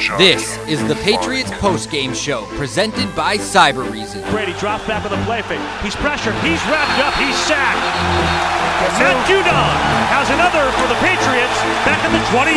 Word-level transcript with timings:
This 0.00 0.56
is 0.66 0.80
the 0.88 0.94
Patriots 1.04 1.50
postgame 1.60 2.14
show 2.14 2.46
presented 2.56 3.14
by 3.14 3.36
Cybereason. 3.36 4.24
Brady 4.30 4.54
drops 4.54 4.86
back 4.86 5.04
with 5.04 5.12
a 5.12 5.22
play 5.24 5.42
fake. 5.42 5.60
He's 5.82 5.94
pressured. 5.94 6.32
He's 6.40 6.62
wrapped 6.72 7.04
up. 7.04 7.12
He's 7.20 7.36
sacked. 7.44 7.84
And 8.80 8.92
Matt 8.96 9.28
Judon 9.28 9.76
has 10.08 10.30
another 10.32 10.64
for 10.80 10.88
the 10.88 10.96
Patriots 11.04 11.52
back 11.84 12.00
at 12.00 12.08
the 12.16 12.22
28. 12.32 12.56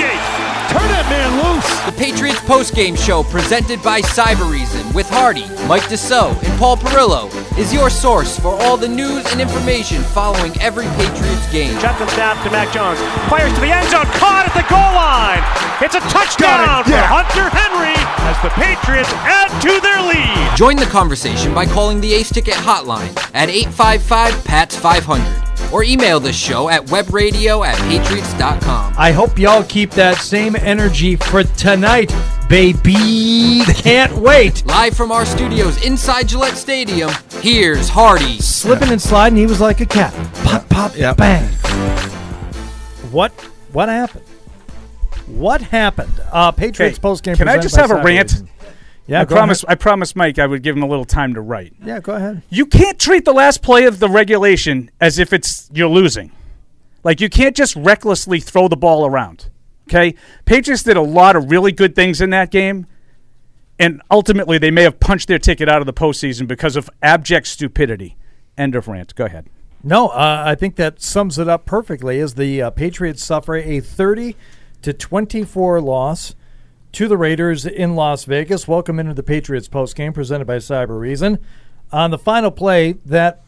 Turn 0.72 0.88
that 0.88 1.06
man 1.12 1.36
loose. 1.44 1.68
The 1.84 1.92
Patriots 2.00 2.40
postgame 2.40 2.98
show 2.98 3.24
presented 3.24 3.84
by 3.84 4.00
Cybereason 4.00 4.96
with 4.96 5.10
Hardy, 5.10 5.46
Mike 5.68 5.84
Dussault, 5.84 6.42
and 6.44 6.58
Paul 6.58 6.78
Perillo 6.78 7.30
is 7.58 7.74
your 7.74 7.90
source 7.90 8.40
for 8.40 8.54
all 8.64 8.78
the 8.78 8.88
news 8.88 9.26
and 9.32 9.40
information 9.40 10.02
following 10.02 10.52
every 10.60 10.86
Patriots 10.98 11.52
game. 11.52 11.78
Shotgun 11.80 12.08
snap 12.10 12.42
to 12.44 12.52
Mac 12.52 12.74
Jones. 12.74 13.00
Fires 13.30 13.54
to 13.54 13.62
the 13.62 13.72
end 13.72 13.88
zone. 13.90 14.06
Caught 14.18 14.50
at 14.50 14.54
the 14.58 14.66
goal 14.70 14.94
line. 14.98 15.44
It's 15.82 15.96
a 15.96 16.02
touchdown 16.10 16.82
it. 16.82 16.90
Yeah. 16.90 17.08
for 17.08 17.22
Hunter 17.22 17.50
Henry 17.50 17.94
as 18.26 18.38
the 18.42 18.50
Patriots 18.58 19.12
add 19.26 19.50
to 19.62 19.80
their 19.82 20.02
lead. 20.02 20.58
Join 20.58 20.78
the 20.78 20.86
conversation 20.86 21.54
by 21.54 21.66
calling 21.66 22.02
the 22.02 22.14
Ace 22.14 22.32
Ticket 22.32 22.56
hotline 22.56 23.16
at 23.34 23.50
855 23.50 24.46
PATS 24.46 24.76
500 24.78 25.43
or 25.74 25.84
email 25.84 26.20
the 26.20 26.32
show 26.32 26.70
at 26.70 26.84
webradio 26.86 27.66
at 27.66 27.76
patriots.com. 27.90 28.94
I 28.98 29.12
hope 29.12 29.38
y'all 29.40 29.64
keep 29.64 29.90
that 29.92 30.18
same 30.18 30.56
energy 30.56 31.16
for 31.16 31.44
tonight, 31.44 32.14
baby. 32.48 33.62
Can't 33.74 34.14
wait. 34.14 34.64
Live 34.68 34.96
from 34.96 35.12
our 35.12 35.26
studios 35.26 35.84
inside 35.86 36.28
Gillette 36.30 36.56
Stadium, 36.58 37.10
here's 37.42 37.90
Hardy. 37.90 38.38
Slipping 38.40 38.90
and 38.92 39.02
sliding, 39.02 39.38
he 39.38 39.46
was 39.48 39.60
like 39.60 39.82
a 39.82 39.86
cat. 39.86 40.14
Pop, 40.46 40.70
pop, 40.70 40.96
Yep. 40.96 41.18
bang. 41.18 41.46
What? 43.12 43.32
What 43.72 43.90
happened? 43.90 44.24
What 45.28 45.62
happened? 45.62 46.14
Uh, 46.32 46.52
Patriots 46.52 46.98
Hey, 46.98 47.02
post 47.02 47.24
game. 47.24 47.36
can 47.36 47.48
I 47.48 47.58
just 47.58 47.76
have 47.76 47.92
a 47.92 47.96
rant? 48.04 48.44
Yeah, 49.06 49.22
I 49.22 49.26
go 49.26 49.36
promise. 49.36 49.64
ahead. 49.64 49.74
I 49.74 49.76
promised 49.76 50.16
Mike 50.16 50.40
I 50.40 50.48
would 50.48 50.64
give 50.64 50.76
him 50.78 50.84
a 50.84 50.88
little 50.88 51.06
time 51.06 51.34
to 51.34 51.42
write. 51.42 51.74
Yeah, 51.84 52.00
go 52.00 52.16
ahead. 52.16 52.42
You 52.50 52.66
can't 52.66 52.98
treat 52.98 53.26
the 53.26 53.34
last 53.34 53.62
play 53.62 53.86
of 53.86 54.00
the 54.00 54.08
regulation 54.10 54.90
as 55.02 55.20
if 55.20 55.34
it's 55.34 55.70
you're 55.74 55.90
losing. 55.90 56.32
Like 57.04 57.20
you 57.20 57.30
can't 57.30 57.56
just 57.56 57.76
recklessly 57.76 58.40
throw 58.40 58.68
the 58.70 58.78
ball 58.78 59.06
around. 59.06 59.50
Okay, 59.90 60.16
Patriots 60.46 60.84
did 60.84 60.96
a 60.96 61.02
lot 61.02 61.36
of 61.36 61.52
really 61.52 61.74
good 61.74 61.96
things 61.96 62.22
in 62.22 62.30
that 62.30 62.50
game, 62.50 62.88
and 63.78 64.02
ultimately 64.10 64.58
they 64.58 64.72
may 64.72 64.84
have 64.84 65.02
punched 65.02 65.28
their 65.28 65.40
ticket 65.40 65.68
out 65.68 65.82
of 65.82 65.86
the 65.86 65.94
postseason 65.94 66.48
because 66.48 66.78
of 66.78 66.90
abject 67.02 67.48
stupidity. 67.48 68.16
End 68.58 68.74
of 68.76 68.88
rant. 68.88 69.14
Go 69.16 69.26
ahead. 69.26 69.48
No, 69.84 70.08
uh, 70.08 70.44
I 70.46 70.56
think 70.56 70.78
that 70.78 71.02
sums 71.02 71.38
it 71.38 71.50
up 71.50 71.66
perfectly. 71.66 72.22
As 72.22 72.36
the 72.36 72.62
uh, 72.62 72.70
Patriots 72.70 73.22
suffer 73.26 73.56
a 73.56 73.82
thirty 73.82 74.38
to 74.82 74.94
twenty-four 74.94 75.82
loss 75.82 76.36
to 76.94 77.08
the 77.08 77.18
Raiders 77.18 77.66
in 77.66 77.96
Las 77.96 78.26
Vegas. 78.26 78.68
Welcome 78.68 79.00
into 79.00 79.16
the 79.16 79.24
Patriots 79.24 79.68
postgame 79.68 80.14
presented 80.14 80.46
by 80.46 80.58
Cybereason. 80.58 81.40
On 81.92 82.12
the 82.12 82.20
final 82.20 82.52
play, 82.52 82.94
that 83.06 83.44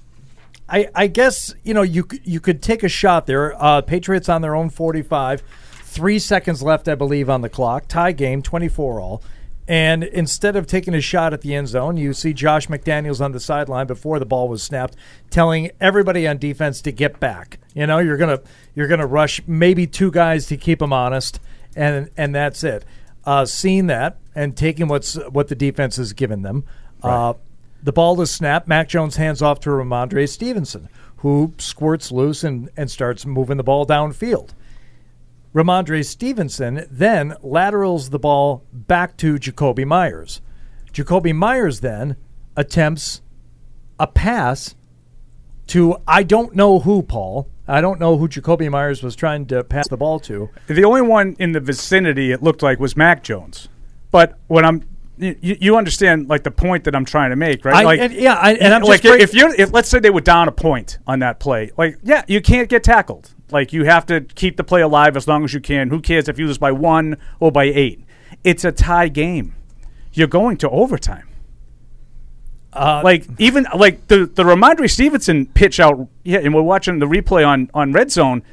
I, 0.67 0.89
I 0.95 1.07
guess 1.07 1.53
you 1.63 1.73
know 1.73 1.83
you 1.83 2.07
you 2.23 2.39
could 2.39 2.61
take 2.61 2.81
a 2.81 2.89
shot 2.89 3.27
there. 3.27 3.53
Uh, 3.63 3.81
Patriots 3.81 4.29
on 4.29 4.41
their 4.41 4.55
own 4.55 4.71
forty-five, 4.71 5.43
three 5.83 6.17
seconds 6.17 6.63
left, 6.63 6.87
I 6.87 6.95
believe, 6.95 7.29
on 7.29 7.41
the 7.41 7.49
clock. 7.49 7.87
Tie 7.87 8.13
game, 8.13 8.41
twenty-four 8.41 8.99
all. 8.99 9.23
And 9.67 10.03
instead 10.03 10.55
of 10.55 10.67
taking 10.67 10.93
a 10.93 11.01
shot 11.01 11.33
at 11.33 11.41
the 11.41 11.55
end 11.55 11.67
zone, 11.67 11.97
you 11.97 12.13
see 12.13 12.33
Josh 12.33 12.67
McDaniels 12.67 13.19
on 13.19 13.31
the 13.31 13.39
sideline 13.39 13.87
before 13.87 14.19
the 14.19 14.25
ball 14.25 14.47
was 14.47 14.61
snapped, 14.61 14.95
telling 15.31 15.71
everybody 15.81 16.27
on 16.27 16.37
defense 16.37 16.81
to 16.81 16.91
get 16.91 17.19
back. 17.19 17.59
You 17.75 17.85
know, 17.85 17.99
you're 17.99 18.17
gonna 18.17 18.41
you're 18.73 18.87
gonna 18.87 19.07
rush 19.07 19.41
maybe 19.45 19.85
two 19.85 20.09
guys 20.09 20.47
to 20.47 20.57
keep 20.57 20.79
them 20.79 20.93
honest, 20.93 21.39
and 21.75 22.09
and 22.17 22.33
that's 22.33 22.63
it. 22.63 22.85
Uh, 23.25 23.45
seeing 23.45 23.87
that 23.87 24.17
and 24.35 24.55
taking 24.55 24.87
what's 24.87 25.15
what 25.29 25.47
the 25.47 25.55
defense 25.55 25.95
has 25.95 26.13
given 26.13 26.43
them, 26.43 26.63
uh, 27.01 27.33
the 27.81 27.91
ball 27.91 28.19
is 28.21 28.31
snapped. 28.31 28.67
Mac 28.67 28.87
Jones 28.87 29.15
hands 29.15 29.41
off 29.41 29.59
to 29.61 29.69
Rhamondre 29.69 30.29
Stevenson, 30.29 30.89
who 31.17 31.53
squirts 31.57 32.11
loose 32.11 32.43
and, 32.43 32.69
and 32.77 32.89
starts 32.89 33.25
moving 33.25 33.57
the 33.57 33.63
ball 33.63 33.85
downfield. 33.85 34.51
Rhamondre 35.53 36.05
Stevenson 36.05 36.85
then 36.91 37.35
laterals 37.41 38.09
the 38.09 38.19
ball 38.19 38.63
back 38.73 39.15
to 39.17 39.35
Jakobi 39.35 39.85
Meyers. 39.85 40.41
Jakobi 40.91 41.33
Meyers 41.33 41.79
then 41.79 42.17
attempts 42.57 43.21
a 43.99 44.07
pass 44.07 44.75
to 45.67 45.95
I 46.07 46.23
don't 46.23 46.55
know 46.55 46.79
who, 46.79 47.01
Paul. 47.01 47.47
I 47.67 47.81
don't 47.81 47.99
know 47.99 48.17
who 48.17 48.27
Jakobi 48.27 48.69
Meyers 48.69 49.01
was 49.01 49.15
trying 49.15 49.45
to 49.47 49.63
pass 49.63 49.87
the 49.87 49.97
ball 49.97 50.19
to. 50.21 50.49
The 50.67 50.83
only 50.85 51.01
one 51.01 51.35
in 51.39 51.51
the 51.53 51.59
vicinity 51.59 52.31
it 52.31 52.43
looked 52.43 52.61
like 52.61 52.79
was 52.79 52.95
Mac 52.95 53.23
Jones. 53.23 53.69
But 54.11 54.37
when 54.47 54.63
I'm, 54.65 54.83
you, 55.17 55.35
you 55.41 55.75
understand 55.77 56.29
like 56.29 56.43
the 56.43 56.51
point 56.51 56.83
that 56.83 56.95
I'm 56.95 57.05
trying 57.05 57.31
to 57.31 57.35
make, 57.35 57.65
right? 57.65 57.75
I- 57.77 57.83
like, 57.83 57.99
and- 57.99 58.13
yeah, 58.13 58.35
I- 58.35 58.53
and 58.53 58.73
I'm 58.73 58.81
like 58.83 59.01
just 59.01 59.13
break- 59.13 59.21
if 59.23 59.33
you're, 59.33 59.53
if 59.55 59.71
let's 59.73 59.89
say 59.89 59.99
they 59.99 60.09
were 60.11 60.21
down 60.21 60.47
a 60.47 60.51
point 60.51 60.99
on 61.07 61.19
that 61.19 61.39
play, 61.39 61.71
like 61.77 61.97
yeah, 62.03 62.23
you 62.27 62.39
can't 62.41 62.69
get 62.69 62.83
tackled. 62.83 63.31
Like 63.51 63.73
you 63.73 63.85
have 63.85 64.05
to 64.07 64.21
keep 64.21 64.57
the 64.57 64.63
play 64.63 64.81
alive 64.81 65.15
as 65.17 65.27
long 65.27 65.43
as 65.43 65.53
you 65.53 65.59
can. 65.59 65.89
Who 65.89 66.01
cares 66.01 66.27
if 66.29 66.37
you 66.39 66.47
lose 66.47 66.57
by 66.57 66.71
one 66.71 67.17
or 67.39 67.51
by 67.51 67.65
eight? 67.65 68.03
It's 68.43 68.63
a 68.63 68.71
tie 68.71 69.07
game. 69.07 69.55
You're 70.13 70.27
going 70.27 70.57
to 70.57 70.69
overtime. 70.69 71.27
Uh, 72.75 73.01
like 73.03 73.25
even 73.39 73.65
like 73.75 74.07
the 74.07 74.25
the 74.25 74.43
Rhamondre 74.43 74.89
Stevenson 74.89 75.45
pitch 75.45 75.79
out, 75.79 76.07
yeah, 76.23 76.39
and 76.39 76.53
we're 76.53 76.61
watching 76.61 76.99
the 76.99 77.05
replay 77.05 77.47
on 77.47 77.69
on 77.73 77.93
Red 77.93 78.11
Zone. 78.11 78.43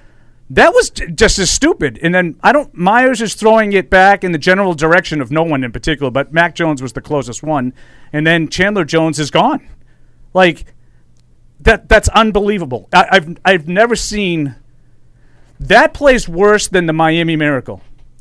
That 0.51 0.75
was 0.75 0.91
j- 0.91 1.07
just 1.11 1.39
as 1.39 1.51
stupid. 1.51 1.99
And 2.03 2.15
then 2.15 2.37
I 2.43 2.53
don't. 2.53 2.73
Meyers 2.75 3.21
is 3.23 3.35
throwing 3.35 3.73
it 3.73 3.89
back 3.91 4.23
in 4.23 4.33
the 4.33 4.39
general 4.39 4.75
direction 4.75 5.21
of 5.21 5.31
no 5.31 5.43
one 5.43 5.65
in 5.65 5.73
particular, 5.73 6.11
but 6.11 6.33
Mac 6.33 6.55
Jones 6.55 6.83
was 6.83 6.93
the 6.93 7.01
closest 7.01 7.43
one, 7.43 7.73
and 8.13 8.27
then 8.27 8.49
Chandler 8.49 8.85
Jones 8.85 9.19
is 9.19 9.31
gone. 9.31 9.67
Like 10.35 10.67
that. 11.61 11.89
That's 11.89 12.09
unbelievable. 12.11 12.89
I, 12.93 13.07
I've 13.13 13.37
I've 13.45 13.69
never 13.69 13.97
seen 13.97 14.55
that 15.61 15.95
plays 15.95 16.29
worse 16.29 16.69
than 16.69 16.87
the 16.87 16.93
Miami 16.93 17.37
Miracle. 17.37 17.81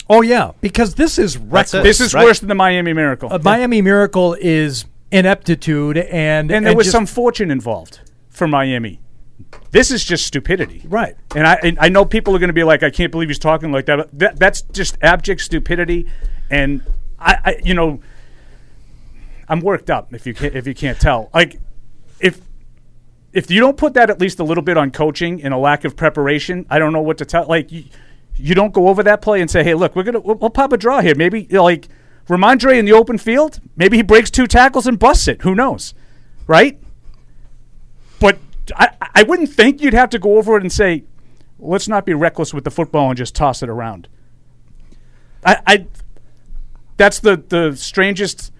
oh 0.09 0.21
yeah, 0.21 0.51
because 0.61 0.95
this 0.95 1.17
is 1.17 1.37
reckless. 1.37 1.83
This 1.83 1.99
is 2.01 2.13
Right. 2.13 2.23
worse 2.23 2.39
than 2.39 2.49
the 2.49 2.55
Miami 2.55 2.93
Miracle. 2.93 3.31
A 3.31 3.39
Miami 3.39 3.81
Miracle 3.81 4.35
is 4.39 4.85
ineptitude 5.11 5.97
and 5.97 6.51
and 6.51 6.65
there 6.65 6.75
was 6.75 6.85
just- 6.87 6.91
some 6.93 7.05
fortune 7.05 7.51
involved 7.51 7.99
for 8.29 8.47
Miami. 8.47 8.99
This 9.71 9.89
is 9.91 10.03
just 10.03 10.25
stupidity, 10.25 10.83
Right. 10.85 11.15
And 11.35 11.47
I 11.47 11.55
and 11.63 11.77
I 11.79 11.89
know 11.89 12.05
people 12.05 12.35
are 12.35 12.39
going 12.39 12.49
to 12.49 12.53
be 12.53 12.63
like, 12.63 12.83
I 12.83 12.89
can't 12.89 13.11
believe 13.11 13.29
he's 13.29 13.39
talking 13.39 13.71
like 13.71 13.85
that. 13.87 14.07
that 14.19 14.37
that's 14.39 14.61
just 14.61 14.97
abject 15.01 15.41
stupidity, 15.41 16.07
and 16.49 16.81
I, 17.19 17.37
I, 17.43 17.61
you 17.63 17.73
know, 17.73 17.99
I'm 19.47 19.59
worked 19.61 19.89
up 19.89 20.13
if 20.13 20.25
you 20.27 20.33
can't 20.33 20.55
if 20.55 20.67
you 20.67 20.73
can't 20.75 20.99
tell. 20.99 21.29
Like, 21.33 21.59
if 22.19 22.39
if 23.33 23.49
you 23.49 23.59
don't 23.59 23.77
put 23.77 23.93
that 23.95 24.09
at 24.09 24.19
least 24.19 24.39
a 24.39 24.43
little 24.43 24.63
bit 24.63 24.77
on 24.77 24.91
coaching 24.91 25.41
and 25.43 25.53
a 25.53 25.57
lack 25.57 25.85
of 25.85 25.95
preparation, 25.95 26.65
I 26.69 26.77
don't 26.79 26.93
know 26.93 27.01
what 27.01 27.17
to 27.19 27.25
tell. 27.25 27.47
Like, 27.47 27.71
you, 27.71 27.85
you 28.35 28.55
don't 28.55 28.73
go 28.73 28.87
over 28.89 29.03
that 29.03 29.21
play 29.21 29.41
and 29.41 29.49
say, 29.49 29.63
"Hey, 29.63 29.73
look, 29.73 29.95
we're 29.95 30.03
gonna 30.03 30.19
we'll, 30.19 30.35
we'll 30.35 30.49
pop 30.49 30.71
a 30.71 30.77
draw 30.77 31.01
here." 31.01 31.15
Maybe 31.15 31.47
like 31.49 31.87
Rhamondre 32.31 32.79
in 32.79 32.85
the 32.85 32.93
open 32.93 33.17
field, 33.17 33.59
maybe 33.75 33.97
he 33.97 34.03
breaks 34.03 34.31
two 34.31 34.47
tackles 34.47 34.87
and 34.87 34.97
busts 34.97 35.27
it. 35.27 35.41
Who 35.41 35.53
knows, 35.53 35.93
right? 36.47 36.79
But 38.21 38.39
I, 38.73 38.91
I 39.15 39.23
wouldn't 39.23 39.49
think 39.49 39.81
you'd 39.81 39.93
have 39.93 40.09
to 40.11 40.19
go 40.19 40.37
over 40.37 40.55
it 40.55 40.61
and 40.61 40.71
say, 40.71 41.03
"Let's 41.59 41.89
not 41.89 42.05
be 42.05 42.13
reckless 42.13 42.53
with 42.53 42.63
the 42.63 42.71
football 42.71 43.09
and 43.09 43.17
just 43.17 43.35
toss 43.35 43.61
it 43.61 43.67
around." 43.67 44.07
I, 45.45 45.57
I 45.67 45.87
that's 46.95 47.19
the 47.19 47.35
the 47.35 47.75
strangest. 47.75 48.53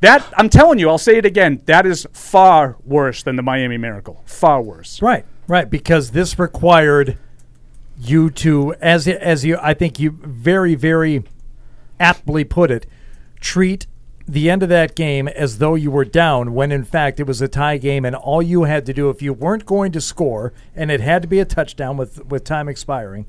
That 0.00 0.22
I'm 0.36 0.50
telling 0.50 0.78
you, 0.78 0.90
I'll 0.90 0.98
say 0.98 1.16
it 1.16 1.24
again. 1.24 1.62
That 1.64 1.86
is 1.86 2.06
far 2.12 2.76
worse 2.84 3.22
than 3.22 3.36
the 3.36 3.42
Miami 3.42 3.78
Miracle. 3.78 4.22
Far 4.26 4.60
worse. 4.60 5.00
Right, 5.00 5.24
right, 5.48 5.70
because 5.70 6.10
this 6.10 6.38
required 6.38 7.16
you 7.98 8.28
to, 8.30 8.74
as 8.74 9.08
as 9.08 9.46
you, 9.46 9.56
I 9.62 9.72
think 9.72 9.98
you 9.98 10.10
very, 10.10 10.74
very 10.74 11.24
aptly 11.98 12.44
put 12.44 12.70
it, 12.70 12.86
treat 13.46 13.86
the 14.26 14.50
end 14.50 14.60
of 14.60 14.68
that 14.68 14.96
game 14.96 15.28
as 15.28 15.58
though 15.58 15.76
you 15.76 15.88
were 15.88 16.04
down 16.04 16.52
when 16.52 16.72
in 16.72 16.82
fact 16.82 17.20
it 17.20 17.28
was 17.28 17.40
a 17.40 17.46
tie 17.46 17.78
game 17.78 18.04
and 18.04 18.16
all 18.16 18.42
you 18.42 18.64
had 18.64 18.84
to 18.84 18.92
do 18.92 19.08
if 19.08 19.22
you 19.22 19.32
weren't 19.32 19.64
going 19.64 19.92
to 19.92 20.00
score 20.00 20.52
and 20.74 20.90
it 20.90 21.00
had 21.00 21.22
to 21.22 21.28
be 21.28 21.38
a 21.38 21.44
touchdown 21.44 21.96
with 21.96 22.26
with 22.26 22.42
time 22.42 22.68
expiring, 22.68 23.24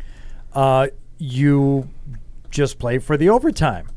uh, 0.54 0.88
you 1.20 1.88
just 2.50 2.80
play 2.80 2.98
for 2.98 3.16
the 3.16 3.30
overtime 3.30 3.88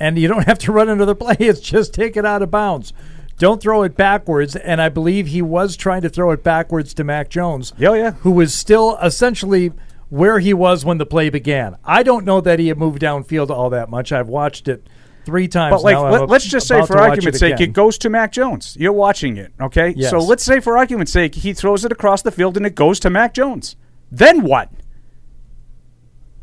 and 0.00 0.18
you 0.18 0.26
don't 0.26 0.46
have 0.48 0.58
to 0.58 0.72
run 0.72 0.88
another 0.88 1.14
play. 1.14 1.36
It's 1.38 1.60
just 1.60 1.94
take 1.94 2.16
it 2.16 2.26
out 2.26 2.42
of 2.42 2.50
bounds. 2.50 2.92
Don't 3.38 3.62
throw 3.62 3.84
it 3.84 3.96
backwards. 3.96 4.56
And 4.56 4.82
I 4.82 4.88
believe 4.88 5.28
he 5.28 5.42
was 5.42 5.76
trying 5.76 6.02
to 6.02 6.08
throw 6.08 6.32
it 6.32 6.42
backwards 6.42 6.92
to 6.94 7.04
Mac 7.04 7.28
Jones. 7.28 7.72
Yeah, 7.78 7.94
yeah. 7.94 8.10
Who 8.22 8.32
was 8.32 8.52
still 8.52 8.98
essentially 9.00 9.72
where 10.08 10.40
he 10.40 10.52
was 10.52 10.84
when 10.84 10.98
the 10.98 11.06
play 11.06 11.30
began. 11.30 11.76
I 11.84 12.02
don't 12.02 12.24
know 12.26 12.40
that 12.40 12.58
he 12.58 12.66
had 12.66 12.78
moved 12.78 13.00
downfield 13.00 13.48
all 13.48 13.70
that 13.70 13.88
much. 13.88 14.10
I've 14.10 14.28
watched 14.28 14.66
it 14.66 14.86
three 15.24 15.48
times 15.48 15.72
But 15.72 15.82
like, 15.82 15.96
let, 15.96 16.30
us 16.30 16.44
just 16.44 16.66
say, 16.66 16.84
for 16.84 16.98
argument's 16.98 17.36
it 17.36 17.40
sake, 17.40 17.60
it 17.60 17.72
goes 17.72 17.98
to 17.98 18.10
Mac 18.10 18.32
Jones. 18.32 18.76
You're 18.78 18.92
watching 18.92 19.36
it, 19.36 19.52
okay? 19.60 19.94
Yes. 19.96 20.10
So 20.10 20.18
let's 20.18 20.44
say, 20.44 20.60
for 20.60 20.76
argument's 20.76 21.12
sake, 21.12 21.34
he 21.34 21.52
throws 21.52 21.84
it 21.84 21.92
across 21.92 22.22
the 22.22 22.30
field 22.30 22.56
and 22.56 22.66
it 22.66 22.74
goes 22.74 22.98
to 23.00 23.10
Mac 23.10 23.34
Jones. 23.34 23.76
Then 24.10 24.42
what? 24.42 24.70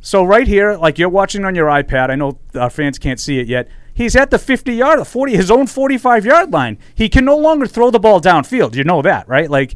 So 0.01 0.23
right 0.23 0.47
here, 0.47 0.75
like 0.75 0.97
you're 0.97 1.09
watching 1.09 1.43
on 1.45 1.55
your 1.55 1.67
iPad, 1.67 2.09
I 2.09 2.15
know 2.15 2.39
our 2.55 2.69
fans 2.69 2.97
can't 2.97 3.19
see 3.19 3.39
it 3.39 3.47
yet. 3.47 3.67
He's 3.93 4.15
at 4.15 4.31
the 4.31 4.39
50 4.39 4.73
yard, 4.73 5.05
40, 5.05 5.35
his 5.35 5.51
own 5.51 5.67
45 5.67 6.25
yard 6.25 6.51
line. 6.53 6.77
He 6.95 7.09
can 7.09 7.25
no 7.25 7.35
longer 7.37 7.67
throw 7.67 7.91
the 7.91 7.99
ball 7.99 8.21
downfield. 8.21 8.75
You 8.75 8.85
know 8.85 9.01
that, 9.01 9.27
right? 9.27 9.49
Like 9.49 9.75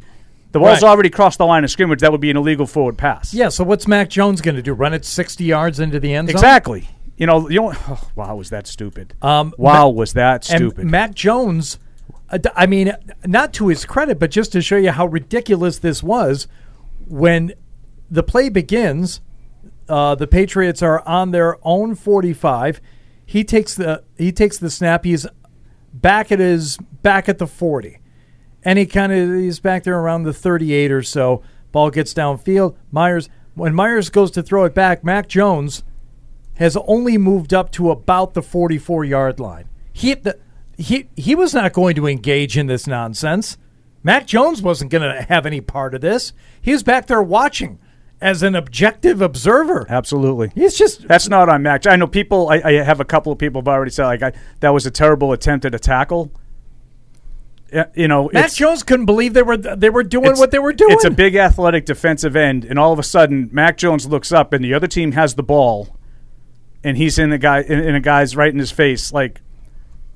the 0.52 0.60
ball's 0.60 0.82
Right. 0.82 0.88
already 0.88 1.10
crossed 1.10 1.38
the 1.38 1.46
line 1.46 1.62
of 1.62 1.70
scrimmage. 1.70 2.00
That 2.00 2.10
would 2.10 2.22
be 2.22 2.30
an 2.30 2.36
illegal 2.38 2.66
forward 2.66 2.96
pass. 2.96 3.34
Yeah. 3.34 3.50
So 3.50 3.64
what's 3.64 3.86
Mac 3.86 4.08
Jones 4.08 4.40
going 4.40 4.54
to 4.54 4.62
do? 4.62 4.72
Run 4.72 4.94
it 4.94 5.04
60 5.04 5.44
yards 5.44 5.78
into 5.78 6.00
the 6.00 6.14
end 6.14 6.28
zone? 6.28 6.36
exactly. 6.36 6.88
You 7.16 7.26
know, 7.26 7.48
you 7.48 7.60
know. 7.60 7.72
Oh, 7.88 8.10
wow, 8.14 8.36
was 8.36 8.50
that 8.50 8.66
stupid? 8.66 9.14
Um, 9.22 9.54
wow, 9.56 9.84
Ma- 9.84 9.88
was 9.88 10.12
that 10.14 10.50
And 10.50 10.58
stupid? 10.70 10.86
Mac 10.86 11.14
Jones, 11.14 11.78
uh, 12.30 12.38
I 12.54 12.66
mean, 12.66 12.92
not 13.24 13.52
to 13.54 13.68
his 13.68 13.84
credit, 13.84 14.18
but 14.18 14.30
just 14.30 14.52
to 14.52 14.62
show 14.62 14.76
you 14.76 14.90
how 14.90 15.06
ridiculous 15.06 15.78
this 15.78 16.02
was, 16.02 16.48
when 17.06 17.52
the 18.10 18.22
play 18.22 18.48
begins, 18.48 19.20
uh, 19.88 20.14
the 20.14 20.26
Patriots 20.26 20.82
are 20.82 21.06
on 21.06 21.30
their 21.30 21.58
own 21.62 21.94
45. 21.94 22.80
He 23.26 23.44
takes 23.44 23.74
the 23.74 24.02
he 24.18 24.32
takes 24.32 24.58
the 24.58 24.70
snap. 24.70 25.04
He's 25.04 25.26
back 25.92 26.30
at 26.32 26.38
his 26.38 26.76
back 27.02 27.28
at 27.28 27.38
the 27.38 27.46
40, 27.46 27.98
and 28.64 28.78
he 28.78 28.86
kind 28.86 29.12
of 29.12 29.30
he's 29.38 29.60
back 29.60 29.84
there 29.84 29.98
around 29.98 30.24
the 30.24 30.32
38 30.32 30.90
or 30.90 31.02
so. 31.02 31.42
Ball 31.72 31.90
gets 31.90 32.12
downfield. 32.12 32.76
Meyers 32.90 33.28
when 33.54 33.74
Meyers 33.74 34.10
goes 34.10 34.30
to 34.32 34.42
throw 34.42 34.64
it 34.64 34.74
back, 34.74 35.04
Mac 35.04 35.28
Jones 35.28 35.84
has 36.54 36.76
only 36.86 37.18
moved 37.18 37.52
up 37.52 37.70
to 37.72 37.90
about 37.90 38.34
the 38.34 38.42
44 38.42 39.04
yard 39.04 39.40
line. 39.40 39.68
He 39.92 40.14
the, 40.14 40.38
he 40.76 41.08
he 41.16 41.34
was 41.34 41.54
not 41.54 41.72
going 41.72 41.94
to 41.96 42.06
engage 42.06 42.56
in 42.56 42.66
this 42.66 42.86
nonsense. 42.86 43.58
Mac 44.02 44.26
Jones 44.26 44.60
wasn't 44.60 44.90
going 44.90 45.02
to 45.02 45.22
have 45.22 45.46
any 45.46 45.60
part 45.60 45.94
of 45.94 46.00
this. 46.00 46.32
He 46.60 46.72
was 46.72 46.82
back 46.82 47.06
there 47.06 47.22
watching 47.22 47.78
as 48.20 48.42
an 48.42 48.54
objective 48.54 49.20
observer. 49.20 49.86
Absolutely. 49.88 50.50
He's 50.54 50.76
just 50.76 51.06
That's 51.08 51.28
not 51.28 51.48
on 51.48 51.62
Mac. 51.62 51.86
I 51.86 51.96
know 51.96 52.06
people. 52.06 52.48
I, 52.48 52.60
I 52.64 52.72
have 52.82 53.00
a 53.00 53.04
couple 53.04 53.32
of 53.32 53.38
people 53.38 53.60
have 53.60 53.68
already 53.68 53.90
said 53.90 54.06
like 54.06 54.22
I, 54.22 54.32
that 54.60 54.70
was 54.70 54.86
a 54.86 54.90
terrible 54.90 55.32
attempt 55.32 55.64
at 55.64 55.74
a 55.74 55.78
tackle. 55.78 56.32
You 57.96 58.06
know, 58.06 58.30
Mac 58.32 58.52
Jones 58.52 58.84
couldn't 58.84 59.06
believe 59.06 59.34
they 59.34 59.42
were 59.42 59.56
they 59.56 59.90
were 59.90 60.04
doing 60.04 60.38
what 60.38 60.52
they 60.52 60.60
were 60.60 60.72
doing. 60.72 60.92
It's 60.92 61.04
a 61.04 61.10
big 61.10 61.34
athletic 61.34 61.86
defensive 61.86 62.36
end, 62.36 62.64
and 62.64 62.78
all 62.78 62.92
of 62.92 63.00
a 63.00 63.02
sudden, 63.02 63.48
Mac 63.50 63.76
Jones 63.76 64.06
looks 64.06 64.30
up, 64.30 64.52
and 64.52 64.64
the 64.64 64.72
other 64.72 64.86
team 64.86 65.12
has 65.12 65.34
the 65.34 65.42
ball, 65.42 65.96
and 66.84 66.96
he's 66.96 67.18
in 67.18 67.30
the 67.30 67.38
guy 67.38 67.62
in, 67.62 67.80
in 67.80 67.94
a 67.94 68.00
guy's 68.00 68.36
right 68.36 68.52
in 68.52 68.58
his 68.58 68.70
face. 68.70 69.12
Like, 69.12 69.40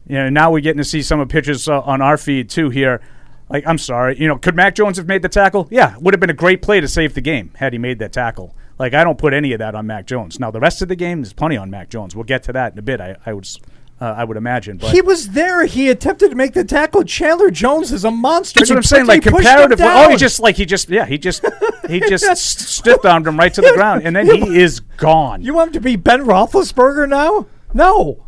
you 0.06 0.14
know, 0.16 0.28
now 0.28 0.52
we're 0.52 0.60
getting 0.60 0.78
to 0.78 0.84
see 0.84 1.02
some 1.02 1.18
of 1.18 1.28
the 1.28 1.32
pictures 1.32 1.68
uh, 1.68 1.80
on 1.80 2.00
our 2.00 2.16
feed 2.16 2.48
too 2.50 2.70
here. 2.70 3.00
Like, 3.50 3.66
I'm 3.66 3.78
sorry, 3.78 4.18
you 4.20 4.28
know, 4.28 4.36
could 4.36 4.54
Mac 4.54 4.74
Jones 4.74 4.98
have 4.98 5.06
made 5.06 5.22
the 5.22 5.28
tackle? 5.28 5.66
Yeah, 5.70 5.96
would 5.98 6.12
have 6.12 6.20
been 6.20 6.28
a 6.30 6.34
great 6.34 6.60
play 6.60 6.80
to 6.80 6.88
save 6.88 7.14
the 7.14 7.22
game 7.22 7.50
had 7.56 7.72
he 7.72 7.78
made 7.78 7.98
that 8.00 8.12
tackle. 8.12 8.54
Like, 8.78 8.92
I 8.92 9.02
don't 9.02 9.18
put 9.18 9.32
any 9.32 9.52
of 9.54 9.58
that 9.58 9.74
on 9.74 9.86
Mac 9.86 10.06
Jones. 10.06 10.38
Now, 10.38 10.50
the 10.50 10.60
rest 10.60 10.82
of 10.82 10.88
the 10.88 10.96
game 10.96 11.22
is 11.22 11.32
plenty 11.32 11.56
on 11.56 11.70
Mac 11.70 11.88
Jones. 11.88 12.14
We'll 12.14 12.24
get 12.24 12.42
to 12.44 12.52
that 12.52 12.72
in 12.74 12.78
a 12.78 12.82
bit. 12.82 13.00
I, 13.00 13.16
I 13.24 13.32
would, 13.32 13.48
uh, 14.00 14.14
I 14.18 14.24
would 14.24 14.36
imagine. 14.36 14.76
But 14.76 14.92
he 14.92 15.00
was 15.00 15.30
there. 15.30 15.64
He 15.64 15.88
attempted 15.88 16.28
to 16.28 16.36
make 16.36 16.52
the 16.52 16.62
tackle. 16.62 17.02
Chandler 17.04 17.50
Jones 17.50 17.90
is 17.90 18.04
a 18.04 18.10
monster. 18.10 18.60
That's 18.60 18.68
He 18.68 18.74
what 18.74 18.78
I'm 18.78 18.82
saying. 18.84 19.06
Like 19.06 19.22
comparatively, 19.22 19.84
oh, 19.88 20.10
he 20.10 20.16
just 20.16 20.38
like 20.40 20.56
he 20.56 20.64
just 20.66 20.90
yeah, 20.90 21.06
he 21.06 21.18
just 21.18 21.42
he 21.88 22.00
just 22.00 22.36
stiff 22.36 23.04
armed 23.04 23.26
him 23.26 23.38
right 23.38 23.52
to 23.54 23.60
the 23.60 23.72
ground, 23.74 24.02
and 24.04 24.14
then 24.14 24.26
he 24.26 24.58
is 24.60 24.80
gone. 24.80 25.42
You 25.42 25.54
want 25.54 25.68
him 25.68 25.72
to 25.74 25.80
be 25.80 25.96
Ben 25.96 26.24
Roethlisberger 26.24 27.08
now? 27.08 27.46
No. 27.74 28.26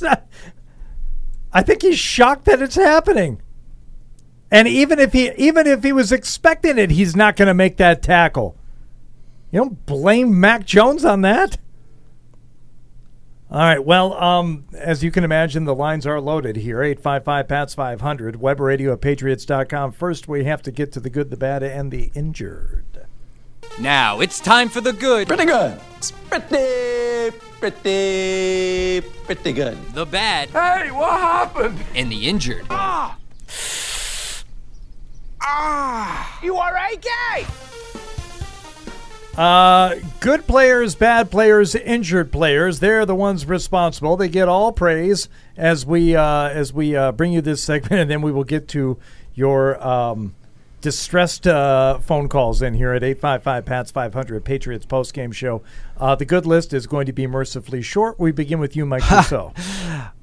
Not- 0.00 0.26
I 1.52 1.62
think 1.62 1.82
he's 1.82 1.98
shocked 1.98 2.46
that 2.46 2.62
it's 2.62 2.74
happening. 2.74 3.40
And 4.50 4.66
even 4.68 4.98
if 4.98 5.12
he 5.12 5.30
even 5.32 5.66
if 5.66 5.82
he 5.82 5.92
was 5.92 6.12
expecting 6.12 6.78
it, 6.78 6.90
he's 6.90 7.16
not 7.16 7.36
going 7.36 7.46
to 7.46 7.54
make 7.54 7.76
that 7.78 8.02
tackle. 8.02 8.56
You 9.50 9.60
don't 9.60 9.86
blame 9.86 10.38
Mac 10.38 10.64
Jones 10.66 11.04
on 11.04 11.22
that. 11.22 11.58
All 13.52 13.58
right. 13.60 13.84
Well, 13.84 14.14
um, 14.14 14.64
as 14.72 15.04
you 15.04 15.10
can 15.10 15.24
imagine, 15.24 15.64
the 15.66 15.74
lines 15.74 16.06
are 16.06 16.18
loaded 16.22 16.56
here. 16.56 16.82
855 16.82 17.48
PATS 17.48 17.74
500, 17.74 18.36
web 18.40 18.58
radio 18.60 18.94
at 18.94 19.02
patriots.com. 19.02 19.92
First, 19.92 20.26
we 20.26 20.44
have 20.44 20.62
to 20.62 20.70
get 20.70 20.90
to 20.92 21.00
the 21.00 21.10
good, 21.10 21.28
the 21.28 21.36
bad, 21.36 21.62
and 21.62 21.90
the 21.90 22.10
injured. 22.14 23.06
Now 23.78 24.20
it's 24.20 24.40
time 24.40 24.68
for 24.70 24.80
the 24.80 24.92
good, 24.94 25.28
Pretty 25.28 25.44
good. 25.44 25.78
It's 25.98 26.10
pretty, 26.10 27.36
pretty, 27.60 29.00
pretty 29.24 29.52
good. 29.52 29.78
the 29.94 30.04
bad, 30.06 30.48
Hey, 30.50 30.90
what 30.90 31.20
happened? 31.20 31.78
and 31.94 32.10
the 32.10 32.26
injured. 32.28 32.66
Ah 32.70 33.18
You 36.42 36.56
alright, 36.56 37.00
guy? 37.02 37.44
Uh, 39.36 39.94
good 40.20 40.46
players, 40.46 40.94
bad 40.94 41.30
players, 41.30 41.74
injured 41.74 42.30
players. 42.30 42.80
They're 42.80 43.06
the 43.06 43.14
ones 43.14 43.46
responsible. 43.46 44.16
They 44.16 44.28
get 44.28 44.48
all 44.48 44.72
praise 44.72 45.28
as 45.56 45.86
we 45.86 46.14
uh, 46.14 46.48
as 46.48 46.72
we 46.72 46.94
uh, 46.94 47.12
bring 47.12 47.32
you 47.32 47.40
this 47.40 47.62
segment, 47.62 47.94
and 48.00 48.10
then 48.10 48.20
we 48.20 48.30
will 48.30 48.44
get 48.44 48.68
to 48.68 48.98
your 49.34 49.82
um, 49.82 50.34
distressed 50.82 51.46
uh, 51.46 51.98
phone 52.00 52.28
calls 52.28 52.60
in 52.60 52.74
here 52.74 52.92
at 52.92 53.02
855 53.02 53.64
PATS 53.64 53.90
500 53.90 54.44
Patriots 54.44 54.84
post 54.84 55.14
game 55.14 55.32
show. 55.32 55.62
Uh, 55.96 56.14
the 56.14 56.26
good 56.26 56.44
list 56.44 56.74
is 56.74 56.86
going 56.86 57.06
to 57.06 57.12
be 57.12 57.26
mercifully 57.26 57.80
short. 57.80 58.20
We 58.20 58.32
begin 58.32 58.58
with 58.58 58.76
you, 58.76 58.84
Mike 58.84 59.08
Rousseau. 59.10 59.54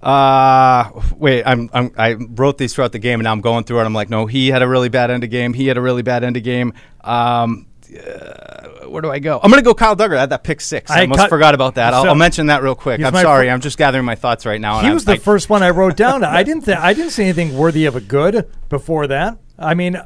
Uh, 0.04 0.92
wait, 1.16 1.44
I'm, 1.46 1.70
I'm 1.74 1.92
I 1.98 2.14
wrote 2.14 2.60
these 2.60 2.76
throughout 2.76 2.92
the 2.92 3.00
game, 3.00 3.20
and 3.20 3.24
now 3.24 3.32
I'm 3.32 3.42
going 3.42 3.64
through 3.64 3.80
it. 3.80 3.86
I'm 3.86 3.94
like, 3.94 4.10
no, 4.10 4.28
he 4.28 4.50
had 4.50 4.62
a 4.62 4.68
really 4.68 4.90
bad 4.90 5.10
end 5.10 5.24
of 5.24 5.32
game. 5.32 5.54
He 5.54 5.66
had 5.66 5.78
a 5.78 5.82
really 5.82 6.04
bad 6.04 6.24
end 6.24 6.38
of 6.38 6.44
game. 6.44 6.74
Um, 7.02 7.66
uh, 7.92 8.59
where 8.92 9.02
do 9.02 9.12
I 9.12 9.20
go? 9.20 9.40
I'm 9.42 9.50
gonna 9.50 9.62
go 9.62 9.74
Kyle 9.74 9.96
Dugger. 9.96 10.18
I 10.18 10.22
had 10.22 10.30
that 10.32 10.44
pick 10.44 10.62
six. 10.62 10.90
I, 10.92 11.00
I 11.00 11.02
almost 11.02 11.20
cut- 11.20 11.30
forgot 11.30 11.54
about 11.56 11.76
that. 11.76 11.94
I'll, 11.94 12.04
So- 12.04 12.10
I'll 12.10 12.16
mention 12.16 12.48
that 12.48 12.64
real 12.64 12.76
quick. 12.76 13.02
I'm 13.02 13.14
sorry. 13.16 13.50
I'm 13.50 13.62
just 13.62 13.78
gathering 13.78 14.06
my 14.06 14.16
thoughts 14.16 14.46
right 14.46 14.60
now. 14.62 14.80
he 14.80 14.86
I'm- 14.88 14.94
was 14.94 15.06
the 15.06 15.14
I- 15.14 15.18
first 15.18 15.50
one 15.50 15.64
I 15.64 15.70
wrote 15.70 15.96
down. 15.96 16.24
I 16.24 16.44
didn't 16.44 16.66
th- 16.66 16.78
I 16.78 16.94
didn't 16.94 17.12
see 17.12 17.24
anything 17.24 17.56
worthy 17.58 17.86
of 17.86 17.96
a 17.96 18.02
good 18.02 18.50
before 18.70 19.08
that. 19.08 19.38
I 19.58 19.74
mean, 19.74 20.00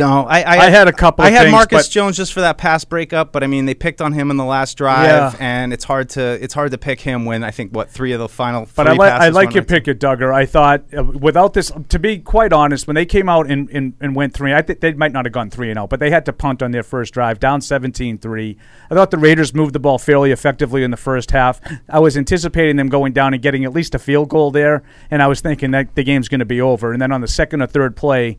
No, 0.00 0.24
I, 0.26 0.40
I, 0.40 0.56
I 0.66 0.70
had 0.70 0.88
a 0.88 0.92
couple 0.92 1.24
I 1.24 1.30
had 1.30 1.42
things, 1.42 1.52
Marcus 1.52 1.88
Jones 1.88 2.16
just 2.16 2.32
for 2.32 2.40
that 2.40 2.58
pass 2.58 2.84
breakup, 2.84 3.32
but 3.32 3.44
I 3.44 3.46
mean 3.46 3.66
they 3.66 3.74
picked 3.74 4.00
on 4.00 4.12
him 4.12 4.30
in 4.30 4.36
the 4.36 4.44
last 4.44 4.76
drive, 4.76 5.34
Yeah. 5.34 5.34
and 5.38 5.72
it's 5.72 5.84
hard 5.84 6.08
to 6.10 6.42
it's 6.42 6.54
hard 6.54 6.70
to 6.72 6.78
pick 6.78 7.00
him 7.00 7.24
when 7.24 7.44
I 7.44 7.50
think 7.50 7.72
what 7.74 7.90
three 7.90 8.12
of 8.12 8.18
the 8.20 8.28
final. 8.28 8.66
But 8.74 8.84
three 8.84 8.92
I 8.92 8.96
like 8.96 9.12
I 9.12 9.28
like 9.28 9.54
your 9.54 9.62
right 9.62 9.68
pick 9.68 9.88
at 9.88 9.98
Dugger. 9.98 10.32
I 10.32 10.46
thought 10.46 10.82
uh, 10.96 11.04
without 11.04 11.52
this, 11.54 11.70
to 11.90 11.98
be 11.98 12.18
quite 12.18 12.52
honest, 12.52 12.86
when 12.86 12.94
they 12.94 13.06
came 13.06 13.28
out 13.28 13.50
and, 13.50 13.68
and, 13.70 13.94
and 14.00 14.14
went 14.16 14.34
three, 14.34 14.52
I 14.54 14.62
think 14.62 14.80
they 14.80 14.92
might 14.94 15.12
not 15.12 15.24
have 15.26 15.32
gone 15.32 15.50
three 15.50 15.70
and 15.70 15.78
out, 15.78 15.90
but 15.90 16.00
they 16.00 16.10
had 16.10 16.24
to 16.26 16.32
punt 16.32 16.62
on 16.62 16.70
their 16.70 16.82
first 16.82 17.12
drive, 17.14 17.38
down 17.38 17.60
17-3. 17.60 18.56
I 18.90 18.94
thought 18.94 19.10
the 19.10 19.18
Raiders 19.18 19.54
moved 19.54 19.74
the 19.74 19.78
ball 19.80 19.98
fairly 19.98 20.30
effectively 20.30 20.82
in 20.82 20.90
the 20.90 20.96
first 20.96 21.30
half. 21.30 21.60
I 21.88 21.98
was 21.98 22.16
anticipating 22.16 22.76
them 22.76 22.88
going 22.88 23.12
down 23.12 23.34
and 23.34 23.42
getting 23.42 23.64
at 23.64 23.72
least 23.72 23.94
a 23.94 23.98
field 23.98 24.28
goal 24.28 24.50
there, 24.50 24.82
and 25.10 25.22
I 25.22 25.26
was 25.26 25.40
thinking 25.40 25.70
that 25.72 25.94
the 25.94 26.02
game's 26.04 26.28
going 26.28 26.38
to 26.40 26.44
be 26.44 26.60
over. 26.60 26.92
And 26.92 27.00
then 27.00 27.12
on 27.12 27.20
the 27.20 27.28
second 27.28 27.62
or 27.62 27.66
third 27.66 27.96
play, 27.96 28.38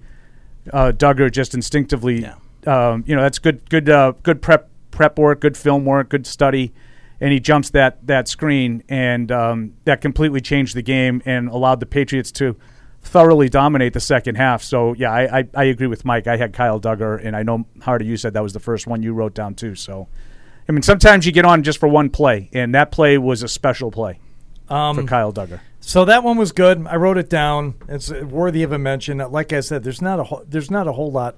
uh, 0.72 0.92
Dugger 0.92 1.32
just 1.32 1.54
instinctively, 1.54 2.26
um, 2.68 3.04
you 3.08 3.16
know, 3.16 3.22
that's 3.22 3.40
good, 3.40 3.68
good, 3.70 3.90
uh, 3.90 4.14
good 4.24 4.42
prep, 4.42 4.70
prep 4.92 5.18
work, 5.18 5.42
good 5.42 5.58
film 5.58 5.86
work, 5.86 6.10
good 6.10 6.28
study, 6.28 6.74
and 7.20 7.32
he 7.32 7.40
jumps 7.40 7.70
that 7.72 8.06
that 8.08 8.28
screen, 8.28 8.84
and 8.90 9.32
um, 9.32 9.74
that 9.86 10.02
completely 10.02 10.42
changed 10.42 10.76
the 10.76 10.82
game 10.82 11.22
and 11.26 11.50
allowed 11.50 11.80
the 11.80 11.86
Patriots 11.86 12.32
to 12.34 12.58
thoroughly 13.04 13.50
dominate 13.50 13.94
the 13.94 14.00
second 14.00 14.36
half. 14.36 14.62
So 14.62 14.94
yeah, 14.94 15.12
I, 15.12 15.40
I, 15.40 15.48
I 15.56 15.64
agree 15.66 15.88
with 15.88 16.06
Mike. 16.06 16.28
I 16.28 16.38
had 16.38 16.54
Kyle 16.54 16.80
Dugger, 16.80 17.24
and 17.24 17.36
I 17.36 17.44
know 17.44 17.66
Hardy, 17.82 18.06
you 18.06 18.18
said 18.18 18.34
that 18.34 18.44
was 18.44 18.54
the 18.54 18.60
first 18.60 18.88
one 18.88 19.02
you 19.04 19.14
wrote 19.14 19.34
down 19.34 19.56
too. 19.56 19.76
So, 19.76 20.08
I 20.68 20.72
mean, 20.72 20.84
sometimes 20.84 21.26
you 21.26 21.32
get 21.32 21.46
on 21.46 21.64
just 21.64 21.80
for 21.80 21.88
one 21.90 22.10
play, 22.10 22.50
and 22.54 22.76
that 22.76 22.92
play 22.92 23.18
was 23.18 23.44
a 23.44 23.48
special 23.48 23.92
play 23.92 24.20
for 24.96 25.04
Kyle 25.08 25.34
Dugger. 25.34 25.60
So 25.84 26.06
that 26.06 26.24
one 26.24 26.38
was 26.38 26.52
good. 26.52 26.86
I 26.88 26.96
wrote 26.96 27.18
it 27.18 27.28
down. 27.30 27.74
It's 27.90 28.12
worthy 28.12 28.64
of 28.64 28.72
a 28.72 28.78
mention. 28.78 29.18
Like 29.18 29.52
I 29.52 29.60
said, 29.62 29.84
there's 29.84 30.02
not 30.02 30.20
a 30.20 30.24
whole, 30.26 30.44
there's 30.48 30.70
not 30.72 30.88
a 30.88 30.92
whole 30.94 31.12
lot 31.12 31.36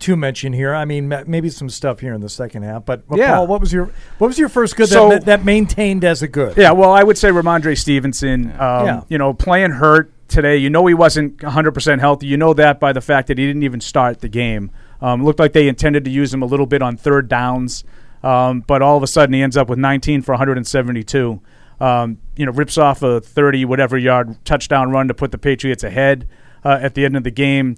to 0.00 0.16
mention 0.16 0.52
here. 0.52 0.74
I 0.74 0.84
mean, 0.84 1.08
maybe 1.26 1.48
some 1.48 1.70
stuff 1.70 2.00
here 2.00 2.12
in 2.12 2.20
the 2.20 2.28
second 2.28 2.64
half. 2.64 2.84
But, 2.84 3.08
but 3.08 3.18
Yeah. 3.18 3.36
Paul, 3.36 3.46
what 3.46 3.60
was 3.60 3.72
your 3.72 3.90
what 4.18 4.26
was 4.26 4.38
your 4.38 4.48
first 4.48 4.76
good 4.76 4.88
So- 4.88 5.10
that, 5.10 5.24
that 5.26 5.44
maintained 5.44 6.04
as 6.04 6.22
a 6.22 6.28
good? 6.28 6.56
Yeah, 6.56 6.72
well, 6.72 6.90
I 6.90 7.04
would 7.04 7.16
say 7.16 7.28
Rhamondre 7.30 7.78
Stevenson. 7.78 8.46
Um, 8.58 8.86
Yeah. 8.86 9.00
You 9.08 9.16
know, 9.18 9.32
playing 9.32 9.70
hurt 9.70 10.10
today. 10.26 10.56
You 10.56 10.70
know 10.70 10.84
he 10.86 10.94
wasn't 10.94 11.36
100% 11.38 12.00
healthy. 12.00 12.26
You 12.26 12.36
know 12.36 12.52
that 12.54 12.80
by 12.80 12.92
the 12.92 13.00
fact 13.00 13.28
that 13.28 13.38
he 13.38 13.46
didn't 13.46 13.62
even 13.62 13.80
start 13.80 14.20
the 14.20 14.28
game. 14.28 14.72
Um, 15.00 15.24
looked 15.24 15.38
like 15.38 15.52
they 15.52 15.68
intended 15.68 16.04
to 16.06 16.10
use 16.10 16.34
him 16.34 16.42
a 16.42 16.46
little 16.46 16.66
bit 16.66 16.82
on 16.82 16.96
third 16.96 17.28
downs, 17.28 17.84
um, 18.24 18.60
but 18.66 18.80
all 18.82 18.96
of 18.96 19.02
a 19.02 19.06
sudden 19.06 19.34
he 19.34 19.42
ends 19.42 19.56
up 19.56 19.68
with 19.68 19.78
19 19.78 20.22
for 20.22 20.32
172. 20.32 21.40
Um, 21.80 22.18
you 22.36 22.46
know, 22.46 22.52
rips 22.52 22.78
off 22.78 23.02
a 23.02 23.20
30 23.20 23.64
whatever 23.64 23.98
yard 23.98 24.36
touchdown 24.44 24.90
run 24.90 25.08
to 25.08 25.14
put 25.14 25.32
the 25.32 25.38
Patriots 25.38 25.82
ahead 25.82 26.28
uh, 26.64 26.78
at 26.80 26.94
the 26.94 27.04
end 27.04 27.16
of 27.16 27.24
the 27.24 27.30
game. 27.30 27.76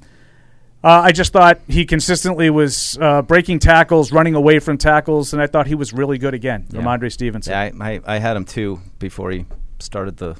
Uh, 0.84 1.00
I 1.04 1.12
just 1.12 1.32
thought 1.32 1.60
he 1.66 1.84
consistently 1.84 2.48
was 2.50 2.96
uh, 3.00 3.22
breaking 3.22 3.58
tackles, 3.58 4.12
running 4.12 4.34
away 4.34 4.58
from 4.60 4.78
tackles, 4.78 5.32
and 5.32 5.42
I 5.42 5.46
thought 5.46 5.66
he 5.66 5.74
was 5.74 5.92
really 5.92 6.18
good 6.18 6.34
again, 6.34 6.66
Rhamondre 6.70 7.10
Stevenson. 7.10 7.52
Yeah, 7.52 7.72
I, 7.80 7.92
I, 7.94 8.00
I 8.06 8.18
had 8.18 8.36
him 8.36 8.44
too 8.44 8.80
before 8.98 9.30
he 9.32 9.46
started 9.80 10.18
the 10.18 10.36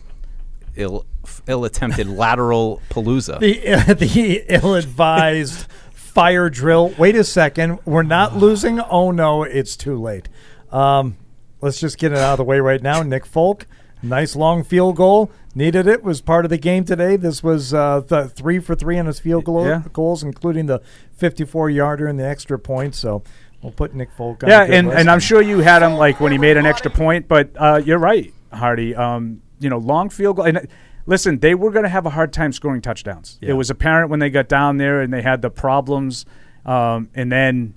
ill 0.77 1.05
ill 1.49 1.65
attempted 1.65 2.07
lateral 2.23 2.81
palooza. 2.91 3.41
The 3.41 3.73
uh, 3.73 3.95
the 3.95 4.45
ill-advised 4.49 5.67
fire 5.93 6.49
drill. 6.49 6.95
Wait 6.97 7.17
a 7.17 7.25
second, 7.25 7.81
we're 7.85 8.03
not 8.05 8.37
losing. 8.37 8.79
Oh 8.79 9.11
no, 9.11 9.43
it's 9.43 9.77
too 9.77 10.01
late. 10.01 10.29
Um, 10.71 11.17
let's 11.61 11.81
just 11.81 11.99
get 11.99 12.13
it 12.13 12.19
out 12.19 12.33
of 12.33 12.39
the 12.39 12.45
way 12.45 12.61
right 12.61 12.83
now. 12.83 13.03
Nick 13.03 13.27
Folk, 13.27 13.67
nice 14.03 14.37
long 14.37 14.63
field 14.65 14.97
goal. 14.97 15.31
Needed 15.55 15.87
it. 15.87 16.03
Was 16.03 16.21
part 16.21 16.45
of 16.45 16.51
the 16.51 16.59
game 16.59 16.85
today. 16.85 17.17
This 17.17 17.43
was 17.43 17.73
uh, 17.73 18.03
th- 18.07 18.33
three 18.33 18.59
for 18.59 18.75
three 18.75 18.99
on 18.99 19.07
his 19.07 19.19
field 19.19 19.45
goal, 19.47 19.67
Yeah. 19.67 19.83
goals, 19.93 20.23
including 20.23 20.67
the 20.67 20.81
54 21.15 21.71
yarder 21.71 22.07
and 22.07 22.19
the 22.21 22.27
extra 22.27 22.59
point. 22.59 22.95
So 22.95 23.23
we'll 23.63 23.73
put 23.73 23.95
Nick 23.95 24.11
Folk 24.13 24.45
on 24.45 24.51
Yeah, 24.51 24.65
and, 24.65 24.89
and 24.93 25.11
I'm 25.11 25.19
sure 25.21 25.41
you 25.41 25.61
had 25.61 25.81
him 25.83 25.95
like 25.95 26.21
when 26.21 26.31
he 26.31 26.37
made 26.37 26.59
an 26.59 26.67
extra 26.67 26.91
point, 26.91 27.27
but 27.27 27.51
uh, 27.57 27.81
you're 27.83 27.99
right, 27.99 28.35
Hardy. 28.53 28.95
Um, 28.95 29.41
you 29.59 29.71
know, 29.71 29.79
long 29.79 30.11
field 30.11 30.37
goal. 30.37 30.45
And 30.45 30.59
uh, 30.59 30.61
listen, 31.07 31.39
they 31.39 31.55
were 31.55 31.71
going 31.71 31.85
to 31.85 31.89
have 31.89 32.05
a 32.05 32.11
hard 32.11 32.35
time 32.35 32.53
scoring 32.53 32.83
touchdowns. 32.83 33.39
It 33.41 33.55
was 33.55 33.71
apparent 33.71 34.11
when 34.11 34.21
they 34.21 34.29
got 34.29 34.49
down 34.49 34.77
there 34.77 35.01
and 35.01 35.11
they 35.11 35.23
had 35.23 35.41
the 35.41 35.49
problems, 35.49 36.27
um, 36.67 37.09
and 37.15 37.33
then 37.33 37.77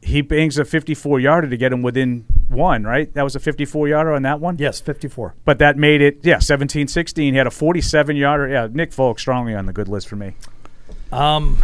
he 0.00 0.22
bangs 0.22 0.56
a 0.56 0.64
54 0.64 1.20
yarder 1.20 1.48
to 1.50 1.56
get 1.58 1.74
him 1.74 1.82
within 1.82 2.24
one. 2.50 2.84
Right, 2.84 3.12
that 3.14 3.22
was 3.22 3.36
a 3.36 3.40
54 3.40 3.88
yarder 3.88 4.12
on 4.12 4.22
that 4.22 4.40
one. 4.40 4.56
yes, 4.58 4.80
54. 4.80 5.34
But 5.44 5.58
that 5.58 5.76
made 5.76 6.02
it, 6.02 6.18
yeah, 6.22 6.38
17 6.38 6.88
16. 6.88 7.32
He 7.32 7.38
had 7.38 7.46
a 7.46 7.50
47 7.50 8.16
yarder. 8.16 8.48
Yeah, 8.48 8.68
Nick 8.70 8.92
Folk 8.92 9.18
strongly 9.18 9.54
on 9.54 9.66
the 9.66 9.72
good 9.72 9.88
list 9.88 10.08
for 10.08 10.16
me. 10.16 10.34
Um, 11.12 11.58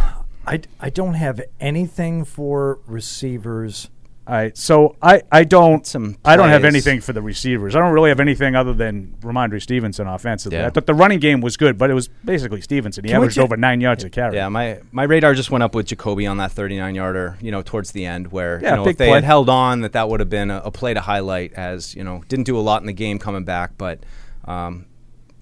I, 0.45 0.61
I 0.79 0.89
don't 0.89 1.15
have 1.15 1.41
anything 1.59 2.23
for 2.25 2.79
receivers. 2.87 3.89
All 4.27 4.33
right, 4.33 4.57
so 4.57 4.97
I, 5.01 5.21
I 5.31 5.45
don't 5.45 5.87
I 6.25 6.35
don't 6.35 6.49
have 6.49 6.65
anything 6.65 6.99
for 6.99 7.13
the 7.13 7.21
receivers. 7.21 7.77
I 7.77 7.79
don't 7.79 7.93
really 7.93 8.09
have 8.09 8.19
anything 8.19 8.57
other 8.57 8.73
than 8.73 9.15
Rhamondre 9.21 9.61
Stevenson 9.61 10.05
offensively. 10.05 10.57
Yeah. 10.59 10.67
I 10.67 10.69
thought 10.69 10.85
the 10.85 10.93
running 10.93 11.19
game 11.19 11.39
was 11.39 11.55
good, 11.55 11.77
but 11.77 11.89
it 11.89 11.93
was 11.93 12.09
basically 12.25 12.59
Stevenson. 12.59 13.05
He 13.05 13.11
Can 13.11 13.19
we 13.21 13.23
averaged 13.27 13.35
ju- 13.37 13.41
over 13.43 13.55
nine 13.55 13.79
yards 13.79 14.03
a 14.03 14.09
carry. 14.09 14.35
Yeah, 14.35 14.49
my, 14.49 14.81
my 14.91 15.03
radar 15.03 15.33
just 15.33 15.49
went 15.49 15.63
up 15.63 15.73
with 15.73 15.87
Jakobi 15.87 16.29
on 16.29 16.35
that 16.37 16.51
39 16.51 16.93
yarder, 16.93 17.37
you 17.39 17.51
know, 17.51 17.61
towards 17.61 17.91
the 17.93 18.05
end, 18.05 18.33
where 18.33 18.59
Yeah, 18.61 18.71
you 18.71 18.75
know 18.75 18.83
big 18.83 18.91
if 18.95 18.97
they 18.97 19.05
play. 19.07 19.15
had 19.15 19.23
held 19.23 19.47
on, 19.47 19.79
that 19.79 19.93
that 19.93 20.09
would 20.09 20.19
have 20.19 20.29
been 20.29 20.51
a, 20.51 20.57
a 20.65 20.71
play 20.71 20.93
to 20.93 20.99
highlight. 20.99 21.53
As 21.53 21.95
you 21.95 22.03
know, 22.03 22.21
didn't 22.27 22.45
do 22.47 22.57
a 22.57 22.59
lot 22.59 22.81
in 22.81 22.87
the 22.87 22.91
game 22.93 23.19
coming 23.19 23.45
back, 23.45 23.77
but 23.77 23.99
um, 24.43 24.87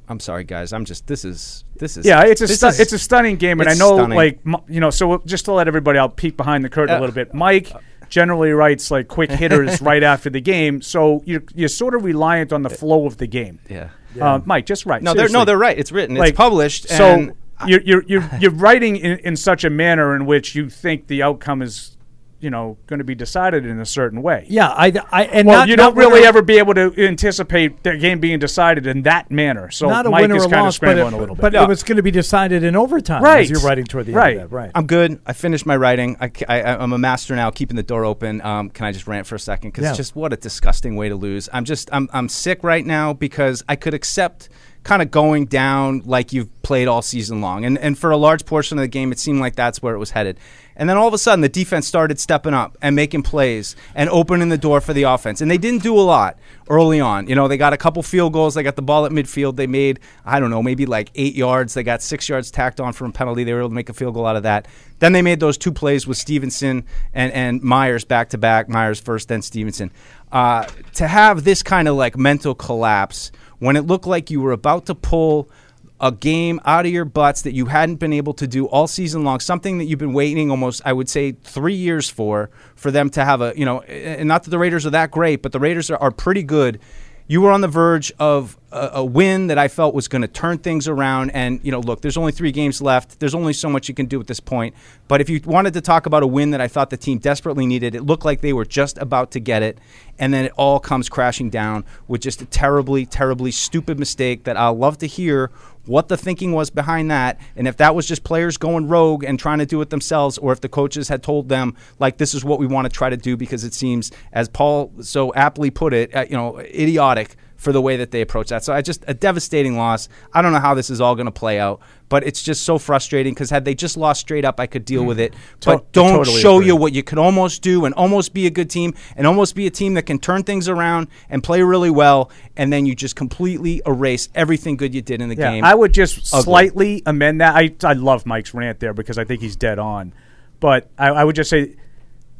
I'm 0.07 0.19
sorry, 0.19 0.43
guys. 0.43 0.73
I'm 0.73 0.85
just 0.85 1.07
this 1.07 1.25
is 1.25 1.63
this 1.77 1.97
is 1.97 2.05
Yeah, 2.05 2.21
it's 2.23 2.41
a 2.41 2.45
this 2.45 2.57
stu- 2.57 2.67
is- 2.67 2.79
it's 2.79 2.93
a 2.93 2.99
stunning 2.99 3.37
game, 3.37 3.59
and 3.61 3.67
I 3.67 3.71
it's 3.71 3.79
know 3.79 3.97
stunning. 3.97 4.15
like 4.15 4.39
m- 4.45 4.57
you 4.69 4.79
know. 4.79 4.91
So 4.91 5.23
just 5.25 5.45
to 5.45 5.53
let 5.53 5.67
everybody, 5.67 5.97
I'll 5.97 6.07
peek 6.07 6.37
behind 6.37 6.63
the 6.63 6.69
curtain 6.69 6.93
a 6.93 6.97
Uh, 6.97 7.01
little 7.01 7.15
bit. 7.15 7.33
Mike 7.33 7.71
generally 8.09 8.51
writes 8.51 8.91
like 8.91 9.07
quick 9.07 9.31
hitters 9.41 9.81
right 9.81 10.03
after 10.03 10.29
the 10.29 10.41
game, 10.41 10.81
so 10.81 11.21
you're 11.25 11.43
you're 11.53 11.69
sort 11.69 11.95
of 11.95 12.03
reliant 12.03 12.53
on 12.53 12.61
the 12.61 12.69
flow 12.69 13.05
of 13.05 13.17
the 13.17 13.27
game. 13.27 13.59
yeah. 13.69 13.89
Uh, 14.19 14.39
Mike, 14.45 14.65
just 14.65 14.85
right. 14.85 15.03
No, 15.03 15.13
they're 15.13 15.27
no, 15.27 15.43
they're 15.43 15.57
right. 15.57 15.77
It's 15.77 15.91
written. 15.91 16.15
Like, 16.15 16.29
it's 16.29 16.37
published. 16.37 16.87
So 16.87 17.05
and 17.05 17.33
you're 17.67 17.81
you're 17.81 18.03
you're, 18.07 18.29
you're 18.39 18.51
writing 18.51 18.95
in, 18.95 19.19
in 19.19 19.35
such 19.35 19.63
a 19.63 19.69
manner 19.69 20.15
in 20.15 20.25
which 20.25 20.55
you 20.55 20.69
think 20.69 21.07
the 21.07 21.21
outcome 21.21 21.61
is, 21.61 21.94
you 22.39 22.49
know, 22.49 22.77
going 22.87 22.99
to 22.99 23.03
be 23.03 23.15
decided 23.15 23.65
in 23.65 23.79
a 23.79 23.85
certain 23.85 24.21
way. 24.21 24.45
Yeah, 24.49 24.67
I, 24.69 24.91
I 25.11 25.23
and 25.23 25.47
Well, 25.47 25.59
not, 25.59 25.67
you 25.69 25.75
don't 25.75 25.95
really 25.95 26.13
winner- 26.19 26.27
ever 26.27 26.41
be 26.41 26.57
able 26.57 26.73
to 26.75 26.93
anticipate 26.97 27.81
the 27.83 27.97
game 27.97 28.19
being 28.19 28.39
decided 28.39 28.85
in 28.85 29.03
that 29.03 29.31
manner. 29.31 29.71
So 29.71 29.87
not 29.87 30.05
a 30.05 30.09
Mike 30.09 30.21
winner 30.23 30.35
is 30.35 30.45
or 30.45 30.49
kind 30.49 30.59
of 30.59 30.65
loss, 30.65 30.73
but, 30.79 30.85
scrambling 30.87 31.13
it, 31.13 31.17
a 31.17 31.19
little 31.19 31.35
bit. 31.35 31.41
but 31.41 31.55
it 31.55 31.67
was 31.67 31.81
going 31.83 31.95
to 31.95 32.03
be 32.03 32.11
decided 32.11 32.63
in 32.63 32.75
overtime. 32.75 33.23
Right. 33.23 33.41
as 33.41 33.49
you're 33.49 33.61
writing 33.61 33.85
toward 33.85 34.05
the 34.05 34.13
Right. 34.13 34.33
end 34.35 34.43
of 34.43 34.49
that. 34.51 34.55
Right. 34.55 34.71
I'm 34.75 34.85
good. 34.85 35.19
I 35.25 35.33
finished 35.33 35.65
my 35.65 35.75
writing. 35.77 36.17
I, 36.19 36.29
am 36.49 36.93
a 36.93 36.97
master 36.97 37.35
now, 37.35 37.49
keeping 37.51 37.77
the 37.77 37.83
door 37.83 38.05
open. 38.05 38.41
Um, 38.41 38.69
can 38.69 38.85
I 38.85 38.91
just 38.91 39.07
rant 39.07 39.25
for 39.27 39.35
a 39.35 39.39
second? 39.39 39.69
Because 39.71 39.83
Yeah. 39.83 39.89
it's 39.91 39.97
just 39.97 40.15
what 40.15 40.33
a 40.33 40.37
disgusting 40.37 40.95
way 40.95 41.09
to 41.09 41.15
lose. 41.15 41.49
I'm 41.53 41.65
just 41.65 41.89
I'm 41.91 42.09
I'm 42.13 42.29
sick 42.29 42.63
right 42.63 42.85
now 42.85 43.13
because 43.13 43.63
I 43.69 43.75
could 43.75 43.93
accept 43.93 44.49
kind 44.83 45.01
of 45.01 45.09
going 45.09 45.45
down 45.45 46.03
like 46.05 46.31
you've 46.31 46.61
played 46.61 46.87
all 46.87 47.01
season 47.01 47.41
long, 47.41 47.65
and 47.65 47.77
and 47.79 47.97
for 47.97 48.11
a 48.11 48.17
large 48.17 48.45
portion 48.45 48.77
of 48.77 48.83
the 48.83 48.87
game, 48.87 49.11
it 49.11 49.17
seemed 49.19 49.39
like 49.39 49.55
that's 49.55 49.81
where 49.81 49.95
it 49.95 49.99
was 49.99 50.11
headed. 50.11 50.37
And 50.75 50.89
then 50.89 50.97
all 50.97 51.07
of 51.07 51.13
a 51.13 51.17
sudden, 51.17 51.41
the 51.41 51.49
defense 51.49 51.87
started 51.87 52.19
stepping 52.19 52.53
up 52.53 52.77
and 52.81 52.95
making 52.95 53.23
plays 53.23 53.75
and 53.93 54.09
opening 54.09 54.49
the 54.49 54.57
door 54.57 54.81
for 54.81 54.93
the 54.93 55.03
offense. 55.03 55.41
And 55.41 55.49
they 55.49 55.57
didn't 55.57 55.83
do 55.83 55.97
a 55.97 56.01
lot 56.01 56.37
early 56.69 56.99
on. 56.99 57.27
You 57.27 57.35
know, 57.35 57.47
they 57.47 57.57
got 57.57 57.73
a 57.73 57.77
couple 57.77 58.03
field 58.03 58.33
goals. 58.33 58.55
They 58.55 58.63
got 58.63 58.75
the 58.75 58.81
ball 58.81 59.05
at 59.05 59.11
midfield. 59.11 59.55
They 59.55 59.67
made, 59.67 59.99
I 60.25 60.39
don't 60.39 60.49
know, 60.49 60.61
maybe 60.61 60.85
like 60.85 61.11
eight 61.15 61.35
yards. 61.35 61.73
They 61.73 61.83
got 61.83 62.01
six 62.01 62.27
yards 62.27 62.51
tacked 62.51 62.79
on 62.79 62.93
from 62.93 63.09
a 63.09 63.13
penalty. 63.13 63.43
They 63.43 63.53
were 63.53 63.59
able 63.59 63.69
to 63.69 63.75
make 63.75 63.89
a 63.89 63.93
field 63.93 64.15
goal 64.15 64.25
out 64.25 64.35
of 64.35 64.43
that. 64.43 64.67
Then 64.99 65.13
they 65.13 65.21
made 65.21 65.39
those 65.39 65.57
two 65.57 65.71
plays 65.71 66.05
with 66.07 66.17
Stevenson 66.17 66.85
and, 67.13 67.31
and 67.31 67.61
Meyers 67.61 68.03
back 68.03 68.29
to 68.29 68.37
back. 68.37 68.67
Meyers 68.67 68.99
first, 68.99 69.27
then 69.29 69.41
Stevenson. 69.41 69.91
Uh, 70.31 70.65
to 70.95 71.07
have 71.07 71.43
this 71.43 71.63
kind 71.63 71.87
of 71.87 71.95
like 71.95 72.17
mental 72.17 72.53
collapse 72.55 73.31
when 73.59 73.75
it 73.75 73.81
looked 73.81 74.07
like 74.07 74.29
you 74.29 74.41
were 74.41 74.51
about 74.51 74.87
to 74.87 74.95
pull 74.95 75.49
a 75.99 76.11
game 76.11 76.59
out 76.65 76.85
of 76.85 76.91
your 76.91 77.05
butts 77.05 77.43
that 77.43 77.53
you 77.53 77.67
hadn't 77.67 77.95
been 77.95 78.13
able 78.13 78.33
to 78.33 78.47
do 78.47 78.65
all 78.67 78.87
season 78.87 79.23
long, 79.23 79.39
something 79.39 79.77
that 79.77 79.85
you've 79.85 79.99
been 79.99 80.13
waiting 80.13 80.51
almost, 80.51 80.81
I 80.83 80.91
would 80.91 81.07
say, 81.07 81.31
three 81.31 81.75
years 81.75 82.09
for, 82.09 82.49
for 82.75 82.91
them 82.91 83.09
to 83.11 83.23
have 83.23 83.41
a, 83.41 83.53
you 83.55 83.65
know, 83.65 83.81
and 83.81 84.27
not 84.27 84.43
that 84.43 84.49
the 84.49 84.59
Raiders 84.59 84.85
are 84.85 84.89
that 84.91 85.11
great, 85.11 85.41
but 85.41 85.51
the 85.51 85.59
Raiders 85.59 85.89
are, 85.89 85.97
are 85.97 86.11
pretty 86.11 86.43
good. 86.43 86.79
You 87.27 87.41
were 87.41 87.51
on 87.51 87.61
the 87.61 87.67
verge 87.67 88.13
of 88.19 88.55
a, 88.71 88.91
a 88.95 89.05
win 89.05 89.47
that 89.47 89.57
I 89.57 89.67
felt 89.67 89.95
was 89.95 90.07
going 90.07 90.21
to 90.21 90.27
turn 90.27 90.59
things 90.59 90.87
around. 90.87 91.31
And, 91.31 91.59
you 91.63 91.71
know, 91.71 91.79
look, 91.79 92.01
there's 92.01 92.17
only 92.17 92.31
three 92.31 92.51
games 92.51 92.83
left. 92.83 93.19
There's 93.19 93.33
only 93.33 93.53
so 93.53 93.67
much 93.67 93.89
you 93.89 93.95
can 93.95 94.05
do 94.05 94.19
at 94.19 94.27
this 94.27 94.39
point. 94.39 94.75
But 95.07 95.21
if 95.21 95.29
you 95.29 95.41
wanted 95.43 95.73
to 95.73 95.81
talk 95.81 96.05
about 96.05 96.21
a 96.21 96.27
win 96.27 96.51
that 96.51 96.61
I 96.61 96.67
thought 96.67 96.91
the 96.91 96.97
team 96.97 97.17
desperately 97.17 97.65
needed, 97.65 97.95
it 97.95 98.03
looked 98.03 98.25
like 98.25 98.41
they 98.41 98.53
were 98.53 98.65
just 98.65 98.99
about 98.99 99.31
to 99.31 99.39
get 99.39 99.63
it. 99.63 99.79
And 100.19 100.31
then 100.31 100.45
it 100.45 100.51
all 100.55 100.79
comes 100.79 101.09
crashing 101.09 101.49
down 101.49 101.83
with 102.07 102.21
just 102.21 102.43
a 102.43 102.45
terribly, 102.45 103.07
terribly 103.07 103.49
stupid 103.49 103.97
mistake 103.97 104.43
that 104.43 104.55
I'll 104.55 104.77
love 104.77 104.99
to 104.99 105.07
hear 105.07 105.49
what 105.85 106.07
the 106.07 106.17
thinking 106.17 106.51
was 106.51 106.69
behind 106.69 107.11
that, 107.11 107.39
and 107.55 107.67
if 107.67 107.77
that 107.77 107.95
was 107.95 108.07
just 108.07 108.23
players 108.23 108.57
going 108.57 108.87
rogue 108.87 109.23
and 109.23 109.39
trying 109.39 109.59
to 109.59 109.65
do 109.65 109.81
it 109.81 109.89
themselves, 109.89 110.37
or 110.37 110.51
if 110.51 110.61
the 110.61 110.69
coaches 110.69 111.09
had 111.09 111.23
told 111.23 111.49
them 111.49 111.75
like 111.99 112.17
this 112.17 112.33
is 112.33 112.43
what 112.43 112.59
we 112.59 112.67
want 112.67 112.85
to 112.85 112.89
try 112.89 113.09
to 113.09 113.17
do 113.17 113.37
because 113.37 113.63
it 113.63 113.73
seems, 113.73 114.11
as 114.33 114.49
Paul 114.49 114.91
so 115.01 115.33
aptly 115.33 115.69
put 115.69 115.93
it, 115.93 116.15
uh, 116.15 116.25
you 116.29 116.35
know, 116.35 116.59
idiotic 116.59 117.35
for 117.55 117.71
the 117.71 117.81
way 117.81 117.97
that 117.97 118.11
they 118.11 118.21
approach 118.21 118.49
that. 118.49 118.63
So 118.63 118.73
I 118.73 118.81
just 118.81 119.03
a 119.07 119.13
devastating 119.13 119.77
loss. 119.77 120.09
I 120.33 120.41
don't 120.41 120.51
know 120.51 120.59
how 120.59 120.73
this 120.73 120.89
is 120.89 121.01
all 121.01 121.15
going 121.15 121.25
to 121.25 121.31
play 121.31 121.59
out, 121.59 121.79
but 122.09 122.23
it's 122.23 122.43
just 122.43 122.63
so 122.63 122.77
frustrating 122.77 123.33
because 123.33 123.49
had 123.49 123.65
they 123.65 123.73
just 123.73 123.97
lost 123.97 124.21
straight 124.21 124.45
up, 124.45 124.59
I 124.59 124.67
could 124.67 124.85
deal 124.85 125.03
mm. 125.03 125.07
with 125.07 125.19
it. 125.19 125.33
But 125.63 125.91
don't 125.91 126.11
totally 126.11 126.41
show 126.41 126.57
agree. 126.57 126.67
you 126.67 126.75
what 126.75 126.93
you 126.93 127.03
could 127.03 127.17
almost 127.17 127.61
do 127.61 127.85
and 127.85 127.93
almost 127.95 128.33
be 128.33 128.45
a 128.45 128.49
good 128.49 128.69
team 128.69 128.93
and 129.15 129.25
almost 129.25 129.55
be 129.55 129.67
a 129.67 129.71
team 129.71 129.93
that 129.95 130.03
can 130.03 130.19
turn 130.19 130.43
things 130.43 130.67
around 130.67 131.07
and 131.29 131.43
play 131.43 131.61
really 131.61 131.89
well, 131.89 132.29
and 132.57 132.71
then 132.71 132.85
you 132.85 132.95
just 132.95 133.15
completely 133.15 133.81
erase 133.85 134.29
everything 134.35 134.77
good 134.77 134.93
you 134.93 135.01
did 135.01 135.21
in 135.21 135.29
the 135.29 135.35
Yeah, 135.35 135.51
game. 135.51 135.63
I 135.63 135.73
would 135.73 135.93
just 135.93 136.33
Ugly. 136.33 136.43
slightly 136.43 137.03
amend 137.05 137.41
that. 137.41 137.55
I 137.55 137.73
I 137.83 137.93
love 137.93 138.25
Mike's 138.25 138.53
rant 138.53 138.79
there 138.79 138.93
because 138.93 139.17
I 139.17 139.23
think 139.23 139.41
he's 139.41 139.55
dead 139.55 139.79
on, 139.79 140.13
but 140.59 140.89
I, 140.97 141.07
I 141.09 141.23
would 141.23 141.35
just 141.35 141.49
say 141.49 141.75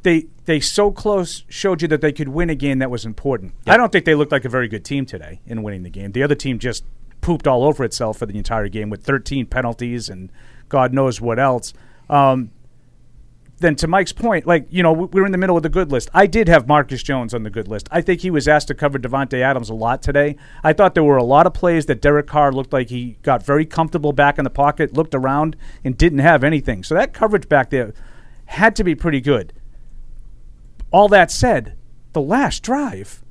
they 0.06 0.28
they 0.46 0.60
so 0.62 0.92
close 0.92 1.44
showed 1.50 1.82
you 1.82 1.88
that 1.90 2.00
they 2.00 2.14
could 2.14 2.30
win 2.30 2.50
a 2.50 2.56
game 2.56 2.80
that 2.80 2.90
was 2.92 3.04
important. 3.06 3.54
I 3.68 3.76
don't 3.76 3.92
think 3.92 4.06
they 4.06 4.16
looked 4.16 4.32
like 4.32 4.46
a 4.46 4.50
very 4.50 4.68
good 4.70 4.86
team 4.86 5.06
today 5.06 5.42
in 5.46 5.64
winning 5.64 5.84
the 5.84 5.90
game. 5.90 6.12
The 6.14 6.24
other 6.24 6.36
team 6.36 6.60
just 6.60 6.86
pooped 7.22 7.48
all 7.48 7.64
over 7.64 7.84
itself 7.84 8.20
for 8.20 8.28
the 8.28 8.38
entire 8.38 8.70
game 8.70 8.90
with 8.92 9.04
13 9.04 9.48
penalties 9.48 10.08
and 10.08 10.32
God 10.70 10.94
knows 10.94 11.20
what 11.20 11.40
else. 11.40 11.74
Um, 12.10 12.52
then 13.60 13.76
to 13.78 13.88
Mike's 13.88 14.12
point, 14.12 14.46
like 14.46 14.68
you 14.70 14.84
know, 14.84 14.94
we- 14.94 15.06
we're 15.08 15.26
in 15.26 15.32
the 15.32 15.38
middle 15.40 15.58
of 15.58 15.64
the 15.64 15.70
good 15.70 15.92
list. 15.92 16.10
I 16.14 16.28
did 16.28 16.48
have 16.48 16.68
Marcus 16.68 17.02
Jones 17.02 17.34
on 17.34 17.42
the 17.44 17.50
good 17.50 17.68
list. 17.68 17.88
I 17.90 18.02
think 18.02 18.22
he 18.22 18.30
was 18.30 18.48
asked 18.48 18.68
to 18.68 18.76
cover 18.76 19.00
Davante 19.00 19.42
Adams 19.42 19.70
a 19.72 19.74
lot 19.74 20.04
today. 20.04 20.36
I 20.64 20.74
thought 20.74 20.94
there 20.94 21.04
were 21.04 21.18
a 21.18 21.24
lot 21.24 21.48
of 21.48 21.54
plays 21.54 21.88
that 21.88 22.02
Derek 22.02 22.28
Carr 22.28 22.52
looked 22.52 22.74
like 22.74 22.90
he 22.90 23.18
got 23.24 23.44
very 23.44 23.66
comfortable 23.66 24.14
back 24.14 24.38
in 24.38 24.44
the 24.44 24.50
pocket, 24.52 24.94
looked 24.94 25.16
around, 25.16 25.56
and 25.84 25.98
didn't 25.98 26.20
have 26.20 26.44
anything. 26.44 26.84
So 26.84 26.94
that 26.94 27.12
coverage 27.14 27.50
back 27.50 27.72
there 27.72 27.94
had 28.46 28.76
to 28.76 28.84
be 28.84 28.94
pretty 28.94 29.22
good. 29.22 29.52
All 30.92 31.08
that 31.10 31.32
said, 31.32 31.78
the 32.14 32.22
last 32.22 32.64
drive 32.64 33.24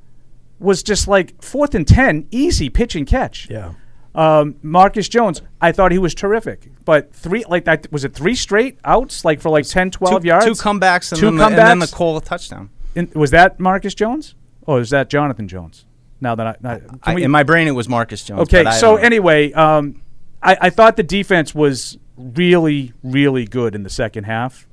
was 0.59 0.83
just 0.83 1.07
like 1.07 1.41
fourth 1.41 1.75
and 1.75 1.87
ten, 1.87 2.27
easy 2.31 2.69
pitch 2.69 2.95
and 2.95 3.05
catch. 3.07 3.49
Yeah. 3.49 3.73
Um, 4.13 4.55
Marcus 4.61 5.09
Jones, 5.09 5.41
I 5.59 5.73
thought 5.73 5.91
he 5.91 5.97
was 5.97 6.15
terrific, 6.15 6.69
but 6.85 7.13
three 7.13 7.43
like 7.49 7.65
that 7.65 7.91
was 7.91 8.05
it 8.05 8.13
three 8.13 8.35
straight 8.35 8.79
outs 8.85 9.25
like 9.25 9.41
for 9.41 9.49
like 9.49 9.67
10, 9.67 9.91
12 9.91 10.21
two, 10.21 10.27
yards. 10.27 10.45
two 10.45 10.51
comebacks 10.53 11.11
and, 11.11 11.19
Two 11.19 11.25
then 11.27 11.37
the, 11.37 11.45
and 11.45 11.57
then 11.57 11.79
the 11.79 11.85
comebacks? 11.85 11.93
Cole 11.93 12.21
touchdown. 12.21 12.69
In- 12.95 13.11
was 13.13 13.31
that 13.31 13.59
Marcus 13.59 13.93
Jones? 13.93 14.35
Or 14.61 14.79
is 14.79 14.89
that 14.91 15.09
Jonathan 15.09 15.47
Jones? 15.47 15.85
Now 16.21 16.33
that 16.35 16.47
I, 16.63 16.69
I, 16.69 16.81
I, 17.03 17.15
in 17.17 17.29
my 17.29 17.43
brain, 17.43 17.67
it 17.67 17.71
was 17.71 17.89
Marcus 17.89 18.23
Jones. 18.23 18.41
okay. 18.43 18.63
but 18.63 18.73
I 18.73 18.77
So 18.77 18.95
anyway, 18.95 19.51
um, 19.51 20.01
I, 20.41 20.57
I 20.61 20.69
thought 20.69 20.95
the 20.95 21.03
defense 21.03 21.53
was 21.53 21.97
really, 22.15 22.93
really 23.03 23.45
good 23.45 23.75
in 23.75 23.83
the 23.83 23.89
second 23.89 24.23
half, 24.23 24.65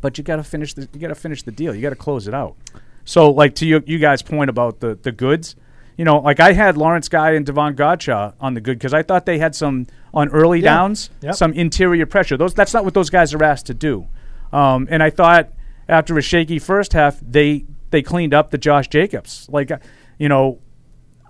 but 0.00 0.18
you 0.18 0.24
got 0.24 0.36
to 0.36 0.44
finish 0.44 0.74
the 0.74 0.88
you 0.92 1.00
got 1.00 1.08
to 1.08 1.14
finish 1.14 1.42
the 1.42 1.52
deal. 1.52 1.74
You 1.74 1.82
got 1.82 1.90
to 1.90 1.96
close 1.96 2.26
it 2.28 2.34
out. 2.34 2.56
So 3.04 3.30
like 3.30 3.54
to 3.56 3.66
you, 3.66 3.82
you 3.86 3.98
guys' 3.98 4.22
point 4.22 4.50
about 4.50 4.80
the 4.80 4.98
the 5.00 5.12
goods. 5.12 5.56
You 5.96 6.04
know, 6.04 6.18
like 6.18 6.40
I 6.40 6.52
had 6.52 6.76
Lawrence 6.76 7.08
Guy 7.08 7.30
and 7.32 7.46
Davon 7.46 7.74
Godchaux 7.74 8.34
on 8.38 8.52
the 8.54 8.60
good 8.60 8.78
because 8.78 8.92
I 8.92 9.02
thought 9.02 9.24
they 9.24 9.38
had 9.38 9.54
some 9.54 9.86
on 10.12 10.28
early 10.28 10.58
Yeah. 10.60 10.74
downs, 10.74 11.08
Yep. 11.22 11.34
some 11.36 11.52
interior 11.54 12.04
pressure. 12.06 12.36
Those 12.36 12.52
that's 12.54 12.74
not 12.74 12.84
what 12.84 12.92
those 12.94 13.08
guys 13.10 13.32
are 13.32 13.42
asked 13.42 13.66
to 13.66 13.74
do. 13.74 14.06
Um, 14.52 14.86
and 14.90 15.02
I 15.02 15.08
thought 15.10 15.48
after 15.88 16.18
a 16.18 16.22
shaky 16.22 16.58
first 16.58 16.92
half, 16.92 17.18
they 17.20 17.64
they 17.90 18.02
cleaned 18.02 18.34
up 18.34 18.50
the 18.50 18.58
Josh 18.58 18.88
Jacobs. 18.88 19.48
Like, 19.50 19.70
uh, 19.70 19.78
you 20.18 20.28
know, 20.28 20.58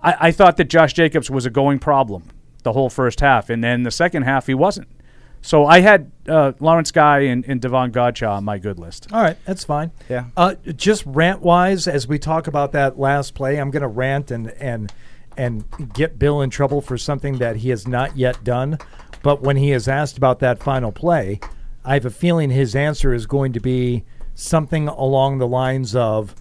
I, 0.03 0.15
I 0.27 0.31
thought 0.31 0.57
that 0.57 0.65
Josh 0.69 0.93
Jacobs 0.93 1.29
was 1.29 1.45
a 1.45 1.49
going 1.49 1.79
problem 1.79 2.23
the 2.63 2.73
whole 2.73 2.89
first 2.89 3.21
half, 3.21 3.49
and 3.49 3.63
then 3.63 3.83
the 3.83 3.91
second 3.91 4.23
half 4.23 4.47
he 4.47 4.53
wasn't. 4.53 4.87
So 5.47 5.65
I 5.65 5.79
had 5.79 6.11
uh, 6.27 6.51
Lawrence 6.59 6.91
Guy 6.91 7.19
and, 7.19 7.45
and 7.45 7.61
Davon 7.61 7.93
Godchaux 7.93 8.29
on 8.29 8.43
my 8.43 8.57
good 8.57 8.77
list. 8.77 9.07
All 9.13 9.21
right, 9.21 9.37
that's 9.45 9.63
fine. 9.63 9.91
Yeah. 10.09 10.25
Uh, 10.35 10.55
just 10.75 11.05
rant 11.05 11.41
wise, 11.41 11.87
as 11.87 12.05
we 12.05 12.19
talk 12.19 12.47
about 12.47 12.73
that 12.73 12.99
last 12.99 13.33
play, 13.33 13.57
I'm 13.57 13.71
going 13.71 13.81
to 13.81 13.87
rant 13.87 14.29
and 14.29 14.49
and 14.59 14.91
and 15.37 15.63
get 15.93 16.19
Bill 16.19 16.41
in 16.41 16.49
trouble 16.49 16.81
for 16.81 16.97
something 16.97 17.37
that 17.37 17.55
he 17.55 17.69
has 17.69 17.87
not 17.87 18.17
yet 18.17 18.43
done. 18.43 18.77
But 19.23 19.41
when 19.41 19.55
he 19.55 19.71
is 19.71 19.87
asked 19.87 20.17
about 20.17 20.39
that 20.39 20.61
final 20.61 20.91
play, 20.91 21.39
I 21.85 21.93
have 21.93 22.03
a 22.05 22.09
feeling 22.09 22.49
his 22.49 22.75
answer 22.75 23.13
is 23.13 23.25
going 23.25 23.53
to 23.53 23.61
be 23.61 24.03
something 24.35 24.89
along 24.89 25.37
the 25.37 25.47
lines 25.47 25.95
of 25.95 26.35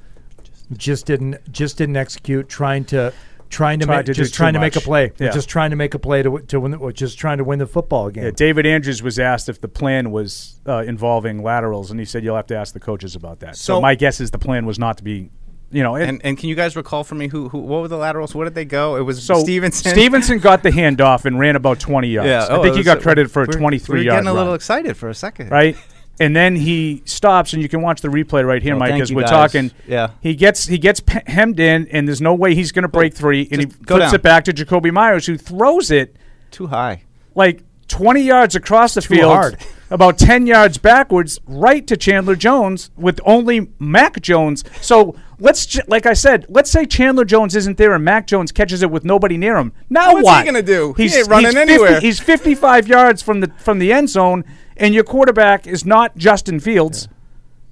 just 0.77 1.07
didn't 1.07 1.53
just 1.53 1.79
didn't 1.79 1.97
execute, 1.97 2.49
trying 2.49 2.85
to. 2.87 3.13
Trying 3.49 3.79
to, 3.81 3.87
Tried 3.87 3.97
make, 3.99 4.07
to 4.07 4.13
just 4.15 4.35
trying 4.35 4.55
to 4.55 4.59
make 4.61 4.77
a 4.77 4.81
play, 4.81 5.13
Yeah. 5.19 5.31
just 5.31 5.49
trying 5.49 5.71
to 5.71 5.77
make 5.77 5.95
a 5.95 5.99
play 5.99 6.23
to 6.23 6.39
to 6.49 6.59
win, 6.61 6.73
the, 6.73 6.93
just 6.93 7.19
trying 7.19 7.39
to 7.39 7.45
win 7.45 7.59
the 7.59 7.67
football 7.67 8.11
game. 8.11 8.25
Yeah, 8.25 8.31
David 8.33 8.67
Andrews 8.67 9.03
was 9.03 9.19
asked 9.19 9.49
if 9.49 9.61
the 9.61 9.69
plan 9.69 10.11
was 10.11 10.61
uh, 10.67 10.79
involving 10.87 11.43
laterals, 11.43 11.91
and 11.91 12.01
he 12.01 12.05
said 12.07 12.25
you'll 12.25 12.37
have 12.37 12.47
to 12.49 12.57
ask 12.57 12.75
the 12.75 12.81
coaches 12.81 13.15
about 13.15 13.41
that. 13.41 13.57
So, 13.57 13.75
So- 13.77 13.81
my 13.81 13.95
guess 13.95 14.21
is 14.21 14.31
the 14.33 14.39
plan 14.39 14.67
was 14.67 14.79
not 14.79 14.97
to 14.99 15.05
be, 15.05 15.31
you 15.71 15.83
know, 15.83 15.95
it, 15.97 16.09
And 16.09 16.21
and 16.25 16.37
can 16.37 16.49
you 16.49 16.55
guys 16.55 16.75
recall 16.77 17.05
for 17.05 17.15
me 17.15 17.29
who, 17.29 17.49
who 17.49 17.59
what 17.59 17.83
were 17.83 17.89
the 17.89 17.97
laterals? 17.97 18.35
Where 18.35 18.45
did 18.45 18.55
they 18.55 18.65
go? 18.65 18.97
It 18.97 19.03
was 19.03 19.23
so 19.23 19.39
Stevenson. 19.41 19.93
Stevenson 19.93 20.39
got 20.39 20.63
the 20.63 20.71
handoff 20.81 21.25
and 21.25 21.39
ran 21.39 21.55
about 21.57 21.79
20 21.81 22.09
yards. 22.09 22.29
Yeah, 22.29 22.45
I 22.45 22.59
oh, 22.59 22.63
think 22.63 22.67
it 22.67 22.73
he 22.75 22.79
was- 22.81 22.85
got 22.87 23.01
credited 23.01 23.31
for 23.31 23.43
a 23.43 23.47
we're- 23.47 23.59
23 23.59 23.93
we 23.93 23.99
were 24.01 24.05
yard 24.07 24.17
getting 24.19 24.29
a 24.29 24.33
little 24.33 24.49
run, 24.49 24.57
excited 24.57 24.97
for 24.97 25.09
a 25.09 25.15
second, 25.15 25.51
right? 25.51 25.77
And 26.19 26.35
then 26.35 26.57
he 26.57 27.03
stops, 27.05 27.53
and 27.53 27.61
you 27.63 27.69
can 27.69 27.83
watch 27.83 28.01
the 28.01 28.09
replay 28.09 28.43
right 28.47 28.63
here, 28.63 28.75
Oh, 28.75 28.79
Mike, 28.79 29.01
as 29.01 29.13
we're 29.13 29.23
guys. 29.23 29.31
talking. 29.53 29.71
Yeah. 29.87 30.11
he 30.23 30.35
gets 30.35 30.67
he 30.67 30.79
gets 30.79 31.03
hemmed 31.27 31.61
in, 31.61 31.87
and 31.89 32.09
there's 32.09 32.23
no 32.23 32.35
way 32.35 32.55
he's 32.55 32.73
going 32.73 32.85
to 32.85 32.89
break 32.89 33.13
three, 33.15 33.47
and 33.51 33.61
he 33.61 33.67
just 33.67 33.83
go 33.85 33.97
flips 33.97 34.13
down. 34.13 34.15
it 34.15 34.23
back 34.23 34.45
to 34.45 34.53
Jakobi 34.53 34.91
Meyers, 34.93 35.27
who 35.27 35.37
throws 35.37 35.91
it 35.91 36.17
Too 36.51 36.69
high. 36.69 37.03
like 37.35 37.63
20 37.89 38.23
yards 38.23 38.57
across 38.57 38.95
the 38.95 39.03
Too 39.03 39.17
field, 39.17 39.33
hard. 39.33 39.59
about 39.91 40.19
10 40.19 40.47
yards 40.47 40.79
backwards, 40.79 41.39
right 41.47 41.87
to 41.87 41.97
Chandler 41.99 42.35
Jones 42.35 42.91
with 42.97 43.21
only 43.25 43.69
Mac 43.79 44.21
Jones. 44.23 44.65
So 44.81 45.15
let's, 45.39 45.79
like 45.87 46.05
I 46.07 46.15
said, 46.15 46.47
let's 46.49 46.69
say 46.71 46.85
Chandler 46.87 47.25
Jones 47.25 47.55
isn't 47.55 47.77
there 47.77 47.93
and 47.95 48.05
Mac 48.05 48.27
Jones 48.27 48.51
catches 48.53 48.83
it 48.83 48.91
with 48.91 49.05
nobody 49.05 49.37
near 49.37 49.57
him. 49.57 49.73
Now 49.91 50.15
What's 50.15 50.39
he 50.41 50.45
gonna 50.47 50.63
do? 50.63 50.95
He 50.97 51.15
ain't 51.15 51.29
running 51.29 51.53
50 51.53 51.61
anywhere. 51.61 52.01
he's 52.01 52.19
55 52.19 52.89
yards 52.89 53.23
from 53.23 53.39
the 53.41 53.53
from 53.59 53.79
the 53.79 53.93
end 53.93 54.09
zone, 54.11 54.45
and 54.77 54.95
your 54.95 55.05
quarterback 55.05 55.67
is 55.67 55.85
not 55.85 56.17
Justin 56.17 56.61
Fields. 56.61 57.09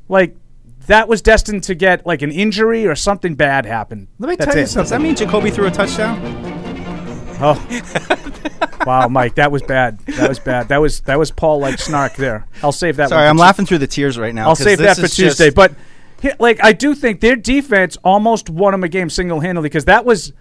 Like. 0.08 0.36
That 0.86 1.08
was 1.08 1.22
destined 1.22 1.62
to 1.62 1.74
get 1.74 2.04
like 2.04 2.20
an 2.20 2.30
injury 2.30 2.86
or 2.86 2.94
something 2.94 3.36
bad 3.36 3.64
happened. 3.64 4.08
Let 4.18 4.28
me 4.28 4.36
That's 4.36 4.50
tell 4.50 4.56
you 4.58 4.64
it. 4.64 4.66
something. 4.66 4.82
Does 4.82 4.90
that 4.90 5.00
mean 5.00 5.14
Jakobi 5.14 5.50
threw 5.50 5.66
a 5.66 5.70
touchdown? 5.70 6.20
Oh. 7.40 8.84
wow, 8.86 9.08
Mike, 9.08 9.36
that 9.36 9.50
was 9.50 9.62
bad. 9.62 9.98
That 10.00 10.28
was 10.28 10.38
bad. 10.38 10.68
That 10.68 10.82
was 10.82 11.00
that 11.00 11.18
was 11.18 11.30
Paul 11.30 11.60
like 11.60 11.78
snark 11.78 12.16
there. 12.16 12.46
I'll 12.62 12.72
save 12.72 12.96
that. 12.96 13.08
Sorry, 13.08 13.26
I'm 13.26 13.36
laughing 13.36 13.66
through 13.66 13.78
the 13.78 13.86
tears 13.86 14.18
right 14.18 14.34
now. 14.34 14.48
I'll 14.48 14.56
save 14.56 14.78
that 14.78 14.96
for 14.96 15.08
Tuesday. 15.08 15.50
But 15.50 15.72
like 16.38 16.62
I 16.62 16.72
do 16.72 16.94
think 16.94 17.20
their 17.20 17.36
defense 17.36 17.96
almost 18.04 18.48
won 18.50 18.72
them 18.72 18.84
a 18.84 18.88
game 18.88 19.10
single 19.10 19.40
handedly 19.40 19.68
because 19.68 19.86
that 19.86 20.04
was 20.04 20.32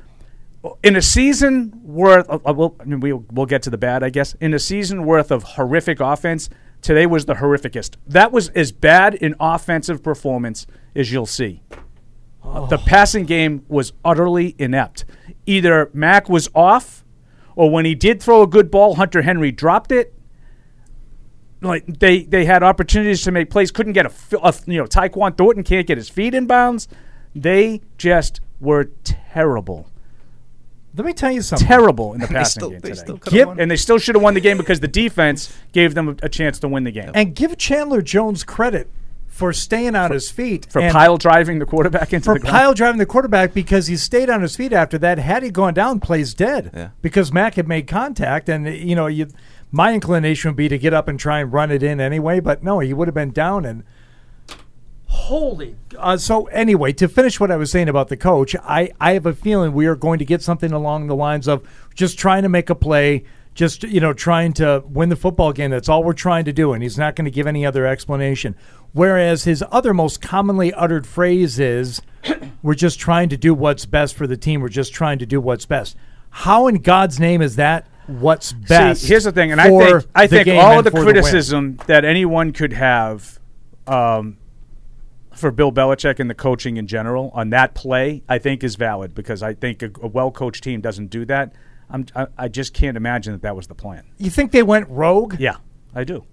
in 0.84 0.96
a 0.96 1.02
season 1.02 1.72
worth. 1.84 2.30
Uh, 2.30 2.40
uh, 2.46 2.54
we'll, 2.54 2.76
I 2.80 2.86
mean, 2.86 3.00
we'll 3.00 3.26
we'll 3.32 3.46
get 3.46 3.62
to 3.64 3.70
the 3.70 3.78
bad, 3.78 4.04
I 4.04 4.10
guess. 4.10 4.34
In 4.36 4.54
a 4.54 4.60
season 4.60 5.06
worth 5.06 5.32
of 5.32 5.44
horrific 5.44 6.00
offense, 6.00 6.50
today 6.82 7.06
was 7.06 7.26
the 7.26 7.36
horrificest. 7.36 7.96
That 8.08 8.32
was 8.32 8.50
as 8.50 8.72
bad 8.72 9.22
an 9.22 9.36
offensive 9.40 10.04
performance 10.04 10.66
as 10.96 11.12
you'll 11.12 11.26
see. 11.26 11.62
Uh, 12.44 12.66
The 12.68 12.78
passing 12.78 13.26
game 13.26 13.66
was 13.68 13.94
utterly 14.04 14.56
inept. 14.58 15.06
Either 15.46 15.90
Mac 15.94 16.30
was 16.30 16.50
off, 16.56 17.04
or 17.56 17.70
when 17.70 17.86
he 17.86 17.96
did 17.96 18.22
throw 18.22 18.42
a 18.42 18.48
good 18.48 18.72
ball, 18.72 18.96
Hunter 18.96 19.22
Henry 19.22 19.52
dropped 19.52 19.92
it 19.92 20.14
like 21.62 21.86
they 22.00 22.24
they 22.24 22.46
had 22.46 22.64
opportunities 22.64 23.22
to 23.24 23.32
make 23.32 23.50
plays, 23.50 23.72
couldn't 23.72 23.94
get 23.94 24.06
a, 24.06 24.12
a 24.42 24.54
you 24.66 24.78
know 24.78 24.86
Tyquan 24.86 25.38
Thornton 25.38 25.64
can't 25.64 25.88
get 25.88 25.98
his 25.98 26.10
feet 26.10 26.34
in 26.34 26.46
bounds. 26.46 26.88
They 27.36 27.82
just 27.98 28.42
were 28.60 28.92
terrible, 29.04 29.90
Let 30.96 31.06
me 31.06 31.14
tell 31.14 31.32
you 31.32 31.42
something. 31.42 31.68
terrible 31.68 32.14
in 32.14 32.22
the 32.22 32.28
They 32.28 32.34
passing 32.36 32.60
still, 32.62 32.70
game 32.72 32.80
they 32.82 32.90
today. 32.90 33.02
still 33.02 33.18
Give- 33.18 33.48
won. 33.48 33.60
and 33.60 33.72
they 33.72 33.76
still 33.78 33.98
should 33.98 34.16
have 34.16 34.22
won 34.22 34.34
the 34.36 34.42
game 34.42 34.58
because 34.58 34.80
the 34.80 34.88
defense 34.88 35.56
gave 35.72 35.96
them 35.96 36.10
a, 36.10 36.16
a 36.26 36.30
chance 36.30 36.60
to 36.60 36.68
win 36.68 36.84
the 36.84 36.92
game 36.92 37.12
And 37.14 37.36
give 37.36 37.58
Chandler 37.58 38.02
Jones 38.02 38.44
credit 38.44 38.88
for 39.28 39.52
staying 39.52 39.96
on 39.96 40.12
his 40.12 40.30
feet 40.30 40.68
for 40.70 40.80
and 40.80 40.94
pile 40.94 41.18
driving 41.18 41.58
the 41.58 41.66
quarterback 41.66 42.14
into 42.14 42.26
for 42.26 42.36
the 42.36 42.40
ground. 42.42 42.54
pile 42.56 42.74
driving 42.76 43.00
the 43.00 43.06
quarterback 43.08 43.52
because 43.54 43.88
he 43.88 43.98
stayed 43.98 44.30
on 44.30 44.44
his 44.44 44.56
feet 44.56 44.72
after 44.72 45.00
that. 45.00 45.18
Had 45.18 45.42
he 45.42 45.50
gone 45.50 45.74
down, 45.74 46.00
plays 46.00 46.36
dead 46.36 46.70
Yeah. 46.74 46.90
because 47.02 47.34
Mac 47.34 47.56
had 47.56 47.68
made 47.68 47.88
contact, 47.88 48.48
and 48.48 48.68
you 48.68 48.96
know, 48.96 49.08
you, 49.08 49.28
my 49.72 49.92
inclination 49.92 50.50
would 50.52 50.56
be 50.56 50.70
to 50.70 50.78
get 50.78 50.94
up 50.94 51.08
and 51.08 51.20
try 51.20 51.40
and 51.40 51.52
run 51.52 51.72
it 51.72 51.82
in 51.82 52.00
anyway, 52.00 52.40
but 52.40 52.64
no, 52.64 52.78
he 52.78 52.94
would 52.94 53.08
have 53.08 53.16
been 53.16 53.32
down 53.32 53.66
and. 53.66 53.84
Holy! 55.24 55.78
Uh, 55.98 56.18
so 56.18 56.48
anyway, 56.48 56.92
to 56.92 57.08
finish 57.08 57.40
what 57.40 57.50
I 57.50 57.56
was 57.56 57.72
saying 57.72 57.88
about 57.88 58.10
the 58.10 58.18
coach, 58.18 58.58
I, 58.58 58.92
I 59.00 59.14
have 59.14 59.26
a 59.26 59.34
feeling 59.34 59.72
we 59.72 59.86
are 59.86 59.96
going 59.96 60.20
to 60.20 60.26
get 60.26 60.42
something 60.42 60.74
along 60.74 61.08
the 61.08 61.16
lines 61.16 61.48
of 61.48 61.66
just 61.96 62.20
trying 62.20 62.44
to 62.44 62.50
make 62.50 62.70
a 62.70 62.76
play, 62.76 63.24
just 63.54 63.84
you 63.84 64.02
know 64.02 64.12
trying 64.12 64.52
to 64.54 64.84
win 64.86 65.08
the 65.08 65.16
football 65.16 65.54
game. 65.54 65.72
That's 65.72 65.88
all 65.88 66.04
we're 66.04 66.12
trying 66.12 66.44
to 66.44 66.52
do, 66.52 66.74
and 66.74 66.84
he's 66.84 66.98
not 66.98 67.16
going 67.16 67.24
to 67.24 67.32
give 67.32 67.48
any 67.48 67.66
other 67.66 67.88
explanation. 67.88 68.58
Whereas 68.92 69.46
his 69.46 69.64
other 69.72 69.94
most 69.94 70.22
commonly 70.22 70.74
uttered 70.74 71.08
phrase 71.08 71.58
is, 71.58 72.02
"We're 72.62 72.76
just 72.76 73.00
trying 73.00 73.30
to 73.30 73.38
do 73.38 73.54
what's 73.54 73.86
best 73.86 74.16
for 74.16 74.28
the 74.28 74.36
team. 74.36 74.60
We're 74.60 74.68
just 74.68 74.94
trying 74.94 75.20
to 75.20 75.26
do 75.26 75.40
what's 75.40 75.66
best." 75.66 75.96
How 76.32 76.68
in 76.68 76.82
God's 76.82 77.18
name 77.18 77.42
is 77.42 77.56
that 77.56 77.88
what's 78.08 78.52
best? 78.52 79.04
See, 79.04 79.08
here's 79.08 79.24
the 79.24 79.32
thing, 79.32 79.54
and 79.54 79.62
I 79.62 79.70
think 79.70 80.06
I 80.14 80.28
think 80.28 80.48
all 80.50 80.80
of 80.80 80.84
the 80.84 80.92
for 80.92 81.06
win? 81.06 81.14
criticism 81.14 81.80
that 81.88 82.04
anyone 82.04 82.52
could 82.52 82.74
have 82.74 83.40
um, 83.88 84.36
for 85.36 85.52
Bill 85.52 85.72
Belichick 85.72 86.20
and 86.20 86.30
the 86.30 86.36
coaching 86.36 86.78
in 86.78 86.88
general 86.88 87.32
on 87.34 87.50
that 87.52 87.74
play, 87.76 88.24
I 88.30 88.38
think 88.40 88.64
is 88.64 88.76
valid 88.76 89.14
because 89.16 89.42
I 89.44 89.54
think 89.54 89.82
a, 89.82 89.92
a 90.02 90.08
well-coached 90.08 90.64
team 90.64 90.82
doesn't 90.82 91.08
do 91.08 91.26
that. 91.26 91.54
I'm, 91.90 92.06
I, 92.16 92.28
I 92.38 92.48
just 92.48 92.74
can't 92.74 92.98
imagine 92.98 93.34
that 93.34 93.42
that 93.44 93.56
was 93.56 93.68
the 93.68 93.76
plan. 93.76 94.04
you 94.18 94.30
think 94.30 94.52
they 94.52 94.64
went 94.64 94.88
rogue? 94.90 95.36
Yeah, 95.40 95.58
I 95.94 96.04
do. 96.04 96.26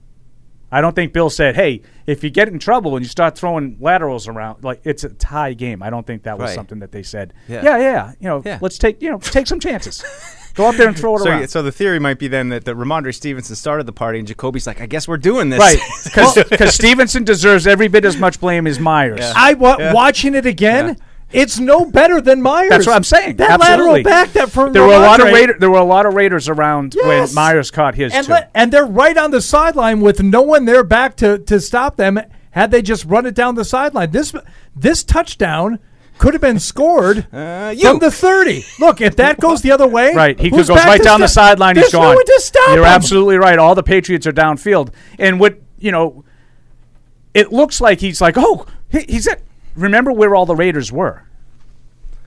I 0.72 0.80
don't 0.80 0.94
think 0.94 1.12
Bill 1.12 1.30
said, 1.30 1.56
"Hey, 1.56 1.82
if 2.06 2.22
you 2.22 2.30
get 2.30 2.46
in 2.46 2.60
trouble 2.60 2.94
and 2.94 3.04
you 3.04 3.08
start 3.08 3.36
throwing 3.36 3.76
laterals 3.80 4.28
around, 4.28 4.62
like 4.62 4.80
it's 4.84 5.02
a 5.02 5.08
tie 5.08 5.52
game." 5.52 5.82
I 5.82 5.90
don't 5.90 6.06
think 6.06 6.22
that 6.22 6.38
was 6.38 6.50
Right. 6.50 6.54
something 6.54 6.78
that 6.78 6.92
they 6.92 7.02
said. 7.02 7.34
Yeah. 7.48 7.62
Yeah, 7.64 7.78
yeah, 7.78 8.12
you 8.20 8.28
know, 8.28 8.40
Yeah. 8.44 8.58
let's 8.62 8.78
take 8.78 9.02
you 9.02 9.10
know 9.10 9.18
take 9.18 9.48
some 9.48 9.58
chances. 9.58 10.04
Go 10.54 10.68
up 10.68 10.74
there 10.76 10.88
and 10.88 10.98
throw 10.98 11.16
it 11.16 11.20
So, 11.20 11.30
around. 11.30 11.48
so 11.48 11.62
the 11.62 11.72
theory 11.72 11.98
might 11.98 12.18
be 12.18 12.28
then 12.28 12.48
that, 12.50 12.64
that 12.64 12.76
Rhamondre 12.76 13.14
Stevenson 13.14 13.54
started 13.56 13.86
the 13.86 13.92
party 13.92 14.18
and 14.18 14.28
Jakobi's 14.28 14.66
like, 14.66 14.80
I 14.80 14.86
guess 14.86 15.06
we're 15.08 15.16
doing 15.16 15.48
this. 15.50 15.60
Right, 15.60 15.78
because 16.50 16.74
Stevenson 16.74 17.24
deserves 17.24 17.66
every 17.66 17.88
bit 17.88 18.04
as 18.04 18.16
much 18.16 18.40
blame 18.40 18.66
as 18.66 18.78
Meyers. 18.80 19.20
I 19.36 19.54
wa- 19.54 19.92
watching 19.92 20.34
it 20.34 20.46
again. 20.46 20.88
Yeah. 20.88 20.94
It's 21.32 21.60
no 21.60 21.84
better 21.84 22.20
than 22.20 22.42
Meyers. 22.42 22.70
That's 22.70 22.86
what 22.88 22.96
I'm 22.96 23.04
saying. 23.04 23.36
That 23.36 23.52
Absolutely. 23.60 24.02
lateral 24.02 24.02
back 24.02 24.32
that 24.32 24.50
from 24.50 24.72
There 24.72 24.82
were 24.82 24.94
a 24.94 24.98
lot 24.98 25.20
of 25.20 25.28
Rhamondre- 25.28 25.32
Raider, 25.32 25.56
There 25.60 25.70
were 25.70 25.78
a 25.78 25.84
lot 25.84 26.04
of 26.04 26.14
Raiders 26.14 26.48
around 26.48 26.94
Yes. 26.96 27.28
when 27.28 27.34
Meyers 27.36 27.70
caught 27.70 27.94
his 27.94 28.12
and 28.12 28.26
too. 28.26 28.34
and 28.52 28.72
they're 28.72 28.84
right 28.84 29.16
on 29.16 29.30
the 29.30 29.40
sideline 29.40 30.00
with 30.00 30.20
no 30.20 30.42
one 30.42 30.64
there 30.64 30.82
back 30.82 31.14
to 31.18 31.38
to 31.38 31.60
stop 31.60 31.96
them. 31.96 32.18
Had 32.50 32.72
they 32.72 32.82
just 32.82 33.04
run 33.04 33.26
it 33.26 33.36
down 33.36 33.54
the 33.54 33.64
sideline, 33.64 34.10
this 34.10 34.34
this 34.74 35.04
touchdown 35.04 35.78
could 36.20 36.34
have 36.34 36.40
been 36.40 36.60
scored 36.60 37.26
Uh, 37.32 37.74
you. 37.76 37.88
from 37.88 37.98
the 37.98 38.10
30. 38.10 38.64
Look, 38.78 39.00
if 39.00 39.16
that 39.16 39.40
goes 39.40 39.62
the 39.62 39.72
other 39.72 39.86
way, 39.88 40.14
Right, 40.14 40.38
he 40.38 40.50
who's 40.50 40.68
goes 40.68 40.76
back 40.76 40.86
right 40.86 40.98
to 40.98 41.02
down 41.02 41.20
the 41.20 41.26
sideline. 41.28 41.74
He's 41.76 41.84
There's 41.90 41.92
gone. 41.92 42.14
No 42.14 42.20
to 42.20 42.40
stop 42.40 42.68
You're 42.68 42.78
him. 42.80 42.84
absolutely 42.84 43.36
right. 43.38 43.58
All 43.58 43.74
the 43.74 43.82
Patriots 43.82 44.26
are 44.26 44.32
downfield, 44.32 44.90
and 45.18 45.40
what 45.40 45.58
you 45.78 45.90
know, 45.90 46.24
it 47.34 47.52
looks 47.52 47.80
like 47.80 48.00
he's 48.00 48.20
like, 48.20 48.34
oh, 48.36 48.66
he, 48.88 49.00
he's 49.08 49.26
at. 49.26 49.40
Remember 49.74 50.12
where 50.12 50.34
all 50.34 50.46
the 50.46 50.54
Raiders 50.56 50.92
were? 50.92 51.24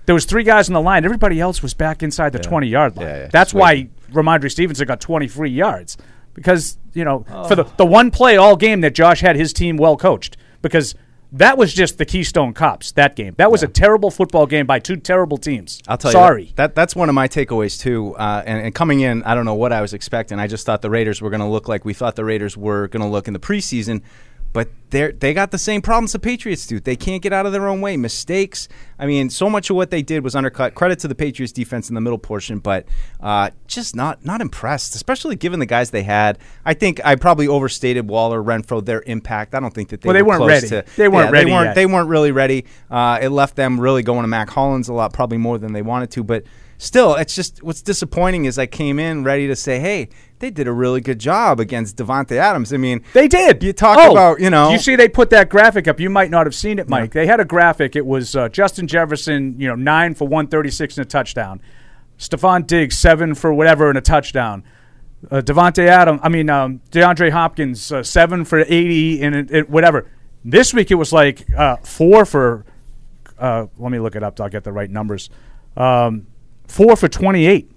There 0.06 0.16
was 0.16 0.26
three 0.26 0.44
guys 0.44 0.68
on 0.70 0.74
the 0.74 0.82
line. 0.82 1.06
Everybody 1.06 1.40
else 1.40 1.62
was 1.62 1.74
back 1.74 2.04
inside 2.04 2.34
the 2.34 2.40
twenty 2.40 2.68
yard 2.68 2.96
line. 2.98 3.06
Yeah, 3.08 3.18
yeah, 3.20 3.28
That's 3.32 3.52
just 3.52 3.60
why 3.62 3.90
Rhamondre 4.12 4.50
Stevenson 4.52 4.86
got 4.88 5.00
twenty 5.02 5.28
three 5.28 5.52
yards 5.52 5.98
because 6.34 6.78
you 6.94 7.06
know 7.06 7.26
for 7.30 7.34
Oh. 7.54 7.56
the 7.56 7.64
the 7.78 7.86
one 7.86 8.12
play 8.12 8.38
all 8.38 8.56
game 8.56 8.82
that 8.82 8.96
Josh 8.96 9.22
had 9.22 9.36
his 9.36 9.54
team 9.54 9.78
well 9.78 9.98
coached 9.98 10.36
because. 10.62 10.96
That 11.34 11.58
was 11.58 11.74
just 11.74 11.98
the 11.98 12.06
Keystone 12.06 12.54
Cops. 12.54 12.92
That 12.92 13.16
game. 13.16 13.34
That 13.38 13.52
was 13.52 13.64
a 13.64 13.68
terrible 13.68 14.12
football 14.12 14.46
game 14.46 14.68
by 14.68 14.78
two 14.78 14.98
terrible 14.98 15.38
teams. 15.38 15.82
I'll 15.88 15.98
tell 15.98 16.12
Sorry. 16.12 16.44
you. 16.44 16.48
Sorry. 16.50 16.54
that 16.58 16.76
that's 16.76 16.96
one 16.96 17.10
of 17.10 17.16
my 17.16 17.28
takeaways 17.28 17.80
too. 17.80 18.16
Uh, 18.16 18.44
and, 18.46 18.68
and 18.68 18.76
coming 18.76 19.00
in, 19.02 19.24
I 19.24 19.34
don't 19.34 19.46
know 19.46 19.56
what 19.56 19.74
I 19.74 19.82
was 19.82 19.96
expecting. 19.96 20.40
I 20.40 20.46
just 20.46 20.64
thought 20.64 20.84
the 20.84 20.92
Raiders 20.92 21.22
were 21.24 21.32
going 21.32 21.40
to 21.40 21.48
look 21.48 21.68
like 21.68 21.86
we 21.86 21.96
thought 21.96 22.16
the 22.16 22.24
Raiders 22.24 22.56
were 22.56 22.88
going 22.88 23.02
to 23.02 23.10
look 23.10 23.28
in 23.28 23.34
the 23.34 23.40
preseason. 23.40 24.04
But 24.54 24.70
they 24.92 25.12
they 25.12 25.34
got 25.34 25.50
the 25.50 25.58
same 25.58 25.82
problems 25.82 26.12
the 26.12 26.20
Patriots 26.20 26.68
do. 26.68 26.80
They 26.80 26.96
can't 26.96 27.24
get 27.24 27.34
out 27.34 27.48
of 27.48 27.52
their 27.52 27.68
own 27.68 27.82
way. 27.82 27.98
Mistakes. 27.98 28.68
I 29.00 29.08
mean, 29.08 29.32
so 29.32 29.50
much 29.50 29.72
of 29.72 29.76
what 29.76 29.90
they 29.90 30.04
did 30.04 30.24
was 30.24 30.36
undercut. 30.36 30.76
Credit 30.76 31.00
to 31.00 31.08
the 31.08 31.16
Patriots 31.16 31.52
defense 31.52 31.90
in 31.90 31.96
the 31.96 32.02
middle 32.02 32.20
portion, 32.20 32.60
but 32.60 32.86
uh, 33.20 33.50
just 33.68 33.96
not 33.96 34.24
not 34.24 34.42
impressed, 34.42 34.94
especially 34.94 35.36
given 35.36 35.60
the 35.60 35.66
guys 35.66 35.90
they 35.90 36.04
had. 36.04 36.38
I 36.66 36.76
think 36.76 37.04
I 37.04 37.16
probably 37.16 37.48
overstated 37.48 38.08
Waller, 38.08 38.44
Renfrow, 38.44 38.86
their 38.86 39.02
impact. 39.08 39.56
I 39.56 39.60
don't 39.60 39.74
think 39.74 39.90
that 39.90 40.02
they 40.02 40.08
Well, 40.08 40.14
they 40.14 40.22
were 40.22 40.28
weren't 40.30 40.40
close 40.42 40.72
ready. 40.72 40.88
to. 40.88 40.96
They 40.98 41.08
weren't 41.08 41.30
yeah, 41.30 41.32
ready 41.32 41.46
They 41.46 41.52
weren't. 41.52 41.66
yet. 41.66 41.76
They 41.76 41.86
weren't 41.88 42.10
really 42.10 42.32
ready. 42.32 42.66
Uh, 42.92 43.18
it 43.22 43.30
left 43.30 43.56
them 43.56 43.80
really 43.80 44.04
going 44.04 44.22
to 44.22 44.28
Mack 44.28 44.52
Hollins 44.52 44.88
a 44.88 44.94
lot, 44.94 45.14
probably 45.14 45.40
more 45.40 45.58
than 45.58 45.74
they 45.74 45.82
wanted 45.82 46.12
to. 46.12 46.24
But 46.24 46.44
still, 46.78 47.16
it's 47.16 47.34
just 47.34 47.64
what's 47.64 47.82
disappointing 47.82 48.46
is 48.46 48.60
I 48.60 48.68
came 48.68 49.00
in 49.00 49.24
ready 49.24 49.48
to 49.48 49.56
say, 49.56 49.80
hey, 49.80 50.10
they 50.44 50.52
did 50.52 50.68
a 50.68 50.74
really 50.74 51.00
good 51.00 51.20
job 51.20 51.62
against 51.62 51.96
Davante 51.96 52.36
Adams. 52.36 52.74
I 52.74 52.78
mean, 52.78 53.02
They 53.14 53.30
did. 53.30 53.64
You 53.64 53.72
talk 53.72 53.98
Oh, 53.98 54.12
about, 54.12 54.42
you 54.42 54.50
know, 54.50 54.72
You 54.72 54.78
see, 54.78 54.98
they 54.98 55.08
put 55.08 55.30
that 55.30 55.48
graphic 55.48 55.88
up. 55.88 56.02
You 56.02 56.10
might 56.10 56.30
not 56.30 56.46
have 56.46 56.54
seen 56.54 56.80
it, 56.80 56.90
Mike. 56.90 57.14
They 57.14 57.26
had 57.26 57.40
a 57.40 57.46
graphic. 57.46 57.96
It 57.96 58.06
was 58.06 58.36
uh, 58.36 58.50
Justin 58.50 58.86
Jefferson, 58.86 59.56
you 59.58 59.70
know, 59.70 59.76
nine 59.76 60.16
for 60.16 60.28
one 60.28 60.48
thirty 60.48 60.70
six 60.70 60.98
and 60.98 61.06
a 61.06 61.10
touchdown. 61.10 61.62
Stefon 62.20 62.68
Diggs 62.68 62.98
seven 62.98 63.36
for 63.36 63.54
whatever 63.54 63.88
and 63.88 63.98
a 63.98 64.02
touchdown. 64.02 64.66
Uh, 65.32 65.40
Davante 65.40 65.88
Adams, 65.88 66.20
I 66.22 66.28
mean 66.28 66.50
um, 66.50 66.82
DeAndre 66.92 67.32
Hopkins 67.32 67.90
uh, 67.94 68.04
seven 68.04 68.44
for 68.44 68.60
eighty 68.60 69.24
and 69.24 69.34
it, 69.34 69.50
it, 69.52 69.70
whatever. 69.70 70.12
This 70.44 70.74
week 70.74 70.92
it 70.92 70.96
was 70.96 71.14
like 71.14 71.46
uh, 71.58 71.78
four 71.78 72.26
for. 72.26 72.66
Uh, 73.40 73.68
let 73.78 73.94
me 73.94 74.00
look 74.00 74.18
it 74.18 74.24
up. 74.24 74.38
So 74.38 74.44
I'll 74.44 74.50
get 74.50 74.66
the 74.66 74.74
right 74.74 74.90
numbers. 74.90 75.30
Um, 75.78 76.28
four 76.68 76.98
for 76.98 77.08
twenty 77.08 77.46
eight. 77.46 77.72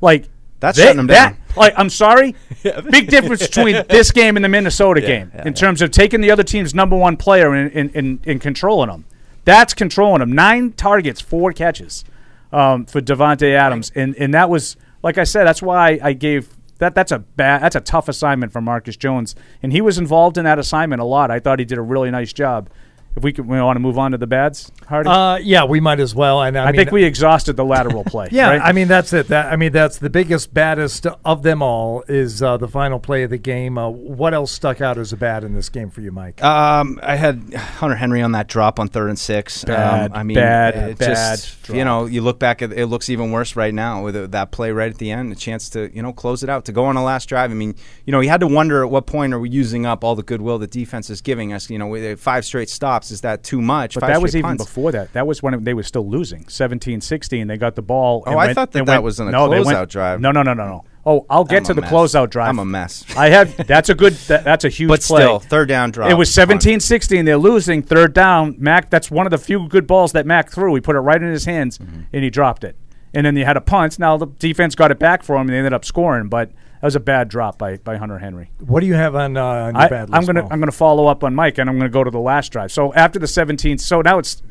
Like 0.00 0.28
That's 0.60 0.78
they- 0.78 0.84
shutting 0.84 1.00
'em 1.00 1.06
that- 1.08 1.30
down. 1.30 1.38
Like 1.56 1.72
I'm 1.78 1.88
sorry, 1.88 2.34
big 2.90 3.08
difference 3.08 3.46
between 3.46 3.82
this 3.88 4.10
game 4.12 4.36
and 4.36 4.44
the 4.44 4.48
Minnesota 4.48 5.00
game 5.00 5.32
in 5.44 5.54
terms 5.54 5.80
of 5.80 5.90
taking 5.90 6.20
the 6.20 6.30
other 6.30 6.42
team's 6.42 6.74
number 6.74 6.94
one 6.96 7.16
player 7.16 7.54
and, 7.54 7.72
and, 7.72 7.96
and, 7.96 8.20
and 8.26 8.40
controlling 8.42 8.90
them. 8.90 9.06
That's 9.46 9.72
controlling 9.72 10.20
them. 10.20 10.32
Nine 10.32 10.72
targets, 10.72 11.20
four 11.22 11.52
catches 11.52 12.04
um, 12.52 12.84
for 12.84 13.00
Davante 13.00 13.54
Adams, 13.54 13.90
and 13.94 14.14
and 14.16 14.34
that 14.34 14.50
was 14.50 14.76
like 15.02 15.16
I 15.16 15.24
said. 15.24 15.44
That's 15.44 15.62
why 15.62 15.98
I 16.02 16.12
gave 16.12 16.54
that. 16.78 16.94
That's 16.94 17.12
a 17.12 17.20
bad. 17.20 17.62
That's 17.62 17.76
a 17.76 17.80
tough 17.80 18.08
assignment 18.10 18.52
for 18.52 18.60
Marcus 18.60 18.96
Jones, 18.98 19.34
and 19.62 19.72
he 19.72 19.80
was 19.80 19.96
involved 19.96 20.36
in 20.36 20.44
that 20.44 20.58
assignment 20.58 21.00
a 21.00 21.06
lot. 21.06 21.30
I 21.30 21.40
thought 21.40 21.58
he 21.58 21.64
did 21.64 21.78
a 21.78 21.82
really 21.82 22.10
nice 22.10 22.34
job. 22.34 22.68
If 23.16 23.24
we 23.24 23.32
could, 23.32 23.46
we 23.46 23.58
want 23.58 23.76
to 23.76 23.80
move 23.80 23.98
on 23.98 24.12
to 24.12 24.18
the 24.18 24.26
bads, 24.26 24.70
Hardy. 24.86 25.08
Uh, 25.08 25.36
yeah, 25.36 25.64
we 25.64 25.80
might 25.80 26.00
as 26.00 26.14
well. 26.14 26.42
And 26.42 26.58
I, 26.58 26.64
I 26.64 26.66
mean, 26.66 26.76
think 26.76 26.90
we 26.90 27.02
exhausted 27.04 27.56
the 27.56 27.64
lateral 27.64 28.04
play. 28.04 28.28
Yeah, 28.36 28.50
right? 28.50 28.60
I 28.60 28.72
mean 28.72 28.88
that's 28.88 29.12
it. 29.14 29.28
That 29.28 29.50
I 29.50 29.56
mean 29.56 29.72
that's 29.72 29.98
the 29.98 30.10
biggest, 30.10 30.52
baddest 30.52 31.06
of 31.24 31.42
them 31.42 31.62
all 31.62 32.02
is 32.08 32.42
uh, 32.42 32.56
the 32.58 32.68
final 32.68 32.98
play 32.98 33.22
of 33.22 33.30
the 33.30 33.38
game. 33.38 33.78
Uh, 33.78 33.88
what 33.88 34.34
else 34.34 34.52
stuck 34.52 34.80
out 34.80 34.98
as 34.98 35.12
a 35.12 35.16
bad 35.16 35.44
in 35.44 35.54
this 35.54 35.70
game 35.70 35.88
for 35.90 36.02
you, 36.02 36.12
Mike? 36.12 36.42
Um, 36.42 37.00
I 37.02 37.16
had 37.16 37.54
Hunter 37.54 37.96
Henry 37.96 38.20
on 38.20 38.32
that 38.32 38.48
drop 38.48 38.78
on 38.78 38.88
third 38.88 39.08
and 39.08 39.18
six. 39.18 39.64
Bad, 39.64 40.10
um, 40.10 40.18
I 40.18 40.22
mean, 40.22 40.34
bad, 40.34 40.76
it 40.90 40.98
bad 40.98 41.38
just, 41.38 41.68
You 41.70 41.84
know, 41.84 42.04
you 42.04 42.20
look 42.20 42.38
back 42.38 42.60
at 42.60 42.72
it 42.72 42.86
looks 42.86 43.08
even 43.08 43.30
worse 43.30 43.56
right 43.56 43.72
now 43.72 44.02
with 44.02 44.16
uh, 44.16 44.26
that 44.26 44.50
play 44.50 44.70
right 44.72 44.90
at 44.90 44.98
the 44.98 45.10
end, 45.10 45.32
a 45.32 45.36
chance 45.36 45.70
to 45.70 45.90
you 45.94 46.02
know 46.02 46.12
close 46.12 46.42
it 46.42 46.50
out 46.50 46.66
to 46.66 46.72
go 46.72 46.84
on 46.84 46.96
a 46.96 47.04
last 47.04 47.26
drive. 47.26 47.50
I 47.50 47.54
mean, 47.54 47.74
you 48.04 48.12
know, 48.12 48.20
you 48.20 48.28
had 48.28 48.40
to 48.40 48.46
wonder 48.46 48.82
at 48.82 48.90
what 48.90 49.06
point 49.06 49.32
are 49.32 49.40
we 49.40 49.48
using 49.48 49.86
up 49.86 50.04
all 50.04 50.14
the 50.14 50.22
goodwill 50.22 50.58
the 50.58 50.66
defense 50.66 51.08
is 51.08 51.22
giving 51.22 51.52
us. 51.52 51.70
You 51.70 51.78
know, 51.78 51.86
with 51.86 52.04
uh, 52.04 52.16
five 52.20 52.44
straight 52.44 52.68
stops, 52.68 53.05
is 53.10 53.22
that 53.22 53.42
too 53.42 53.60
much? 53.62 53.94
But 53.94 54.00
Five 54.02 54.10
that 54.10 54.22
was 54.22 54.34
even 54.36 54.50
punts. 54.50 54.64
before 54.64 54.92
that. 54.92 55.12
That 55.12 55.26
was 55.26 55.42
when 55.42 55.64
they 55.64 55.74
were 55.74 55.82
still 55.82 56.08
losing 56.08 56.44
17-16. 56.44 57.46
They 57.48 57.56
got 57.56 57.74
the 57.74 57.82
ball. 57.82 58.22
Oh, 58.26 58.32
I 58.32 58.46
went- 58.46 58.54
thought 58.54 58.72
that 58.72 58.86
that 58.86 58.92
went- 58.92 59.02
was 59.02 59.20
in 59.20 59.28
a 59.28 59.30
no, 59.30 59.48
they 59.48 59.60
went- 59.62 59.90
drive. 59.90 60.20
No, 60.20 60.30
no, 60.32 60.42
no, 60.42 60.54
no, 60.54 60.66
no. 60.66 60.84
Oh, 61.08 61.24
I'll 61.30 61.44
get 61.44 61.58
I'm 61.58 61.64
to 61.66 61.74
the 61.74 61.80
mess. 61.82 61.92
closeout 61.92 62.30
drive. 62.30 62.48
I'm 62.48 62.58
a 62.58 62.64
mess. 62.64 63.04
I 63.16 63.28
have. 63.28 63.56
That's 63.68 63.88
a 63.90 63.94
good. 63.94 64.14
That, 64.26 64.42
that's 64.42 64.64
a 64.64 64.68
huge 64.68 64.88
But 64.88 65.02
play. 65.02 65.20
still, 65.22 65.38
third 65.38 65.68
down 65.68 65.92
drive. 65.92 66.10
It 66.10 66.14
was 66.14 66.30
17-16. 66.30 67.24
They're 67.24 67.36
losing. 67.38 67.82
Third 67.82 68.12
down. 68.12 68.56
Mac. 68.58 68.90
That's 68.90 69.08
one 69.08 69.24
of 69.24 69.30
the 69.30 69.38
few 69.38 69.68
good 69.68 69.86
balls 69.86 70.10
that 70.12 70.26
Mac 70.26 70.50
threw. 70.50 70.74
He 70.74 70.80
put 70.80 70.96
it 70.96 71.00
right 71.00 71.22
in 71.22 71.30
his 71.30 71.44
hands 71.44 71.78
Mm-hmm. 71.78 72.00
and 72.12 72.24
he 72.24 72.30
dropped 72.30 72.64
it. 72.64 72.76
And 73.14 73.24
then 73.24 73.36
you 73.36 73.44
had 73.44 73.56
a 73.56 73.60
punt. 73.60 74.00
Now 74.00 74.16
the 74.16 74.26
defense 74.26 74.74
got 74.74 74.90
it 74.90 74.98
back 74.98 75.22
for 75.22 75.36
him 75.36 75.42
and 75.42 75.50
they 75.50 75.58
ended 75.58 75.72
up 75.72 75.84
scoring. 75.84 76.26
But 76.28 76.50
that 76.80 76.86
was 76.86 76.94
a 76.96 77.00
bad 77.00 77.28
drop 77.28 77.58
by, 77.58 77.76
by 77.78 77.96
Hunter 77.96 78.18
Henry. 78.18 78.50
What 78.60 78.80
do 78.80 78.86
you 78.86 78.94
have 78.94 79.14
on, 79.16 79.36
uh, 79.36 79.42
on 79.44 79.74
your 79.74 79.82
I, 79.84 79.88
bad 79.88 80.10
I'm 80.12 80.20
list? 80.20 80.26
gonna 80.26 80.42
Paul? 80.42 80.52
I'm 80.52 80.60
gonna 80.60 80.72
follow 80.72 81.06
up 81.06 81.24
on 81.24 81.34
Mike, 81.34 81.58
and 81.58 81.68
I'm 81.70 81.78
gonna 81.78 81.88
go 81.88 82.04
to 82.04 82.10
the 82.10 82.20
last 82.20 82.52
drive. 82.52 82.70
So 82.70 82.92
after 82.94 83.18
the 83.18 83.26
17th, 83.26 83.80
so 83.80 84.02
now 84.02 84.18
it's 84.18 84.42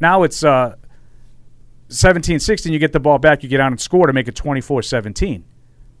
now 0.00 0.22
it's 0.22 0.42
uh, 0.42 0.76
17 1.88 2.40
16. 2.40 2.72
You 2.72 2.78
get 2.78 2.92
the 2.92 3.00
ball 3.00 3.18
back, 3.18 3.42
you 3.42 3.48
get 3.48 3.60
out 3.60 3.70
and 3.70 3.80
score 3.80 4.06
to 4.06 4.12
make 4.12 4.28
it 4.28 4.34
24 4.34 4.82
17. 4.82 5.44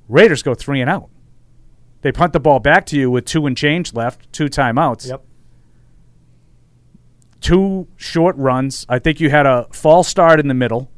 Raiders 0.08 0.42
go 0.42 0.54
three 0.54 0.80
and 0.80 0.88
out. 0.90 1.08
They 2.02 2.12
punt 2.12 2.32
the 2.32 2.40
ball 2.40 2.60
back 2.60 2.86
to 2.86 2.96
you 2.98 3.10
with 3.10 3.24
two 3.24 3.46
and 3.46 3.56
change 3.56 3.94
left, 3.94 4.30
two 4.32 4.46
timeouts, 4.46 5.08
Yep. 5.08 5.22
two 7.40 7.88
short 7.96 8.36
runs. 8.36 8.86
I 8.88 8.98
think 8.98 9.20
you 9.20 9.30
had 9.30 9.46
a 9.46 9.66
false 9.72 10.08
start 10.08 10.40
in 10.40 10.48
the 10.48 10.54
middle 10.54 10.90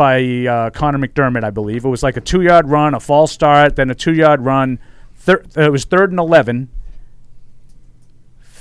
by 0.00 0.46
uh, 0.46 0.70
Conor 0.70 0.96
McDermott, 0.96 1.44
I 1.44 1.50
believe. 1.50 1.84
It 1.84 1.88
was 1.90 2.02
like 2.02 2.16
a 2.16 2.22
two 2.22 2.40
yard 2.40 2.66
run, 2.70 2.94
a 2.94 3.00
false 3.00 3.32
start, 3.32 3.76
then 3.76 3.90
a 3.90 3.94
two 3.94 4.14
yard 4.14 4.40
run. 4.40 4.78
Thir- 5.14 5.44
uh, 5.54 5.60
it 5.64 5.70
was 5.70 5.84
third 5.84 6.08
and 6.08 6.18
11. 6.18 6.70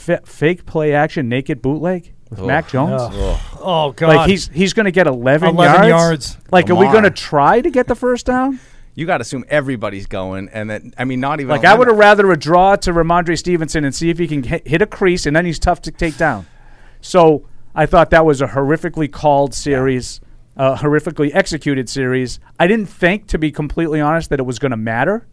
F- 0.09 0.27
fake 0.27 0.65
play 0.65 0.93
action, 0.93 1.29
naked 1.29 1.61
bootleg 1.61 2.13
with 2.29 2.41
Mac 2.41 2.67
Jones. 2.67 3.01
Oh 3.61 3.93
God! 3.95 4.07
Like 4.15 4.29
he's 4.29 4.49
he's 4.49 4.73
going 4.73 4.83
to 4.85 4.91
get 4.91 5.07
11, 5.07 5.47
11 5.49 5.87
yards. 5.87 5.89
yards. 5.89 6.37
Like, 6.51 6.69
are 6.69 6.75
we 6.75 6.87
going 6.87 7.05
to 7.05 7.09
try 7.09 7.61
to 7.61 7.69
get 7.71 7.87
the 7.87 7.95
first 7.95 8.25
down? 8.25 8.59
You 8.95 9.05
got 9.05 9.19
to 9.19 9.21
assume 9.21 9.45
everybody's 9.47 10.07
going, 10.07 10.49
and 10.49 10.69
that 10.69 10.81
I 10.97 11.05
mean, 11.05 11.21
not 11.21 11.39
even 11.39 11.51
Like 11.55 11.63
I 11.63 11.73
would 11.73 11.87
have 11.87 11.95
linebacker. 11.95 11.99
rather 12.01 12.31
a 12.33 12.37
draw 12.37 12.75
to 12.75 12.91
Rhamondre 12.91 13.37
Stevenson 13.37 13.85
and 13.85 13.95
see 13.95 14.09
if 14.09 14.17
he 14.17 14.27
can 14.27 14.43
hit, 14.43 14.67
hit 14.67 14.81
a 14.81 14.85
crease, 14.85 15.25
and 15.25 15.33
then 15.33 15.45
he's 15.45 15.57
tough 15.59 15.81
to 15.83 15.91
take 15.91 16.17
down. 16.17 16.47
So 16.99 17.45
I 17.73 17.85
thought 17.85 18.09
that 18.09 18.25
was 18.25 18.41
a 18.41 18.47
horrifically 18.47 19.09
called 19.09 19.53
series, 19.53 20.19
a 20.59 20.75
horrifically 20.75 21.33
executed 21.33 21.89
series. 21.89 22.39
I 22.59 22.67
didn't 22.67 22.87
think, 22.87 23.27
to 23.27 23.39
be 23.39 23.49
completely 23.49 24.01
honest, 24.01 24.29
that 24.29 24.39
it 24.39 24.43
was 24.43 24.59
going 24.59 24.71
to 24.71 24.77
matter 24.77 25.25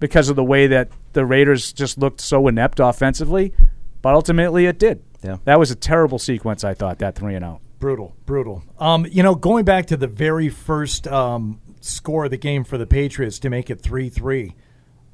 because 0.00 0.28
of 0.28 0.34
the 0.34 0.42
way 0.42 0.66
that 0.66 0.90
the 1.12 1.24
Raiders 1.24 1.72
just 1.72 1.96
looked 1.98 2.20
so 2.20 2.48
inept 2.48 2.80
offensively, 2.80 3.54
but 4.02 4.12
ultimately 4.12 4.66
it 4.66 4.80
did. 4.80 5.00
Yeah. 5.22 5.36
That 5.44 5.60
was 5.60 5.70
a 5.70 5.76
terrible 5.76 6.18
sequence. 6.18 6.64
I 6.64 6.74
thought 6.74 6.98
that 6.98 7.14
three 7.14 7.36
and 7.36 7.44
out. 7.44 7.60
brutal, 7.78 8.14
brutal. 8.26 8.62
Um, 8.78 9.06
you 9.10 9.22
know, 9.22 9.34
going 9.34 9.64
back 9.64 9.86
to 9.86 9.96
the 9.96 10.06
very 10.08 10.48
first 10.48 11.06
um, 11.06 11.60
score 11.80 12.24
of 12.24 12.30
the 12.30 12.36
game 12.36 12.64
for 12.64 12.76
the 12.76 12.86
Patriots 12.86 13.38
to 13.40 13.50
make 13.50 13.70
it 13.70 13.80
three 13.80 14.08
three. 14.08 14.54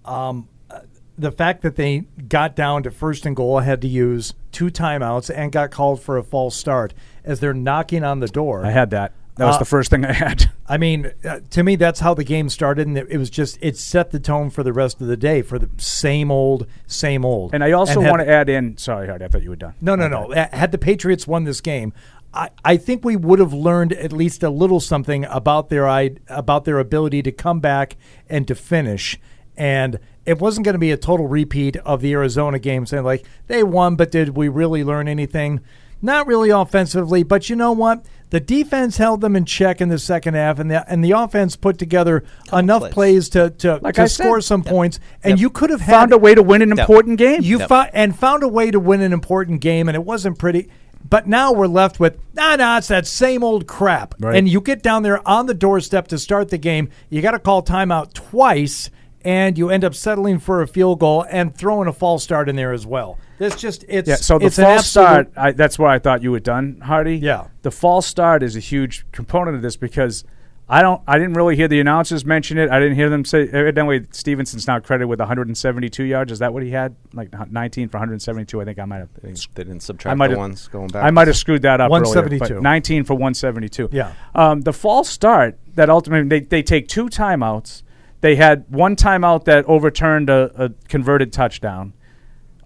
Um, 0.04 0.48
uh, 0.70 0.80
the 1.16 1.32
fact 1.32 1.62
that 1.62 1.76
they 1.76 2.04
got 2.28 2.56
down 2.56 2.82
to 2.84 2.90
first 2.90 3.26
and 3.26 3.34
goal 3.36 3.60
had 3.60 3.82
to 3.82 3.88
use 3.88 4.34
two 4.52 4.70
timeouts 4.70 5.30
and 5.34 5.52
got 5.52 5.70
called 5.70 6.02
for 6.02 6.16
a 6.16 6.22
false 6.22 6.56
start 6.56 6.94
as 7.24 7.40
they're 7.40 7.54
knocking 7.54 8.04
on 8.04 8.20
the 8.20 8.28
door. 8.28 8.64
I 8.64 8.70
had 8.70 8.90
that. 8.90 9.12
That 9.38 9.46
was 9.46 9.56
Uh, 9.56 9.60
the 9.60 9.64
first 9.64 9.90
thing 9.90 10.04
I 10.04 10.12
had. 10.12 10.50
I 10.68 10.76
mean, 10.76 11.10
uh, 11.24 11.40
to 11.50 11.62
me, 11.62 11.76
that's 11.76 12.00
how 12.00 12.12
the 12.12 12.24
game 12.24 12.48
started, 12.48 12.86
and 12.86 12.98
it, 12.98 13.06
it 13.10 13.16
was 13.18 13.30
just 13.30 13.56
it 13.62 13.76
set 13.78 14.10
the 14.10 14.20
tone 14.20 14.50
for 14.50 14.62
the 14.62 14.72
rest 14.72 15.00
of 15.00 15.06
the 15.06 15.16
day 15.16 15.40
for 15.42 15.58
the 15.58 15.70
same 15.78 16.30
old, 16.30 16.66
same 16.86 17.24
old. 17.24 17.54
And 17.54 17.64
I 17.64 17.72
also 17.72 18.00
want 18.00 18.20
to 18.20 18.28
add 18.28 18.48
in. 18.48 18.76
Sorry, 18.76 19.06
Hardy, 19.08 19.24
I 19.24 19.28
thought 19.28 19.42
you 19.42 19.50
were 19.50 19.56
done. 19.56 19.74
No, 19.80 19.94
no, 19.94 20.08
no. 20.08 20.30
Had 20.52 20.72
the 20.72 20.78
Patriots 20.78 21.26
won 21.26 21.44
this 21.44 21.60
game, 21.60 21.92
I, 22.34 22.50
I 22.64 22.76
think 22.76 23.04
we 23.04 23.16
would 23.16 23.38
have 23.38 23.54
learned 23.54 23.94
at 23.94 24.12
least 24.12 24.42
a 24.42 24.50
little 24.50 24.80
something 24.80 25.24
about 25.24 25.70
their 25.70 25.88
i- 25.88 26.16
about 26.28 26.64
their 26.66 26.78
ability 26.78 27.22
to 27.22 27.32
come 27.32 27.60
back 27.60 27.96
and 28.28 28.46
to 28.48 28.54
finish. 28.54 29.18
And 29.56 29.98
it 30.26 30.38
wasn't 30.38 30.64
going 30.66 30.74
to 30.74 30.78
be 30.78 30.92
a 30.92 30.96
total 30.96 31.26
repeat 31.26 31.76
of 31.78 32.00
the 32.02 32.12
Arizona 32.12 32.58
game, 32.58 32.84
saying 32.86 33.04
like 33.04 33.24
they 33.46 33.62
won, 33.62 33.96
but 33.96 34.10
did 34.10 34.36
we 34.36 34.48
really 34.48 34.84
learn 34.84 35.08
anything? 35.08 35.60
Not 36.02 36.26
really 36.28 36.50
offensively, 36.50 37.22
but 37.24 37.48
you 37.50 37.56
know 37.56 37.72
what? 37.72 38.04
The 38.30 38.40
defense 38.40 38.98
held 38.98 39.20
them 39.22 39.36
in 39.36 39.44
check 39.46 39.80
in 39.80 39.88
the 39.88 39.98
second 39.98 40.34
half, 40.34 40.58
and 40.58 40.70
the 40.70 40.90
and 40.90 41.02
the 41.02 41.12
offense 41.12 41.56
put 41.56 41.78
together 41.78 42.24
enough 42.52 42.82
plays, 42.90 42.92
plays. 42.92 43.28
to 43.30 43.50
to, 43.50 43.78
Like 43.82 43.94
to 43.94 44.02
I 44.02 44.06
said. 44.06 44.24
score 44.24 44.40
some 44.42 44.62
points. 44.62 45.00
And 45.24 45.40
you 45.40 45.48
could 45.48 45.70
have 45.70 45.80
had 45.80 45.92
Found 45.92 46.12
a 46.12 46.18
way 46.18 46.34
to 46.34 46.42
win 46.42 46.60
an 46.60 46.70
important 46.78 47.18
game. 47.18 47.40
you 47.42 47.58
fou- 47.60 47.86
and 47.94 48.18
found 48.18 48.42
a 48.42 48.48
way 48.48 48.70
to 48.70 48.78
win 48.78 49.00
an 49.00 49.12
important 49.14 49.60
game, 49.62 49.88
and 49.88 49.94
it 49.96 50.04
wasn't 50.04 50.38
pretty. 50.38 50.68
But 51.08 51.26
now 51.26 51.52
we're 51.52 51.68
left 51.68 51.98
with 52.00 52.18
nah, 52.34 52.56
nah. 52.56 52.76
It's 52.78 52.88
that 52.88 53.06
same 53.06 53.42
old 53.42 53.66
crap. 53.66 54.14
Right. 54.18 54.36
And 54.36 54.46
you 54.48 54.60
get 54.60 54.82
down 54.82 55.04
there 55.04 55.26
on 55.26 55.46
the 55.46 55.54
doorstep 55.54 56.08
to 56.08 56.18
start 56.18 56.50
the 56.50 56.58
game. 56.58 56.90
You 57.08 57.22
got 57.22 57.30
to 57.30 57.38
call 57.38 57.62
timeout 57.62 58.12
twice, 58.12 58.90
and 59.24 59.56
you 59.56 59.70
end 59.70 59.84
up 59.84 59.94
settling 59.94 60.38
for 60.38 60.60
a 60.60 60.66
field 60.68 61.00
goal 61.00 61.24
and 61.30 61.54
throwing 61.56 61.88
a 61.88 61.92
false 61.94 62.24
start 62.24 62.48
in 62.48 62.56
there 62.56 62.72
as 62.72 62.84
well. 62.84 63.16
This 63.38 63.56
just 63.56 63.84
it's 63.88 64.08
Yeah, 64.08 64.16
so 64.16 64.38
the 64.38 64.46
it's 64.46 64.56
false 64.56 64.86
start, 64.86 65.30
I, 65.36 65.52
that's 65.52 65.78
where 65.78 65.88
I 65.88 65.98
thought 65.98 66.22
you 66.22 66.32
were 66.32 66.40
done, 66.40 66.80
Hardy. 66.80 67.16
Yeah. 67.16 67.46
The 67.62 67.70
false 67.70 68.06
start 68.06 68.42
is 68.42 68.56
a 68.56 68.60
huge 68.60 69.06
component 69.12 69.56
of 69.56 69.62
this 69.62 69.76
because 69.76 70.24
I 70.70 70.82
don't, 70.82 71.00
I 71.06 71.16
didn't 71.16 71.32
really 71.32 71.56
hear 71.56 71.66
the 71.66 71.80
announcers 71.80 72.26
mention 72.26 72.58
it. 72.58 72.68
I 72.70 72.78
didn't 72.78 72.96
hear 72.96 73.08
them 73.08 73.24
say. 73.24 73.48
Evidently, 73.48 74.06
Stevenson's 74.10 74.66
now 74.66 74.78
credited 74.80 75.08
with 75.08 75.18
172 75.18 76.04
yards. 76.04 76.30
Is 76.30 76.40
that 76.40 76.52
what 76.52 76.62
he 76.62 76.70
had? 76.70 76.94
Like 77.14 77.32
19 77.50 77.88
for 77.88 77.96
172. 77.96 78.60
I 78.60 78.64
think 78.66 78.78
I 78.78 78.84
might 78.84 78.98
have. 78.98 79.08
They 79.22 79.32
didn't 79.32 79.36
subtract 79.36 79.60
I 79.60 79.78
subtract 79.78 80.18
might 80.18 80.26
the 80.28 80.32
have 80.32 80.38
ones 80.38 80.68
going 80.68 80.88
back. 80.88 81.04
I 81.04 81.10
might 81.10 81.26
have 81.26 81.38
screwed 81.38 81.62
that 81.62 81.80
up. 81.80 81.90
earlier, 81.90 82.02
172. 82.02 82.54
but 82.56 82.62
19 82.62 83.04
for 83.04 83.14
172. 83.14 83.88
Yeah. 83.92 84.12
Um, 84.34 84.60
the 84.60 84.74
false 84.74 85.08
start 85.08 85.58
that 85.74 85.88
ultimately 85.88 86.28
they, 86.28 86.44
they 86.44 86.62
take 86.62 86.86
two 86.88 87.06
timeouts. 87.06 87.82
They 88.20 88.36
had 88.36 88.66
one 88.68 88.94
timeout 88.94 89.44
that 89.44 89.64
overturned 89.66 90.28
a, 90.28 90.64
a 90.64 90.70
converted 90.88 91.32
touchdown. 91.32 91.94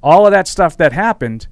All 0.03 0.27
of 0.27 0.33
that 0.33 0.49
stuff 0.49 0.77
that 0.79 0.93
happened, 0.93 1.47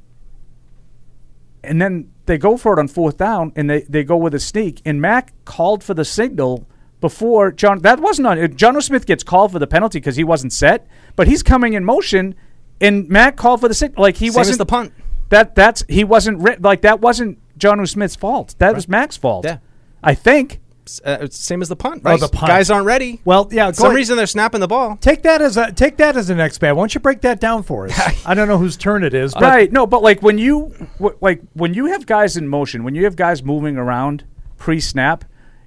and 1.63 1.81
then 1.81 2.11
they 2.27 2.39
go 2.39 2.57
for 2.57 2.73
it 2.73 2.79
on 2.79 2.89
fourth 2.89 3.17
down, 3.17 3.53
and 3.57 3.69
they, 3.69 3.83
they 3.83 4.05
go 4.05 4.17
with 4.17 4.35
a 4.35 4.41
sneak. 4.41 4.81
And 4.85 5.01
Mac 5.01 5.33
called 5.45 5.85
for 5.85 5.95
the 5.95 6.05
signal 6.05 6.67
before 7.01 7.53
John. 7.53 7.81
That 7.81 8.01
wasn't 8.01 8.27
on. 8.27 8.39
Jonnu 8.39 8.83
Smith 8.83 9.07
gets 9.07 9.23
called 9.23 9.53
for 9.53 9.59
the 9.59 9.67
penalty 9.67 9.99
because 9.99 10.17
he 10.17 10.25
wasn't 10.25 10.53
set, 10.53 10.87
but 11.17 11.29
he's 11.29 11.43
coming 11.43 11.75
in 11.75 11.85
motion, 11.85 12.35
and 12.81 13.09
Mac 13.09 13.37
called 13.37 13.61
for 13.61 13.69
the 13.69 13.75
signal. 13.75 14.03
Like 14.03 14.17
he 14.17 14.31
Same 14.31 14.41
wasn't 14.41 14.59
the 14.59 14.67
punt. 14.67 14.93
That 15.29 15.55
that's 15.55 15.85
he 15.89 16.03
wasn't 16.03 16.61
like 16.63 16.81
that 16.83 17.01
wasn't 17.01 17.39
Jonnu 17.59 17.89
Smith's 17.89 18.17
fault. 18.17 18.57
That 18.59 18.75
was 18.75 18.89
Mac's 18.89 19.17
fault. 19.17 19.45
Yeah. 19.45 19.59
I 20.03 20.15
think. 20.15 20.61
S- 20.91 21.01
Uh, 21.05 21.27
same 21.31 21.63
as 21.63 21.69
the 21.69 21.77
punt. 21.77 22.03
Oh, 22.05 22.11
Right? 22.11 22.21
the 22.21 22.29
punt. 22.29 22.49
Guys 22.49 22.71
aren't 22.71 22.87
ready. 22.87 23.21
Well, 23.25 23.49
yeah. 23.51 23.67
For 23.67 23.73
go 23.73 23.77
some 23.77 23.87
ahead. 23.87 23.97
reason 23.97 24.17
they're 24.17 24.27
snapping 24.27 24.61
the 24.61 24.69
ball. 24.69 24.97
Take 25.01 25.23
that 25.23 25.41
as 25.43 25.57
a 25.57 25.71
take 25.73 25.97
that 25.99 26.17
as 26.17 26.31
an 26.31 26.37
next 26.39 26.59
bet. 26.59 26.75
Why 26.75 26.81
don't 26.83 26.95
you 26.95 27.01
break 27.01 27.21
that 27.23 27.41
down 27.41 27.63
for 27.63 27.87
us? 27.87 27.99
I 28.27 28.35
don't 28.35 28.49
know 28.49 28.59
whose 28.59 28.77
turn 28.77 29.05
it 29.05 29.15
is, 29.15 29.33
but 29.35 29.43
right. 29.43 29.71
No, 29.73 29.87
but 29.87 30.03
like 30.03 30.23
when 30.23 30.39
you 30.39 30.67
wh- 31.01 31.21
like 31.23 31.43
when 31.55 31.75
you 31.75 31.87
have 31.87 32.07
guys 32.07 32.37
in 32.37 32.49
motion, 32.49 32.83
when 32.85 32.95
you 32.95 33.05
have 33.05 33.17
guys 33.17 33.43
moving 33.43 33.77
around 33.77 34.25
pre-snap, 34.59 35.25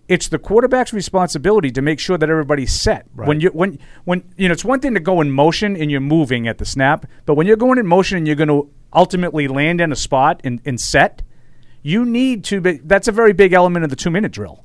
it's 0.08 0.28
the 0.28 0.38
quarterback's 0.38 0.94
responsibility 0.94 1.72
to 1.72 1.82
make 1.82 2.00
sure 2.00 2.18
that 2.18 2.30
everybody's 2.30 2.74
set. 2.74 3.08
When 3.16 3.40
you 3.40 3.50
when 3.50 3.80
when 4.04 4.24
you 4.38 4.48
know 4.50 4.54
it's 4.54 4.66
one 4.66 4.80
thing 4.82 4.94
to 4.96 5.00
go 5.00 5.22
in 5.22 5.32
motion 5.32 5.76
and 5.78 5.90
you're 5.90 6.02
moving 6.02 6.48
at 6.48 6.58
the 6.58 6.66
snap, 6.66 7.06
but 7.26 7.36
when 7.36 7.48
you're 7.48 7.56
going 7.58 7.78
in 7.80 7.88
motion 7.88 8.18
and 8.18 8.28
you're 8.28 8.36
going 8.36 8.50
to 8.50 8.70
ultimately 8.94 9.48
land 9.48 9.82
in 9.82 9.92
a 9.92 9.96
spot 9.96 10.42
and, 10.44 10.62
and 10.66 10.80
set, 10.80 11.24
you 11.82 12.06
need 12.06 12.44
to 12.46 12.62
be. 12.62 12.74
That's 12.84 13.08
a 13.08 13.12
very 13.12 13.34
big 13.34 13.54
element 13.54 13.84
of 13.86 13.90
the 13.90 13.96
two-minute 13.96 14.32
drill. 14.32 14.64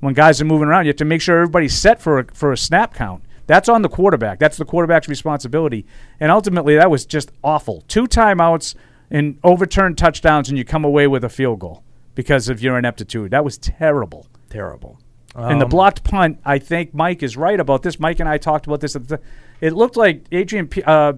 When 0.00 0.14
guys 0.14 0.40
are 0.40 0.44
moving 0.44 0.68
around, 0.68 0.84
you 0.84 0.90
have 0.90 0.96
to 0.96 1.04
make 1.04 1.20
sure 1.20 1.38
everybody's 1.38 1.76
set 1.76 2.00
for 2.00 2.20
a, 2.20 2.24
for 2.32 2.52
a 2.52 2.56
snap 2.56 2.94
count. 2.94 3.24
That's 3.46 3.68
on 3.68 3.82
the 3.82 3.88
quarterback. 3.88 4.38
That's 4.38 4.56
the 4.56 4.64
quarterback's 4.64 5.08
responsibility. 5.08 5.86
And 6.20 6.30
ultimately, 6.30 6.76
that 6.76 6.90
was 6.90 7.04
just 7.06 7.32
awful. 7.42 7.82
Two 7.88 8.06
timeouts 8.06 8.74
and 9.10 9.38
overturned 9.42 9.96
touchdowns, 9.98 10.48
and 10.48 10.58
you 10.58 10.64
come 10.64 10.84
away 10.84 11.06
with 11.06 11.24
a 11.24 11.28
field 11.28 11.58
goal 11.60 11.82
because 12.14 12.48
of 12.48 12.62
your 12.62 12.78
ineptitude. 12.78 13.30
That 13.30 13.44
was 13.44 13.56
terrible. 13.58 14.26
terrible. 14.50 14.98
and 15.34 15.60
the 15.60 15.64
Um, 15.66 15.70
blocked 15.70 16.04
punt, 16.04 16.38
I 16.44 16.58
think 16.58 16.92
Mike 16.94 17.22
is 17.22 17.36
right 17.36 17.58
about 17.58 17.82
this. 17.82 17.98
Mike 18.00 18.20
and 18.20 18.28
I 18.28 18.38
talked 18.38 18.66
about 18.66 18.80
this. 18.80 18.94
At 18.96 19.08
the, 19.08 19.20
it 19.60 19.72
looked 19.72 19.96
like 19.96 20.24
Adrian 20.32 20.66
P- 20.68 20.82
uh, 20.82 21.14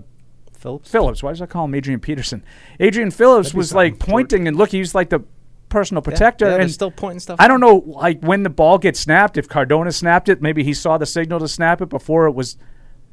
Phillips. 0.57 0.91
Phillips. 0.91 1.23
Why 1.23 1.31
does 1.33 1.41
I 1.43 1.47
call 1.47 1.65
him 1.65 1.75
Adrian 1.75 2.01
Peterson? 2.01 2.43
Adrian 2.79 3.11
Phillips 3.11 3.55
was 3.55 3.73
like 3.75 3.99
pointing 3.99 4.47
and 4.47 4.57
look. 4.57 4.71
He 4.73 4.79
was 4.79 4.95
like 4.95 5.09
the 5.11 5.21
personal 5.71 6.03
protector. 6.03 6.45
yeah, 6.45 6.51
they're 6.53 6.61
and 6.61 6.71
still 6.71 6.91
pointing 6.91 7.21
stuff 7.21 7.37
I 7.41 7.49
don't 7.49 7.61
know, 7.61 7.83
like 7.87 8.21
when 8.23 8.43
the 8.43 8.51
ball 8.51 8.77
gets 8.77 9.01
snapped. 9.01 9.39
If 9.39 9.49
Cardona 9.49 9.93
snapped 9.93 10.29
it, 10.29 10.43
maybe 10.43 10.63
he 10.65 10.75
saw 10.75 10.99
the 10.99 11.07
signal 11.07 11.39
to 11.41 11.49
snap 11.49 11.81
it 11.81 11.89
before 11.89 12.27
it 12.27 12.33
was. 12.33 12.59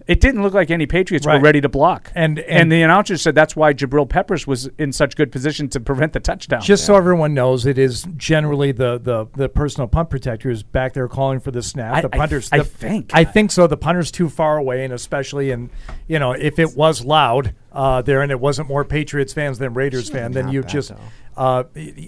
It 0.05 0.21
didn't 0.21 0.41
look 0.41 0.53
like 0.53 0.71
any 0.71 0.85
Patriots 0.85 1.25
Right. 1.25 1.35
were 1.35 1.41
ready 1.43 1.59
to 1.59 1.67
block. 1.67 2.13
And- 2.15 2.39
and 2.39 2.47
and- 2.61 2.71
the 2.71 2.81
announcer 2.81 3.17
said 3.17 3.35
that's 3.35 3.57
why 3.57 3.73
Jabril 3.73 4.07
Peppers 4.07 4.47
was 4.47 4.69
in 4.77 4.93
such 4.93 5.17
good 5.17 5.33
position 5.33 5.67
to 5.69 5.81
prevent 5.81 6.13
the 6.13 6.21
touchdown. 6.21 6.61
Just 6.61 6.85
so 6.85 6.95
everyone 6.95 7.33
knows, 7.33 7.65
it 7.65 7.77
is 7.77 8.07
generally 8.15 8.71
the, 8.71 8.99
the, 8.99 9.25
the 9.35 9.49
personal 9.49 9.85
punt 9.89 10.09
protector 10.09 10.49
is 10.49 10.63
back 10.63 10.93
there 10.93 11.09
calling 11.09 11.41
for 11.41 11.51
the 11.51 11.61
snap. 11.61 11.95
I- 11.95 12.01
the 12.01 12.09
punter's. 12.09 12.47
I 12.53 12.59
the- 12.59 12.63
think. 12.63 13.11
I 13.13 13.25
think 13.25 13.51
so. 13.51 13.67
The 13.67 13.75
punter's 13.75 14.09
too 14.09 14.29
far 14.29 14.57
away, 14.57 14.85
and 14.85 14.93
especially 14.93 15.51
and 15.51 15.69
you 16.07 16.19
know 16.19 16.31
if 16.31 16.57
it 16.57 16.77
was 16.77 17.03
loud 17.03 17.53
uh, 17.73 18.01
there 18.01 18.21
and 18.21 18.31
it 18.31 18.39
wasn't 18.39 18.69
more 18.69 18.85
Patriots 18.85 19.33
fans 19.33 19.59
than 19.59 19.73
Raiders 19.73 20.09
fan, 20.09 20.31
then 20.31 20.47
you 20.47 20.63
just. 20.63 20.89
though. 20.89 20.95
Uh, 21.37 21.63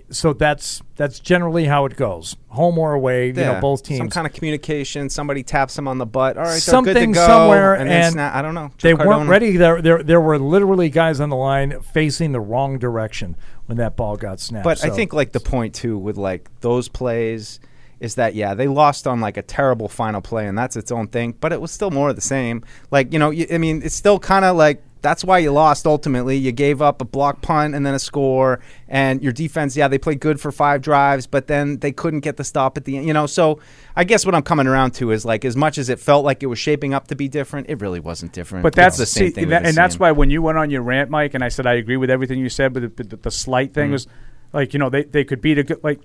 so 0.09 0.33
that's 0.33 0.81
that's 0.95 1.19
generally 1.19 1.65
how 1.65 1.85
it 1.85 1.95
goes. 1.95 2.35
Home 2.47 2.79
or 2.79 2.93
away, 2.93 3.27
you 3.27 3.33
know, 3.33 3.59
both 3.61 3.83
teams. 3.83 3.99
Some 3.99 4.09
kind 4.09 4.25
of 4.25 4.33
communication. 4.33 5.07
Somebody 5.07 5.43
taps 5.43 5.75
them 5.75 5.87
on 5.87 5.99
the 5.99 6.07
butt. 6.07 6.35
All 6.35 6.45
right, 6.45 6.59
Something 6.59 6.95
good 6.95 6.99
to 6.99 7.13
go. 7.13 7.27
somewhere, 7.27 7.75
and, 7.75 7.87
and. 7.87 8.19
I 8.19 8.41
don't 8.41 8.55
know. 8.55 8.71
they 8.81 8.93
Joe 8.93 9.05
weren't 9.05 9.29
ready. 9.29 9.55
There, 9.55 9.83
there, 9.83 10.01
there 10.01 10.19
were 10.19 10.39
literally 10.39 10.89
guys 10.89 11.19
on 11.19 11.29
the 11.29 11.35
line 11.35 11.79
facing 11.81 12.31
the 12.31 12.39
wrong 12.39 12.79
direction 12.79 13.37
when 13.67 13.77
that 13.77 13.95
ball 13.95 14.17
got 14.17 14.39
snapped. 14.39 14.63
But 14.63 14.83
I 14.83 14.89
think 14.89 15.13
like 15.13 15.31
the 15.31 15.39
point 15.39 15.75
too 15.75 15.95
with 15.95 16.17
like 16.17 16.49
those 16.61 16.89
plays 16.89 17.59
is 17.99 18.15
that 18.15 18.33
yeah 18.33 18.53
they 18.53 18.67
lost 18.67 19.05
on 19.05 19.19
like 19.19 19.35
a 19.37 19.41
terrible 19.41 19.89
final 19.89 20.21
play 20.21 20.47
and 20.47 20.57
that's 20.57 20.75
its 20.75 20.91
own 20.91 21.07
thing. 21.07 21.35
But 21.39 21.53
it 21.53 21.61
was 21.61 21.69
still 21.69 21.91
more 21.91 22.09
of 22.09 22.15
the 22.15 22.21
same. 22.21 22.63
Like 22.89 23.13
you 23.13 23.19
know 23.19 23.31
i 23.31 23.59
mean 23.59 23.83
it's 23.83 23.95
still 23.95 24.17
kind 24.17 24.43
of 24.43 24.55
like. 24.55 24.81
That's 25.01 25.23
why 25.23 25.37
you 25.39 25.51
lost 25.51 25.85
ultimately. 25.87 26.35
You 26.37 26.51
gave 26.51 26.81
up 26.81 27.01
a 27.01 27.05
block 27.05 27.41
punt 27.41 27.73
and 27.75 27.85
then 27.85 27.93
a 27.93 27.99
score, 27.99 28.59
and 28.87 29.21
your 29.23 29.31
defense, 29.31 29.77
yeah, 29.77 29.87
they 29.87 29.97
played 29.97 30.19
good 30.19 30.41
for 30.41 30.51
five 30.51 30.81
drives, 30.81 31.25
but 31.27 31.47
then 31.47 31.77
they 31.79 31.91
couldn't 31.91 32.19
get 32.19 32.35
the 32.37 32.43
stop 32.43 32.75
at 32.77 32.85
the 32.85 32.97
end. 32.97 33.07
You 33.07 33.13
know, 33.13 33.25
so 33.25 33.59
I 33.95 34.03
guess 34.03 34.25
what 34.25 34.35
I'm 34.35 34.41
coming 34.43 34.67
around 34.67 34.91
to 34.95 35.11
is 35.11 35.23
like, 35.25 35.45
as 35.45 35.55
much 35.55 35.77
as 35.77 35.87
it 35.89 35.99
felt 35.99 36.25
like 36.25 36.43
it 36.43 36.47
was 36.47 36.59
shaping 36.59 36.93
up 36.93 37.07
to 37.07 37.15
be 37.15 37.27
different, 37.27 37.69
it 37.69 37.79
really 37.81 37.99
wasn't 37.99 38.33
different. 38.33 38.63
But 38.63 38.73
that's 38.75 38.97
the 38.97 39.05
same 39.05 39.27
see, 39.27 39.31
thing, 39.33 39.49
that- 39.49 39.65
and 39.65 39.75
that's 39.75 39.97
why 39.99 40.11
when 40.11 40.29
you 40.29 40.41
went 40.41 40.57
on 40.57 40.69
your 40.69 40.81
rant, 40.81 41.09
Mike, 41.09 41.33
and 41.33 41.43
I 41.43 41.49
said 41.49 41.65
I 41.65 41.73
agree 41.75 41.97
with 41.97 42.09
everything 42.09 42.39
you 42.39 42.49
said, 42.49 42.73
but 42.73 42.95
the, 42.97 43.03
the, 43.03 43.15
the 43.15 43.31
slight 43.31 43.69
Mm-hmm. 43.69 43.73
thing 43.73 43.91
was 43.91 44.07
like 44.51 44.73
you 44.73 44.79
know 44.79 44.89
they, 44.89 45.03
they 45.03 45.23
could 45.23 45.41
beat 45.41 45.57
a 45.59 45.63
good 45.63 45.83
like 45.83 45.99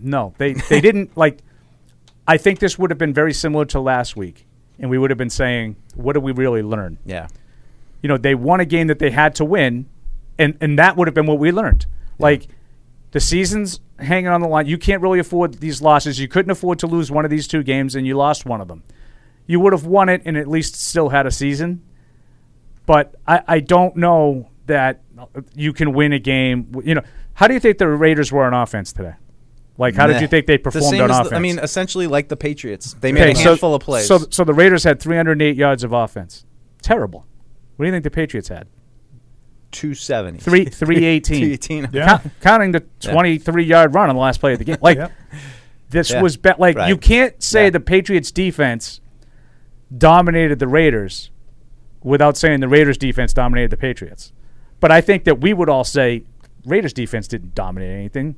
no 0.00 0.34
they 0.38 0.52
they 0.52 0.80
didn't 0.88 1.16
like. 1.16 1.38
I 2.28 2.36
think 2.36 2.60
this 2.60 2.78
would 2.78 2.90
have 2.90 2.98
been 2.98 3.14
very 3.14 3.32
similar 3.32 3.64
to 3.66 3.80
last 3.80 4.16
week, 4.16 4.46
and 4.78 4.88
we 4.90 4.98
would 4.98 5.10
have 5.10 5.18
been 5.18 5.30
saying, 5.30 5.74
what 5.96 6.12
did 6.12 6.22
we 6.22 6.30
really 6.32 6.62
learn? 6.62 6.98
yeah. 7.04 7.26
You 8.02 8.08
know, 8.08 8.16
they 8.16 8.34
won 8.34 8.60
a 8.60 8.64
game 8.64 8.86
that 8.86 8.98
they 8.98 9.10
had 9.10 9.34
to 9.36 9.44
win, 9.44 9.86
and 10.38 10.56
and 10.60 10.78
that 10.78 10.96
would 10.96 11.06
have 11.08 11.14
been 11.14 11.26
what 11.26 11.38
we 11.38 11.52
learned. 11.52 11.86
Like 12.18 12.46
the 13.12 13.20
season's 13.20 13.80
hanging 13.98 14.28
on 14.28 14.40
the 14.40 14.48
line. 14.48 14.66
You 14.66 14.78
can't 14.78 15.02
really 15.02 15.18
afford 15.18 15.54
these 15.54 15.82
losses. 15.82 16.18
You 16.20 16.28
couldn't 16.28 16.50
afford 16.50 16.78
to 16.80 16.86
lose 16.86 17.10
one 17.10 17.24
of 17.24 17.30
these 17.30 17.46
two 17.48 17.62
games, 17.62 17.94
and 17.94 18.06
you 18.06 18.16
lost 18.16 18.46
one 18.46 18.60
of 18.60 18.68
them. 18.68 18.82
You 19.46 19.58
would 19.60 19.72
have 19.72 19.84
won 19.84 20.08
it 20.08 20.22
and 20.24 20.36
at 20.36 20.46
least 20.46 20.76
still 20.76 21.08
had 21.08 21.26
a 21.26 21.30
season. 21.30 21.82
But 22.86 23.14
I, 23.26 23.42
I 23.46 23.60
don't 23.60 23.96
know 23.96 24.48
that 24.66 25.00
you 25.54 25.72
can 25.72 25.92
win 25.92 26.12
a 26.12 26.18
game. 26.18 26.72
You 26.84 26.94
know, 26.96 27.02
how 27.34 27.48
do 27.48 27.54
you 27.54 27.60
think 27.60 27.78
the 27.78 27.88
Raiders 27.88 28.30
were 28.32 28.44
on 28.44 28.54
offense 28.54 28.92
today? 28.92 29.14
Like, 29.78 29.94
how 29.94 30.06
did 30.06 30.20
you 30.20 30.26
think 30.28 30.46
they 30.46 30.56
The 30.56 30.62
performed 30.64 30.86
same 30.90 31.02
on 31.02 31.10
as 31.10 31.16
the- 31.16 31.20
offense? 31.22 31.32
I 31.36 31.38
mean, 31.40 31.58
essentially 31.58 32.06
like 32.06 32.28
the 32.28 32.36
Patriots. 32.36 32.94
They 33.00 33.12
made 33.12 33.22
Okay, 33.22 33.32
a 33.32 33.36
so- 33.36 33.42
handful 33.50 33.74
of 33.74 33.82
plays. 33.82 34.06
So, 34.06 34.18
so 34.30 34.44
the 34.44 34.52
Raiders 34.54 34.84
had 34.84 35.00
308 35.00 35.56
yards 35.56 35.82
of 35.84 35.92
offense. 35.92 36.44
Terrible. 36.82 37.26
What 37.80 37.84
do 37.84 37.86
you 37.86 37.92
think 37.92 38.04
the 38.04 38.10
Patriots 38.10 38.48
had? 38.48 38.66
270. 39.72 40.38
Three, 40.40 40.64
318. 40.66 41.56
318. 41.56 41.88
Yeah. 41.94 42.06
Count- 42.18 42.32
counting 42.42 42.72
the 42.72 42.80
23 43.00 43.64
yard 43.64 43.94
run 43.94 44.10
on 44.10 44.16
the 44.16 44.20
last 44.20 44.38
play 44.38 44.52
of 44.52 44.58
the 44.58 44.66
game. 44.66 44.76
Like, 44.82 44.98
Yep. 44.98 45.12
this 45.88 46.10
Yeah. 46.10 46.20
was 46.20 46.36
be- 46.36 46.50
like 46.58 46.76
Right. 46.76 46.90
you 46.90 46.98
can't 46.98 47.42
say 47.42 47.64
Yeah. 47.64 47.70
the 47.70 47.80
Patriots 47.80 48.30
defense 48.30 49.00
dominated 49.96 50.58
the 50.58 50.68
Raiders 50.68 51.30
without 52.02 52.36
saying 52.36 52.60
the 52.60 52.68
Raiders 52.68 52.98
defense 52.98 53.32
dominated 53.32 53.70
the 53.70 53.78
Patriots. 53.78 54.34
But 54.78 54.92
I 54.92 55.00
think 55.00 55.24
that 55.24 55.40
we 55.40 55.54
would 55.54 55.70
all 55.70 55.84
say 55.84 56.24
Raiders 56.66 56.92
defense 56.92 57.26
didn't 57.28 57.54
dominate 57.54 57.92
anything. 57.96 58.36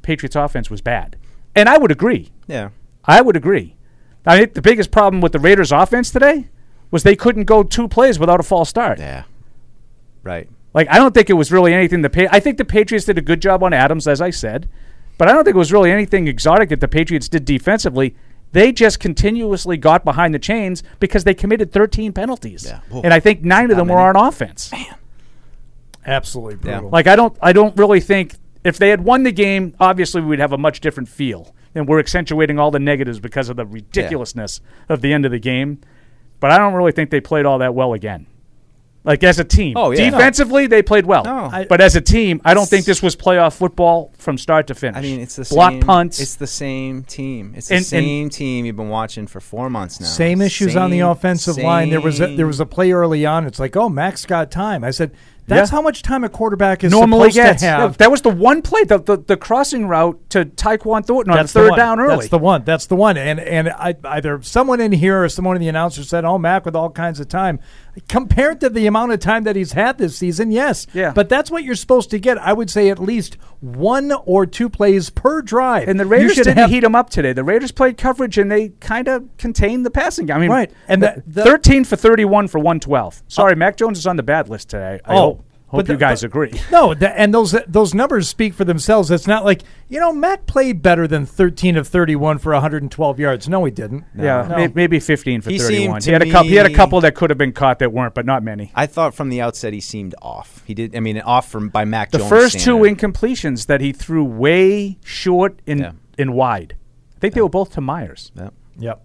Patriots 0.00 0.34
offense 0.34 0.70
was 0.70 0.80
bad. 0.80 1.16
And 1.54 1.68
I 1.68 1.76
would 1.76 1.90
agree. 1.92 2.30
Yeah. 2.46 2.70
I 3.04 3.20
would 3.20 3.36
agree. 3.36 3.76
I 4.24 4.38
think 4.38 4.54
the 4.54 4.62
biggest 4.62 4.90
problem 4.90 5.20
with 5.20 5.32
the 5.32 5.38
Raiders 5.38 5.72
offense 5.72 6.10
today 6.10 6.48
was 6.92 7.02
they 7.02 7.16
couldn't 7.16 7.44
go 7.46 7.64
two 7.64 7.88
plays 7.88 8.20
without 8.20 8.38
a 8.38 8.44
false 8.44 8.68
start. 8.68 9.00
Yeah. 9.00 9.24
Right. 10.22 10.48
Like 10.72 10.86
I 10.88 10.98
don't 10.98 11.12
think 11.12 11.28
it 11.28 11.34
was 11.34 11.50
really 11.50 11.74
anything. 11.74 12.02
The 12.02 12.10
pa- 12.10 12.28
I 12.30 12.38
think 12.38 12.58
the 12.58 12.64
Patriots 12.64 13.06
did 13.06 13.18
a 13.18 13.22
good 13.22 13.42
job 13.42 13.64
on 13.64 13.72
Adams, 13.72 14.06
as 14.06 14.20
I 14.20 14.30
said, 14.30 14.68
but 15.18 15.28
I 15.28 15.32
don't 15.32 15.42
think 15.44 15.56
it 15.56 15.58
was 15.58 15.72
really 15.72 15.90
anything 15.90 16.28
exotic 16.28 16.68
that 16.68 16.80
the 16.80 16.86
Patriots 16.88 17.28
did 17.28 17.44
defensively. 17.44 18.14
They 18.52 18.70
just 18.70 19.00
continuously 19.00 19.76
got 19.78 20.04
behind 20.04 20.34
the 20.34 20.38
chains 20.38 20.82
because 21.00 21.24
they 21.24 21.32
committed 21.34 21.72
13 21.72 22.12
penalties, 22.12 22.66
Yeah. 22.66 22.80
Whoa. 22.90 23.00
and 23.02 23.12
I 23.14 23.18
think 23.20 23.42
nine 23.42 23.64
of 23.64 23.70
that 23.70 23.76
them 23.76 23.88
were 23.88 23.98
on 23.98 24.14
offense. 24.14 24.70
absolutely 26.06 26.54
Yeah. 26.68 26.76
brutal. 26.78 26.90
Like 26.90 27.06
I 27.06 27.16
don't, 27.16 27.36
I 27.40 27.52
don't 27.52 27.76
really 27.76 28.00
think 28.00 28.34
if 28.64 28.78
they 28.78 28.90
had 28.90 29.02
won 29.04 29.22
the 29.22 29.32
game, 29.32 29.74
obviously 29.80 30.20
we'd 30.20 30.38
have 30.38 30.52
a 30.52 30.58
much 30.58 30.80
different 30.80 31.08
feel, 31.08 31.54
and 31.74 31.88
we're 31.88 31.98
accentuating 31.98 32.58
all 32.58 32.70
the 32.70 32.78
negatives 32.78 33.20
because 33.20 33.48
of 33.48 33.56
the 33.56 33.66
ridiculousness 33.66 34.60
of 34.88 35.00
the 35.00 35.12
end 35.12 35.24
of 35.24 35.30
the 35.32 35.38
game. 35.38 35.80
But 36.42 36.50
I 36.50 36.58
don't 36.58 36.74
really 36.74 36.90
think 36.90 37.10
they 37.10 37.20
played 37.20 37.46
all 37.46 37.58
that 37.58 37.72
well 37.72 37.92
again. 37.92 38.26
Like 39.04 39.22
as 39.22 39.38
a 39.38 39.44
team, 39.44 39.74
Oh, 39.76 39.92
yeah. 39.92 40.10
defensively 40.10 40.66
they 40.66 40.82
played 40.82 41.06
well, 41.06 41.22
No. 41.24 41.48
I- 41.52 41.66
but 41.68 41.80
as 41.80 41.94
a 41.94 42.00
team, 42.00 42.40
I 42.44 42.52
don't 42.52 42.68
think 42.68 42.84
this 42.84 43.00
was 43.00 43.14
playoff 43.16 43.54
football 43.56 44.12
from 44.18 44.36
start 44.38 44.66
to 44.66 44.74
finish. 44.74 44.98
I 44.98 45.02
mean, 45.02 45.20
it's 45.20 45.36
the 45.36 45.44
block 45.44 45.70
same, 45.72 45.80
punts. 45.80 46.20
It's 46.20 46.34
the 46.34 46.46
same 46.48 47.04
team. 47.04 47.52
It's 47.56 47.68
the 47.68 47.74
And- 47.76 47.80
and- 47.82 47.86
same 47.86 48.28
team 48.30 48.64
you've 48.64 48.76
been 48.76 48.88
watching 48.88 49.28
for 49.28 49.40
four 49.40 49.70
months 49.70 50.00
now. 50.00 50.06
Same 50.08 50.40
issues 50.42 50.74
on 50.76 50.90
the 50.90 50.98
Same- 50.98 51.06
offensive 51.06 51.58
line. 51.58 51.90
There 51.90 52.00
was 52.00 52.20
a, 52.20 52.34
there 52.36 52.46
was 52.48 52.58
a 52.60 52.66
play 52.66 52.90
early 52.92 53.24
on. 53.24 53.46
It's 53.46 53.58
like, 53.60 53.76
oh, 53.76 53.88
Max 53.88 54.26
got 54.26 54.50
time. 54.50 54.82
I 54.82 54.90
said, 54.90 55.12
that's 55.46 55.70
Yeah. 55.70 55.76
how 55.76 55.82
much 55.82 56.02
time 56.02 56.24
a 56.24 56.28
quarterback 56.28 56.84
is 56.84 56.92
normally 56.92 57.30
supposed 57.30 57.34
gets. 57.50 57.62
to 57.62 57.66
Yeah, 57.66 57.80
have. 57.80 57.98
that 57.98 58.10
was 58.10 58.22
the 58.22 58.30
one 58.30 58.62
play, 58.62 58.84
the, 58.84 58.98
the, 58.98 59.16
the 59.18 59.36
crossing 59.36 59.86
route 59.88 60.18
to 60.30 60.44
Tyquan 60.44 61.04
Thornton 61.04 61.32
on 61.32 61.36
That's 61.38 61.52
the 61.52 61.60
third 61.60 61.70
one. 61.70 61.78
down 61.78 62.00
early. 62.00 62.16
That's 62.16 62.28
the 62.28 62.38
one. 62.38 62.62
That's 62.64 62.86
the 62.86 62.96
one. 62.96 63.16
And 63.16 63.40
and 63.40 63.68
I, 63.70 63.94
either 64.04 64.40
someone 64.42 64.80
in 64.80 64.92
here 64.92 65.24
or 65.24 65.28
someone 65.28 65.56
in 65.56 65.60
the 65.60 65.68
announcer 65.68 66.04
said, 66.04 66.24
"Oh, 66.24 66.38
Mac 66.38 66.64
with 66.64 66.76
all 66.76 66.90
kinds 66.90 67.18
of 67.20 67.28
time." 67.28 67.58
Compared 68.08 68.60
to 68.60 68.70
the 68.70 68.86
amount 68.86 69.12
of 69.12 69.20
time 69.20 69.44
that 69.44 69.54
he's 69.56 69.72
had 69.72 69.98
this 69.98 70.16
season, 70.16 70.50
yes. 70.50 70.86
Yeah. 70.94 71.12
But 71.14 71.28
that's 71.28 71.50
what 71.50 71.62
you're 71.64 71.74
supposed 71.74 72.10
to 72.10 72.18
get. 72.18 72.38
I 72.38 72.52
would 72.52 72.70
say 72.70 72.88
at 72.88 72.98
least 72.98 73.36
one 73.60 74.12
or 74.24 74.46
two 74.46 74.68
plays 74.70 75.10
per 75.10 75.42
drive. 75.42 75.88
And 75.88 76.00
the 76.00 76.06
Raiders 76.06 76.36
didn't 76.36 76.56
have- 76.56 76.70
heat 76.70 76.84
him 76.84 76.94
up 76.94 77.10
today. 77.10 77.32
The 77.32 77.44
Raiders 77.44 77.70
played 77.72 77.98
coverage 77.98 78.38
and 78.38 78.50
they 78.50 78.70
kind 78.80 79.08
of 79.08 79.24
contained 79.36 79.84
the 79.84 79.90
passing 79.90 80.26
game. 80.26 80.36
I 80.36 80.40
mean, 80.40 80.50
Right. 80.50 80.70
And 80.88 81.02
the- 81.02 81.22
the- 81.26 81.42
13 81.44 81.84
for 81.84 81.96
31 81.96 82.48
for 82.48 82.58
112. 82.58 83.22
Sorry, 83.28 83.54
Mac 83.54 83.76
Jones 83.76 83.98
is 83.98 84.06
on 84.06 84.16
the 84.16 84.22
bad 84.22 84.48
list 84.48 84.70
today. 84.70 84.98
I 85.04 85.12
Oh, 85.14 85.18
hope, 85.18 85.44
hope 85.72 85.86
but 85.86 85.88
you 85.92 85.96
guys 85.98 86.20
but- 86.20 86.26
agree. 86.28 86.52
No, 86.70 86.94
th- 86.94 87.10
and 87.16 87.34
those 87.34 87.56
those 87.66 87.92
numbers 87.94 88.28
speak 88.28 88.54
for 88.54 88.64
themselves. 88.64 89.10
It's 89.10 89.26
not 89.26 89.44
like 89.44 89.62
you 89.88 89.98
know 89.98 90.12
Mac 90.12 90.46
played 90.46 90.80
better 90.82 91.08
than 91.08 91.26
13 91.26 91.76
of 91.76 91.88
31 91.88 92.38
for 92.38 92.52
112 92.52 93.18
yards. 93.18 93.48
No, 93.48 93.64
he 93.64 93.70
didn't. 93.72 94.04
Yeah, 94.16 94.46
No. 94.48 94.56
may- 94.56 94.68
maybe 94.68 95.00
15 95.00 95.40
for 95.40 95.50
He 95.50 95.58
31. 95.58 96.02
He 96.02 96.12
had 96.12 96.22
a 96.22 96.30
couple. 96.30 96.48
He 96.48 96.54
had 96.54 96.66
a 96.66 96.74
couple 96.74 97.00
that 97.00 97.14
could 97.16 97.30
have 97.30 97.38
been 97.38 97.52
caught 97.52 97.80
that 97.80 97.92
weren't, 97.92 98.14
but 98.14 98.24
not 98.24 98.42
many. 98.44 98.70
I 98.74 98.86
thought 98.86 99.14
from 99.14 99.28
the 99.28 99.40
outset 99.40 99.72
he 99.72 99.80
seemed 99.80 100.14
off. 100.22 100.62
He 100.66 100.74
did. 100.74 100.94
I 100.94 101.00
mean, 101.00 101.18
off 101.20 101.48
from 101.50 101.68
by 101.68 101.84
Mac 101.84 102.10
The 102.12 102.18
Jones. 102.18 102.30
first 102.30 102.60
two 102.60 102.76
incompletions 102.78 103.66
that 103.66 103.80
he 103.80 103.92
threw 103.92 104.24
way 104.24 104.98
short 105.04 105.58
and 105.66 105.80
Yeah. 105.80 105.92
and 106.18 106.34
wide. 106.34 106.76
I 107.16 107.20
think 107.20 107.34
they 107.34 107.40
were 107.42 107.48
both 107.48 107.72
to 107.74 107.80
Meyers. 107.80 108.30
Yep. 108.36 108.54
Yep. 108.78 109.02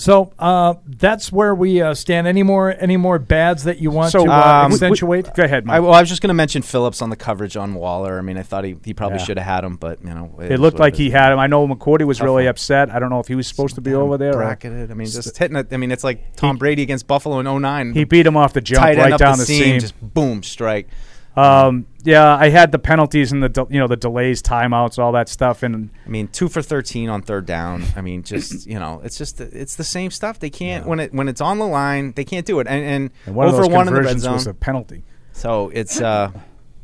So 0.00 0.32
uh, 0.38 0.74
that's 0.86 1.30
where 1.30 1.54
we 1.54 1.82
uh, 1.82 1.92
stand. 1.92 2.26
Any 2.26 2.42
more 2.42 2.74
any 2.78 2.96
more 2.96 3.18
bads 3.18 3.64
that 3.64 3.80
you 3.80 3.90
want 3.90 4.12
So, 4.12 4.24
to 4.24 4.30
uh, 4.30 4.34
um, 4.64 4.72
accentuate? 4.72 5.34
Go 5.34 5.42
ahead, 5.44 5.66
Mike. 5.66 5.76
I, 5.76 5.80
well, 5.80 5.92
I 5.92 6.00
was 6.00 6.08
just 6.08 6.22
going 6.22 6.28
to 6.28 6.34
mention 6.34 6.62
Phillips 6.62 7.02
on 7.02 7.10
the 7.10 7.16
coverage 7.16 7.54
on 7.54 7.74
Waller. 7.74 8.18
I 8.18 8.22
mean, 8.22 8.38
I 8.38 8.42
thought 8.42 8.64
he, 8.64 8.76
he 8.82 8.94
probably 8.94 9.18
Yeah. 9.18 9.24
should 9.24 9.36
have 9.38 9.46
had 9.46 9.62
him, 9.62 9.76
but 9.76 10.02
you 10.02 10.14
know, 10.14 10.38
it 10.40 10.58
looked 10.58 10.78
like 10.78 10.96
he 10.96 11.10
had 11.10 11.32
him. 11.32 11.38
I 11.38 11.48
know 11.48 11.68
McCourty 11.68 12.06
was 12.06 12.16
Tough 12.16 12.24
really 12.24 12.44
one. 12.44 12.48
upset. 12.50 12.88
I 12.88 12.98
don't 12.98 13.10
know 13.10 13.20
if 13.20 13.28
he 13.28 13.34
was 13.34 13.46
supposed 13.46 13.74
to 13.74 13.82
be 13.82 13.92
over 13.92 14.16
there. 14.16 14.30
or- 14.30 14.36
bracketed. 14.38 14.90
I 14.90 14.94
mean, 14.94 15.06
just 15.06 15.36
hitting 15.36 15.58
it. 15.58 15.68
I 15.70 15.76
mean, 15.76 15.90
it's 15.92 16.02
like 16.04 16.34
Tom 16.34 16.56
Brady 16.56 16.80
against 16.80 17.06
Buffalo 17.06 17.38
in 17.40 17.46
09. 17.60 17.92
He 17.92 18.04
beat 18.04 18.26
him 18.26 18.38
off 18.38 18.54
the 18.54 18.62
jump 18.62 18.82
right 18.82 19.18
down 19.18 19.32
the 19.32 19.42
the 19.42 19.44
seam, 19.44 19.64
seam. 19.64 19.80
just 19.80 20.00
boom, 20.00 20.42
strike. 20.42 20.88
Um, 21.36 21.86
yeah, 22.04 22.36
I 22.36 22.48
had 22.48 22.72
the 22.72 22.78
penalties 22.78 23.32
and 23.32 23.42
the 23.42 23.48
de- 23.48 23.66
you 23.70 23.78
know 23.78 23.86
the 23.86 23.96
delays, 23.96 24.42
timeouts, 24.42 24.98
all 24.98 25.12
that 25.12 25.28
stuff, 25.28 25.62
and 25.62 25.90
I 26.04 26.08
mean, 26.08 26.28
two 26.28 26.48
for 26.48 26.62
13 26.62 27.08
on 27.08 27.22
third 27.22 27.46
down. 27.46 27.84
I 27.96 28.00
mean, 28.00 28.22
just 28.22 28.66
you 28.66 28.78
know, 28.78 29.00
it's 29.04 29.18
just 29.18 29.40
it's 29.40 29.76
the 29.76 29.84
same 29.84 30.10
stuff. 30.10 30.38
They 30.38 30.50
can't 30.50 30.86
when 30.86 31.00
it 31.00 31.12
when 31.12 31.28
it's 31.28 31.40
on 31.40 31.58
the 31.58 31.66
line, 31.66 32.12
they 32.12 32.24
can't 32.24 32.46
do 32.46 32.60
it. 32.60 32.66
And, 32.66 32.84
and, 32.84 33.10
and 33.26 33.34
one 33.34 33.48
over 33.48 33.58
of 33.58 33.62
those 33.64 33.72
one 33.72 33.88
in 33.88 33.94
the 33.94 34.02
red 34.02 34.20
zone. 34.20 34.34
was 34.34 34.46
a 34.46 34.54
penalty. 34.54 35.04
So 35.32 35.70
it's 35.72 36.00
uh, 36.00 36.32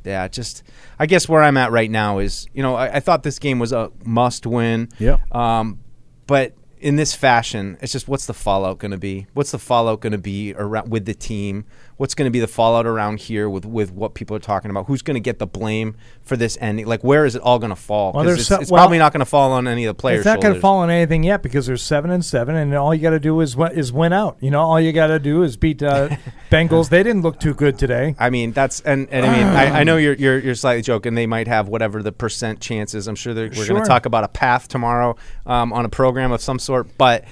yeah, 0.04 0.28
just 0.28 0.62
I 0.98 1.06
guess 1.06 1.28
where 1.28 1.42
I'm 1.42 1.56
at 1.56 1.72
right 1.72 1.90
now 1.90 2.18
is 2.18 2.46
you 2.52 2.62
know 2.62 2.74
I, 2.74 2.96
I 2.96 3.00
thought 3.00 3.22
this 3.22 3.38
game 3.38 3.58
was 3.58 3.72
a 3.72 3.90
must 4.04 4.46
win. 4.46 4.88
Yeah. 4.98 5.18
Um, 5.32 5.80
but 6.26 6.54
in 6.78 6.96
this 6.96 7.14
fashion, 7.14 7.78
it's 7.80 7.92
just 7.92 8.06
what's 8.06 8.26
the 8.26 8.34
fallout 8.34 8.78
going 8.78 8.90
to 8.90 8.98
be? 8.98 9.26
What's 9.34 9.50
the 9.50 9.58
fallout 9.58 10.00
going 10.00 10.12
to 10.12 10.18
be 10.18 10.54
around 10.54 10.90
with 10.90 11.04
the 11.04 11.14
team? 11.14 11.64
What's 11.96 12.14
going 12.14 12.26
to 12.26 12.30
be 12.30 12.40
the 12.40 12.46
fallout 12.46 12.86
around 12.86 13.20
here 13.20 13.48
with 13.48 13.64
with 13.64 13.90
what 13.90 14.14
people 14.14 14.36
are 14.36 14.40
talking 14.40 14.70
about? 14.70 14.86
Who's 14.86 15.02
going 15.02 15.14
to 15.14 15.20
get 15.20 15.38
the 15.38 15.46
blame 15.46 15.96
for 16.22 16.36
this 16.36 16.58
ending? 16.60 16.86
Like 16.86 17.02
where 17.02 17.24
is 17.24 17.34
it 17.34 17.42
all 17.42 17.58
going 17.58 17.70
to 17.70 17.76
fall? 17.76 18.12
Well, 18.12 18.24
there's 18.24 18.40
it's, 18.40 18.48
so- 18.48 18.60
it's 18.60 18.70
well, 18.70 18.82
probably 18.82 18.98
not 18.98 19.12
going 19.12 19.20
to 19.20 19.26
fall 19.26 19.52
on 19.52 19.66
any 19.66 19.86
of 19.86 19.96
the 19.96 20.00
players. 20.00 20.20
It's 20.20 20.26
not 20.26 20.42
going 20.42 20.54
to 20.54 20.60
fall 20.60 20.78
on 20.78 20.90
anything 20.90 21.22
yet 21.22 21.42
because 21.42 21.66
they're 21.66 21.76
seven 21.76 22.10
and 22.10 22.24
seven, 22.24 22.54
and 22.54 22.74
all 22.74 22.94
you 22.94 23.00
got 23.00 23.10
to 23.10 23.20
do 23.20 23.40
is 23.40 23.56
is 23.72 23.92
win 23.92 24.12
out. 24.12 24.36
You 24.40 24.50
know, 24.50 24.60
all 24.60 24.80
you 24.80 24.92
got 24.92 25.06
to 25.06 25.18
do 25.18 25.42
is 25.42 25.56
beat 25.56 25.82
uh, 25.82 26.10
Bengals. 26.50 26.90
They 26.90 27.02
didn't 27.02 27.22
look 27.22 27.40
too 27.40 27.54
good 27.54 27.78
today. 27.78 28.14
I 28.18 28.30
mean, 28.30 28.52
that's 28.52 28.80
and, 28.80 29.08
and 29.10 29.24
I 29.24 29.36
mean, 29.36 29.46
I, 29.46 29.80
I 29.80 29.84
know 29.84 29.96
you're, 29.96 30.14
you're 30.14 30.38
you're 30.38 30.54
slightly 30.54 30.82
joking. 30.82 31.14
They 31.14 31.26
might 31.26 31.48
have 31.48 31.68
whatever 31.68 32.02
the 32.02 32.12
percent 32.12 32.60
chances. 32.60 33.08
I'm 33.08 33.14
sure 33.14 33.34
we're 33.34 33.48
going 33.48 33.82
to 33.82 33.88
talk 33.88 34.06
about 34.06 34.24
a 34.24 34.28
path 34.28 34.68
tomorrow 34.68 35.16
um, 35.46 35.72
on 35.72 35.84
a 35.84 35.88
program 35.88 36.32
of 36.32 36.40
some 36.40 36.58
sort. 36.58 36.98
But 36.98 37.24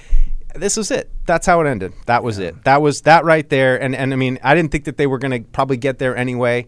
this 0.57 0.77
was 0.77 0.91
it. 0.91 1.09
That's 1.25 1.45
how 1.45 1.61
it 1.61 1.67
ended. 1.67 1.93
That 2.05 2.23
was 2.23 2.39
it. 2.39 2.63
That 2.63 2.81
was 2.81 3.01
that 3.01 3.25
right 3.25 3.47
there. 3.49 3.81
And 3.81 3.95
and 3.95 4.13
I 4.13 4.15
mean, 4.15 4.39
I 4.43 4.55
didn't 4.55 4.71
think 4.71 4.85
that 4.85 4.97
they 4.97 5.07
were 5.07 5.17
going 5.17 5.43
to 5.43 5.49
probably 5.49 5.77
get 5.77 5.99
there 5.99 6.15
anyway. 6.15 6.67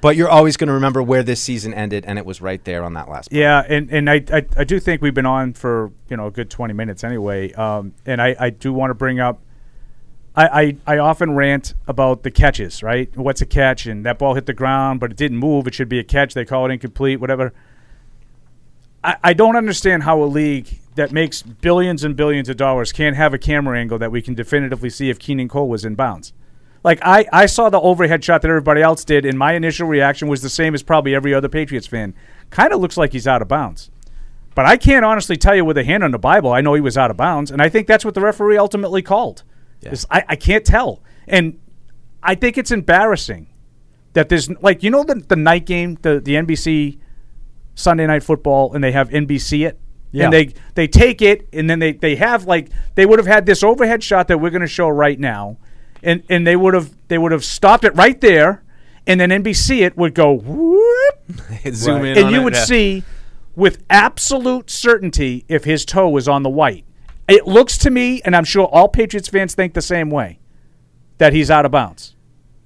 But 0.00 0.14
you're 0.14 0.28
always 0.28 0.56
going 0.56 0.68
to 0.68 0.74
remember 0.74 1.02
where 1.02 1.24
this 1.24 1.42
season 1.42 1.74
ended, 1.74 2.04
and 2.06 2.18
it 2.18 2.24
was 2.24 2.40
right 2.40 2.64
there 2.64 2.84
on 2.84 2.94
that 2.94 3.08
last. 3.08 3.32
Yeah, 3.32 3.64
and, 3.68 3.90
and 3.90 4.08
I, 4.08 4.24
I 4.32 4.46
I 4.56 4.64
do 4.64 4.78
think 4.78 5.02
we've 5.02 5.14
been 5.14 5.26
on 5.26 5.54
for 5.54 5.90
you 6.08 6.16
know 6.16 6.28
a 6.28 6.30
good 6.30 6.50
twenty 6.50 6.74
minutes 6.74 7.02
anyway. 7.02 7.52
Um, 7.54 7.94
and 8.06 8.22
I, 8.22 8.36
I 8.38 8.50
do 8.50 8.72
want 8.72 8.90
to 8.90 8.94
bring 8.94 9.18
up. 9.18 9.40
I, 10.36 10.76
I, 10.86 10.94
I 10.94 10.98
often 10.98 11.34
rant 11.34 11.74
about 11.88 12.22
the 12.22 12.30
catches, 12.30 12.80
right? 12.80 13.14
What's 13.16 13.40
a 13.40 13.46
catch? 13.46 13.86
And 13.86 14.06
that 14.06 14.20
ball 14.20 14.34
hit 14.34 14.46
the 14.46 14.52
ground, 14.52 15.00
but 15.00 15.10
it 15.10 15.16
didn't 15.16 15.38
move. 15.38 15.66
It 15.66 15.74
should 15.74 15.88
be 15.88 15.98
a 15.98 16.04
catch. 16.04 16.32
They 16.32 16.44
call 16.44 16.66
it 16.66 16.70
incomplete, 16.70 17.18
whatever. 17.18 17.52
I, 19.02 19.16
I 19.24 19.32
don't 19.32 19.56
understand 19.56 20.02
how 20.02 20.22
a 20.22 20.24
league 20.24 20.80
that 20.94 21.12
makes 21.12 21.42
billions 21.42 22.02
and 22.04 22.16
billions 22.16 22.48
of 22.48 22.56
dollars 22.56 22.92
can't 22.92 23.16
have 23.16 23.32
a 23.32 23.38
camera 23.38 23.78
angle 23.78 23.98
that 23.98 24.10
we 24.10 24.20
can 24.20 24.34
definitively 24.34 24.90
see 24.90 25.10
if 25.10 25.18
Keelan 25.18 25.48
Cole 25.48 25.68
was 25.68 25.84
in 25.84 25.94
bounds. 25.94 26.32
Like 26.84 26.98
I, 27.02 27.26
I 27.32 27.46
saw 27.46 27.70
the 27.70 27.80
overhead 27.80 28.24
shot 28.24 28.42
that 28.42 28.48
everybody 28.48 28.82
else 28.82 29.04
did, 29.04 29.24
and 29.24 29.38
my 29.38 29.54
initial 29.54 29.88
reaction 29.88 30.28
was 30.28 30.42
the 30.42 30.48
same 30.48 30.74
as 30.74 30.82
probably 30.82 31.14
every 31.14 31.34
other 31.34 31.48
Patriots 31.48 31.86
fan. 31.86 32.14
Kind 32.50 32.72
of 32.72 32.80
looks 32.80 32.96
like 32.96 33.12
he's 33.12 33.26
out 33.26 33.42
of 33.42 33.48
bounds. 33.48 33.90
But 34.54 34.66
I 34.66 34.76
can't 34.76 35.04
honestly 35.04 35.36
tell 35.36 35.54
you 35.54 35.64
with 35.64 35.78
a 35.78 35.84
hand 35.84 36.02
on 36.02 36.10
the 36.10 36.18
Bible. 36.18 36.52
I 36.52 36.60
know 36.60 36.74
he 36.74 36.80
was 36.80 36.98
out 36.98 37.10
of 37.10 37.16
bounds, 37.16 37.50
and 37.50 37.62
I 37.62 37.68
think 37.68 37.86
that's 37.86 38.04
what 38.04 38.14
the 38.14 38.20
referee 38.20 38.58
ultimately 38.58 39.02
called. 39.02 39.42
Is 39.82 40.04
I, 40.10 40.24
I 40.28 40.36
can't 40.36 40.64
tell, 40.64 41.00
and 41.28 41.60
I 42.22 42.34
think 42.34 42.58
it's 42.58 42.72
embarrassing 42.72 43.46
that 44.14 44.28
there's 44.28 44.50
like 44.60 44.82
you 44.82 44.90
know 44.90 45.04
the 45.04 45.14
the 45.14 45.36
night 45.36 45.66
game, 45.66 45.98
the 46.02 46.18
the 46.18 46.34
NBC 46.34 46.98
Sunday 47.78 48.06
Night 48.06 48.22
Football, 48.22 48.74
and 48.74 48.82
they 48.82 48.92
have 48.92 49.08
NBC 49.10 49.66
it. 49.66 49.78
Yeah. 50.10 50.24
And 50.24 50.32
they 50.32 50.54
they 50.74 50.88
take 50.88 51.22
it, 51.22 51.48
and 51.52 51.68
then 51.68 51.78
they, 51.78 51.92
they 51.92 52.16
have 52.16 52.46
like 52.46 52.70
they 52.94 53.04
would 53.04 53.18
have 53.18 53.26
had 53.26 53.46
this 53.46 53.62
overhead 53.62 54.02
shot 54.02 54.28
that 54.28 54.38
we're 54.38 54.50
going 54.50 54.62
to 54.62 54.66
show 54.66 54.88
right 54.88 55.18
now, 55.18 55.58
and 56.02 56.22
and 56.30 56.46
they 56.46 56.56
would 56.56 56.74
have 56.74 56.96
they 57.08 57.18
would 57.18 57.32
have 57.32 57.44
stopped 57.44 57.84
it 57.84 57.94
right 57.94 58.18
there, 58.20 58.64
and 59.06 59.20
then 59.20 59.28
NBC 59.30 59.82
it 59.82 59.96
would 59.96 60.14
go 60.14 60.32
whoop, 60.32 61.42
Zoom 61.72 62.04
in, 62.04 62.16
and 62.16 62.26
on 62.26 62.32
you 62.32 62.40
it, 62.40 62.44
would 62.44 62.54
yeah. 62.54 62.64
see 62.64 63.04
with 63.54 63.84
absolute 63.90 64.70
certainty 64.70 65.44
if 65.46 65.64
his 65.64 65.84
toe 65.84 66.08
was 66.08 66.26
on 66.26 66.42
the 66.42 66.50
white. 66.50 66.84
It 67.28 67.46
looks 67.46 67.76
to 67.78 67.90
me, 67.90 68.22
and 68.22 68.34
I'm 68.34 68.44
sure 68.44 68.66
all 68.66 68.88
Patriots 68.88 69.28
fans 69.28 69.54
think 69.54 69.74
the 69.74 69.82
same 69.82 70.08
way, 70.08 70.38
that 71.18 71.34
he's 71.34 71.50
out 71.50 71.66
of 71.66 71.70
bounds. 71.70 72.16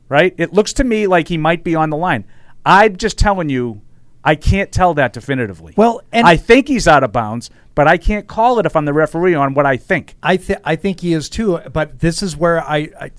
Right? 0.09 0.35
It 0.39 0.53
looks 0.53 0.75
to 0.75 0.85
me 0.85 1.07
like 1.09 1.27
he 1.27 1.39
might 1.39 1.65
be 1.65 1.75
on 1.75 1.91
the 1.91 1.97
line. 1.97 2.25
I'm 2.65 2.97
just 2.97 3.19
telling 3.19 3.49
you, 3.49 3.81
I 4.25 4.35
can't 4.35 4.71
tell 4.71 4.95
that 4.95 5.13
definitively. 5.13 5.75
Well, 5.77 6.01
and- 6.13 6.27
I 6.27 6.37
think 6.37 6.69
he's 6.69 6.87
out 6.87 7.03
of 7.03 7.13
bounds, 7.13 7.51
but 7.75 7.89
I 7.89 7.97
can't 7.97 8.27
call 8.27 8.59
it 8.59 8.67
if 8.67 8.77
I'm 8.77 8.85
the 8.85 8.93
referee 8.93 9.35
on 9.35 9.55
what 9.55 9.67
I 9.67 9.77
think. 9.77 10.15
I 10.23 10.37
th- 10.37 10.59
I 10.65 10.77
think 10.77 11.01
he 11.01 11.13
is 11.13 11.29
too. 11.29 11.59
But 11.73 12.01
this 12.01 12.23
is 12.23 12.37
where 12.37 12.61
I 12.61 12.89
I, 13.01 13.11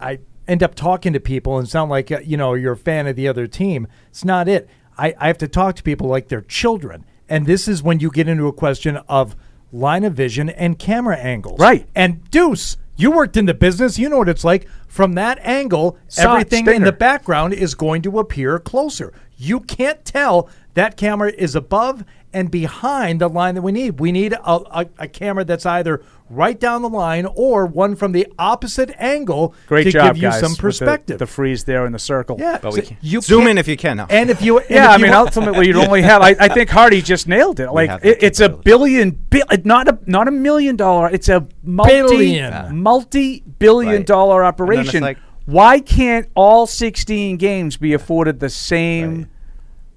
I 0.00 0.18
end 0.48 0.62
up 0.62 0.74
talking 0.74 1.12
to 1.12 1.20
people 1.20 1.58
and 1.58 1.68
sound 1.68 1.90
like 1.90 2.10
uh, 2.10 2.20
you 2.24 2.36
know 2.36 2.54
you're 2.54 2.72
a 2.72 2.76
fan 2.76 3.06
of 3.06 3.16
the 3.16 3.28
other 3.28 3.46
team. 3.46 3.86
It's 4.10 4.24
not 4.24 4.48
it. 4.48 4.68
I, 4.98 5.14
I 5.18 5.26
have 5.28 5.38
to 5.38 5.48
talk 5.48 5.76
to 5.76 5.82
people 5.82 6.06
like 6.08 6.28
they're 6.28 6.42
children, 6.42 7.06
and 7.28 7.46
this 7.46 7.66
is 7.66 7.82
when 7.82 8.00
you 8.00 8.10
get 8.10 8.28
into 8.28 8.46
a 8.46 8.52
question 8.52 8.98
of 9.08 9.34
line 9.72 10.04
of 10.04 10.12
vision 10.12 10.50
and 10.50 10.78
camera 10.78 11.16
angles. 11.16 11.58
Right. 11.58 11.86
And 11.94 12.28
Deuce, 12.30 12.76
you 12.96 13.10
worked 13.10 13.38
in 13.38 13.46
the 13.46 13.54
business. 13.54 13.98
You 13.98 14.08
know 14.10 14.18
what 14.18 14.28
it's 14.28 14.44
like. 14.44 14.68
From 14.86 15.14
that 15.14 15.38
angle, 15.40 15.96
everything 16.18 16.66
in 16.66 16.82
the 16.82 16.92
background 16.92 17.54
is 17.54 17.74
going 17.74 18.02
to 18.02 18.18
appear 18.18 18.58
closer. 18.58 19.14
You 19.42 19.60
can't 19.60 20.04
tell 20.04 20.48
that 20.74 20.96
camera 20.96 21.32
is 21.36 21.54
above 21.56 22.04
and 22.32 22.50
behind 22.50 23.20
the 23.20 23.28
line 23.28 23.56
that 23.56 23.62
we 23.62 23.72
need. 23.72 23.98
We 24.00 24.10
need 24.12 24.32
a, 24.32 24.40
a, 24.50 24.86
a 25.00 25.08
camera 25.08 25.44
that's 25.44 25.66
either 25.66 26.00
right 26.30 26.58
down 26.58 26.80
the 26.80 26.88
line 26.88 27.26
or 27.34 27.66
one 27.66 27.94
from 27.96 28.12
the 28.12 28.26
opposite 28.38 28.90
angle 28.98 29.54
Great 29.66 29.84
to 29.84 29.90
job, 29.90 30.14
give 30.14 30.22
you 30.22 30.30
guys. 30.30 30.40
some 30.40 30.52
with 30.52 30.56
the- 30.58 30.62
perspective. 30.62 31.18
The, 31.18 31.26
freeze 31.26 31.64
there 31.64 31.84
in 31.84 31.92
the 31.92 31.98
circle. 31.98 32.36
yeah, 32.38 32.58
But 32.62 32.72
we 32.72 32.80
so 32.80 32.86
can- 32.86 32.96
you 33.02 33.20
zoom 33.20 33.48
in 33.48 33.58
if 33.58 33.66
you 33.68 33.76
can 33.76 33.96
now. 33.98 34.06
And 34.08 34.30
if 34.30 34.40
you, 34.40 34.60
and 34.60 34.66
Yeah, 34.70 34.84
if 34.84 34.90
I 34.90 34.96
you 34.96 35.02
mean, 35.02 35.12
ultimately, 35.12 35.66
you'd 35.66 35.76
only 35.76 36.02
have. 36.02 36.22
I, 36.22 36.36
I 36.40 36.48
think 36.48 36.70
Hardy 36.70 37.02
just 37.02 37.26
nailed 37.28 37.58
it. 37.60 37.70
Like 37.70 37.90
it, 38.04 38.22
it's 38.22 38.40
a 38.40 38.48
billion, 38.48 39.10
bi- 39.10 39.42
not 39.64 39.88
a 39.88 39.98
not 40.06 40.26
a 40.28 40.30
million 40.30 40.76
dollar. 40.76 41.10
It's 41.10 41.28
a 41.28 41.46
multi 41.64 41.90
Billion. 41.92 42.78
multi 42.80 43.42
billion 43.58 43.96
Right. 43.96 44.06
dollar 44.06 44.42
And 44.44 44.56
then 44.56 44.62
it's 44.78 44.88
operation. 44.88 45.02
like- 45.02 45.18
Why 45.44 45.80
can't 45.80 46.28
all 46.34 46.66
sixteen 46.66 47.36
games 47.36 47.76
be 47.76 47.92
afforded 47.92 48.40
the 48.40 48.48
same 48.48 49.28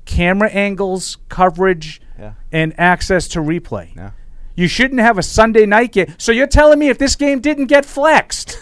camera 0.06 0.50
angles, 0.50 1.18
coverage, 1.30 2.02
Yeah. 2.20 2.34
and 2.52 2.74
access 2.80 3.28
to 3.30 3.40
replay? 3.40 3.96
Yeah. 3.96 4.12
You 4.56 4.68
shouldn't 4.68 5.02
have 5.02 5.18
a 5.18 5.24
Sunday 5.24 5.66
night 5.66 5.92
game. 5.92 6.14
So 6.18 6.32
you're 6.32 6.48
telling 6.48 6.80
me 6.80 6.88
if 6.90 6.98
this 6.98 7.16
game 7.16 7.40
didn't 7.42 7.66
get 7.66 7.84
flexed, 7.86 8.58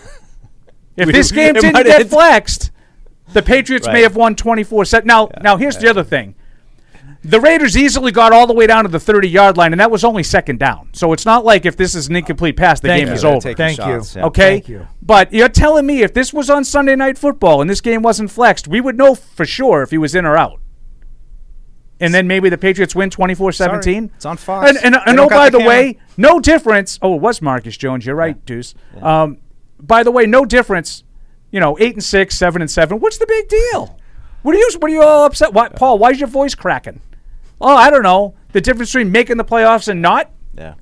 if 0.97 1.05
We- 1.07 1.13
this 1.13 1.31
game 1.39 1.53
didn't 1.53 1.83
get 1.85 2.09
flexed, 2.09 2.71
the 3.31 3.41
Patriots 3.43 3.87
may 3.87 4.01
have 4.01 4.15
won 4.15 4.35
24 4.35 4.85
7. 4.85 5.05
Now, 5.07 5.29
now 5.41 5.57
here's 5.57 5.77
the 5.77 5.89
other 5.89 6.03
thing. 6.03 6.35
The 7.25 7.39
Raiders 7.39 7.77
easily 7.77 8.11
got 8.11 8.33
all 8.33 8.47
the 8.47 8.53
way 8.53 8.67
down 8.67 8.83
to 8.83 8.89
the 8.89 8.99
30 8.99 9.29
yard 9.29 9.55
line, 9.55 9.71
and 9.71 9.79
that 9.79 9.89
was 9.89 10.03
only 10.03 10.23
second 10.23 10.59
down. 10.59 10.89
So 10.91 11.13
it's 11.13 11.25
not 11.25 11.45
like 11.45 11.65
if 11.65 11.77
this 11.77 11.95
is 11.95 12.09
an 12.09 12.17
incomplete 12.17 12.57
pass, 12.57 12.81
the 12.81 12.89
Thank 12.89 12.99
game 13.01 13.07
you. 13.07 13.13
is 13.13 13.23
over. 13.23 13.53
Thank 13.53 13.77
shots, 13.77 14.13
you. 14.15 14.19
yeah. 14.21 14.27
Okay? 14.27 14.55
Thank 14.55 14.67
you. 14.67 14.87
But 15.01 15.31
you're 15.31 15.47
telling 15.47 15.85
me 15.85 16.01
if 16.03 16.13
this 16.13 16.33
was 16.33 16.49
on 16.49 16.65
Sunday 16.65 16.97
Night 16.97 17.17
Football 17.17 17.61
and 17.61 17.69
this 17.69 17.79
game 17.79 18.01
wasn't 18.01 18.29
flexed, 18.29 18.67
we 18.67 18.81
would 18.81 18.97
know 18.97 19.15
for 19.15 19.45
sure 19.45 19.83
if 19.83 19.91
he 19.91 19.97
was 19.97 20.15
in 20.15 20.25
or 20.25 20.35
out. 20.35 20.59
And 21.99 22.13
then 22.13 22.27
maybe 22.27 22.49
the 22.49 22.57
Patriots 22.57 22.95
win 22.95 23.09
24 23.09 23.51
17. 23.51 24.11
It's 24.15 24.25
on 24.25 24.35
Fox. 24.37 24.67
And, 24.69 24.77
and, 24.83 24.95
and 25.05 25.19
oh, 25.19 25.29
by 25.29 25.49
the 25.49 25.59
the, 25.59 25.63
way, 25.65 25.99
no 26.17 26.39
difference. 26.39 26.99
Oh, 27.01 27.15
it 27.15 27.21
was 27.21 27.41
Marcus 27.41 27.77
Jones. 27.77 28.05
You're 28.05 28.15
right, 28.15 28.43
Deuce. 28.45 28.73
Um, 29.01 29.37
by 29.79 30.03
the 30.03 30.11
way, 30.11 30.25
no 30.25 30.43
difference. 30.45 31.03
You 31.51 31.59
know, 31.59 31.77
eight 31.79 31.93
and 31.93 32.03
six, 32.03 32.37
seven 32.37 32.61
and 32.61 32.69
seven. 32.69 32.99
What's 32.99 33.19
the 33.19 33.27
big 33.27 33.47
deal? 33.47 33.99
What 34.41 34.55
are 34.55 34.57
you? 34.57 34.69
What 34.79 34.89
are 34.91 34.93
you 34.93 35.03
all 35.03 35.25
upset? 35.25 35.53
Why, 35.53 35.69
Paul? 35.69 35.99
Why 35.99 36.09
is 36.09 36.19
your 36.19 36.27
voice 36.27 36.55
cracking? 36.55 36.99
Oh, 37.61 37.75
I 37.75 37.89
don't 37.89 38.03
know. 38.03 38.33
The 38.51 38.59
difference 38.59 38.91
between 38.91 39.11
making 39.11 39.37
the 39.37 39.45
playoffs 39.45 39.87
and 39.87 40.01
not, 40.01 40.31
Yeah. 40.57 40.73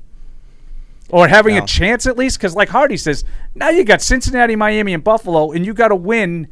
or 1.10 1.28
having 1.28 1.56
No. 1.56 1.64
a 1.64 1.68
chance 1.68 2.08
at 2.08 2.18
least. 2.18 2.38
Because, 2.38 2.56
like 2.56 2.70
Hardy 2.70 2.98
says, 2.98 3.24
now 3.54 3.70
you 3.70 3.84
got 3.84 4.02
Cincinnati, 4.02 4.56
Miami, 4.56 4.94
and 4.94 5.04
Buffalo, 5.04 5.52
and 5.52 5.66
you 5.66 5.74
got 5.74 5.90
to 5.90 5.96
win 5.96 6.48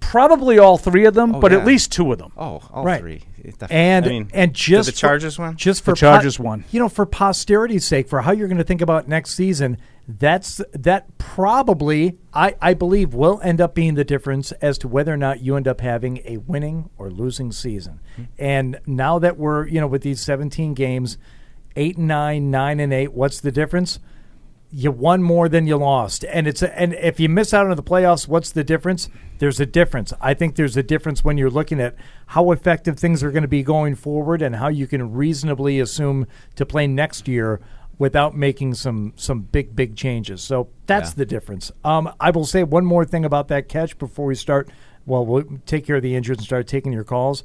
probably 0.00 0.58
all 0.58 0.78
three 0.78 1.04
of 1.04 1.14
them, 1.14 1.36
Oh, 1.36 1.40
but 1.40 1.52
yeah. 1.52 1.58
at 1.58 1.64
least 1.64 1.92
two 1.92 2.10
of 2.10 2.18
them. 2.18 2.32
Oh, 2.36 2.60
all 2.72 2.84
Right. 2.84 3.00
three. 3.00 3.22
It 3.44 3.58
def- 3.58 3.70
and 3.72 4.06
I 4.06 4.08
mean, 4.08 4.30
and 4.32 4.54
just 4.54 4.86
the 4.86 4.92
for- 4.92 4.98
Chargers 4.98 5.38
win. 5.38 5.56
just 5.56 5.84
for 5.84 5.92
The 5.92 5.96
Chargers 5.96 6.38
won. 6.38 6.64
You 6.70 6.80
know, 6.80 6.88
for 6.88 7.04
posterity's 7.06 7.84
sake, 7.84 8.08
for 8.08 8.20
how 8.22 8.32
you're 8.32 8.48
going 8.48 8.58
to 8.58 8.64
think 8.64 8.80
about 8.80 9.08
next 9.08 9.34
season, 9.34 9.76
that's 10.08 10.60
that 10.72 11.16
probably 11.18 12.18
I 12.32 12.54
I 12.60 12.74
believe 12.74 13.14
will 13.14 13.40
end 13.42 13.60
up 13.60 13.74
being 13.74 13.94
the 13.94 14.04
difference 14.04 14.52
as 14.52 14.78
to 14.78 14.88
whether 14.88 15.12
or 15.12 15.16
not 15.16 15.40
you 15.40 15.56
end 15.56 15.66
up 15.66 15.80
having 15.80 16.18
a 16.24 16.36
winning 16.38 16.88
or 16.98 17.10
losing 17.10 17.50
season. 17.52 18.00
Hmm. 18.16 18.22
And 18.38 18.80
now 18.86 19.18
that 19.18 19.36
we're 19.38 19.66
you 19.66 19.80
know 19.80 19.86
with 19.86 20.02
these 20.02 20.20
17 20.20 20.74
games. 20.74 21.18
eight 21.74 21.96
and 21.96 22.06
nine, 22.06 22.50
nine 22.50 22.78
and 22.80 22.92
eight. 22.92 23.12
What's 23.14 23.40
the 23.40 23.50
difference? 23.50 23.98
You 24.74 24.90
won 24.90 25.22
more 25.22 25.50
than 25.50 25.66
you 25.66 25.76
lost, 25.76 26.24
and 26.24 26.46
it's 26.46 26.62
a, 26.62 26.80
and 26.80 26.94
if 26.94 27.20
you 27.20 27.28
miss 27.28 27.52
out 27.52 27.66
on 27.66 27.76
the 27.76 27.82
playoffs, 27.82 28.26
what's 28.26 28.50
the 28.50 28.64
difference? 28.64 29.10
There's 29.38 29.60
a 29.60 29.66
difference. 29.66 30.14
I 30.18 30.32
think 30.32 30.56
there's 30.56 30.78
a 30.78 30.82
difference 30.82 31.22
when 31.22 31.36
you're 31.36 31.50
looking 31.50 31.78
at 31.78 31.94
how 32.28 32.52
effective 32.52 32.98
things 32.98 33.22
are 33.22 33.30
going 33.30 33.42
to 33.42 33.48
be 33.48 33.62
going 33.62 33.96
forward 33.96 34.40
and 34.40 34.56
how 34.56 34.68
you 34.68 34.86
can 34.86 35.12
reasonably 35.12 35.78
assume 35.78 36.26
to 36.56 36.64
play 36.64 36.86
next 36.86 37.28
year 37.28 37.60
without 37.98 38.34
making 38.34 38.72
some 38.72 39.12
some 39.14 39.42
big 39.42 39.76
big 39.76 39.94
changes. 39.94 40.40
So 40.40 40.68
that's 40.86 41.10
Yeah. 41.10 41.14
the 41.16 41.26
difference. 41.26 41.70
Um, 41.84 42.10
I 42.18 42.30
will 42.30 42.46
say 42.46 42.62
one 42.64 42.86
more 42.86 43.04
thing 43.04 43.26
about 43.26 43.48
that 43.48 43.68
catch 43.68 43.98
before 43.98 44.24
we 44.24 44.34
start. 44.34 44.70
Well, 45.04 45.26
we'll 45.26 45.44
take 45.66 45.84
care 45.86 45.96
of 45.96 46.02
the 46.02 46.14
injuries 46.16 46.38
and 46.38 46.46
start 46.46 46.66
taking 46.66 46.94
your 46.94 47.04
calls. 47.04 47.44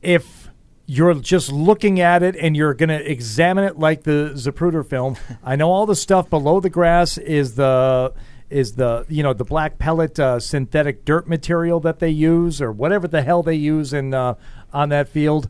If 0.00 0.43
you're 0.86 1.14
just 1.14 1.50
looking 1.50 2.00
at 2.00 2.22
it 2.22 2.36
and 2.36 2.56
you're 2.56 2.74
going 2.74 2.90
to 2.90 3.10
examine 3.10 3.64
it 3.64 3.78
like 3.78 4.02
the 4.02 4.32
Zapruder 4.34 4.86
film, 4.86 5.16
I 5.44 5.56
know 5.56 5.70
all 5.70 5.86
the 5.86 5.96
stuff 5.96 6.28
below 6.30 6.60
the 6.60 6.70
grass 6.70 7.18
is 7.18 7.54
the 7.54 8.12
is 8.50 8.74
the 8.74 9.04
you 9.08 9.22
know 9.22 9.32
the 9.32 9.44
black 9.44 9.78
pellet 9.78 10.18
uh, 10.20 10.38
synthetic 10.38 11.04
dirt 11.04 11.26
material 11.26 11.80
that 11.80 11.98
they 11.98 12.10
use 12.10 12.60
or 12.60 12.70
whatever 12.70 13.08
the 13.08 13.22
hell 13.22 13.42
they 13.42 13.54
use 13.54 13.92
in 13.92 14.14
uh, 14.14 14.34
on 14.72 14.90
that 14.90 15.08
field. 15.08 15.48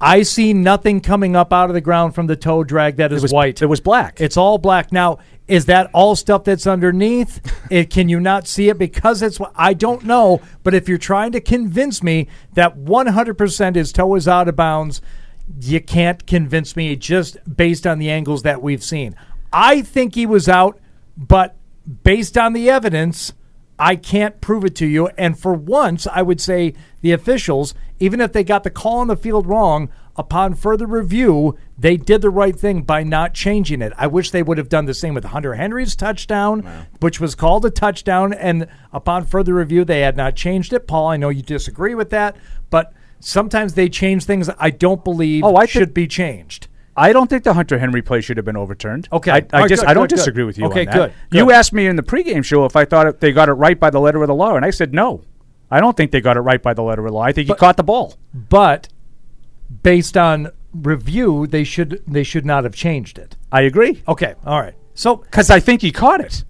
I 0.00 0.22
see 0.22 0.52
nothing 0.52 1.00
coming 1.00 1.34
up 1.34 1.52
out 1.52 1.68
of 1.68 1.74
the 1.74 1.80
ground 1.80 2.14
from 2.14 2.28
the 2.28 2.36
toe 2.36 2.62
drag 2.62 2.96
that 2.96 3.12
is 3.12 3.22
was- 3.22 3.32
white. 3.32 3.60
it 3.60 3.66
was 3.66 3.80
black. 3.80 4.20
It's 4.20 4.36
all 4.36 4.56
black. 4.58 4.92
Now, 4.92 5.18
is 5.50 5.66
that 5.66 5.90
all 5.92 6.14
stuff 6.14 6.44
that's 6.44 6.66
underneath? 6.66 7.40
it, 7.70 7.90
can 7.90 8.08
you 8.08 8.20
not 8.20 8.46
see 8.46 8.68
it 8.68 8.78
because 8.78 9.20
it's? 9.20 9.38
I 9.56 9.74
don't 9.74 10.04
know. 10.04 10.40
But 10.62 10.74
if 10.74 10.88
you're 10.88 10.96
trying 10.96 11.32
to 11.32 11.40
convince 11.40 12.02
me 12.02 12.28
that 12.54 12.78
100% 12.78 13.74
his 13.74 13.92
toe 13.92 14.14
is 14.14 14.28
out 14.28 14.48
of 14.48 14.54
bounds, 14.54 15.02
you 15.60 15.80
can't 15.80 16.24
convince 16.26 16.76
me 16.76 16.94
just 16.94 17.36
based 17.56 17.86
on 17.86 17.98
the 17.98 18.10
angles 18.10 18.42
that 18.42 18.62
we've 18.62 18.84
seen. 18.84 19.16
I 19.52 19.82
think 19.82 20.14
he 20.14 20.24
was 20.24 20.48
out, 20.48 20.78
but 21.16 21.56
based 22.04 22.38
on 22.38 22.52
the 22.52 22.70
evidence, 22.70 23.32
I 23.76 23.96
can't 23.96 24.40
prove 24.40 24.64
it 24.64 24.76
to 24.76 24.86
you. 24.86 25.08
And 25.18 25.36
for 25.36 25.52
once, 25.52 26.06
I 26.06 26.22
would 26.22 26.40
say 26.40 26.74
the 27.00 27.10
officials, 27.10 27.74
even 27.98 28.20
if 28.20 28.32
they 28.32 28.44
got 28.44 28.62
the 28.62 28.70
call 28.70 28.98
on 28.98 29.08
the 29.08 29.16
field 29.16 29.48
wrong, 29.48 29.88
upon 30.20 30.54
further 30.54 30.86
review, 30.86 31.56
they 31.78 31.96
did 31.96 32.20
the 32.20 32.28
right 32.28 32.54
thing 32.54 32.82
by 32.82 33.02
not 33.02 33.32
changing 33.32 33.80
it. 33.80 33.90
I 33.96 34.06
wish 34.06 34.30
they 34.30 34.42
would 34.42 34.58
have 34.58 34.68
done 34.68 34.84
the 34.84 34.92
same 34.92 35.14
with 35.14 35.24
Hunter 35.24 35.54
Henry's 35.54 35.96
touchdown, 35.96 36.86
which 37.00 37.18
was 37.18 37.34
called 37.34 37.64
a 37.64 37.70
touchdown. 37.70 38.34
And 38.34 38.66
upon 38.92 39.24
further 39.24 39.54
review, 39.54 39.86
they 39.86 40.02
had 40.02 40.18
not 40.18 40.36
changed 40.36 40.74
it. 40.74 40.86
Paul, 40.86 41.08
I 41.08 41.16
know 41.16 41.30
you 41.30 41.40
disagree 41.42 41.94
with 41.94 42.10
that, 42.10 42.36
but 42.68 42.92
sometimes 43.18 43.72
they 43.72 43.88
change 43.88 44.24
things 44.24 44.50
I 44.58 44.68
don't 44.68 45.02
believe 45.02 45.42
Oh, 45.42 45.56
I 45.56 45.64
should 45.64 45.94
be 45.94 46.06
changed. 46.06 46.68
I 46.96 47.14
don't 47.14 47.30
think 47.30 47.44
the 47.44 47.54
Hunter 47.54 47.78
Henry 47.78 48.02
play 48.02 48.20
should 48.20 48.36
have 48.36 48.44
been 48.44 48.58
overturned. 48.58 49.08
Okay. 49.10 49.30
I, 49.30 49.36
I 49.54 49.60
right, 49.60 49.68
just 49.70 49.80
good, 49.80 49.88
I 49.88 49.94
don't 49.94 50.02
good, 50.02 50.10
good. 50.10 50.16
disagree 50.16 50.44
with 50.44 50.58
you. 50.58 50.66
Okay, 50.66 50.80
on 50.80 50.86
that. 50.86 51.12
good, 51.30 51.38
You 51.38 51.50
asked 51.50 51.72
me 51.72 51.86
in 51.86 51.96
the 51.96 52.02
pregame 52.02 52.44
show 52.44 52.66
if 52.66 52.76
I 52.76 52.84
thought 52.84 53.06
it, 53.06 53.20
they 53.20 53.32
got 53.32 53.48
it 53.48 53.54
right 53.54 53.80
by 53.80 53.88
the 53.88 54.00
letter 54.00 54.20
of 54.20 54.28
the 54.28 54.34
law, 54.34 54.54
and 54.54 54.66
I 54.66 54.70
said 54.70 54.92
no. 54.92 55.24
I 55.70 55.80
don't 55.80 55.96
think 55.96 56.10
they 56.10 56.20
got 56.20 56.36
it 56.36 56.40
right 56.40 56.62
by 56.62 56.74
the 56.74 56.82
letter 56.82 57.00
of 57.00 57.06
the 57.06 57.14
law. 57.14 57.22
I 57.22 57.32
think 57.32 57.48
he 57.48 57.54
caught 57.54 57.78
the 57.78 57.84
ball. 57.84 58.16
But 58.34 58.88
based 59.82 60.16
on 60.16 60.50
review, 60.72 61.46
they 61.46 61.64
should 61.64 62.02
they 62.06 62.22
should 62.22 62.46
not 62.46 62.64
have 62.64 62.74
changed 62.74 63.18
it. 63.18 63.36
I 63.52 63.62
agree 63.62 64.02
Okay, 64.08 64.34
all 64.44 64.60
right. 64.60 64.74
So 64.94 65.16
because 65.16 65.50
I 65.50 65.60
think 65.60 65.82
he 65.82 65.92
caught 65.92 66.20
it. 66.20 66.44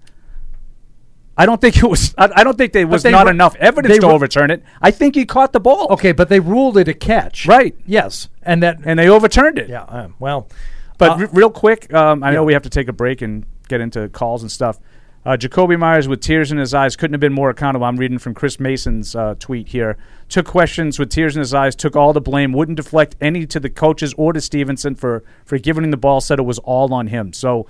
I 1.37 1.45
don't 1.45 1.61
think 1.61 1.77
it 1.77 1.85
was. 1.85 2.13
I, 2.17 2.29
I 2.35 2.43
don't 2.43 2.57
think 2.57 2.73
there 2.73 2.85
was 2.85 3.03
they 3.03 3.11
not 3.11 3.25
re- 3.25 3.31
enough 3.31 3.55
evidence 3.55 3.97
to 3.99 4.07
re- 4.07 4.13
overturn 4.13 4.51
it. 4.51 4.63
I 4.81 4.91
think 4.91 5.15
he 5.15 5.25
caught 5.25 5.53
the 5.53 5.59
ball. 5.59 5.87
okay, 5.91 6.11
but 6.11 6.29
they 6.29 6.39
ruled 6.39 6.77
it 6.77 6.87
a 6.87 6.93
catch, 6.93 7.47
Right. 7.47 7.75
Yes, 7.85 8.29
and 8.43 8.61
that 8.63 8.79
and 8.83 8.99
they 8.99 9.07
overturned 9.09 9.57
it. 9.57 9.69
yeah. 9.69 9.83
Um, 9.83 10.15
well, 10.19 10.49
But 10.97 11.11
uh, 11.11 11.17
re- 11.17 11.27
real 11.31 11.49
quick, 11.49 11.91
um, 11.93 12.23
I 12.23 12.31
know 12.31 12.43
we 12.43 12.53
have 12.53 12.63
to 12.63 12.69
take 12.69 12.89
a 12.89 12.93
break 12.93 13.21
and 13.21 13.45
get 13.69 13.81
into 13.81 14.09
calls 14.09 14.41
and 14.43 14.51
stuff. 14.51 14.77
Uh, 15.23 15.37
Jakobi 15.37 15.77
Meyers 15.77 16.07
with 16.07 16.19
tears 16.19 16.51
in 16.51 16.57
his 16.57 16.73
eyes 16.73 16.95
couldn't 16.95 17.13
have 17.13 17.19
been 17.21 17.33
more 17.33 17.51
accountable. 17.51 17.85
I'm 17.85 17.97
reading 17.97 18.17
from 18.17 18.33
Chris 18.33 18.59
Mason's 18.59 19.15
uh, 19.15 19.35
tweet 19.37 19.67
here. 19.67 19.95
Took 20.29 20.47
questions 20.47 20.97
with 20.97 21.09
tears 21.11 21.35
in 21.35 21.41
his 21.41 21.53
eyes, 21.53 21.75
took 21.75 21.95
all 21.95 22.11
the 22.11 22.21
blame, 22.21 22.53
wouldn't 22.53 22.77
deflect 22.77 23.15
any 23.21 23.45
to 23.47 23.59
the 23.59 23.69
coaches 23.69 24.15
or 24.17 24.33
to 24.33 24.41
Stevenson 24.41 24.95
for, 24.95 25.23
for 25.45 25.59
giving 25.59 25.83
him 25.83 25.91
the 25.91 25.97
ball, 25.97 26.21
said 26.21 26.39
it 26.39 26.43
was 26.43 26.57
all 26.59 26.91
on 26.93 27.05
him. 27.07 27.33
So 27.33 27.67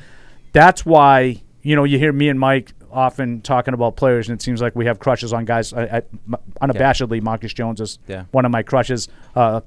that's 0.53 0.85
why, 0.85 1.41
you 1.61 1.75
know, 1.75 1.83
you 1.83 1.97
hear 1.97 2.13
me 2.13 2.29
and 2.29 2.39
Mike 2.39 2.71
often 2.89 3.41
talking 3.41 3.73
about 3.73 3.97
players, 3.97 4.29
and 4.29 4.39
it 4.39 4.41
seems 4.43 4.61
like 4.61 4.73
we 4.75 4.85
have 4.85 4.99
crushes 4.99 5.33
on 5.33 5.43
guys. 5.43 5.73
I, 5.73 5.83
I, 5.83 6.01
m- 6.27 6.35
unabashedly, 6.61 7.21
Marcus 7.21 7.53
Jones 7.53 7.81
is 7.81 7.99
Yeah. 8.07 8.25
one 8.31 8.45
of 8.45 8.51
my 8.51 8.63
crushes. 8.63 9.09
Uh, 9.35 9.61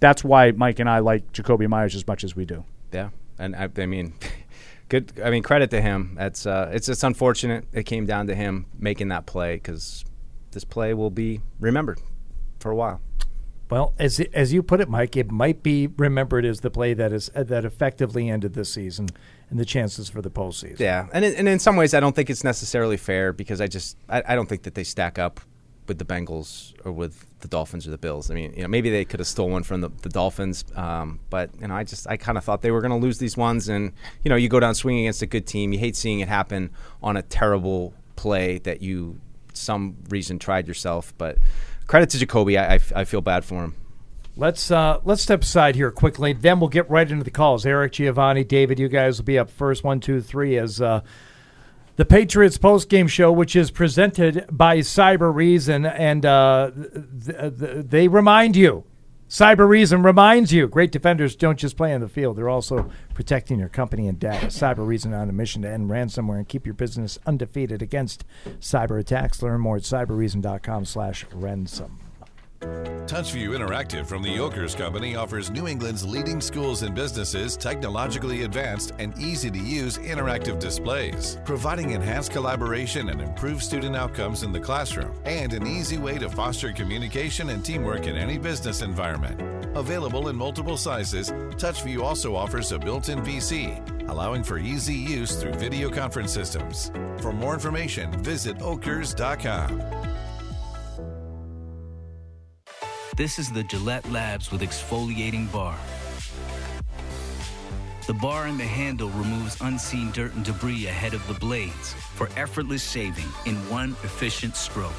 that's 0.00 0.22
why 0.22 0.52
Mike 0.52 0.78
and 0.78 0.88
I 0.88 1.00
like 1.00 1.32
Jakobi 1.32 1.68
Meyers 1.68 1.96
as 1.96 2.06
much 2.06 2.22
as 2.22 2.36
we 2.36 2.44
do. 2.44 2.64
Yeah, 2.92 3.10
and 3.38 3.56
I, 3.56 3.68
I 3.78 3.86
mean, 3.86 4.12
good. 4.88 5.20
I 5.22 5.30
mean, 5.30 5.42
credit 5.42 5.70
to 5.70 5.80
him. 5.80 6.14
That's 6.16 6.46
uh, 6.46 6.70
it's 6.72 6.86
just 6.86 7.04
unfortunate 7.04 7.66
it 7.72 7.84
came 7.84 8.06
down 8.06 8.26
to 8.28 8.34
him 8.34 8.66
making 8.78 9.08
that 9.08 9.26
play 9.26 9.56
because 9.56 10.04
this 10.52 10.64
play 10.64 10.94
will 10.94 11.10
be 11.10 11.40
remembered 11.60 12.00
for 12.60 12.70
a 12.70 12.76
while. 12.76 13.00
well, 13.70 13.94
as 13.98 14.20
as 14.32 14.52
you 14.52 14.62
put 14.62 14.80
it, 14.80 14.88
Mike, 14.88 15.16
it 15.16 15.30
might 15.30 15.62
be 15.62 15.86
remembered 15.86 16.44
as 16.44 16.60
the 16.60 16.70
play 16.70 16.94
that 16.94 17.12
is 17.12 17.30
that 17.34 17.64
effectively 17.64 18.28
ended 18.28 18.54
this 18.54 18.72
season 18.72 19.08
and 19.50 19.58
the 19.58 19.64
chances 19.64 20.08
for 20.08 20.22
the 20.22 20.30
postseason. 20.30 20.80
Yeah, 20.80 21.06
and 21.12 21.24
in, 21.24 21.34
and 21.34 21.48
in 21.48 21.58
some 21.58 21.76
ways, 21.76 21.94
I 21.94 22.00
don't 22.00 22.14
think 22.14 22.30
it's 22.30 22.44
necessarily 22.44 22.96
fair 22.96 23.32
because 23.32 23.60
I 23.60 23.66
just 23.66 23.96
I, 24.08 24.22
I 24.28 24.34
don't 24.34 24.48
think 24.48 24.62
that 24.62 24.74
they 24.74 24.84
stack 24.84 25.18
up 25.18 25.40
with 25.88 25.98
the 25.98 26.04
Bengals 26.04 26.74
or 26.84 26.92
with 26.92 27.26
the 27.40 27.48
Dolphins 27.48 27.86
or 27.86 27.90
the 27.90 27.98
Bills. 27.98 28.30
I 28.30 28.34
mean, 28.34 28.52
you 28.54 28.62
know, 28.62 28.68
maybe 28.68 28.90
they 28.90 29.04
could 29.04 29.20
have 29.20 29.26
stolen 29.26 29.62
from 29.62 29.80
the, 29.80 29.90
the 30.02 30.08
Dolphins, 30.08 30.64
um, 30.74 31.20
but 31.30 31.50
you 31.60 31.68
know, 31.68 31.74
I 31.74 31.84
just 31.84 32.08
I 32.08 32.16
kind 32.16 32.38
of 32.38 32.44
thought 32.44 32.62
they 32.62 32.70
were 32.70 32.80
going 32.80 32.98
to 32.98 33.04
lose 33.04 33.18
these 33.18 33.36
ones, 33.36 33.68
and 33.68 33.92
you 34.24 34.28
know, 34.28 34.36
you 34.36 34.48
go 34.48 34.60
down 34.60 34.74
swinging 34.74 35.04
against 35.04 35.22
a 35.22 35.26
good 35.26 35.46
team. 35.46 35.72
You 35.72 35.78
hate 35.78 35.96
seeing 35.96 36.20
it 36.20 36.28
happen 36.28 36.70
on 37.02 37.16
a 37.16 37.22
terrible 37.22 37.94
play 38.16 38.58
that 38.58 38.82
you 38.82 39.20
some 39.52 39.96
reason 40.08 40.38
tried 40.38 40.68
yourself, 40.68 41.14
but 41.18 41.38
credit 41.86 42.10
to 42.10 42.18
Jakobi. 42.18 42.58
I 42.58 42.80
I 42.98 43.04
feel 43.04 43.20
bad 43.20 43.44
for 43.44 43.64
him. 43.64 43.74
Let's 44.38 44.70
uh, 44.70 45.00
let's 45.04 45.22
step 45.22 45.42
aside 45.42 45.76
here 45.76 45.90
quickly. 45.90 46.34
Then 46.34 46.60
we'll 46.60 46.68
get 46.68 46.90
right 46.90 47.10
into 47.10 47.24
the 47.24 47.30
calls. 47.30 47.64
Eric 47.64 47.92
Giovanni, 47.92 48.44
David, 48.44 48.78
you 48.78 48.88
guys 48.88 49.18
will 49.18 49.24
be 49.24 49.38
up 49.38 49.48
first. 49.48 49.82
One, 49.82 49.98
two, 49.98 50.20
three. 50.20 50.58
As 50.58 50.80
uh, 50.80 51.00
the 51.96 52.04
Patriots 52.04 52.58
post 52.58 52.88
game 52.88 53.08
show, 53.08 53.32
which 53.32 53.56
is 53.56 53.70
presented 53.70 54.46
by 54.50 54.78
Cybereason, 54.78 55.90
and 55.98 56.24
uh, 56.24 56.70
th- 57.24 57.58
th- 57.58 57.86
they 57.86 58.08
remind 58.08 58.56
you. 58.56 58.84
Cybereason 59.28 60.04
reminds 60.04 60.52
you 60.52 60.68
great 60.68 60.92
defenders 60.92 61.34
don't 61.34 61.58
just 61.58 61.76
play 61.76 61.92
on 61.92 62.00
the 62.00 62.08
field, 62.08 62.36
they're 62.36 62.48
also 62.48 62.88
protecting 63.12 63.58
your 63.58 63.68
company 63.68 64.06
and 64.06 64.20
data. 64.20 64.46
Cybereason 64.46 65.18
on 65.20 65.28
a 65.28 65.32
mission 65.32 65.62
to 65.62 65.68
end 65.68 65.90
ransomware 65.90 66.36
and 66.36 66.48
keep 66.48 66.64
your 66.64 66.74
business 66.74 67.18
undefeated 67.26 67.82
against 67.82 68.24
cyber 68.60 69.00
attacks. 69.00 69.42
Learn 69.42 69.60
more 69.60 69.76
at 69.76 69.82
cybereason.com 69.82 70.84
slash 70.84 71.26
ransom. 71.34 72.05
TouchView 73.06 73.56
Interactive 73.56 74.04
from 74.04 74.20
the 74.20 74.36
Ockers 74.36 74.74
Company 74.74 75.14
offers 75.14 75.48
New 75.48 75.68
England's 75.68 76.04
leading 76.04 76.40
schools 76.40 76.82
and 76.82 76.92
businesses 76.92 77.56
technologically 77.56 78.42
advanced 78.42 78.94
and 78.98 79.16
easy 79.16 79.48
to 79.48 79.58
use 79.58 79.96
interactive 79.98 80.58
displays, 80.58 81.38
providing 81.44 81.90
enhanced 81.90 82.32
collaboration 82.32 83.10
and 83.10 83.20
improved 83.20 83.62
student 83.62 83.94
outcomes 83.94 84.42
in 84.42 84.50
the 84.50 84.58
classroom, 84.58 85.14
and 85.24 85.52
an 85.52 85.68
easy 85.68 85.98
way 85.98 86.18
to 86.18 86.28
foster 86.28 86.72
communication 86.72 87.50
and 87.50 87.64
teamwork 87.64 88.08
in 88.08 88.16
any 88.16 88.38
business 88.38 88.82
environment. 88.82 89.40
Available 89.76 90.28
in 90.28 90.34
multiple 90.34 90.76
sizes, 90.76 91.30
TouchView 91.30 92.02
also 92.02 92.34
offers 92.34 92.72
a 92.72 92.78
built 92.78 93.08
in 93.08 93.20
PC, 93.20 94.08
allowing 94.08 94.42
for 94.42 94.58
easy 94.58 94.94
use 94.94 95.36
through 95.36 95.54
video 95.54 95.90
conference 95.90 96.32
systems. 96.32 96.90
For 97.20 97.32
more 97.32 97.54
information, 97.54 98.10
visit 98.24 98.60
ockers.com. 98.60 100.05
This 103.16 103.38
is 103.38 103.50
the 103.50 103.62
Gillette 103.62 104.06
Labs 104.12 104.52
with 104.52 104.60
exfoliating 104.60 105.50
bar. 105.50 105.74
The 108.06 108.12
bar 108.12 108.44
and 108.44 108.60
the 108.60 108.64
handle 108.64 109.08
removes 109.08 109.56
unseen 109.62 110.10
dirt 110.10 110.34
and 110.34 110.44
debris 110.44 110.86
ahead 110.86 111.14
of 111.14 111.26
the 111.26 111.32
blades 111.32 111.94
for 111.94 112.28
effortless 112.36 112.86
shaving 112.86 113.24
in 113.46 113.54
one 113.70 113.92
efficient 114.04 114.54
stroke. 114.54 114.92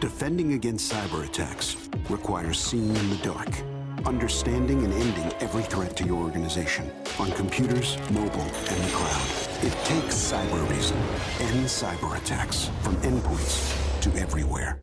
Defending 0.00 0.52
against 0.52 0.92
cyber 0.92 1.26
attacks 1.26 1.78
requires 2.10 2.60
seeing 2.60 2.94
in 2.94 3.08
the 3.08 3.16
dark, 3.22 3.48
understanding 4.04 4.84
and 4.84 4.92
ending 4.92 5.32
every 5.40 5.62
threat 5.62 5.96
to 5.96 6.04
your 6.04 6.22
organization 6.22 6.92
on 7.18 7.32
computers, 7.32 7.96
mobile, 8.10 8.42
and 8.42 8.84
the 8.84 8.90
cloud. 8.90 9.28
It 9.62 9.72
takes 9.86 10.14
Cybereason. 10.14 10.96
and 11.40 11.64
cyber 11.64 12.18
attacks 12.18 12.68
from 12.82 12.96
endpoints 12.96 14.02
to 14.02 14.12
everywhere. 14.20 14.82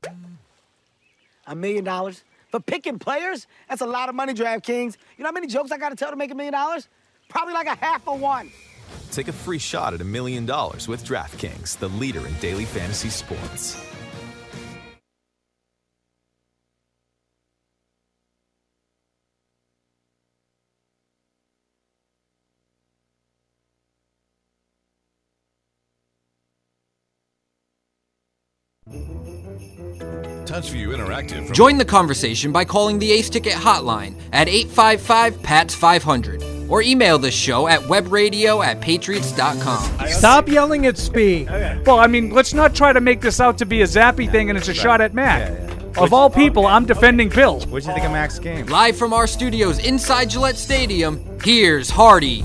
A 1.49 1.55
million 1.55 1.83
dollars? 1.83 2.23
For 2.49 2.59
picking 2.59 2.99
players? 2.99 3.47
That's 3.67 3.81
a 3.81 3.85
lot 3.87 4.07
of 4.07 4.15
money, 4.15 4.33
DraftKings. 4.33 4.97
You 5.17 5.23
know 5.23 5.29
how 5.29 5.31
many 5.33 5.47
jokes 5.47 5.71
I 5.71 5.77
gotta 5.77 5.95
tell 5.95 6.11
to 6.11 6.15
make 6.15 6.31
a 6.31 6.35
million 6.35 6.53
dollars? 6.53 6.87
Probably 7.27 7.53
like 7.55 7.67
a 7.67 7.75
half 7.75 8.07
of 8.07 8.21
one. 8.21 8.51
Take 9.11 9.27
a 9.27 9.33
free 9.33 9.57
shot 9.57 9.95
at 9.95 10.01
a 10.01 10.05
million 10.05 10.45
dollars 10.45 10.87
with 10.87 11.03
DraftKings, 11.03 11.77
the 11.79 11.89
leader 11.89 12.25
in 12.27 12.33
daily 12.35 12.65
fantasy 12.65 13.09
sports. 13.09 13.88
TouchView 30.59 30.95
Interactive. 30.95 31.45
From 31.45 31.55
Join 31.55 31.77
the 31.77 31.85
conversation 31.85 32.51
by 32.51 32.65
calling 32.65 32.99
the 32.99 33.11
Ace 33.11 33.29
Ticket 33.29 33.53
hotline 33.53 34.15
at 34.33 34.49
855 34.49 35.41
PATS 35.41 35.73
500 35.73 36.43
or 36.69 36.81
email 36.81 37.17
the 37.17 37.31
show 37.31 37.67
at 37.67 37.79
webradio 37.81 38.63
at 38.63 38.81
patriots.com. 38.81 40.07
Stop 40.07 40.49
yelling 40.49 40.85
at 40.85 40.97
Speed. 40.97 41.47
Oh, 41.49 41.81
well, 41.85 41.99
I 41.99 42.07
mean, 42.07 42.31
let's 42.31 42.53
not 42.53 42.75
try 42.75 42.91
to 42.93 43.01
make 43.01 43.21
this 43.21 43.39
out 43.39 43.57
to 43.59 43.65
be 43.65 43.81
a 43.81 43.85
zappy 43.85 44.29
thing 44.29 44.49
and 44.49 44.57
it's 44.57 44.67
a 44.67 44.73
shot 44.73 45.01
at 45.01 45.13
Mac. 45.13 45.49
Of 45.97 46.13
all 46.13 46.29
people, 46.29 46.67
I'm 46.67 46.85
defending 46.85 47.29
Bill. 47.29 47.59
What'd 47.61 47.87
you 47.87 47.93
think 47.93 48.05
of 48.05 48.11
Mac's 48.11 48.37
game? 48.37 48.67
Live 48.67 48.97
from 48.97 49.13
our 49.13 49.27
studios 49.27 49.79
inside 49.79 50.29
Gillette 50.29 50.57
Stadium, 50.57 51.39
here's 51.43 51.89
Hardy. 51.89 52.43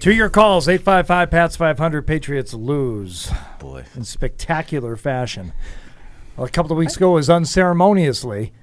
To 0.00 0.12
your 0.12 0.30
calls, 0.30 0.66
855 0.66 1.30
PATS 1.30 1.56
500. 1.56 2.06
Patriots 2.06 2.54
lose. 2.54 3.30
Boy. 3.58 3.84
In 3.94 4.04
spectacular 4.04 4.96
fashion. 4.96 5.52
Well, 6.40 6.46
a 6.46 6.50
couple 6.50 6.72
of 6.72 6.78
weeks 6.78 6.96
ago 6.96 7.10
it 7.10 7.14
was 7.16 7.28
unceremoniously. 7.28 8.54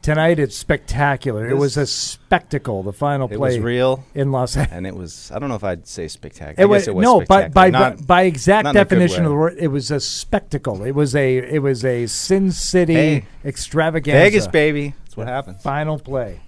Tonight 0.00 0.38
it's 0.38 0.56
spectacular. 0.56 1.46
It 1.46 1.58
was 1.58 1.76
a 1.76 1.84
spectacle, 1.86 2.82
the 2.82 2.94
final 2.94 3.26
It 3.30 3.36
play 3.36 3.56
was 3.56 3.58
real 3.58 4.04
in 4.14 4.32
Los 4.32 4.56
Angeles. 4.56 4.74
and 4.74 4.86
it 4.86 4.96
was. 4.96 5.30
I 5.30 5.38
don't 5.38 5.50
know 5.50 5.54
if 5.56 5.62
I'd 5.64 5.86
say 5.86 6.08
spectacular. 6.08 6.54
It 6.56 6.62
I 6.62 6.64
was, 6.64 6.82
guess 6.84 6.88
it 6.88 6.94
was 6.94 7.02
no, 7.04 7.20
by 7.20 7.48
by, 7.48 7.68
spectacular. 7.68 7.70
Not- 7.96 8.06
by 8.06 8.22
exact 8.22 8.64
not 8.64 8.70
in 8.70 8.76
a 8.76 8.84
good 8.84 8.88
definition 8.88 9.24
of 9.26 9.32
way. 9.32 9.34
the 9.34 9.36
word, 9.40 9.54
it 9.58 9.68
was 9.68 9.90
a 9.90 10.00
spectacle. 10.00 10.82
It 10.82 10.92
was 10.92 11.14
a 11.14 11.36
it 11.36 11.58
was 11.60 11.84
a 11.84 12.06
Sin 12.06 12.52
City 12.52 12.94
Hey, 12.94 13.24
extravaganza. 13.44 14.18
Vegas, 14.18 14.46
baby. 14.46 14.94
That's 15.04 15.16
what 15.18 15.26
happens. 15.26 15.60
Final 15.60 15.98
play. 15.98 16.40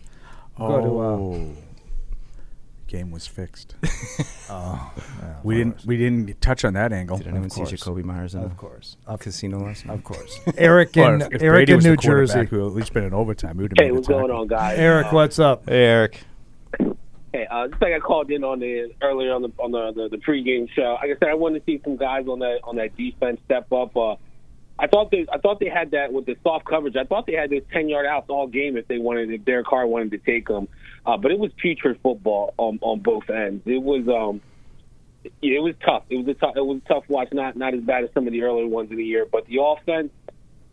Go 0.57 0.81
to, 0.81 0.87
uh, 1.01 1.03
Oh. 1.03 1.53
Game 2.89 3.11
was 3.11 3.27
fixed. 3.27 3.75
oh, 4.51 4.93
we 5.45 5.55
didn't 5.57 5.85
we 5.85 5.97
didn't 5.99 6.41
touch 6.41 6.65
on 6.65 6.73
that 6.73 6.93
angle. 6.93 7.19
Did 7.19 7.29
anyone 7.29 7.51
see. 7.51 7.61
Jakobi 7.63 8.03
Meyers 8.03 8.35
in 8.35 8.43
Of 8.43 8.51
the 8.51 8.57
course. 8.57 8.97
casino 9.21 9.59
last 9.61 9.85
night? 9.87 9.95
Of 9.95 10.05
course. 10.05 10.41
Eric 10.57 10.97
in 10.97 11.21
if, 11.21 11.35
if 11.35 11.43
Eric 11.43 11.55
Brady 11.55 11.73
in 11.73 11.77
was 11.77 11.85
New 11.85 11.97
Jersey. 11.97 12.47
who 12.47 12.67
at 12.67 12.73
least 12.73 12.93
been 12.95 13.05
in 13.05 13.13
overtime. 13.13 13.59
We 13.59 13.65
would've 13.65 13.77
Hey, 13.79 13.93
what's 13.93 14.09
going 14.09 14.31
on, 14.31 14.47
guys? 14.47 14.79
Eric, 14.79 15.13
what's 15.13 15.39
up? 15.39 15.69
Hey, 15.69 15.85
Eric. 15.85 16.21
Hey, 17.33 17.47
uh, 17.51 17.69
just 17.69 17.83
like 17.83 17.93
I 17.93 17.99
called 17.99 18.31
in 18.31 18.43
on 18.43 18.59
the 18.59 18.91
earlier 19.03 19.35
on 19.35 19.43
the 19.43 19.53
on 19.59 19.71
the, 19.71 19.93
the 19.93 20.09
the 20.09 20.17
pregame 20.17 20.69
show. 20.71 20.97
Like 21.01 21.11
I 21.11 21.19
said, 21.21 21.29
I 21.29 21.35
wanted 21.35 21.61
to 21.61 21.65
see 21.67 21.81
some 21.85 21.97
guys 21.97 22.27
on 22.27 22.39
that 22.39 22.61
on 22.65 22.77
that 22.77 22.97
defense 22.97 23.39
step 23.45 23.71
up. 23.71 23.95
Uh, 23.95 24.17
I 24.79 24.87
thought 24.87 25.11
they 25.11 25.27
I 25.31 25.37
thought 25.39 25.61
they 25.61 25.69
had 25.69 25.91
that 25.91 26.11
with 26.13 26.25
the 26.25 26.37
soft 26.43 26.65
coverage. 26.65 26.97
I 26.97 27.05
thought 27.05 27.27
they 27.27 27.35
had 27.35 27.51
those 27.51 27.63
ten 27.71 27.89
yard 27.91 28.07
outs 28.07 28.31
all 28.31 28.47
game 28.47 28.79
if 28.79 28.89
they 28.89 28.99
wanted 28.99 29.31
if 29.31 29.45
Derek 29.45 29.67
Carr 29.67 29.87
wanted 29.87 30.13
to 30.13 30.19
take 30.19 30.49
them. 30.49 30.69
Uh, 31.09 31.17
but 31.17 31.31
it 31.31 31.39
was 31.39 31.51
putrid 31.57 31.99
football 32.03 32.53
on 32.59 32.79
on 32.83 33.01
both 33.01 33.31
ends. 33.31 33.63
It 33.65 33.83
was 33.83 34.07
um 34.09 34.43
it 35.25 35.63
was 35.63 35.75
tough. 35.83 36.05
It 36.11 36.17
was 36.17 36.29
a 36.29 36.35
tough 36.35 36.55
it 36.55 36.61
was 36.61 36.83
a 36.85 36.89
tough 36.93 37.05
watch. 37.09 37.29
Not 37.33 37.57
not 37.57 37.73
as 37.73 37.81
bad 37.81 38.05
as 38.05 38.11
some 38.13 38.27
of 38.27 38.33
the 38.35 38.43
earlier 38.43 38.67
ones 38.67 38.91
in 38.91 38.99
the 38.99 39.05
year, 39.05 39.25
but 39.25 39.47
the 39.47 39.63
offense 39.63 40.11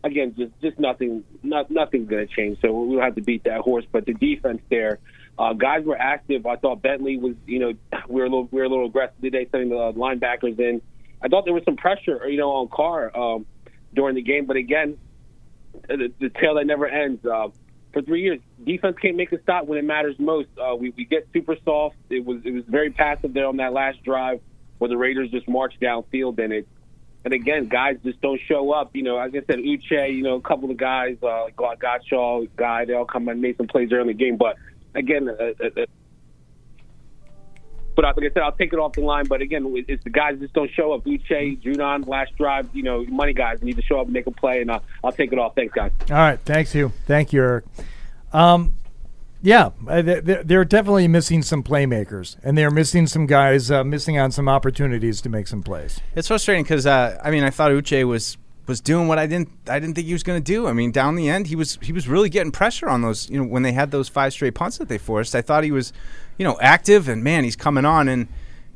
again 0.04 0.34
just 0.36 0.52
just 0.60 0.78
nothing 0.78 1.24
not 1.42 1.70
nothing's 1.70 2.10
going 2.10 2.28
to 2.28 2.34
change. 2.34 2.60
So 2.60 2.70
we 2.70 2.96
don't 2.96 3.02
have 3.02 3.14
to 3.14 3.22
beat 3.22 3.44
that 3.44 3.60
horse. 3.60 3.86
But 3.90 4.04
the 4.04 4.12
defense 4.12 4.60
there. 4.68 4.98
Uh, 5.38 5.52
guys 5.52 5.84
were 5.84 5.98
active. 5.98 6.46
I 6.46 6.56
thought 6.56 6.80
Bentley 6.80 7.18
was, 7.18 7.34
you 7.46 7.58
know, 7.58 7.72
we 8.08 8.20
were 8.22 8.26
a 8.26 8.30
little, 8.30 8.48
we 8.50 8.58
were 8.58 8.64
a 8.64 8.68
little 8.70 8.86
aggressive 8.86 9.20
today, 9.20 9.46
sending 9.52 9.68
the 9.68 9.92
linebackers 9.92 10.58
in. 10.58 10.80
I 11.20 11.28
thought 11.28 11.44
there 11.44 11.52
was 11.52 11.64
some 11.64 11.76
pressure, 11.76 12.26
you 12.26 12.38
know, 12.38 12.52
on 12.52 12.68
Carr 12.68 13.14
um, 13.14 13.44
during 13.92 14.14
the 14.14 14.22
game. 14.22 14.46
But 14.46 14.56
again, 14.56 14.96
the, 15.88 16.10
the 16.18 16.30
tail 16.30 16.54
that 16.54 16.66
never 16.66 16.88
ends. 16.88 17.22
Uh, 17.26 17.48
for 17.96 18.02
three 18.02 18.20
years, 18.20 18.40
defense 18.62 18.94
can't 19.00 19.16
make 19.16 19.32
a 19.32 19.40
stop 19.40 19.64
when 19.64 19.78
it 19.78 19.84
matters 19.84 20.16
most. 20.18 20.48
Uh, 20.60 20.76
we, 20.76 20.92
we 20.98 21.06
get 21.06 21.26
super 21.32 21.56
soft. 21.64 21.96
It 22.10 22.26
was 22.26 22.42
it 22.44 22.52
was 22.52 22.64
very 22.68 22.90
passive 22.90 23.32
there 23.32 23.46
on 23.46 23.56
that 23.56 23.72
last 23.72 24.04
drive 24.04 24.42
where 24.76 24.90
the 24.90 24.98
Raiders 24.98 25.30
just 25.30 25.48
marched 25.48 25.80
downfield 25.80 26.38
and 26.38 26.52
it. 26.52 26.68
And 27.24 27.32
again, 27.32 27.68
guys 27.68 27.96
just 28.04 28.20
don't 28.20 28.38
show 28.46 28.70
up. 28.70 28.94
You 28.94 29.02
know, 29.02 29.16
like 29.16 29.30
I 29.30 29.40
said, 29.46 29.60
Uche, 29.60 30.14
you 30.14 30.22
know, 30.22 30.34
a 30.34 30.42
couple 30.42 30.70
of 30.70 30.76
guys, 30.76 31.16
uh, 31.22 31.46
Godchaux, 31.56 32.50
guy, 32.54 32.84
they 32.84 32.92
all 32.92 33.06
come 33.06 33.28
and 33.28 33.40
made 33.40 33.56
some 33.56 33.66
plays 33.66 33.90
early 33.90 34.02
in 34.02 34.06
the 34.08 34.12
game. 34.12 34.36
But 34.36 34.56
again, 34.94 35.30
uh, 35.30 35.64
uh, 35.64 35.86
but 37.96 38.04
like 38.04 38.16
I 38.18 38.32
said, 38.32 38.42
I'll 38.44 38.52
take 38.52 38.72
it 38.72 38.78
off 38.78 38.92
the 38.92 39.00
line. 39.00 39.24
But 39.26 39.40
again, 39.40 39.74
it's 39.88 40.04
the 40.04 40.10
guys 40.10 40.38
just 40.38 40.52
don't 40.54 40.70
show 40.70 40.92
up. 40.92 41.04
Uche, 41.04 41.60
Judon, 41.62 42.06
last 42.06 42.36
drive, 42.36 42.68
you 42.72 42.82
know, 42.84 43.04
money 43.06 43.32
guys 43.32 43.62
need 43.62 43.76
to 43.76 43.82
show 43.82 43.98
up 43.98 44.04
and 44.06 44.12
make 44.12 44.26
a 44.26 44.30
play, 44.30 44.60
and 44.60 44.70
uh, 44.70 44.78
I'll 45.02 45.10
take 45.12 45.32
it 45.32 45.38
off. 45.38 45.54
Thanks, 45.56 45.74
guys. 45.74 45.90
All 46.10 46.16
right, 46.16 46.38
thanks 46.44 46.74
you, 46.74 46.92
thank 47.06 47.32
you, 47.32 47.42
Eric. 47.42 47.64
Um, 48.32 48.74
yeah, 49.42 49.70
uh, 49.88 50.02
they- 50.02 50.20
they- 50.20 50.42
they're 50.44 50.64
definitely 50.64 51.08
missing 51.08 51.42
some 51.42 51.62
playmakers, 51.62 52.36
and 52.42 52.56
they're 52.56 52.70
missing 52.70 53.06
some 53.06 53.26
guys, 53.26 53.70
uh, 53.70 53.84
missing 53.84 54.18
on 54.18 54.30
some 54.32 54.48
opportunities 54.48 55.20
to 55.22 55.28
make 55.28 55.46
some 55.46 55.62
plays. 55.62 56.00
It's 56.14 56.28
frustrating 56.28 56.64
because 56.64 56.86
uh, 56.86 57.18
I 57.22 57.30
mean 57.30 57.44
I 57.44 57.50
thought 57.50 57.70
Uche 57.70 58.04
was 58.04 58.36
was 58.66 58.80
doing 58.80 59.08
what 59.08 59.18
I 59.18 59.26
didn't 59.26 59.48
I 59.68 59.78
didn't 59.78 59.94
think 59.94 60.06
he 60.06 60.12
was 60.12 60.22
going 60.22 60.42
to 60.42 60.44
do. 60.44 60.66
I 60.66 60.72
mean 60.72 60.90
down 60.90 61.14
the 61.14 61.28
end 61.28 61.46
he 61.46 61.56
was 61.56 61.78
he 61.80 61.92
was 61.92 62.08
really 62.08 62.28
getting 62.28 62.52
pressure 62.52 62.88
on 62.88 63.02
those 63.02 63.30
you 63.30 63.38
know 63.38 63.44
when 63.44 63.62
they 63.62 63.72
had 63.72 63.90
those 63.90 64.08
five 64.08 64.32
straight 64.32 64.54
punts 64.54 64.78
that 64.78 64.88
they 64.88 64.98
forced. 64.98 65.34
I 65.34 65.42
thought 65.42 65.64
he 65.64 65.70
was 65.70 65.92
you 66.36 66.44
know 66.44 66.58
active 66.60 67.08
and 67.08 67.22
man 67.22 67.44
he's 67.44 67.56
coming 67.56 67.84
on 67.84 68.08
and 68.08 68.28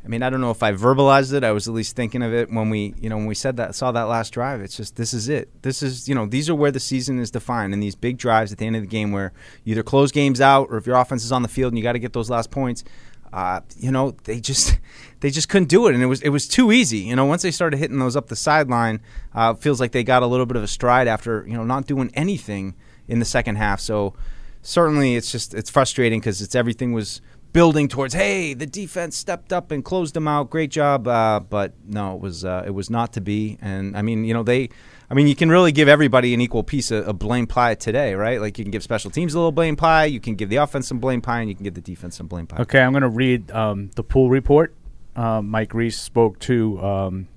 I 0.05 0.09
mean 0.09 0.22
I 0.22 0.30
don't 0.30 0.41
know 0.41 0.51
if 0.51 0.62
I 0.62 0.72
verbalized 0.72 1.32
it. 1.34 1.45
I 1.45 1.53
was 1.53 1.68
at 1.68 1.74
least 1.74 1.97
thinking 1.97 2.22
of 2.22 2.32
it 2.32 2.51
when 2.51 2.70
we 2.70 2.95
you 3.01 3.09
know 3.09 3.16
when 3.16 3.26
we 3.26 3.34
said 3.34 3.57
that 3.57 3.74
saw 3.74 3.93
that 3.93 4.05
last 4.05 4.30
drive. 4.30 4.61
It's 4.61 4.76
just 4.76 4.97
this 4.97 5.12
is 5.12 5.28
it. 5.28 5.49
This 5.62 5.82
is 5.82 6.09
you 6.09 6.14
know 6.14 6.26
these 6.26 6.49
are 6.49 6.55
where 6.55 6.70
the 6.70 6.80
season 6.80 7.18
is 7.18 7.30
defined 7.30 7.74
and 7.74 7.82
these 7.82 7.97
big 7.97 8.16
drives 8.16 8.53
at 8.53 8.59
the 8.59 8.66
end 8.66 8.76
of 8.76 8.82
the 8.82 8.88
game 8.88 9.12
where 9.12 9.32
you 9.64 9.72
either 9.72 9.82
close 9.82 10.12
games 10.12 10.41
out 10.41 10.68
or 10.70 10.76
if 10.76 10.86
your 10.86 10.97
offense 10.97 11.24
is 11.24 11.32
on 11.32 11.43
the 11.43 11.49
field 11.49 11.72
and 11.72 11.78
you 11.78 11.82
got 11.82 11.93
to 11.93 11.99
get 11.99 12.12
those 12.12 12.30
last 12.30 12.51
points 12.51 12.84
uh, 13.33 13.61
you 13.76 13.91
know, 13.91 14.12
they 14.24 14.41
just 14.41 14.78
they 15.20 15.31
just 15.31 15.49
couldn't 15.49 15.68
do 15.68 15.87
it, 15.87 15.95
and 15.95 16.03
it 16.03 16.07
was 16.07 16.22
it 16.22 16.31
was 16.31 16.49
too 16.49 16.72
easy. 16.72 16.99
You 16.99 17.16
know, 17.16 17.24
once 17.24 17.43
they 17.43 17.51
started 17.51 17.78
hitting 17.78 17.99
those 17.99 18.16
up 18.16 18.28
the 18.28 18.37
sideline, 18.37 19.01
uh, 19.35 19.55
feels 19.55 19.81
like 19.81 19.93
they 19.93 20.05
got 20.05 20.22
a 20.22 20.26
little 20.26 20.47
bit 20.47 20.57
of 20.57 20.62
a 20.62 20.68
stride 20.68 21.09
after 21.09 21.45
you 21.47 21.57
know 21.57 21.64
not 21.64 21.87
doing 21.87 22.11
anything 22.14 22.74
in 23.09 23.18
the 23.18 23.24
second 23.24 23.57
half. 23.57 23.81
So 23.81 24.14
certainly, 24.62 25.16
it's 25.16 25.31
just 25.31 25.55
it's 25.55 25.70
frustrating 25.70 26.20
because 26.20 26.43
it's 26.43 26.55
everything 26.55 26.93
was 26.93 27.20
building 27.53 27.89
towards 27.89 28.14
hey 28.14 28.55
the 28.55 28.66
defense 28.66 29.16
stepped 29.16 29.53
up 29.53 29.72
and 29.72 29.85
closed 29.85 30.14
them 30.14 30.28
out 30.28 30.51
great 30.51 30.70
job 30.70 31.09
uh, 31.09 31.41
but 31.41 31.72
no 31.85 32.14
it 32.14 32.20
was 32.20 32.45
uh, 32.45 32.62
it 32.64 32.70
was 32.70 32.89
not 32.89 33.12
to 33.12 33.20
be 33.20 33.59
and 33.61 33.97
I 33.97 34.03
mean 34.03 34.24
you 34.24 34.33
know 34.33 34.45
they 34.45 34.68
I 35.11 35.14
mean 35.14 35.26
you 35.26 35.34
can 35.34 35.50
really 35.50 35.72
give 35.72 35.88
everybody 35.88 36.32
an 36.34 36.40
equal 36.40 36.62
piece 36.62 36.90
of, 36.90 37.08
of 37.08 37.18
blame 37.18 37.46
pie 37.46 37.74
today 37.74 38.14
right 38.14 38.40
like 38.40 38.58
you 38.58 38.64
can 38.64 38.70
give 38.70 38.82
special 38.82 39.11
teams 39.11 39.34
a 39.34 39.38
little 39.38 39.52
blame 39.52 39.74
pie 39.76 40.04
you 40.04 40.20
can 40.20 40.36
give 40.36 40.48
the 40.48 40.56
offense 40.56 40.86
some 40.86 41.00
blame 41.00 41.20
pie 41.20 41.40
and 41.40 41.48
you 41.48 41.54
can 41.56 41.64
give 41.64 41.74
the 41.74 41.80
defense 41.80 42.16
some 42.16 42.28
blame 42.28 42.46
pie 42.46 42.58
Okay, 42.61 42.80
I'm 42.80 42.92
going 42.92 43.02
to 43.02 43.08
read 43.08 43.50
um, 43.50 43.90
the 43.96 44.04
pool 44.04 44.28
report. 44.30 44.74
Uh, 45.16 45.42
Mike 45.42 45.74
Reiss 45.74 45.98
spoke 45.98 46.38
to 46.40 46.80
um, 46.80 47.28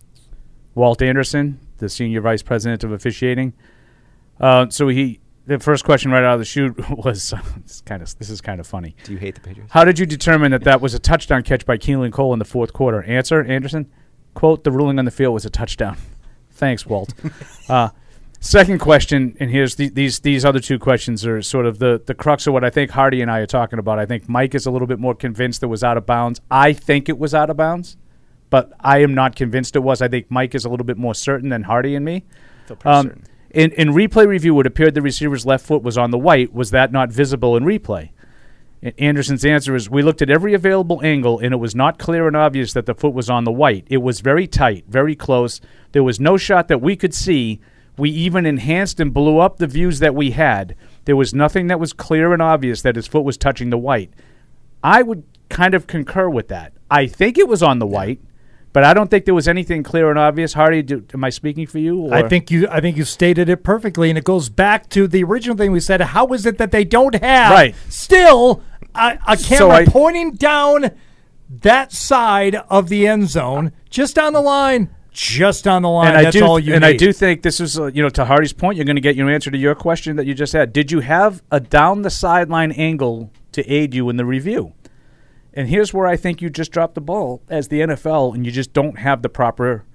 Walt 0.76 1.02
Anderson, 1.02 1.60
the 1.78 1.90
senior 1.90 2.22
vice 2.22 2.44
president 2.44 2.84
of 2.84 2.92
officiating. 2.92 3.54
Uh, 4.40 4.70
so 4.70 4.88
he, 4.90 5.20
the 5.46 5.60
first 5.60 5.84
question 5.84 6.12
right 6.12 6.24
out 6.24 6.34
of 6.34 6.40
the 6.40 6.46
chute 6.46 6.78
was, 7.06 7.34
it's 7.58 7.82
kind 7.82 8.02
of 8.02 8.18
this 8.20 8.30
is 8.30 8.42
kind 8.42 8.60
of 8.60 8.68
funny. 8.68 8.96
Do 9.04 9.14
you 9.14 9.18
hate 9.18 9.36
the 9.36 9.42
Patriots? 9.42 9.72
How 9.72 9.84
did 9.84 9.98
you 9.98 10.06
determine 10.06 10.52
that 10.52 10.64
that 10.64 10.82
was 10.82 10.94
a 10.94 11.00
touchdown 11.00 11.44
catch 11.44 11.66
by 11.66 11.78
Keelan 11.78 12.12
Cole 12.12 12.34
in 12.34 12.40
the 12.40 12.46
fourth 12.46 12.74
quarter? 12.74 13.04
Answer, 13.04 13.44
Anderson. 13.44 13.90
Quote: 14.34 14.64
The 14.64 14.72
ruling 14.72 15.00
on 15.00 15.06
the 15.06 15.12
field 15.12 15.34
was 15.34 15.46
a 15.46 15.50
touchdown. 15.50 15.98
Thanks, 16.54 16.86
Walt. 16.86 17.14
uh, 17.70 17.90
second 18.40 18.80
question, 18.80 19.36
and 19.40 19.50
here's 19.50 19.76
the, 19.76 19.90
these 19.90 20.20
these 20.20 20.46
other 20.46 20.60
two 20.60 20.80
questions 20.80 21.26
are 21.26 21.42
sort 21.42 21.66
of 21.66 21.80
the 21.80 22.02
the 22.06 22.14
crux 22.14 22.48
of 22.48 22.54
what 22.54 22.64
I 22.64 22.70
think 22.70 22.92
Hardy 22.92 23.22
and 23.22 23.32
I 23.32 23.40
are 23.40 23.46
talking 23.46 23.80
about. 23.80 24.00
I 24.00 24.06
think 24.06 24.30
Mike 24.30 24.54
is 24.56 24.66
a 24.66 24.72
little 24.72 24.88
bit 24.88 25.00
more 25.00 25.16
convinced 25.16 25.64
it 25.64 25.68
was 25.68 25.84
out 25.84 25.98
of 25.98 26.06
bounds. 26.06 26.42
I 26.52 26.74
think 26.74 27.10
it 27.10 27.18
was 27.18 27.34
out 27.34 27.50
of 27.50 27.58
bounds, 27.58 27.98
but 28.50 28.72
I 28.80 29.00
am 29.00 29.14
not 29.14 29.36
convinced 29.36 29.76
it 29.76 29.80
was. 29.80 30.02
I 30.02 30.08
think 30.08 30.30
Mike 30.30 30.54
is 30.56 30.66
a 30.66 30.70
little 30.70 30.86
bit 30.86 30.98
more 30.98 31.16
certain 31.16 31.50
than 31.50 31.64
Hardy 31.64 31.96
and 31.96 32.06
me. 32.06 32.24
Um, 32.86 33.24
in 33.50 33.72
in 33.72 33.90
replay 33.90 34.28
review, 34.28 34.60
it 34.60 34.68
appeared 34.68 34.94
the 34.94 35.02
receiver's 35.02 35.46
left 35.46 35.66
foot 35.66 35.84
was 35.84 35.98
on 35.98 36.12
the 36.12 36.18
white. 36.18 36.54
Was 36.54 36.72
that 36.72 36.92
not 36.92 37.12
visible 37.12 37.56
in 37.58 37.64
replay? 37.64 38.10
And 38.84 38.94
Anderson's 39.00 39.46
answer 39.46 39.76
is: 39.76 39.90
We 39.90 40.04
looked 40.04 40.22
at 40.22 40.30
every 40.30 40.54
available 40.54 41.00
angle, 41.04 41.40
and 41.40 41.54
it 41.54 41.58
was 41.58 41.74
not 41.74 41.98
clear 41.98 42.28
and 42.28 42.36
obvious 42.36 42.74
that 42.74 42.86
the 42.86 42.94
foot 42.94 43.14
was 43.14 43.30
on 43.30 43.46
the 43.46 43.52
white. 43.52 43.88
It 43.90 44.00
was 44.00 44.20
very 44.20 44.46
tight, 44.46 44.84
very 44.90 45.16
close. 45.16 45.62
There 45.94 46.04
was 46.04 46.20
no 46.20 46.36
shot 46.36 46.68
that 46.68 46.82
we 46.82 46.98
could 46.98 47.14
see. 47.14 47.62
We 47.98 48.10
even 48.10 48.46
enhanced 48.46 49.00
and 49.00 49.14
blew 49.14 49.40
up 49.40 49.58
the 49.58 49.68
views 49.68 50.00
that 50.00 50.16
we 50.16 50.32
had. 50.32 50.76
There 51.06 51.16
was 51.16 51.34
nothing 51.34 51.68
that 51.68 51.80
was 51.80 51.94
clear 51.94 52.34
and 52.34 52.42
obvious 52.42 52.82
that 52.82 52.98
his 52.98 53.08
foot 53.08 53.24
was 53.24 53.38
touching 53.38 53.70
the 53.70 53.78
white. 53.78 54.12
I 54.84 55.02
would 55.02 55.24
kind 55.48 55.74
of 55.74 55.88
concur 55.88 56.28
with 56.28 56.50
that. 56.50 56.74
I 56.92 57.08
think 57.08 57.38
it 57.38 57.48
was 57.48 57.64
on 57.64 57.80
the 57.80 57.88
white, 57.88 58.20
but 58.74 58.84
I 58.84 58.94
don't 58.94 59.10
think 59.10 59.26
there 59.26 59.34
was 59.34 59.48
anything 59.48 59.84
clear 59.84 60.10
and 60.10 60.20
obvious. 60.20 60.54
Hardy, 60.54 60.82
do, 60.82 61.06
am 61.14 61.24
I 61.24 61.30
speaking 61.30 61.68
for 61.68 61.80
you? 61.80 62.00
Or? 62.02 62.14
I 62.14 62.28
think 62.28 62.52
you 62.52 62.68
I 62.70 62.82
think 62.82 62.98
you 62.98 63.06
stated 63.06 63.48
it 63.50 63.64
perfectly, 63.64 64.10
and 64.10 64.18
it 64.18 64.24
goes 64.26 64.50
back 64.50 64.90
to 64.90 65.08
the 65.08 65.24
original 65.24 65.56
thing 65.56 65.72
we 65.72 65.80
said. 65.80 66.02
How 66.02 66.28
is 66.34 66.46
it 66.46 66.58
that 66.58 66.72
they 66.72 66.84
don't 66.84 67.16
have 67.16 67.52
Right. 67.52 67.76
still 67.90 68.62
a, 68.96 69.18
a 69.28 69.38
So 69.38 69.58
camera 69.70 69.76
I- 69.78 69.86
pointing 69.86 70.32
down 70.34 70.92
that 71.62 71.92
side 71.92 72.56
of 72.70 72.90
the 72.90 73.08
end 73.08 73.30
zone, 73.30 73.72
just 73.90 74.18
on 74.18 74.34
the 74.34 74.42
line, 74.42 74.90
just 75.12 75.68
on 75.68 75.84
the 75.84 75.90
line. 75.90 76.08
and 76.08 76.18
I 76.18 76.24
That's 76.24 76.38
do, 76.38 76.44
all 76.46 76.60
you 76.60 76.74
and 76.74 76.82
need. 76.84 76.88
I 76.96 76.98
do 76.98 77.14
think 77.14 77.44
this 77.44 77.60
is, 77.60 77.78
uh, 77.80 77.86
you 77.88 78.02
know, 78.02 78.10
to 78.10 78.26
Hardy's 78.26 78.54
point, 78.54 78.76
you're 78.78 78.86
going 78.86 78.96
to 78.96 79.02
get 79.02 79.16
your 79.16 79.30
answer 79.30 79.52
to 79.52 79.58
your 79.58 79.76
question 79.76 80.16
that 80.16 80.26
you 80.26 80.34
just 80.34 80.54
had. 80.54 80.74
Did 80.74 80.92
you 80.92 81.02
have 81.02 81.44
a 81.52 81.60
down 81.60 82.02
the 82.02 82.10
sideline 82.10 82.72
angle 82.72 83.32
to 83.52 83.64
aid 83.72 83.94
you 83.94 84.10
in 84.10 84.18
the 84.18 84.26
review? 84.26 84.74
And 85.54 85.68
here's 85.68 85.94
where 85.94 86.08
I 86.08 86.18
think 86.18 86.42
you 86.42 86.50
just 86.50 86.72
dropped 86.72 86.96
the 86.96 87.02
ball 87.02 87.42
as 87.48 87.68
the 87.68 87.82
NFL, 87.82 88.34
and 88.34 88.46
you 88.46 88.52
just 88.52 88.74
don't 88.74 89.00
have 89.00 89.22
the 89.22 89.30
proper 89.30 89.86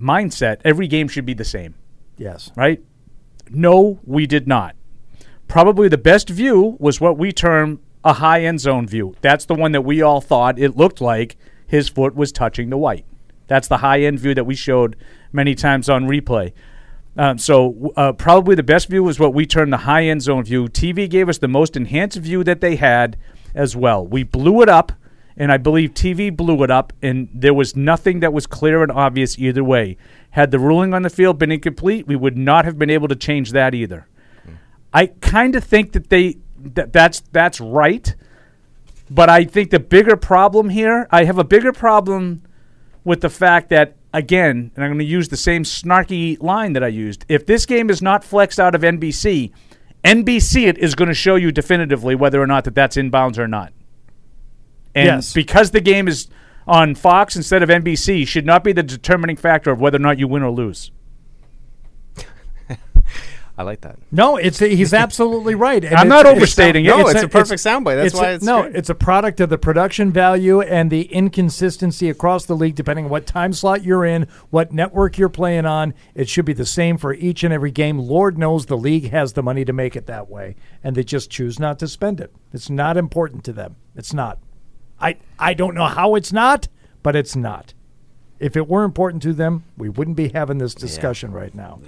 mindset. 0.00 0.60
Every 0.64 0.86
game 0.86 1.08
should 1.08 1.26
be 1.26 1.34
the 1.34 1.44
same. 1.44 1.74
Yes. 2.16 2.52
Right? 2.56 2.82
No, 3.50 3.98
we 4.04 4.26
did 4.26 4.46
not. 4.46 4.76
Probably 5.46 5.88
the 5.88 5.98
best 5.98 6.28
view 6.28 6.76
was 6.78 7.00
what 7.00 7.16
we 7.16 7.32
term 7.32 7.80
a 8.04 8.14
high 8.14 8.44
end 8.44 8.60
zone 8.60 8.86
view. 8.86 9.14
That's 9.22 9.46
the 9.46 9.54
one 9.54 9.72
that 9.72 9.82
we 9.82 10.02
all 10.02 10.20
thought 10.20 10.58
it 10.58 10.76
looked 10.76 11.00
like 11.00 11.36
his 11.66 11.88
foot 11.88 12.14
was 12.14 12.32
touching 12.32 12.70
the 12.70 12.76
white. 12.76 13.06
That's 13.46 13.68
the 13.68 13.78
high 13.78 14.00
end 14.02 14.20
view 14.20 14.34
that 14.34 14.44
we 14.44 14.54
showed 14.54 14.96
many 15.32 15.54
times 15.54 15.88
on 15.88 16.06
replay. 16.06 16.52
Um, 17.16 17.38
so 17.38 17.92
uh, 17.96 18.12
probably 18.12 18.54
the 18.54 18.62
best 18.62 18.88
view 18.88 19.02
was 19.02 19.18
what 19.18 19.34
we 19.34 19.46
termed 19.46 19.72
the 19.72 19.78
high 19.78 20.04
end 20.04 20.22
zone 20.22 20.44
view. 20.44 20.68
TV 20.68 21.08
gave 21.08 21.28
us 21.28 21.38
the 21.38 21.48
most 21.48 21.76
enhanced 21.76 22.18
view 22.18 22.44
that 22.44 22.60
they 22.60 22.76
had 22.76 23.16
as 23.58 23.76
well. 23.76 24.06
We 24.06 24.22
blew 24.22 24.62
it 24.62 24.68
up, 24.68 24.92
and 25.36 25.52
I 25.52 25.58
believe 25.58 25.92
TV 25.92 26.34
blew 26.34 26.62
it 26.62 26.70
up, 26.70 26.92
and 27.02 27.28
there 27.34 27.52
was 27.52 27.76
nothing 27.76 28.20
that 28.20 28.32
was 28.32 28.46
clear 28.46 28.82
and 28.82 28.92
obvious 28.92 29.38
either 29.38 29.64
way. 29.64 29.98
Had 30.30 30.52
the 30.52 30.58
ruling 30.58 30.94
on 30.94 31.02
the 31.02 31.10
field 31.10 31.38
been 31.38 31.52
incomplete, 31.52 32.06
we 32.06 32.16
would 32.16 32.38
not 32.38 32.64
have 32.64 32.78
been 32.78 32.88
able 32.88 33.08
to 33.08 33.16
change 33.16 33.52
that 33.52 33.74
either. 33.74 34.06
I 34.94 35.06
kind 35.06 35.54
of 35.56 35.64
think 35.64 35.92
that 35.92 36.08
they 36.08 36.38
that 36.56 36.92
that's 36.92 37.20
that's 37.32 37.60
right, 37.60 38.14
but 39.10 39.28
I 39.28 39.44
think 39.44 39.70
the 39.70 39.80
bigger 39.80 40.16
problem 40.16 40.70
here, 40.70 41.06
I 41.10 41.24
have 41.24 41.38
a 41.38 41.44
bigger 41.44 41.72
problem 41.72 42.42
with 43.04 43.20
the 43.20 43.28
fact 43.28 43.68
that 43.70 43.96
again, 44.12 44.70
and 44.74 44.84
I'm 44.84 44.90
going 44.90 44.98
to 44.98 45.04
use 45.04 45.28
the 45.28 45.36
same 45.36 45.64
snarky 45.64 46.40
line 46.42 46.72
that 46.72 46.82
I 46.82 46.88
used. 46.88 47.24
If 47.28 47.44
this 47.46 47.66
game 47.66 47.90
is 47.90 48.00
not 48.00 48.24
flexed 48.24 48.58
out 48.58 48.74
of 48.74 48.82
NBC, 48.82 49.52
NBC 50.08 50.66
it 50.66 50.78
is 50.78 50.94
going 50.94 51.08
to 51.08 51.14
show 51.14 51.36
you 51.36 51.52
definitively 51.52 52.14
whether 52.14 52.40
or 52.40 52.46
not 52.46 52.64
that 52.64 52.74
that's 52.74 52.96
inbounds 52.96 53.38
or 53.38 53.46
not. 53.46 53.72
And 54.94 55.06
Yes. 55.06 55.32
because 55.32 55.70
the 55.72 55.80
game 55.80 56.08
is 56.08 56.28
on 56.66 56.94
Fox 56.94 57.36
instead 57.36 57.62
of 57.62 57.68
NBC, 57.68 58.26
should 58.26 58.46
not 58.46 58.64
be 58.64 58.72
the 58.72 58.82
determining 58.82 59.36
factor 59.36 59.70
of 59.70 59.80
whether 59.80 59.96
or 59.96 60.00
not 60.00 60.18
you 60.18 60.26
win 60.26 60.42
or 60.42 60.50
lose. 60.50 60.90
I 63.58 63.64
like 63.64 63.80
that. 63.80 63.98
No, 64.12 64.36
it's 64.36 64.60
he's 64.60 64.94
absolutely 64.94 65.56
right. 65.56 65.84
And 65.84 65.92
I'm 65.96 66.06
it's- 66.06 66.24
not 66.24 66.26
overstating 66.26 66.84
it. 66.84 66.88
No, 66.90 67.08
it's 67.08 67.24
a 67.24 67.28
perfect 67.28 67.60
soundbite. 67.60 67.96
That's 67.96 68.12
it's 68.12 68.14
why 68.14 68.28
a- 68.28 68.34
it's 68.36 68.44
no. 68.44 68.62
great. 68.62 68.76
It's 68.76 68.88
a 68.88 68.94
product 68.94 69.40
of 69.40 69.48
the 69.50 69.58
production 69.58 70.12
value 70.12 70.60
and 70.60 70.92
the 70.92 71.02
inconsistency 71.12 72.08
across 72.08 72.46
the 72.46 72.54
league, 72.54 72.76
depending 72.76 73.06
on 73.06 73.10
what 73.10 73.26
time 73.26 73.52
slot 73.52 73.82
you're 73.82 74.04
in, 74.04 74.28
what 74.50 74.72
network 74.72 75.18
you're 75.18 75.28
playing 75.28 75.66
on. 75.66 75.92
It 76.14 76.28
should 76.28 76.44
be 76.44 76.52
the 76.52 76.64
same 76.64 76.98
for 76.98 77.12
each 77.14 77.42
and 77.42 77.52
every 77.52 77.72
game. 77.72 77.98
Lord 77.98 78.38
knows 78.38 78.66
the 78.66 78.76
league 78.76 79.10
has 79.10 79.32
the 79.32 79.42
money 79.42 79.64
to 79.64 79.72
make 79.72 79.96
it 79.96 80.06
that 80.06 80.30
way, 80.30 80.54
and 80.84 80.94
they 80.94 81.02
just 81.02 81.28
choose 81.28 81.58
not 81.58 81.80
to 81.80 81.88
spend 81.88 82.20
it. 82.20 82.32
It's 82.52 82.70
not 82.70 82.96
important 82.96 83.42
to 83.46 83.52
them. 83.52 83.74
It's 83.96 84.14
not. 84.14 84.38
I 85.00 85.16
I 85.36 85.54
don't 85.54 85.74
know 85.74 85.86
how 85.86 86.14
it's 86.14 86.32
not, 86.32 86.68
but 87.02 87.16
it's 87.16 87.34
not. 87.34 87.74
If 88.38 88.56
it 88.56 88.68
were 88.68 88.84
important 88.84 89.20
to 89.24 89.32
them, 89.32 89.64
we 89.76 89.88
wouldn't 89.88 90.16
be 90.16 90.28
having 90.28 90.58
this 90.58 90.74
discussion 90.74 91.32
right 91.32 91.52
now. 91.56 91.80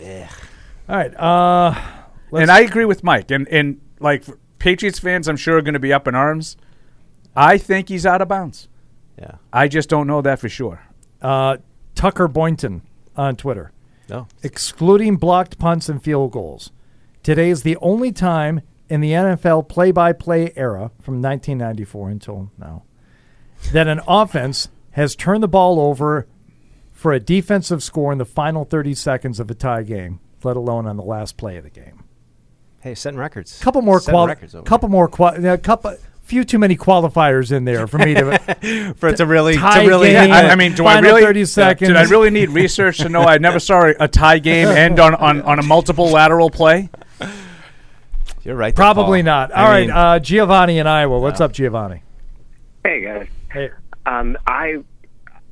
All 0.91 0.97
right. 0.97 1.15
Uh, 1.17 1.75
let's- 2.31 2.43
and 2.43 2.51
I 2.51 2.61
agree 2.61 2.85
with 2.85 3.05
Mike. 3.05 3.31
And 3.31 3.47
and 3.49 3.81
like 4.01 4.25
Patriots 4.59 4.99
fans, 4.99 5.29
I'm 5.29 5.37
sure 5.37 5.59
are 5.59 5.63
going 5.63 5.75
to 5.75 5.81
be 5.81 5.93
up 5.93 6.09
in 6.09 6.15
arms. 6.15 6.57
I 7.37 7.59
think 7.59 7.89
he's 7.89 8.05
out 8.05 8.21
of 8.21 8.29
bounds. 8.29 8.69
Yeah. 9.19 9.37
I 9.53 9.69
just 9.69 9.89
don't 9.89 10.07
know 10.07 10.21
that 10.23 10.39
for 10.41 10.49
sure. 10.49 10.83
Uh, 11.23 11.59
Tucker 11.95 12.27
Boynton 12.29 12.83
on 13.17 13.37
Twitter. 13.37 13.73
No. 14.09 14.27
Excluding 14.43 15.17
blocked 15.17 15.59
punts 15.59 15.89
and 15.89 16.03
field 16.03 16.33
goals. 16.33 16.73
Today 17.23 17.51
is 17.51 17.63
the 17.63 17.77
only 17.77 18.11
time 18.13 18.63
in 18.89 19.01
the 19.01 19.13
NFL 19.13 19.69
play 19.69 19.93
by 19.93 20.13
play 20.13 20.53
era 20.57 20.91
from 21.01 21.23
1994 21.23 22.09
until 22.11 22.51
now 22.59 22.83
that 23.73 23.87
an 23.87 24.01
offense 24.09 24.69
has 24.93 25.15
turned 25.15 25.43
the 25.43 25.49
ball 25.49 25.79
over 25.79 26.27
for 26.91 27.13
a 27.13 27.21
defensive 27.21 27.83
score 27.83 28.11
in 28.11 28.19
the 28.19 28.25
final 28.25 28.65
30 28.65 28.95
seconds 28.95 29.39
of 29.39 29.51
a 29.51 29.55
tie 29.55 29.83
game, 29.83 30.19
let 30.45 30.57
alone 30.57 30.87
on 30.87 30.97
the 30.97 31.03
last 31.03 31.37
play 31.37 31.57
of 31.57 31.65
the 31.65 31.71
game. 31.71 32.05
Hey, 32.81 32.95
setting 32.95 33.19
records. 33.19 33.59
Couple 33.61 33.83
more 33.83 34.01
Setting 34.01 34.15
quali- 34.15 34.29
records 34.29 34.55
over 34.55 34.65
couple 34.65 34.89
more 34.89 35.07
quali- 35.09 35.45
a 35.47 35.59
couple 35.59 35.95
few 36.23 36.45
too 36.45 36.59
many 36.59 36.77
qualifiers 36.77 37.51
in 37.53 37.65
there 37.65 37.87
for 37.87 37.99
me 37.99 38.15
to 38.15 38.95
For 38.97 39.09
it 39.09 39.17
to 39.19 39.27
really- 39.27 39.57
to 39.57 39.83
really- 39.87 40.11
game, 40.13 40.31
I, 40.33 40.51
I 40.51 40.55
mean, 40.55 40.75
do 40.75 40.87
I 40.87 40.99
really? 41.01 41.23
30 41.23 41.45
seconds. 41.45 41.89
Did 41.89 41.97
I 41.97 42.05
really 42.05 42.31
need 42.31 42.51
research 42.51 42.99
to 42.99 43.09
know 43.09 43.23
I 43.23 43.39
never 43.39 43.59
saw 43.59 43.91
a 43.99 44.09
tie 44.09 44.39
game 44.39 44.69
end 44.85 44.99
on, 45.01 45.15
on, 45.17 45.43
on 45.43 45.59
a 45.59 45.63
multiple 45.63 46.07
lateral 46.07 46.49
play? 46.51 46.89
You're 48.43 48.57
right. 48.57 48.75
Probably 48.75 49.19
Paul. 49.21 49.25
not. 49.27 49.55
I 49.55 49.63
All 49.63 49.69
right, 49.69 49.81
mean, 49.89 49.91
uh, 49.91 50.19
Giovanni 50.19 50.79
in 50.79 50.87
Iowa. 50.87 51.19
What's 51.21 51.41
up, 51.43 51.53
Giovanni? 51.53 52.03
Hey 52.85 53.03
guys. 53.03 53.27
Hey. 53.53 53.69
Um, 54.07 54.39
I, 54.47 54.79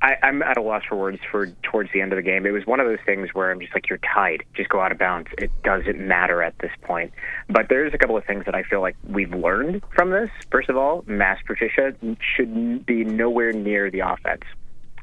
I 0.01 0.17
I'm 0.23 0.43
at 0.43 0.57
a 0.57 0.63
loss 0.63 0.83
for 0.89 0.97
words 0.97 1.19
for 1.31 1.47
towards 1.63 1.93
the 1.93 2.01
end 2.01 2.13
of 2.13 2.17
the 2.17 2.23
game. 2.23 2.47
It 2.47 2.51
was 2.51 2.67
one 2.67 2.81
of 2.81 2.87
those 2.87 2.99
things 3.05 3.31
where 3.33 3.51
I'm 3.51 3.61
just 3.61 3.75
like, 3.75 3.89
you're 3.89 3.99
tied. 3.99 4.45
Just 4.55 4.69
go 4.69 4.81
out 4.81 4.93
of 4.93 4.99
bounds. 4.99 5.29
It 5.39 5.51
doesn't 5.63 5.99
matter 5.99 6.43
at 6.43 6.59
this 6.59 6.73
point. 6.83 7.13
But 7.49 7.69
there's 7.69 7.95
a 7.95 7.99
couple 7.99 8.17
of 8.17 8.25
things 8.25 8.45
that 8.47 8.55
I 8.55 8.63
feel 8.63 8.81
like 8.81 8.97
we've 9.09 9.33
learned 9.33 9.83
from 9.95 10.11
this. 10.11 10.31
First 10.51 10.69
of 10.69 10.77
all, 10.77 11.05
Matt 11.07 11.39
Patricia 11.47 11.95
should 12.37 12.87
be 12.87 13.05
nowhere 13.05 13.53
near 13.53 13.91
the 13.91 14.01
offense. 14.01 14.43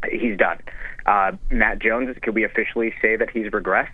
He's 0.09 0.37
done. 0.37 0.59
Uh, 1.05 1.31
Mac 1.49 1.79
Jones, 1.79 2.15
could 2.21 2.35
we 2.35 2.43
officially 2.43 2.93
say 3.01 3.15
that 3.15 3.29
he's 3.29 3.47
regressed? 3.47 3.89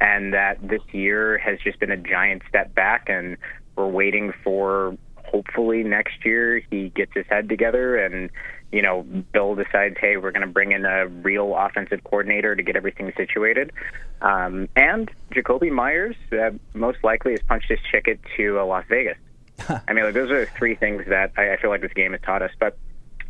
and 0.00 0.34
that 0.34 0.56
this 0.66 0.82
year 0.92 1.38
has 1.38 1.58
just 1.60 1.78
been 1.80 1.90
a 1.90 1.96
giant 1.96 2.42
step 2.48 2.74
back 2.74 3.08
and 3.08 3.36
we're 3.76 3.86
waiting 3.86 4.32
for 4.44 4.96
hopefully 5.24 5.82
next 5.82 6.24
year 6.24 6.62
he 6.70 6.90
gets 6.90 7.12
his 7.14 7.26
head 7.28 7.48
together 7.48 7.96
and 7.96 8.30
you 8.72 8.82
know 8.82 9.02
Bill 9.02 9.54
decides 9.54 9.96
hey 10.00 10.16
we're 10.16 10.32
going 10.32 10.46
to 10.46 10.52
bring 10.52 10.72
in 10.72 10.84
a 10.84 11.06
real 11.06 11.54
offensive 11.56 12.02
coordinator 12.04 12.54
to 12.56 12.62
get 12.62 12.76
everything 12.76 13.12
situated. 13.16 13.72
Um, 14.20 14.68
and 14.76 15.10
Jakobi 15.32 15.70
Meyers 15.70 16.16
uh, 16.32 16.50
most 16.74 16.98
likely 17.04 17.32
has 17.32 17.40
punched 17.42 17.68
his 17.68 17.78
ticket 17.90 18.20
to 18.36 18.58
uh, 18.58 18.64
Las 18.64 18.84
Vegas. 18.88 19.18
I 19.68 19.92
mean 19.92 20.04
like, 20.04 20.14
those 20.14 20.30
are 20.30 20.40
the 20.40 20.50
three 20.50 20.74
things 20.74 21.04
that 21.08 21.32
I, 21.36 21.54
I 21.54 21.56
feel 21.56 21.70
like 21.70 21.80
this 21.80 21.92
game 21.92 22.12
has 22.12 22.20
taught 22.22 22.42
us. 22.42 22.50
But 22.58 22.76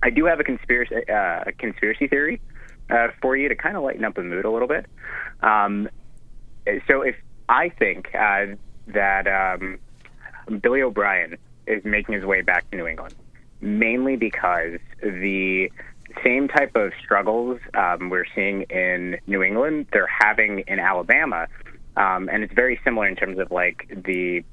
I 0.02 0.10
do 0.10 0.24
have 0.26 0.40
a 0.40 0.44
conspiracy 0.44 0.96
uh, 1.08 1.44
a 1.46 1.52
conspiracy 1.52 2.08
theory 2.08 2.40
uh, 2.90 3.08
for 3.20 3.36
you 3.36 3.48
to 3.48 3.54
kind 3.54 3.76
of 3.76 3.82
lighten 3.82 4.04
up 4.04 4.14
the 4.14 4.22
mood 4.22 4.44
a 4.44 4.50
little 4.50 4.68
bit. 4.68 4.86
Um, 5.42 5.88
so 6.88 7.02
if 7.02 7.16
I 7.48 7.68
think 7.68 8.14
uh, 8.14 8.46
that 8.88 9.26
um, 9.26 9.78
Billy 10.60 10.82
O'Brien 10.82 11.36
is 11.66 11.84
making 11.84 12.14
his 12.14 12.24
way 12.24 12.42
back 12.42 12.68
to 12.70 12.76
New 12.76 12.86
England, 12.86 13.14
mainly 13.60 14.16
because 14.16 14.78
the 15.02 15.70
same 16.24 16.48
type 16.48 16.74
of 16.76 16.92
struggles 17.02 17.60
um, 17.74 18.10
we're 18.10 18.26
seeing 18.34 18.62
in 18.62 19.18
New 19.26 19.42
England, 19.42 19.86
they're 19.92 20.06
having 20.06 20.60
in 20.66 20.78
Alabama, 20.78 21.46
um, 21.96 22.28
and 22.30 22.42
it's 22.42 22.54
very 22.54 22.80
similar 22.84 23.06
in 23.06 23.16
terms 23.16 23.38
of 23.38 23.50
like 23.50 23.88
the 23.90 24.44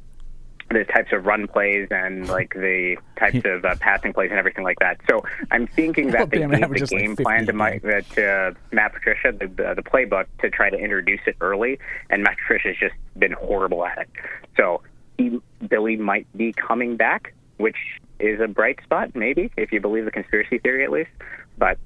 the 0.70 0.86
types 0.86 1.12
of 1.12 1.26
run 1.26 1.48
plays 1.48 1.88
and 1.92 2.28
like 2.30 2.54
the 2.54 2.98
types 3.18 3.42
of 3.46 3.64
uh, 3.66 3.76
passing 3.80 4.14
plays 4.14 4.30
and 4.32 4.40
everything 4.40 4.64
like 4.64 4.80
that. 4.80 5.00
So 5.10 5.24
I'm 5.52 5.68
thinking 5.68 6.08
that 6.12 6.30
they 6.30 6.40
gave 6.40 6.50
the 6.50 6.62
averages 6.62 6.92
like 6.92 7.02
game 7.02 7.16
plan 7.16 7.46
to 7.46 7.54
Mike, 7.54 7.84
uh, 7.86 8.02
to 8.16 8.56
Matt 8.72 8.94
Patricia, 8.94 9.32
the, 9.32 9.48
the 9.48 9.74
the 9.76 9.84
playbook 9.84 10.26
to 10.40 10.50
try 10.50 10.70
to 10.70 10.78
introduce 10.78 11.22
it 11.26 11.36
early, 11.42 11.80
and 12.10 12.24
Matt 12.24 12.38
Patricia's 12.38 12.78
just 12.80 12.96
been 13.18 13.34
horrible 13.34 13.86
at 13.86 13.98
it. 14.00 14.10
So 14.58 14.82
he, 15.18 15.40
Billy 15.68 15.98
might 15.98 16.28
be 16.36 16.54
coming 16.54 16.98
back, 16.98 17.34
which 17.58 17.78
is 18.24 18.40
a 18.40 18.48
bright 18.48 18.80
spot, 18.84 19.16
maybe 19.16 19.52
if 19.58 19.72
you 19.72 19.80
believe 19.80 20.06
the 20.06 20.12
conspiracy 20.12 20.58
theory 20.58 20.84
at 20.84 20.92
least. 20.92 21.12
But 21.58 21.78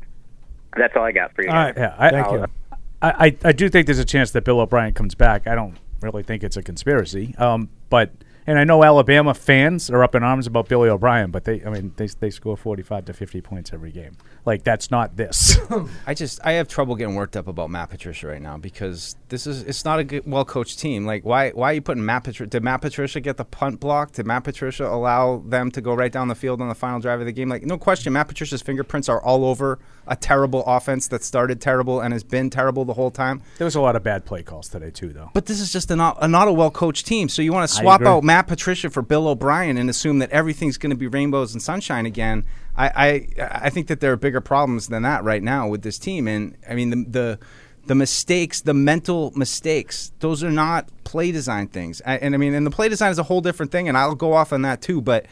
that's 0.75 0.95
all 0.95 1.03
I 1.03 1.11
got 1.11 1.33
for 1.33 1.41
you. 1.41 1.49
guys. 1.49 1.73
Yeah, 1.75 1.95
I, 1.97 2.09
Thank 2.09 2.31
you. 2.31 2.45
I, 3.01 3.25
I, 3.25 3.37
I 3.43 3.51
do 3.51 3.69
think 3.69 3.85
there's 3.85 3.99
a 3.99 4.05
chance 4.05 4.31
that 4.31 4.43
Bill 4.43 4.59
O'Brien 4.59 4.93
comes 4.93 5.15
back. 5.15 5.47
I 5.47 5.55
don't 5.55 5.77
really 6.01 6.23
think 6.23 6.43
it's 6.43 6.57
a 6.57 6.63
conspiracy. 6.63 7.35
Um, 7.37 7.69
but 7.89 8.11
and 8.47 8.57
I 8.57 8.63
know 8.63 8.81
Alabama 8.81 9.33
fans 9.33 9.89
are 9.89 10.03
up 10.03 10.15
in 10.15 10.23
arms 10.23 10.47
about 10.47 10.69
Billy 10.69 10.87
O'Brien, 10.87 11.31
but 11.31 11.43
they 11.43 11.63
I 11.65 11.69
mean 11.69 11.91
they 11.97 12.07
they 12.07 12.29
score 12.29 12.55
45 12.55 13.05
to 13.05 13.13
50 13.13 13.41
points 13.41 13.73
every 13.73 13.91
game. 13.91 14.15
Like 14.45 14.63
that's 14.63 14.89
not 14.89 15.17
this. 15.17 15.57
I 16.07 16.13
just 16.13 16.39
I 16.45 16.53
have 16.53 16.69
trouble 16.69 16.95
getting 16.95 17.15
worked 17.15 17.35
up 17.35 17.47
about 17.47 17.69
Matt 17.69 17.89
Patricia 17.89 18.27
right 18.27 18.41
now 18.41 18.57
because 18.57 19.17
this 19.27 19.45
is 19.45 19.63
it's 19.63 19.83
not 19.83 19.99
a 19.99 20.21
well 20.25 20.45
coached 20.45 20.79
team. 20.79 21.05
Like 21.05 21.25
why 21.25 21.49
why 21.49 21.71
are 21.71 21.73
you 21.73 21.81
putting 21.81 22.05
Matt 22.05 22.23
Patricia? 22.23 22.49
Did 22.49 22.63
Matt 22.63 22.81
Patricia 22.81 23.19
get 23.19 23.35
the 23.35 23.45
punt 23.45 23.81
block? 23.81 24.13
Did 24.13 24.25
Matt 24.25 24.45
Patricia 24.45 24.87
allow 24.87 25.43
them 25.45 25.69
to 25.71 25.81
go 25.81 25.93
right 25.93 26.11
down 26.11 26.29
the 26.29 26.35
field 26.35 26.61
on 26.61 26.69
the 26.69 26.75
final 26.75 27.01
drive 27.01 27.19
of 27.19 27.25
the 27.25 27.33
game? 27.33 27.49
Like 27.49 27.63
no 27.63 27.77
question, 27.77 28.13
Matt 28.13 28.29
Patricia's 28.29 28.61
fingerprints 28.61 29.09
are 29.09 29.21
all 29.21 29.43
over 29.43 29.77
a 30.07 30.15
terrible 30.15 30.63
offense 30.65 31.07
that 31.09 31.23
started 31.23 31.61
terrible 31.61 31.99
and 32.01 32.13
has 32.13 32.23
been 32.23 32.49
terrible 32.49 32.85
the 32.85 32.93
whole 32.93 33.11
time. 33.11 33.41
there 33.57 33.65
was 33.65 33.75
a 33.75 33.81
lot 33.81 33.95
of 33.95 34.03
bad 34.03 34.25
play 34.25 34.43
calls 34.43 34.69
today 34.69 34.89
too, 34.89 35.13
though. 35.13 35.29
But 35.33 35.45
this 35.45 35.59
is 35.59 35.71
just 35.71 35.91
a 35.91 35.95
not 35.95 36.17
a, 36.21 36.27
not 36.27 36.47
a 36.47 36.53
well 36.53 36.71
coached 36.71 37.05
team. 37.05 37.29
So 37.29 37.41
you 37.41 37.53
want 37.53 37.69
to 37.69 37.75
swap 37.75 38.01
out 38.01 38.23
Matt 38.23 38.47
Patricia 38.47 38.89
for 38.89 39.01
Bill 39.01 39.27
O'Brien 39.27 39.77
and 39.77 39.89
assume 39.89 40.19
that 40.19 40.29
everything's 40.31 40.77
going 40.77 40.91
to 40.91 40.97
be 40.97 41.07
rainbows 41.07 41.53
and 41.53 41.61
sunshine 41.61 42.05
again. 42.05 42.45
I, 42.75 43.27
I 43.37 43.47
I 43.65 43.69
think 43.69 43.87
that 43.87 43.99
there 43.99 44.11
are 44.11 44.17
bigger 44.17 44.41
problems 44.41 44.87
than 44.87 45.03
that 45.03 45.23
right 45.23 45.43
now 45.43 45.67
with 45.67 45.81
this 45.81 45.97
team. 45.97 46.27
And 46.27 46.55
I 46.67 46.75
mean 46.75 46.89
the 46.89 47.05
the 47.09 47.39
the 47.87 47.95
mistakes, 47.95 48.61
the 48.61 48.73
mental 48.73 49.31
mistakes, 49.35 50.11
those 50.19 50.43
are 50.43 50.51
not 50.51 50.89
play 51.05 51.31
design 51.31 51.67
things. 51.67 52.01
I, 52.05 52.17
and 52.17 52.35
I 52.35 52.37
mean, 52.37 52.53
and 52.53 52.65
the 52.65 52.71
play 52.71 52.89
design 52.89 53.11
is 53.11 53.19
a 53.19 53.23
whole 53.23 53.41
different 53.41 53.71
thing. 53.71 53.87
And 53.87 53.97
I'll 53.97 54.15
go 54.15 54.33
off 54.33 54.53
on 54.53 54.61
that 54.63 54.81
too. 54.81 55.01
But 55.01 55.25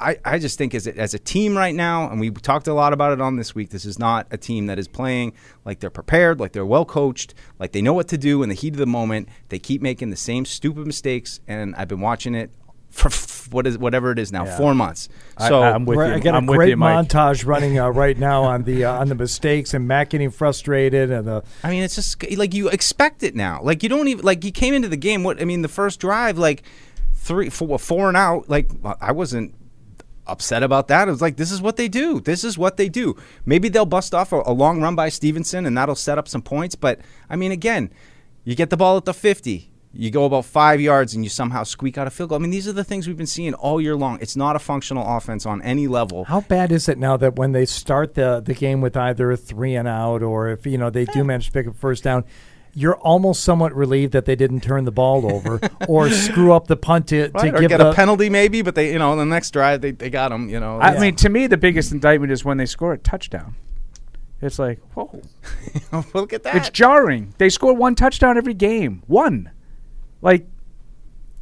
I, 0.00 0.16
I 0.24 0.38
just 0.38 0.58
think 0.58 0.74
as 0.74 0.86
a, 0.86 0.96
as 0.96 1.14
a 1.14 1.18
team 1.18 1.56
right 1.56 1.74
now, 1.74 2.08
and 2.10 2.20
we 2.20 2.30
talked 2.30 2.68
a 2.68 2.74
lot 2.74 2.92
about 2.92 3.12
it 3.12 3.20
on 3.20 3.36
this 3.36 3.54
week, 3.54 3.70
this 3.70 3.84
is 3.84 3.98
not 3.98 4.26
a 4.30 4.36
team 4.36 4.66
that 4.66 4.78
is 4.78 4.86
playing 4.88 5.32
like 5.64 5.80
they're 5.80 5.90
prepared, 5.90 6.38
like 6.40 6.52
they're 6.52 6.64
well 6.66 6.84
coached, 6.84 7.34
like 7.58 7.72
they 7.72 7.82
know 7.82 7.94
what 7.94 8.08
to 8.08 8.18
do 8.18 8.42
in 8.42 8.48
the 8.48 8.54
heat 8.54 8.74
of 8.74 8.78
the 8.78 8.86
moment. 8.86 9.28
They 9.48 9.58
keep 9.58 9.82
making 9.82 10.10
the 10.10 10.16
same 10.16 10.44
stupid 10.44 10.86
mistakes, 10.86 11.40
and 11.48 11.74
I've 11.76 11.88
been 11.88 12.00
watching 12.00 12.34
it 12.34 12.50
for 12.90 13.08
f- 13.08 13.48
what 13.52 13.66
is 13.66 13.76
whatever 13.76 14.10
it 14.12 14.18
is 14.18 14.32
now, 14.32 14.44
Yeah. 14.46 14.56
four 14.56 14.74
months. 14.74 15.08
So 15.46 15.62
I'm 15.62 15.84
with 15.84 15.98
you. 15.98 16.04
I 16.04 16.18
got 16.20 16.34
I'm 16.34 16.48
a 16.48 16.52
with 16.52 16.56
great 16.58 16.70
you, 16.70 16.76
Mike. 16.76 17.08
montage 17.08 17.44
running 17.46 17.78
uh, 17.78 17.88
right 17.90 18.16
now 18.16 18.44
on 18.44 18.62
the 18.62 18.84
uh, 18.86 18.98
on 19.00 19.08
the 19.08 19.14
mistakes 19.14 19.74
and 19.74 19.86
Matt 19.86 20.08
getting 20.10 20.30
frustrated 20.30 21.10
and 21.10 21.26
the 21.26 21.42
I 21.62 21.70
mean, 21.70 21.82
it's 21.82 21.96
just 21.96 22.22
like 22.36 22.54
you 22.54 22.68
expect 22.70 23.22
it 23.22 23.34
now. 23.36 23.60
Like 23.62 23.82
you 23.82 23.88
don't 23.88 24.08
even 24.08 24.24
like 24.24 24.42
you 24.44 24.52
came 24.52 24.72
into 24.74 24.88
the 24.88 24.96
game. 24.96 25.22
What 25.22 25.40
I 25.40 25.44
mean, 25.44 25.60
the 25.62 25.68
first 25.68 26.00
drive, 26.00 26.38
like 26.38 26.62
three, 27.14 27.50
four, 27.50 27.78
four 27.78 28.08
and 28.08 28.16
out. 28.16 28.48
Like 28.48 28.70
I 29.00 29.12
wasn't 29.12 29.54
upset 30.28 30.62
about 30.62 30.88
that. 30.88 31.08
It 31.08 31.10
was 31.10 31.22
like 31.22 31.36
this 31.36 31.50
is 31.50 31.62
what 31.62 31.76
they 31.76 31.88
do. 31.88 32.20
This 32.20 32.44
is 32.44 32.58
what 32.58 32.76
they 32.76 32.88
do. 32.88 33.16
Maybe 33.44 33.68
they'll 33.68 33.86
bust 33.86 34.14
off 34.14 34.32
a, 34.32 34.42
a 34.46 34.52
long 34.52 34.80
run 34.80 34.94
by 34.94 35.08
Stevenson, 35.08 35.66
and 35.66 35.76
that'll 35.76 35.94
set 35.94 36.18
up 36.18 36.28
some 36.28 36.42
points. 36.42 36.74
But 36.74 37.00
I 37.28 37.36
mean, 37.36 37.52
again, 37.52 37.90
you 38.44 38.54
get 38.54 38.70
the 38.70 38.76
ball 38.76 38.96
at 38.96 39.04
the 39.04 39.14
fifty. 39.14 39.70
You 39.92 40.10
go 40.10 40.26
about 40.26 40.44
five 40.44 40.80
yards 40.80 41.14
and 41.14 41.24
you 41.24 41.30
somehow 41.30 41.64
squeak 41.64 41.96
out 41.96 42.06
a 42.06 42.10
field 42.10 42.28
goal. 42.28 42.38
I 42.38 42.42
mean, 42.42 42.50
these 42.50 42.68
are 42.68 42.72
the 42.72 42.84
things 42.84 43.08
we've 43.08 43.16
been 43.16 43.26
seeing 43.26 43.54
all 43.54 43.80
year 43.80 43.96
long. 43.96 44.18
It's 44.20 44.36
not 44.36 44.54
a 44.54 44.58
functional 44.58 45.16
offense 45.16 45.46
on 45.46 45.62
any 45.62 45.88
level. 45.88 46.24
How 46.24 46.42
bad 46.42 46.72
is 46.72 46.90
it 46.90 46.98
now 46.98 47.16
that 47.16 47.36
when 47.36 47.52
they 47.52 47.64
start 47.64 48.14
the 48.14 48.40
the 48.40 48.54
game 48.54 48.80
with 48.80 48.96
either 48.96 49.30
a 49.30 49.36
three 49.36 49.74
and 49.74 49.88
out 49.88 50.22
or 50.22 50.48
if 50.50 50.66
you 50.66 50.76
know 50.76 50.90
they 50.90 51.06
do 51.06 51.20
eh. 51.20 51.22
manage 51.22 51.46
to 51.46 51.52
pick 51.52 51.66
up 51.66 51.76
first 51.76 52.04
down, 52.04 52.24
you're 52.74 52.96
almost 52.96 53.42
somewhat 53.44 53.74
relieved 53.74 54.12
that 54.12 54.24
they 54.24 54.36
didn't 54.36 54.60
turn 54.60 54.84
the 54.84 54.92
ball 54.92 55.30
over 55.32 55.60
or 55.88 56.10
screw 56.10 56.52
up 56.52 56.66
the 56.66 56.76
punt 56.76 57.08
to, 57.08 57.30
Right, 57.34 57.50
to 57.50 57.56
or 57.56 57.60
give 57.60 57.70
get 57.70 57.78
the 57.78 57.90
a 57.90 57.94
penalty 57.94 58.30
maybe, 58.30 58.62
but 58.62 58.74
they, 58.74 58.92
you 58.92 58.98
know, 58.98 59.16
the 59.16 59.24
next 59.24 59.50
drive 59.50 59.80
they, 59.80 59.90
they 59.90 60.10
got 60.10 60.28
them. 60.30 60.48
You 60.48 60.60
know, 60.60 60.78
I 60.80 60.98
mean, 60.98 61.16
to 61.16 61.28
me, 61.28 61.46
the 61.46 61.56
biggest 61.56 61.92
indictment 61.92 62.32
is 62.32 62.44
when 62.44 62.56
they 62.58 62.66
score 62.66 62.92
a 62.92 62.98
touchdown. 62.98 63.54
It's 64.40 64.58
like, 64.58 64.78
whoa, 64.94 65.20
look 66.14 66.32
at 66.32 66.44
that. 66.44 66.54
it's 66.54 66.70
jarring. 66.70 67.34
They 67.38 67.48
score 67.48 67.74
one 67.74 67.94
touchdown 67.96 68.36
every 68.38 68.54
game. 68.54 69.02
One, 69.08 69.50
like, 70.22 70.46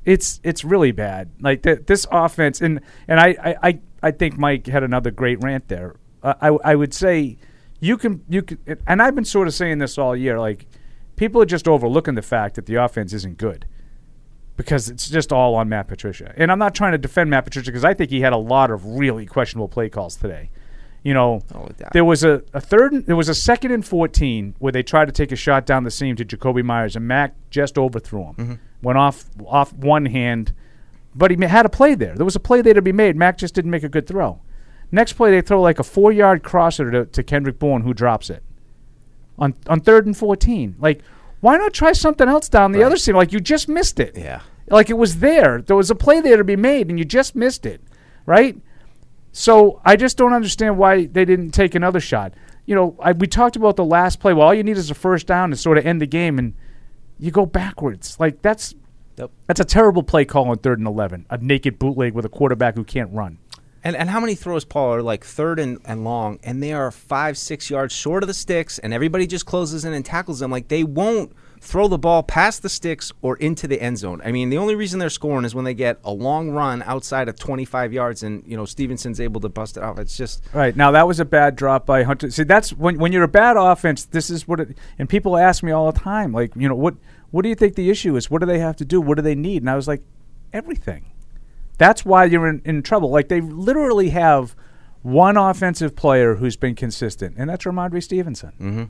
it's 0.07 0.41
it's 0.43 0.65
really 0.65 0.93
bad. 0.93 1.31
Like 1.41 1.63
th- 1.63 1.81
this 1.87 2.07
offense, 2.11 2.61
and 2.63 2.81
and 3.09 3.21
I, 3.21 3.37
I 3.43 3.57
I 3.63 3.79
I 4.05 4.11
think 4.13 4.39
Mike 4.39 4.67
had 4.67 4.83
another 4.83 5.11
great 5.11 5.43
rant 5.43 5.69
there. 5.69 5.97
Uh, 6.23 6.35
I 6.41 6.49
I 6.71 6.75
would 6.75 6.95
say 6.95 7.37
you 7.81 7.99
can 7.99 8.23
you 8.29 8.43
can, 8.43 8.59
and 8.87 9.03
I've 9.03 9.15
been 9.15 9.25
sort 9.25 9.49
of 9.49 9.55
saying 9.55 9.79
this 9.79 9.99
all 9.99 10.17
year. 10.17 10.39
Like, 10.39 10.67
people 11.17 11.43
are 11.43 11.47
just 11.47 11.67
overlooking 11.67 12.15
the 12.15 12.23
fact 12.23 12.55
that 12.55 12.67
the 12.67 12.77
offense 12.77 13.13
isn't 13.13 13.39
good 13.39 13.67
because 14.57 14.89
it's 14.89 15.09
just 15.09 15.33
all 15.33 15.55
on 15.55 15.69
Matt 15.69 15.89
Patricia. 15.89 16.33
And 16.37 16.51
I'm 16.51 16.59
not 16.59 16.75
trying 16.75 16.93
to 16.93 16.99
defend 16.99 17.31
Matt 17.31 17.45
Patricia 17.45 17.71
because 17.71 17.85
I 17.85 17.95
think 17.95 18.11
he 18.11 18.21
had 18.21 18.33
a 18.33 18.39
lot 18.39 18.71
of 18.71 18.85
really 18.85 19.27
questionable 19.27 19.69
play 19.69 19.89
calls 19.89 20.17
today. 20.17 20.51
You 21.03 21.15
know, 21.15 21.41
oh, 21.55 21.69
there 21.93 22.05
was 22.05 22.25
a, 22.25 22.43
a 22.53 22.61
third, 22.61 22.93
and- 22.93 23.07
there 23.07 23.17
was 23.17 23.29
a 23.29 23.35
second 23.35 23.71
and 23.71 23.87
14 23.87 24.57
where 24.59 24.73
they 24.73 24.83
tried 24.83 25.05
to 25.07 25.13
take 25.13 25.31
a 25.31 25.37
shot 25.37 25.65
down 25.65 25.85
the 25.85 25.91
seam 25.91 26.17
to 26.17 26.25
Jakobi 26.25 26.65
Meyers, 26.65 26.97
and 26.97 27.07
Mac 27.07 27.35
just 27.51 27.79
overthrew 27.79 28.25
him. 28.25 28.35
Mm-hmm. 28.35 28.55
Went 28.83 28.99
off 28.99 29.25
off 29.47 29.73
one 29.73 30.07
hand, 30.07 30.53
but 31.15 31.31
he 31.31 31.37
had 31.45 31.65
a 31.65 31.69
play 31.69 31.95
there. 31.95 32.15
There 32.15 32.25
was 32.25 32.37
a 32.37 32.41
play 32.41 32.61
there 32.61 32.75
to 32.75 32.83
be 32.83 32.93
made. 32.93 33.17
Mac 33.17 33.39
just 33.39 33.55
didn't 33.55 33.71
make 33.71 33.85
a 33.85 33.89
good 33.89 34.07
throw. 34.07 34.41
Next 34.91 35.15
play, 35.15 35.31
they 35.31 35.41
throw 35.41 35.61
like 35.61 35.79
a 35.79 35.85
four 35.85 36.13
yard 36.13 36.43
crosser 36.43 36.91
to, 36.91 37.07
to 37.07 37.23
Kendrick 37.23 37.59
Bourne, 37.59 37.83
who 37.83 37.95
drops 37.95 38.29
it 38.29 38.43
on 39.39 39.55
on 39.67 39.81
third 39.81 40.07
and 40.07 40.17
14. 40.17 40.77
Like, 40.79 41.03
why 41.41 41.57
not 41.57 41.73
try 41.73 41.93
something 41.93 42.29
else 42.29 42.49
down 42.49 42.73
the 42.73 42.83
other 42.83 42.97
seam? 42.97 43.17
Like, 43.17 43.33
you 43.33 43.41
just 43.41 43.69
missed 43.69 44.01
it. 44.01 44.17
Yeah. 44.17 44.41
Like, 44.69 44.91
it 44.91 44.99
was 44.99 45.19
there. 45.19 45.63
There 45.63 45.77
was 45.77 45.91
a 45.91 45.95
play 45.95 46.21
there 46.21 46.37
to 46.37 46.45
be 46.45 46.57
made, 46.57 46.89
and 46.89 46.99
you 46.99 47.05
just 47.05 47.37
missed 47.37 47.67
it, 47.67 47.81
right? 48.25 48.57
So 49.33 49.83
I 49.85 49.97
just 49.97 50.17
don't 50.17 50.33
understand 50.33 50.79
why 50.79 51.07
they 51.07 51.25
didn't 51.25 51.51
take 51.51 51.75
another 51.75 52.01
shot. 52.01 52.33
You 52.65 52.75
know, 52.75 52.97
I, 52.99 53.13
we 53.13 53.27
talked 53.27 53.55
about 53.55 53.77
the 53.77 53.85
last 53.85 54.19
play. 54.19 54.33
Well, 54.33 54.47
all 54.47 54.55
you 54.55 54.65
need 54.65 54.79
is 54.79 54.91
a 54.91 54.95
first 54.95 55.27
down 55.27 55.51
to 55.51 55.57
sort 55.57 55.79
of 55.79 55.87
end 55.87 56.01
the 56.01 56.07
game, 56.07 56.39
and 56.39 56.55
you 57.19 57.31
go 57.31 57.47
backwards. 57.47 58.19
Like 58.19 58.43
that's 58.43 58.75
that's 59.47 59.61
a 59.61 59.65
terrible 59.65 60.03
play 60.03 60.25
call 60.25 60.49
on 60.49 60.59
third 60.59 60.79
and 60.79 60.89
eleven. 60.89 61.27
A 61.31 61.39
naked 61.39 61.79
bootleg 61.79 62.15
with 62.15 62.25
a 62.25 62.29
quarterback 62.29 62.77
who 62.77 62.85
can't 62.85 63.13
run. 63.13 63.39
And 63.87 63.95
and 63.95 64.11
how 64.11 64.19
many 64.19 64.35
throws, 64.35 64.65
Paul, 64.65 64.95
are 64.95 65.01
like 65.01 65.25
third 65.25 65.61
and, 65.61 65.79
and 65.85 66.03
long, 66.03 66.41
and 66.43 66.61
they 66.61 66.73
are 66.73 66.91
five, 66.91 67.39
six 67.39 67.71
yards 67.71 67.95
short 67.95 68.25
of 68.25 68.27
the 68.27 68.35
sticks, 68.35 68.81
and 68.81 68.93
everybody 68.93 69.29
just 69.29 69.47
closes 69.47 69.85
in 69.85 69.93
and 69.93 70.05
tackles 70.05 70.41
them. 70.41 70.51
Like 70.51 70.67
they 70.67 70.83
won't 70.83 71.31
throw 71.61 71.87
the 71.87 71.97
ball 71.97 72.25
past 72.25 72.63
the 72.63 72.69
sticks 72.69 73.13
or 73.23 73.37
into 73.37 73.69
the 73.69 73.81
end 73.81 73.99
zone. 73.99 74.21
I 74.25 74.33
mean, 74.33 74.51
the 74.51 74.59
only 74.59 74.75
reason 74.75 74.99
they're 74.99 75.09
scoring 75.09 75.45
is 75.45 75.55
when 75.55 75.65
they 75.65 75.73
get 75.73 76.01
a 76.03 76.11
long 76.11 76.51
run 76.51 76.83
outside 76.83 77.29
of 77.29 77.39
25 77.39 77.93
yards, 77.93 78.25
and 78.25 78.43
you 78.45 78.57
know 78.57 78.65
Stevenson's 78.65 79.21
able 79.21 79.41
to 79.43 79.49
bust 79.49 79.77
it 79.77 79.85
off. 79.85 80.01
It's 80.01 80.17
just 80.17 80.43
Right 80.53 80.75
now, 80.75 80.91
that 80.91 81.07
was 81.07 81.21
a 81.21 81.25
bad 81.25 81.55
drop 81.55 81.87
by 81.87 82.03
Hunter. 82.03 82.29
See, 82.33 82.43
that's 82.43 82.73
when 82.73 82.99
when 82.99 83.13
you're 83.13 83.23
a 83.23 83.29
bad 83.29 83.57
offense. 83.57 84.05
This 84.05 84.31
is 84.31 84.49
what 84.49 84.59
it. 84.59 84.77
And 84.99 85.09
people 85.09 85.37
ask 85.37 85.63
me 85.63 85.71
all 85.71 85.93
the 85.93 86.01
time, 86.01 86.33
like, 86.33 86.51
you 86.57 86.69
know, 86.69 86.75
what 86.75 86.97
what 87.31 87.43
do 87.43 87.49
you 87.49 87.55
think 87.55 87.77
the 87.77 87.89
issue 87.89 88.17
is? 88.17 88.33
What 88.33 88.41
do 88.41 88.47
they 88.47 88.59
have 88.59 88.75
to 88.79 88.85
do? 88.85 89.01
What 89.01 89.15
do 89.15 89.23
they 89.23 89.37
need? 89.37 89.63
And 89.63 89.71
I 89.71 89.77
was 89.77 89.87
like, 89.87 90.03
everything. 90.53 91.05
That's 91.79 92.05
why 92.05 92.25
you're 92.25 92.49
in, 92.49 92.63
in 92.65 92.83
trouble. 92.83 93.11
Like 93.11 93.29
they 93.29 93.41
literally 93.41 94.11
have 94.11 94.55
one 95.03 95.37
offensive 95.37 95.95
player 95.95 96.37
who's 96.37 96.57
been 96.57 96.75
consistent, 96.75 97.37
and 97.39 97.49
that's 97.51 97.65
Rhamondre 97.65 98.03
Stevenson. 98.03 98.53
Mm-hmm. 98.61 98.85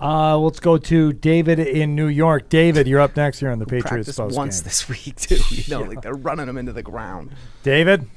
Uh, 0.00 0.38
let's 0.38 0.60
go 0.60 0.78
to 0.78 1.12
David 1.12 1.58
in 1.58 1.96
New 1.96 2.06
York. 2.06 2.48
David, 2.48 2.86
you're 2.86 3.00
up 3.00 3.16
next 3.16 3.40
here 3.40 3.50
on 3.50 3.58
the 3.58 3.66
Patriots 3.66 3.88
practiced 3.88 4.18
post 4.18 4.36
once 4.36 4.60
game. 4.60 4.64
this 4.64 4.88
week 4.88 5.16
too. 5.16 5.38
You 5.50 5.64
know, 5.68 5.82
Yeah. 5.82 5.88
like 5.88 6.02
they're 6.02 6.14
running 6.14 6.46
them 6.46 6.56
into 6.56 6.72
the 6.72 6.84
ground. 6.84 7.32
David, 7.64 8.08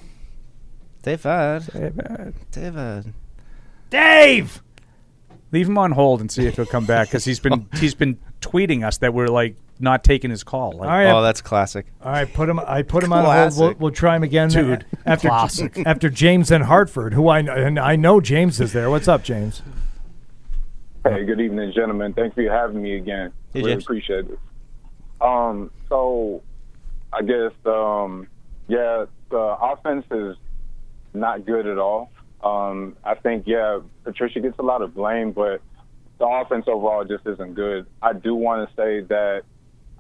David, 1.01 1.63
David, 1.73 2.34
David, 2.51 3.13
Dave. 3.89 4.61
Leave 5.51 5.67
him 5.67 5.77
on 5.77 5.91
hold 5.91 6.21
and 6.21 6.32
see 6.32 6.45
if 6.45 6.55
he'll 6.55 6.65
come 6.65 6.86
back 6.86 7.07
because 7.07 7.25
he's 7.25 7.39
been 7.39 7.67
he's 7.79 7.95
been 7.95 8.19
tweeting 8.41 8.86
us 8.86 8.99
that 8.99 9.13
we're 9.13 9.27
like 9.27 9.55
not 9.82 10.03
taking 10.03 10.29
his 10.32 10.43
call. 10.43 10.71
Like, 10.73 10.82
All 10.89 10.95
right. 10.95 11.11
Oh, 11.11 11.21
that's 11.21 11.41
classic. 11.41 11.88
All 12.03 12.11
right, 12.11 12.32
put 12.32 12.49
him. 12.49 12.59
I 12.59 12.82
put 12.82 13.03
him 13.03 13.13
on 13.13 13.25
hold. 13.25 13.57
We'll, 13.57 13.73
we'll 13.79 13.91
try 13.91 14.15
him 14.15 14.23
again, 14.23 14.49
Dude, 14.49 14.86
After 15.05 15.27
classic. 15.29 15.77
after 15.86 16.09
James 16.09 16.51
and 16.51 16.65
Hartford, 16.65 17.13
who 17.13 17.29
I 17.29 17.41
know, 17.41 17.53
and 17.53 17.79
I 17.79 17.95
know 17.95 18.21
James 18.21 18.59
is 18.59 18.73
there. 18.73 18.89
What's 18.89 19.07
up, 19.07 19.23
James? 19.23 19.61
Hey, 21.03 21.25
good 21.25 21.41
evening, 21.41 21.71
gentlemen. 21.73 22.13
Thanks 22.13 22.36
for 22.36 22.43
having 22.49 22.82
me 22.82 22.95
again. 22.95 23.34
Hey, 23.53 23.61
really 23.61 23.71
James. 23.73 23.84
appreciate 23.84 24.25
it. 24.29 24.39
Um, 25.19 25.71
so 25.89 26.43
I 27.11 27.21
guess 27.21 27.51
um, 27.65 28.27
yeah, 28.67 29.05
the 29.29 29.38
offense 29.38 30.05
is 30.11 30.36
not 31.13 31.45
good 31.45 31.67
at 31.67 31.77
all. 31.77 32.11
Um, 32.43 32.95
I 33.03 33.15
think 33.15 33.45
yeah, 33.47 33.79
Patricia 34.03 34.39
gets 34.39 34.57
a 34.59 34.63
lot 34.63 34.82
of 34.82 34.93
blame, 34.93 35.32
but 35.32 35.61
the 36.19 36.25
offense 36.27 36.65
overall 36.67 37.03
just 37.03 37.25
isn't 37.25 37.55
good. 37.55 37.88
I 38.01 38.13
do 38.13 38.36
want 38.36 38.69
to 38.69 38.75
say 38.75 39.01
that 39.01 39.41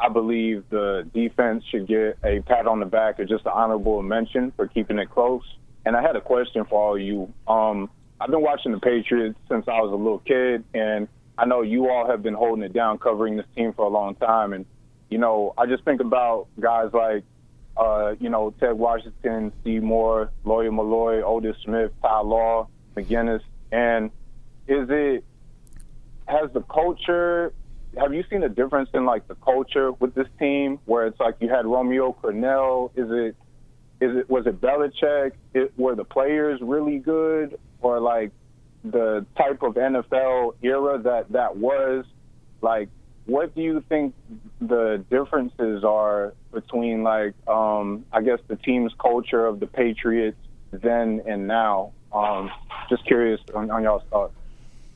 I 0.01 0.09
believe 0.09 0.63
the 0.69 1.07
defense 1.13 1.63
should 1.69 1.87
get 1.87 2.17
a 2.23 2.41
pat 2.41 2.65
on 2.65 2.79
the 2.79 2.85
back 2.85 3.19
or 3.19 3.25
just 3.25 3.45
an 3.45 3.51
honorable 3.53 4.01
mention 4.01 4.51
for 4.55 4.67
keeping 4.67 4.97
it 4.97 5.09
close. 5.11 5.43
And 5.85 5.95
I 5.95 6.01
had 6.01 6.15
a 6.15 6.21
question 6.21 6.65
for 6.65 6.81
all 6.81 6.97
you. 6.97 7.31
Um, 7.47 7.89
I've 8.19 8.31
been 8.31 8.41
watching 8.41 8.71
the 8.71 8.79
Patriots 8.79 9.37
since 9.47 9.67
I 9.67 9.79
was 9.81 9.91
a 9.91 9.95
little 9.95 10.19
kid, 10.19 10.63
and 10.73 11.07
I 11.37 11.45
know 11.45 11.61
you 11.61 11.89
all 11.89 12.07
have 12.07 12.23
been 12.23 12.33
holding 12.33 12.63
it 12.63 12.73
down, 12.73 12.97
covering 12.97 13.37
this 13.37 13.45
team 13.55 13.73
for 13.73 13.85
a 13.85 13.89
long 13.89 14.15
time. 14.15 14.53
And 14.53 14.65
you 15.09 15.17
know, 15.17 15.53
I 15.57 15.65
just 15.67 15.83
think 15.83 16.01
about 16.01 16.47
guys 16.59 16.89
like, 16.93 17.23
uh, 17.77 18.15
you 18.19 18.29
know, 18.29 18.53
Ted 18.59 18.73
Washington, 18.73 19.51
Steve 19.61 19.83
Moore, 19.83 20.31
Lawyer 20.45 20.71
Milloy, 20.71 21.21
Otis 21.21 21.57
Smith, 21.63 21.91
Ty 22.01 22.21
Law, 22.21 22.67
McGinest, 22.95 23.43
and 23.71 24.09
is 24.67 24.87
it 24.89 25.23
has 26.27 26.49
the 26.53 26.61
culture 26.61 27.53
have 27.97 28.13
you 28.13 28.23
seen 28.29 28.43
a 28.43 28.49
difference 28.49 28.89
in 28.93 29.05
like 29.05 29.27
the 29.27 29.35
culture 29.35 29.91
with 29.91 30.13
this 30.15 30.27
team 30.39 30.79
where 30.85 31.07
it's 31.07 31.19
like 31.19 31.35
you 31.39 31.49
had 31.49 31.65
Romeo 31.65 32.15
Crennel? 32.21 32.91
Is 32.95 33.07
it 33.09 33.35
is 34.03 34.17
it 34.17 34.29
was 34.29 34.47
it 34.47 34.61
Belichick? 34.61 35.33
It, 35.53 35.77
were 35.77 35.95
the 35.95 36.05
players 36.05 36.59
really 36.61 36.99
good 36.99 37.59
or 37.81 37.99
like 37.99 38.31
the 38.83 39.25
type 39.37 39.61
of 39.61 39.75
NFL 39.75 40.55
era 40.61 40.99
that 41.03 41.31
that 41.31 41.57
was? 41.57 42.05
Like, 42.61 42.89
what 43.25 43.53
do 43.55 43.61
you 43.61 43.83
think 43.89 44.15
the 44.59 45.03
differences 45.09 45.83
are 45.83 46.33
between 46.53 47.03
like 47.03 47.33
um, 47.47 48.05
I 48.11 48.21
guess 48.21 48.39
the 48.47 48.55
team's 48.55 48.93
culture 48.99 49.45
of 49.45 49.59
the 49.59 49.67
Patriots 49.67 50.37
then 50.71 51.21
and 51.27 51.47
now? 51.47 51.91
Um, 52.13 52.51
just 52.89 53.05
curious 53.05 53.39
on, 53.53 53.69
on 53.69 53.83
y'all's 53.83 54.03
thoughts. 54.09 54.33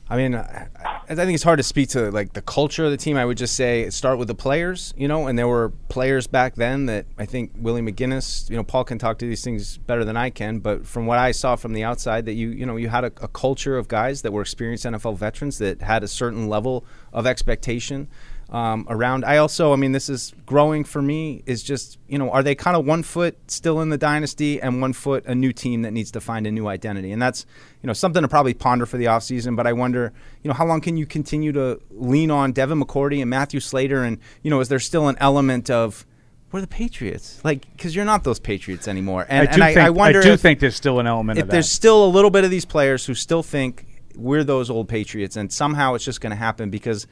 I 0.08 0.16
mean, 0.16 0.36
I, 0.36 0.68
think 1.14 1.34
it's 1.34 1.42
hard 1.42 1.56
to 1.56 1.64
speak 1.64 1.88
to 1.90 2.12
like 2.12 2.32
the 2.32 2.42
culture 2.42 2.84
of 2.84 2.92
the 2.92 2.96
team. 2.96 3.16
I 3.16 3.24
would 3.24 3.36
just 3.36 3.56
say 3.56 3.90
start 3.90 4.18
with 4.18 4.28
the 4.28 4.36
players, 4.36 4.94
you 4.96 5.08
know. 5.08 5.26
And 5.26 5.36
there 5.36 5.48
were 5.48 5.70
players 5.88 6.28
back 6.28 6.54
then 6.54 6.86
that 6.86 7.06
I 7.18 7.26
think 7.26 7.52
Willie 7.56 7.82
McGinest, 7.82 8.48
you 8.48 8.56
know, 8.56 8.62
Paul 8.62 8.84
can 8.84 8.98
talk 8.98 9.18
to 9.18 9.26
these 9.26 9.42
things 9.42 9.78
better 9.78 10.04
than 10.04 10.16
I 10.16 10.30
can. 10.30 10.60
But 10.60 10.86
from 10.86 11.06
what 11.06 11.18
I 11.18 11.32
saw 11.32 11.56
from 11.56 11.72
the 11.72 11.82
outside, 11.82 12.24
that 12.26 12.34
you, 12.34 12.50
you 12.50 12.64
know, 12.64 12.76
you 12.76 12.88
had 12.88 13.02
a, 13.02 13.12
a 13.20 13.26
culture 13.26 13.76
of 13.76 13.88
guys 13.88 14.22
that 14.22 14.32
were 14.32 14.42
experienced 14.42 14.84
NFL 14.84 15.16
veterans 15.16 15.58
that 15.58 15.82
had 15.82 16.04
a 16.04 16.08
certain 16.08 16.48
level 16.48 16.84
of 17.12 17.26
expectation. 17.26 18.06
Um, 18.50 18.86
around. 18.88 19.24
I 19.24 19.38
also, 19.38 19.72
I 19.72 19.76
mean, 19.76 19.92
this 19.92 20.08
is 20.08 20.32
growing 20.44 20.84
for 20.84 21.02
me. 21.02 21.42
Is 21.46 21.62
just 21.62 21.98
you 22.08 22.18
know, 22.18 22.30
are 22.30 22.42
they 22.42 22.54
kind 22.54 22.76
of 22.76 22.84
one 22.84 23.02
foot 23.02 23.36
still 23.50 23.80
in 23.80 23.88
the 23.88 23.98
dynasty 23.98 24.60
and 24.60 24.80
one 24.80 24.92
foot 24.92 25.24
a 25.26 25.34
new 25.34 25.52
team 25.52 25.82
that 25.82 25.92
needs 25.92 26.10
to 26.12 26.20
find 26.20 26.46
a 26.46 26.50
new 26.50 26.68
identity? 26.68 27.12
And 27.12 27.20
that's 27.20 27.44
you 27.82 27.86
know 27.86 27.92
something 27.92 28.22
to 28.22 28.28
probably 28.28 28.54
ponder 28.54 28.86
for 28.86 28.98
the 28.98 29.06
offseason. 29.06 29.56
But 29.56 29.66
I 29.66 29.72
wonder, 29.72 30.12
you 30.42 30.48
know, 30.48 30.54
how 30.54 30.66
long 30.66 30.80
can 30.80 30.96
you 30.96 31.06
continue 31.06 31.52
to 31.52 31.80
lean 31.90 32.30
on 32.30 32.52
Devin 32.52 32.80
McCourty 32.80 33.20
and 33.20 33.28
Matthew 33.28 33.60
Slater? 33.60 34.04
And 34.04 34.18
you 34.42 34.50
know, 34.50 34.60
is 34.60 34.68
there 34.68 34.78
still 34.78 35.08
an 35.08 35.16
element 35.18 35.70
of 35.70 36.06
we're 36.52 36.60
the 36.60 36.68
Patriots, 36.68 37.40
like 37.44 37.70
because 37.72 37.96
you're 37.96 38.04
not 38.04 38.22
those 38.22 38.38
Patriots 38.38 38.86
anymore. 38.86 39.26
And 39.28 39.48
I 39.48 39.50
do 39.50 39.54
and 39.54 39.64
I, 39.64 39.74
think 39.74 39.86
I 39.86 39.90
wonder 39.90 40.22
do 40.22 40.32
if, 40.32 40.40
think 40.40 40.60
there's 40.60 40.76
still 40.76 41.00
an 41.00 41.06
element 41.06 41.38
if 41.38 41.42
of 41.42 41.48
that. 41.48 41.52
there's 41.52 41.70
still 41.70 42.04
a 42.04 42.08
little 42.08 42.30
bit 42.30 42.44
of 42.44 42.50
these 42.50 42.64
players 42.64 43.04
who 43.04 43.14
still 43.14 43.42
think 43.42 43.84
we're 44.14 44.44
those 44.44 44.70
old 44.70 44.88
Patriots, 44.88 45.36
and 45.36 45.52
somehow 45.52 45.94
it's 45.94 46.04
just 46.04 46.20
going 46.20 46.30
to 46.30 46.36
happen 46.36 46.70
because 46.70 47.06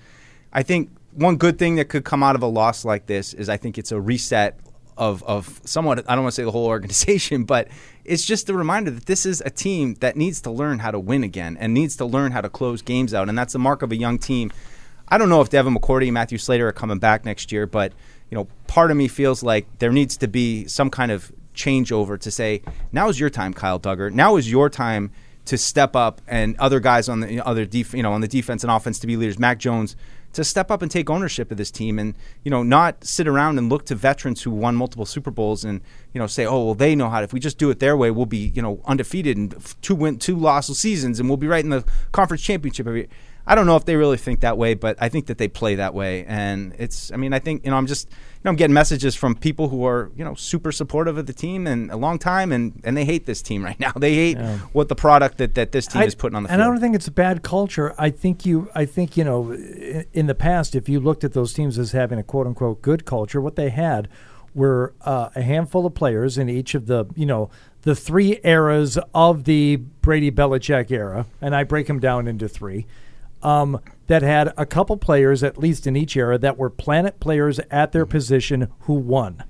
I 0.54 0.62
think 0.62 0.90
one 1.12 1.36
good 1.36 1.58
thing 1.58 1.76
that 1.76 1.88
could 1.88 2.04
come 2.04 2.22
out 2.22 2.36
of 2.36 2.42
a 2.42 2.46
loss 2.46 2.84
like 2.84 3.06
this 3.06 3.34
is 3.34 3.48
I 3.48 3.56
think 3.56 3.78
it's 3.78 3.92
a 3.92 4.00
reset 4.00 4.58
of 4.96 5.22
of 5.24 5.60
somewhat. 5.64 6.08
I 6.08 6.14
don't 6.14 6.24
want 6.24 6.32
to 6.34 6.36
say 6.36 6.44
the 6.44 6.50
whole 6.50 6.66
organization, 6.76 7.44
but 7.44 7.68
it's 8.04 8.24
just 8.24 8.48
a 8.48 8.54
reminder 8.54 8.90
that 8.90 9.06
this 9.06 9.26
is 9.26 9.42
a 9.44 9.50
team 9.50 9.94
that 9.96 10.16
needs 10.16 10.40
to 10.42 10.50
learn 10.50 10.78
how 10.78 10.90
to 10.90 10.98
win 10.98 11.24
again 11.24 11.56
and 11.58 11.74
needs 11.74 11.96
to 11.96 12.04
learn 12.04 12.32
how 12.32 12.40
to 12.40 12.48
close 12.48 12.82
games 12.82 13.14
out, 13.14 13.28
and 13.28 13.36
that's 13.36 13.52
the 13.52 13.58
mark 13.58 13.82
of 13.82 13.92
a 13.92 13.96
young 13.96 14.18
team. 14.18 14.52
I 15.08 15.18
don't 15.18 15.28
know 15.28 15.40
if 15.40 15.50
Devin 15.50 15.74
McCourty 15.74 16.04
and 16.04 16.14
Matthew 16.14 16.38
Slater 16.38 16.68
are 16.68 16.72
coming 16.72 16.98
back 16.98 17.24
next 17.24 17.52
year, 17.52 17.66
but 17.66 17.92
you 18.30 18.36
know, 18.36 18.48
part 18.66 18.90
of 18.90 18.96
me 18.96 19.08
feels 19.08 19.42
like 19.42 19.66
there 19.78 19.92
needs 19.92 20.16
to 20.18 20.28
be 20.28 20.66
some 20.66 20.90
kind 20.90 21.12
of 21.12 21.30
changeover 21.54 22.18
to 22.18 22.30
say, 22.30 22.62
now 22.90 23.08
is 23.08 23.20
your 23.20 23.30
time, 23.30 23.52
Kyle 23.54 23.78
Dugger. 23.78 24.10
Now 24.10 24.36
is 24.36 24.50
your 24.50 24.70
time 24.70 25.12
to 25.44 25.58
step 25.58 25.94
up, 25.94 26.22
and 26.26 26.56
other 26.58 26.80
guys 26.80 27.08
on 27.08 27.20
the 27.20 27.40
other 27.40 27.66
def- 27.66 27.92
you 27.92 28.02
know 28.02 28.12
on 28.12 28.22
the 28.22 28.28
defense 28.28 28.64
and 28.64 28.70
offense 28.70 28.98
to 29.00 29.06
be 29.06 29.16
leaders. 29.16 29.38
Mac 29.38 29.58
Jones 29.58 29.96
to 30.34 30.44
step 30.44 30.70
up 30.70 30.82
and 30.82 30.90
take 30.90 31.08
ownership 31.10 31.50
of 31.50 31.56
this 31.56 31.70
team, 31.70 31.98
and 31.98 32.14
you 32.42 32.50
know 32.50 32.62
not 32.62 33.04
sit 33.04 33.26
around 33.26 33.58
and 33.58 33.68
look 33.68 33.86
to 33.86 33.94
veterans 33.94 34.42
who 34.42 34.50
won 34.50 34.76
multiple 34.76 35.06
Super 35.06 35.30
Bowls 35.30 35.64
and 35.64 35.80
you 36.12 36.18
know 36.18 36.26
say, 36.26 36.46
oh 36.46 36.64
well, 36.64 36.74
they 36.74 36.94
know 36.94 37.08
how. 37.08 37.18
to 37.18 37.24
If 37.24 37.32
we 37.32 37.40
just 37.40 37.58
do 37.58 37.70
it 37.70 37.78
their 37.80 37.96
way, 37.96 38.10
we'll 38.10 38.26
be 38.26 38.52
you 38.54 38.62
know 38.62 38.80
undefeated 38.84 39.36
and 39.36 39.54
two 39.82 39.94
win 39.94 40.18
two 40.18 40.36
loss 40.36 40.66
seasons, 40.76 41.18
and 41.18 41.28
we'll 41.28 41.36
be 41.36 41.46
right 41.46 41.64
in 41.64 41.70
the 41.70 41.84
conference 42.12 42.42
championship 42.42 42.86
every. 42.86 43.08
I 43.46 43.54
don't 43.54 43.66
know 43.66 43.76
if 43.76 43.84
they 43.84 43.96
really 43.96 44.16
think 44.16 44.40
that 44.40 44.56
way, 44.56 44.72
but 44.74 44.96
I 45.00 45.08
think 45.10 45.26
that 45.26 45.36
they 45.36 45.48
play 45.48 45.74
that 45.74 45.92
way, 45.92 46.24
and 46.26 46.74
it's. 46.78 47.12
I 47.12 47.16
mean, 47.16 47.34
I 47.34 47.38
think 47.38 47.64
you 47.64 47.70
know, 47.70 47.76
I'm 47.76 47.86
just, 47.86 48.08
you 48.10 48.16
know, 48.44 48.50
I'm 48.50 48.56
getting 48.56 48.72
messages 48.72 49.14
from 49.14 49.34
people 49.34 49.68
who 49.68 49.84
are, 49.84 50.10
you 50.16 50.24
know, 50.24 50.34
super 50.34 50.72
supportive 50.72 51.18
of 51.18 51.26
the 51.26 51.34
team 51.34 51.66
and 51.66 51.90
a 51.90 51.96
long 51.96 52.18
time, 52.18 52.52
and 52.52 52.80
and 52.84 52.96
they 52.96 53.04
hate 53.04 53.26
this 53.26 53.42
team 53.42 53.62
right 53.62 53.78
now. 53.78 53.92
They 53.98 54.14
hate 54.14 54.38
Yeah. 54.38 54.58
what 54.72 54.88
the 54.88 54.94
product 54.94 55.36
that, 55.38 55.54
that 55.56 55.72
this 55.72 55.86
team 55.86 56.00
I- 56.02 56.06
is 56.06 56.14
putting 56.14 56.36
on 56.36 56.44
the 56.44 56.48
field. 56.48 56.54
and 56.60 56.62
I 56.62 56.66
don't 56.72 56.80
think 56.80 56.94
it's 56.94 57.06
a 57.06 57.10
bad 57.12 57.42
culture. 57.42 57.94
I 57.98 58.08
think 58.08 58.46
you, 58.46 58.70
I 58.74 58.86
think 58.86 59.16
you 59.18 59.24
know, 59.24 59.52
in 60.14 60.26
the 60.26 60.34
past, 60.34 60.74
if 60.74 60.88
you 60.88 60.98
looked 60.98 61.22
at 61.22 61.34
those 61.34 61.52
teams 61.52 61.78
as 61.78 61.92
having 61.92 62.18
a 62.18 62.22
quote 62.22 62.46
unquote 62.46 62.80
good 62.80 63.04
culture, 63.04 63.40
what 63.42 63.56
they 63.56 63.68
had 63.70 64.08
were 64.54 64.94
uh, 65.02 65.28
a 65.34 65.42
handful 65.42 65.84
of 65.84 65.94
players 65.94 66.38
in 66.38 66.48
each 66.48 66.74
of 66.74 66.86
the, 66.86 67.04
you 67.14 67.26
know, 67.26 67.50
the 67.82 67.94
three 67.94 68.38
eras 68.44 68.98
of 69.14 69.44
the 69.44 69.76
Brady 70.00 70.30
Belichick 70.30 70.90
era, 70.90 71.26
and 71.42 71.54
I 71.54 71.64
break 71.64 71.88
them 71.88 71.98
down 72.00 72.26
into 72.26 72.48
three. 72.48 72.86
Um, 73.44 73.80
that 74.06 74.22
had 74.22 74.52
a 74.56 74.66
couple 74.66 74.96
players, 74.96 75.42
at 75.42 75.58
least 75.58 75.86
in 75.86 75.96
each 75.96 76.16
era, 76.16 76.36
that 76.38 76.58
were 76.58 76.70
planet 76.70 77.20
players 77.20 77.58
at 77.70 77.92
their 77.92 78.06
position 78.06 78.68
who 78.80 78.94
won. 78.94 79.44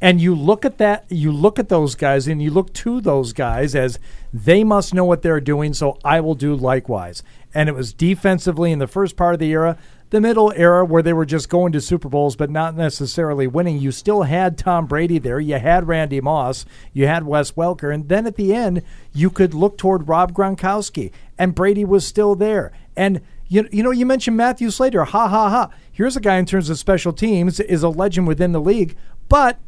And 0.00 0.20
you 0.20 0.34
look 0.34 0.64
at 0.64 0.78
that, 0.78 1.04
you 1.10 1.30
look 1.30 1.58
at 1.58 1.68
those 1.68 1.94
guys, 1.94 2.26
and 2.26 2.42
you 2.42 2.50
look 2.50 2.72
to 2.74 3.00
those 3.00 3.32
guys 3.32 3.74
as 3.74 3.98
they 4.32 4.64
must 4.64 4.94
know 4.94 5.04
what 5.04 5.22
they're 5.22 5.40
doing, 5.40 5.74
so 5.74 5.98
I 6.02 6.20
will 6.20 6.34
do 6.34 6.54
likewise. 6.54 7.22
And 7.52 7.68
it 7.68 7.74
was 7.74 7.92
defensively 7.92 8.72
in 8.72 8.78
the 8.78 8.86
first 8.86 9.16
part 9.16 9.34
of 9.34 9.40
the 9.40 9.52
era, 9.52 9.76
the 10.08 10.20
middle 10.20 10.52
era 10.56 10.84
where 10.84 11.02
they 11.02 11.12
were 11.12 11.26
just 11.26 11.48
going 11.48 11.72
to 11.72 11.80
Super 11.80 12.08
Bowls 12.08 12.34
but 12.34 12.50
not 12.50 12.74
necessarily 12.74 13.46
winning. 13.46 13.78
You 13.78 13.92
still 13.92 14.22
had 14.22 14.56
Tom 14.56 14.86
Brady 14.86 15.18
there, 15.18 15.38
you 15.38 15.58
had 15.58 15.86
Randy 15.86 16.20
Moss, 16.20 16.64
you 16.92 17.06
had 17.06 17.26
Wes 17.26 17.52
Welker, 17.52 17.92
and 17.92 18.08
then 18.08 18.26
at 18.26 18.36
the 18.36 18.54
end, 18.54 18.82
you 19.12 19.28
could 19.30 19.52
look 19.52 19.76
toward 19.76 20.08
Rob 20.08 20.32
Gronkowski, 20.32 21.12
and 21.38 21.54
Brady 21.54 21.84
was 21.84 22.06
still 22.06 22.34
there. 22.34 22.72
And 22.96 23.20
you, 23.50 23.68
you 23.72 23.82
know, 23.82 23.90
you 23.90 24.06
mentioned 24.06 24.36
Matthew 24.36 24.70
Slater. 24.70 25.04
Ha 25.04 25.28
ha 25.28 25.50
ha. 25.50 25.70
Here's 25.92 26.16
a 26.16 26.20
guy 26.20 26.36
in 26.36 26.46
terms 26.46 26.70
of 26.70 26.78
special 26.78 27.12
teams 27.12 27.58
is 27.60 27.82
a 27.82 27.88
legend 27.88 28.26
within 28.28 28.52
the 28.52 28.60
league, 28.60 28.96
but 29.28 29.58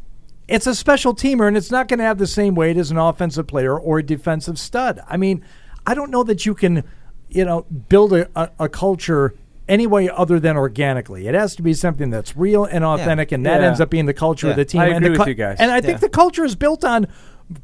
it's 0.48 0.66
a 0.66 0.74
special 0.74 1.14
teamer 1.14 1.46
and 1.48 1.56
it's 1.56 1.70
not 1.70 1.88
going 1.88 1.98
to 1.98 2.04
have 2.04 2.18
the 2.18 2.26
same 2.26 2.54
weight 2.54 2.76
as 2.76 2.90
an 2.90 2.96
offensive 2.96 3.46
player 3.46 3.76
or 3.78 3.98
a 3.98 4.02
defensive 4.02 4.58
stud. 4.58 5.00
I 5.08 5.16
mean, 5.16 5.44
I 5.86 5.94
don't 5.94 6.10
know 6.10 6.22
that 6.22 6.46
you 6.46 6.54
can, 6.54 6.84
you 7.28 7.44
know, 7.44 7.62
build 7.88 8.12
a, 8.12 8.28
a, 8.36 8.50
a 8.60 8.68
culture 8.68 9.34
any 9.68 9.86
way 9.86 10.08
other 10.08 10.38
than 10.38 10.56
organically. 10.56 11.26
It 11.26 11.34
has 11.34 11.56
to 11.56 11.62
be 11.62 11.74
something 11.74 12.10
that's 12.10 12.36
real 12.36 12.64
and 12.64 12.84
authentic, 12.84 13.32
and 13.32 13.44
that 13.46 13.60
Yeah. 13.60 13.68
ends 13.68 13.80
up 13.80 13.90
being 13.90 14.06
the 14.06 14.14
culture 14.14 14.48
of 14.50 14.56
the 14.56 14.64
team. 14.64 14.80
I 14.80 14.88
and 14.88 15.04
agree 15.04 15.16
the 15.16 15.18
with 15.20 15.28
you 15.28 15.34
guys. 15.34 15.56
And 15.58 15.70
I 15.70 15.80
think 15.80 16.00
the 16.00 16.08
culture 16.08 16.44
is 16.44 16.54
built 16.56 16.84
on 16.84 17.06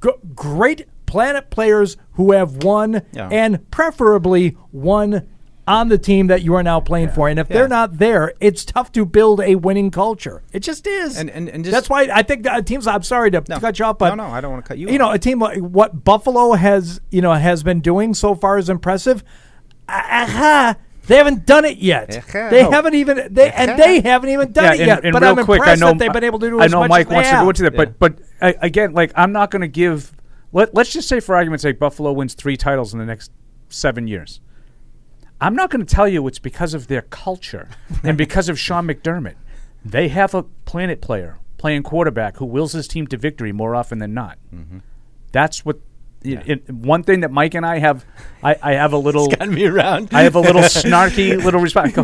g- 0.02 0.10
great 0.34 0.86
planet 1.06 1.50
players 1.50 1.96
who 2.12 2.32
have 2.32 2.62
won 2.64 3.02
Yeah. 3.12 3.28
and 3.30 3.68
preferably 3.70 4.56
won 4.72 5.26
on 5.68 5.88
the 5.88 5.98
team 5.98 6.28
that 6.28 6.42
you 6.42 6.54
are 6.54 6.62
now 6.62 6.80
playing 6.80 7.10
for. 7.10 7.28
And 7.28 7.38
if 7.38 7.48
they're 7.48 7.68
not 7.68 7.98
there, 7.98 8.32
it's 8.40 8.64
tough 8.64 8.90
to 8.92 9.04
build 9.04 9.40
a 9.40 9.56
winning 9.56 9.90
culture. 9.90 10.42
It 10.52 10.60
just 10.60 10.86
is. 10.86 11.18
And- 11.18 11.30
and- 11.30 11.48
and 11.48 11.62
just- 11.62 11.72
that's 11.72 11.90
why 11.90 12.08
I 12.12 12.22
think 12.22 12.44
that 12.44 12.66
teams. 12.66 12.86
I'm 12.86 13.02
sorry 13.02 13.30
to 13.32 13.44
No. 13.48 13.60
cut 13.60 13.78
you 13.78 13.84
off, 13.84 13.98
but 13.98 14.14
No, 14.14 14.26
no, 14.26 14.32
I 14.34 14.40
don't 14.40 14.50
wanna 14.50 14.62
cut 14.62 14.78
you 14.78 14.88
You 14.88 14.98
know, 14.98 15.10
a 15.10 15.18
team 15.18 15.40
like 15.40 15.58
what 15.58 16.04
Buffalo 16.04 16.54
has, 16.54 17.00
you 17.10 17.20
know, 17.20 17.32
has 17.34 17.62
been 17.62 17.80
doing 17.80 18.14
so 18.14 18.34
far 18.34 18.58
is 18.58 18.70
impressive. 18.70 19.22
Aha. 19.88 20.76
They 21.06 21.16
haven't 21.16 21.46
done 21.46 21.64
it 21.64 21.78
yet. 21.78 22.16
Aha. 22.16 22.48
They 22.50 22.62
haven't 22.62 22.94
even 22.94 23.28
they 23.30 23.50
and 23.50 23.70
uh-huh. 23.70 23.78
they 23.82 24.00
haven't 24.00 24.30
even 24.30 24.52
done 24.52 24.64
yeah, 24.64 24.72
it 24.72 24.78
and, 24.80 24.86
yet. 24.86 25.04
and 25.04 25.12
but 25.12 25.22
real 25.22 25.38
I'm 25.38 25.44
quick, 25.44 25.60
I 25.60 25.64
impressed 25.64 25.80
know 25.80 25.88
that 25.88 25.98
they've 25.98 26.12
been 26.12 26.24
able 26.24 26.38
to 26.38 26.50
do 26.50 26.60
I 26.60 26.66
know 26.66 26.80
much 26.80 26.90
Mike 26.90 27.06
as 27.06 27.08
they 27.08 27.14
wants 27.14 27.30
to 27.30 27.36
go 27.36 27.48
into 27.48 27.62
that, 27.64 27.76
but 27.76 27.98
but 27.98 28.18
uh, 28.40 28.52
again, 28.60 28.92
like 28.92 29.12
I'm 29.14 29.32
not 29.32 29.50
going 29.50 29.62
to 29.62 29.68
give. 29.68 30.12
Let, 30.50 30.74
let's 30.74 30.90
just 30.90 31.08
say, 31.08 31.20
for 31.20 31.36
argument's 31.36 31.62
sake, 31.62 31.78
Buffalo 31.78 32.10
wins 32.12 32.32
three 32.32 32.56
titles 32.56 32.94
in 32.94 32.98
the 32.98 33.04
next 33.04 33.30
seven 33.68 34.06
years. 34.08 34.40
I'm 35.40 35.54
not 35.54 35.70
going 35.70 35.84
to 35.84 35.94
tell 35.94 36.08
you 36.08 36.26
it's 36.26 36.38
because 36.38 36.74
of 36.74 36.88
their 36.88 37.02
culture 37.02 37.68
and 38.02 38.16
because 38.18 38.48
of 38.48 38.58
Sean 38.58 38.86
McDermott. 38.86 39.34
They 39.84 40.08
have 40.08 40.34
a 40.34 40.42
planet 40.42 41.00
player 41.00 41.38
playing 41.56 41.82
quarterback 41.84 42.36
who 42.38 42.44
wills 42.44 42.72
his 42.72 42.88
team 42.88 43.06
to 43.08 43.16
victory 43.16 43.52
more 43.52 43.74
often 43.74 43.98
than 43.98 44.14
not. 44.14 44.38
Mm-hmm. 44.54 44.78
That's 45.32 45.64
what. 45.64 45.78
it- 46.22 46.48
it- 46.48 46.70
one 46.70 47.04
thing 47.04 47.20
that 47.20 47.30
Mike 47.30 47.54
and 47.54 47.64
I 47.64 47.78
have, 47.78 48.04
I, 48.42 48.56
I 48.62 48.72
have 48.74 48.92
a 48.92 48.98
little. 49.06 49.28
gotten 49.28 49.54
me 49.54 49.66
around. 49.66 50.08
I 50.12 50.22
have 50.22 50.34
a 50.34 50.40
little 50.40 50.62
snarky 50.82 51.42
little 51.42 51.60
response. 51.60 51.96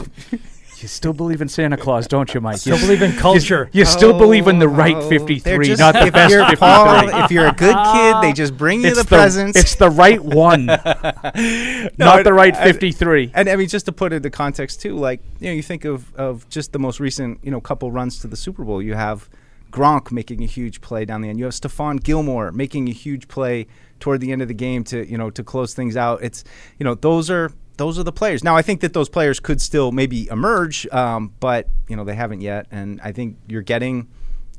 I 0.74 0.78
go, 0.78 0.82
you 0.82 0.88
still 0.88 1.12
believe 1.12 1.40
in 1.40 1.48
Santa 1.48 1.76
Claus, 1.76 2.06
don't 2.06 2.32
you, 2.34 2.40
Mike? 2.40 2.64
You 2.66 2.74
Still 2.74 2.76
You- 2.78 2.86
believe 2.86 3.02
in 3.02 3.12
you- 3.12 3.18
culture. 3.20 3.70
You, 3.72 3.84
still 3.84 4.18
believe 4.18 4.48
in 4.48 4.58
the 4.58 4.66
oh. 4.66 4.68
right 4.68 4.96
Oh, 4.96 5.08
they're 5.08 5.18
53, 5.20 5.66
just- 5.66 5.80
not 5.80 5.94
the 5.94 6.06
if 6.06 6.12
best 6.12 6.30
you're 6.32 6.44
53. 6.44 6.56
Paul, 6.58 7.24
if 7.24 7.30
you're 7.30 7.46
a 7.46 7.52
good 7.52 7.76
kid, 7.92 8.16
they 8.22 8.32
just 8.32 8.56
bring 8.56 8.82
you 8.82 8.88
It's 8.88 8.98
the, 8.98 9.04
the- 9.04 9.08
presents. 9.16 9.58
it's 9.58 9.74
the 9.76 9.90
right 9.90 10.20
one, 10.22 10.66
No, 10.66 11.88
not 11.98 12.24
the 12.24 12.32
right 12.34 12.54
and- 12.54 12.72
53. 12.72 13.30
And 13.34 13.48
I 13.48 13.56
mean, 13.56 13.68
just 13.68 13.86
to 13.86 13.92
put 13.92 14.12
it 14.12 14.16
into 14.16 14.30
context 14.30 14.80
too, 14.82 14.96
like 14.96 15.20
you 15.40 15.48
know, 15.48 15.54
you 15.54 15.62
think 15.62 15.84
of 15.84 16.14
of 16.14 16.48
just 16.48 16.72
the 16.72 16.78
most 16.78 17.00
recent, 17.00 17.38
you 17.42 17.50
know, 17.50 17.60
couple 17.60 17.90
runs 17.92 18.18
to 18.20 18.26
the 18.26 18.36
Super 18.36 18.64
Bowl. 18.64 18.82
You 18.82 18.94
have 18.94 19.28
Gronk 19.70 20.12
making 20.12 20.42
a 20.42 20.46
huge 20.46 20.80
play 20.80 21.04
down 21.04 21.20
the 21.20 21.28
end. 21.28 21.38
You 21.38 21.44
have 21.46 21.54
Stephon 21.54 22.02
Gilmore 22.02 22.52
making 22.52 22.88
a 22.88 22.92
huge 22.92 23.26
play 23.28 23.66
toward 24.00 24.20
the 24.20 24.32
end 24.32 24.42
of 24.42 24.48
the 24.48 24.54
game 24.54 24.84
to 24.84 25.08
you 25.08 25.18
know 25.18 25.30
to 25.30 25.42
close 25.42 25.74
things 25.74 25.96
out. 25.96 26.22
It's 26.22 26.44
you 26.78 26.84
know 26.84 26.94
those 26.94 27.30
are 27.30 27.50
those 27.76 27.98
are 27.98 28.02
the 28.02 28.12
players. 28.12 28.44
Now 28.44 28.56
I 28.56 28.62
think 28.62 28.80
that 28.80 28.92
those 28.92 29.08
players 29.08 29.40
could 29.40 29.60
still 29.60 29.92
maybe 29.92 30.28
emerge, 30.28 30.86
um, 30.88 31.32
but 31.40 31.68
you 31.88 31.96
know 31.96 32.04
they 32.04 32.14
haven't 32.14 32.40
yet. 32.40 32.66
And 32.70 33.00
I 33.02 33.12
think 33.12 33.36
you're 33.48 33.62
getting 33.62 34.08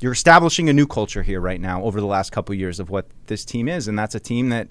you're 0.00 0.12
establishing 0.12 0.68
a 0.68 0.72
new 0.72 0.86
culture 0.86 1.22
here 1.22 1.40
right 1.40 1.60
now 1.60 1.82
over 1.82 2.00
the 2.00 2.06
last 2.06 2.30
couple 2.30 2.54
years 2.54 2.78
of 2.78 2.90
what 2.90 3.06
this 3.26 3.44
team 3.44 3.68
is, 3.68 3.88
and 3.88 3.98
that's 3.98 4.14
a 4.14 4.20
team 4.20 4.50
that 4.50 4.68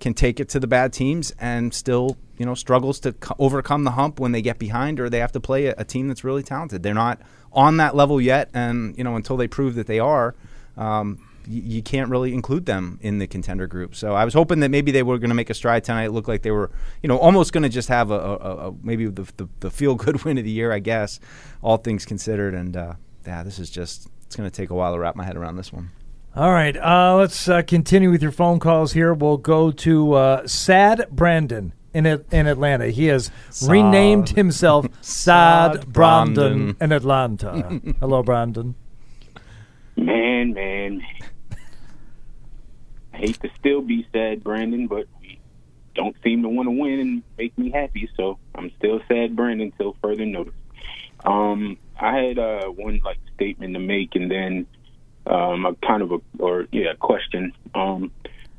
can 0.00 0.14
take 0.14 0.40
it 0.40 0.48
to 0.50 0.60
the 0.60 0.66
bad 0.66 0.92
teams 0.92 1.32
and 1.38 1.72
still, 1.72 2.16
you 2.36 2.44
know, 2.44 2.54
struggles 2.54 2.98
to 3.00 3.12
co- 3.12 3.36
overcome 3.38 3.84
the 3.84 3.92
hump 3.92 4.18
when 4.18 4.32
they 4.32 4.42
get 4.42 4.58
behind 4.58 4.98
or 4.98 5.08
they 5.08 5.20
have 5.20 5.32
to 5.32 5.40
play 5.40 5.66
a, 5.66 5.74
a 5.78 5.84
team 5.84 6.08
that's 6.08 6.24
really 6.24 6.42
talented. 6.42 6.82
They're 6.82 6.94
not 6.94 7.20
on 7.52 7.76
that 7.76 7.94
level 7.94 8.20
yet, 8.20 8.50
and 8.52 8.96
you 8.98 9.04
know, 9.04 9.16
until 9.16 9.36
they 9.36 9.46
prove 9.46 9.74
that 9.76 9.86
they 9.86 10.00
are, 10.00 10.34
um, 10.76 11.26
you 11.46 11.82
can't 11.82 12.10
really 12.10 12.32
include 12.34 12.66
them 12.66 12.98
in 13.02 13.18
the 13.18 13.26
contender 13.26 13.66
group. 13.66 13.94
So 13.94 14.14
I 14.14 14.24
was 14.24 14.34
hoping 14.34 14.60
that 14.60 14.70
maybe 14.70 14.92
they 14.92 15.02
were 15.02 15.18
going 15.18 15.30
to 15.30 15.34
make 15.34 15.50
a 15.50 15.54
stride 15.54 15.84
tonight. 15.84 16.04
It 16.04 16.12
looked 16.12 16.28
like 16.28 16.42
they 16.42 16.50
were, 16.50 16.70
you 17.02 17.08
know, 17.08 17.18
almost 17.18 17.52
going 17.52 17.62
to 17.64 17.68
just 17.68 17.88
have 17.88 18.10
a, 18.10 18.14
a, 18.14 18.36
a, 18.36 18.68
a 18.68 18.74
maybe 18.82 19.06
the, 19.06 19.22
the, 19.36 19.48
the 19.60 19.70
feel 19.70 19.94
good 19.94 20.22
win 20.24 20.38
of 20.38 20.44
the 20.44 20.50
year, 20.50 20.72
I 20.72 20.78
guess, 20.78 21.20
all 21.62 21.76
things 21.76 22.04
considered. 22.04 22.54
And 22.54 22.76
uh, 22.76 22.94
yeah, 23.26 23.42
this 23.42 23.58
is 23.58 23.70
just 23.70 24.08
it's 24.26 24.36
going 24.36 24.48
to 24.50 24.54
take 24.54 24.70
a 24.70 24.74
while 24.74 24.92
to 24.92 24.98
wrap 24.98 25.16
my 25.16 25.24
head 25.24 25.36
around 25.36 25.56
this 25.56 25.72
one. 25.72 25.90
All 26.36 26.50
right, 26.50 26.76
uh, 26.76 27.14
let's 27.16 27.48
uh, 27.48 27.62
continue 27.62 28.10
with 28.10 28.20
your 28.20 28.32
phone 28.32 28.58
calls 28.58 28.92
here. 28.92 29.14
We'll 29.14 29.36
go 29.36 29.70
to 29.70 30.14
uh, 30.14 30.46
Sad 30.48 31.06
Brandon 31.12 31.72
in 31.92 32.06
At- 32.06 32.24
in 32.32 32.48
Atlanta. 32.48 32.88
He 32.88 33.06
has 33.06 33.30
renamed 33.68 34.30
himself 34.30 34.86
Sad 35.00 35.74
Sad 35.74 35.92
Brandon 35.92 36.74
Brandon. 36.74 36.76
in 36.80 36.90
Atlanta. 36.92 37.80
Hello, 38.00 38.24
Brandon. 38.24 38.74
Man, 39.96 40.52
man, 40.54 40.98
man. 40.98 41.02
Hate 43.14 43.40
to 43.40 43.50
still 43.58 43.80
be 43.80 44.06
sad, 44.12 44.42
Brandon, 44.42 44.86
but 44.86 45.06
we 45.20 45.38
don't 45.94 46.16
seem 46.22 46.42
to 46.42 46.48
want 46.48 46.66
to 46.66 46.72
win 46.72 46.98
and 46.98 47.22
make 47.38 47.56
me 47.56 47.70
happy, 47.70 48.08
so 48.16 48.38
I'm 48.54 48.70
still 48.78 49.00
sad, 49.08 49.36
Brandon, 49.36 49.72
until 49.72 49.96
further 50.02 50.26
notice. 50.26 50.54
Um, 51.24 51.78
I 51.98 52.16
had 52.16 52.38
uh, 52.38 52.66
one 52.66 53.00
like 53.04 53.18
statement 53.34 53.74
to 53.74 53.80
make, 53.80 54.14
and 54.14 54.30
then 54.30 54.66
um, 55.26 55.64
a 55.64 55.74
kind 55.86 56.02
of 56.02 56.12
a 56.12 56.18
or 56.38 56.66
yeah, 56.72 56.94
question. 56.98 57.52
Um, 57.74 58.10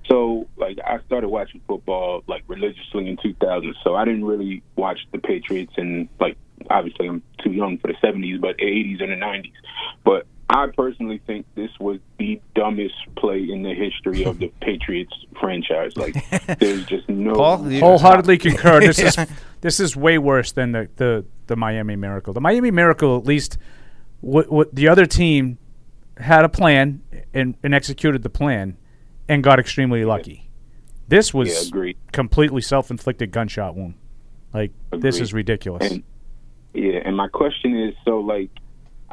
so 0.09 0.47
like 0.57 0.77
I 0.85 0.99
started 1.05 1.29
watching 1.29 1.61
football 1.67 2.23
like 2.27 2.43
religiously 2.47 3.09
in 3.09 3.17
2000, 3.17 3.75
so 3.83 3.95
I 3.95 4.05
didn't 4.05 4.25
really 4.25 4.63
watch 4.75 4.99
the 5.11 5.19
Patriots 5.19 5.73
and 5.77 6.07
like 6.19 6.37
obviously 6.69 7.07
I'm 7.07 7.23
too 7.43 7.51
young 7.51 7.77
for 7.77 7.87
the 7.87 7.95
70s, 7.95 8.39
but 8.39 8.57
80s 8.57 9.01
and 9.01 9.11
the 9.11 9.15
90s. 9.15 9.51
But 10.03 10.27
I 10.49 10.67
personally 10.67 11.19
think 11.25 11.47
this 11.55 11.71
was 11.79 11.99
the 12.19 12.39
dumbest 12.53 12.93
play 13.17 13.49
in 13.49 13.63
the 13.63 13.73
history 13.73 14.25
of 14.25 14.37
the 14.37 14.47
Patriots 14.61 15.13
franchise. 15.39 15.97
Like, 15.97 16.13
there's 16.59 16.85
just 16.85 17.09
no 17.09 17.33
wholeheartedly 17.33 18.37
concur. 18.37 18.79
This 18.79 18.99
is 18.99 19.17
this 19.61 19.79
is 19.79 19.95
way 19.95 20.17
worse 20.17 20.51
than 20.51 20.71
the, 20.71 20.89
the, 20.97 21.25
the 21.47 21.55
Miami 21.55 21.95
Miracle. 21.95 22.33
The 22.33 22.41
Miami 22.41 22.69
Miracle, 22.69 23.17
at 23.17 23.25
least, 23.25 23.57
what, 24.21 24.51
what 24.51 24.75
the 24.75 24.87
other 24.87 25.07
team 25.07 25.57
had 26.17 26.45
a 26.45 26.49
plan 26.49 27.01
and, 27.33 27.55
and 27.63 27.73
executed 27.73 28.21
the 28.21 28.29
plan 28.29 28.77
and 29.27 29.43
got 29.43 29.59
extremely 29.59 30.05
lucky. 30.05 30.49
This 31.07 31.33
was 31.33 31.71
Yeah, 31.71 31.91
completely 32.11 32.61
self 32.61 32.91
inflicted 32.91 33.31
gunshot 33.31 33.75
wound. 33.75 33.95
Like 34.53 34.71
this 34.91 35.19
is 35.19 35.33
ridiculous. 35.33 35.91
And, 35.91 36.03
yeah, 36.73 37.01
and 37.03 37.15
my 37.15 37.27
question 37.27 37.77
is, 37.77 37.95
so 38.05 38.19
like, 38.19 38.49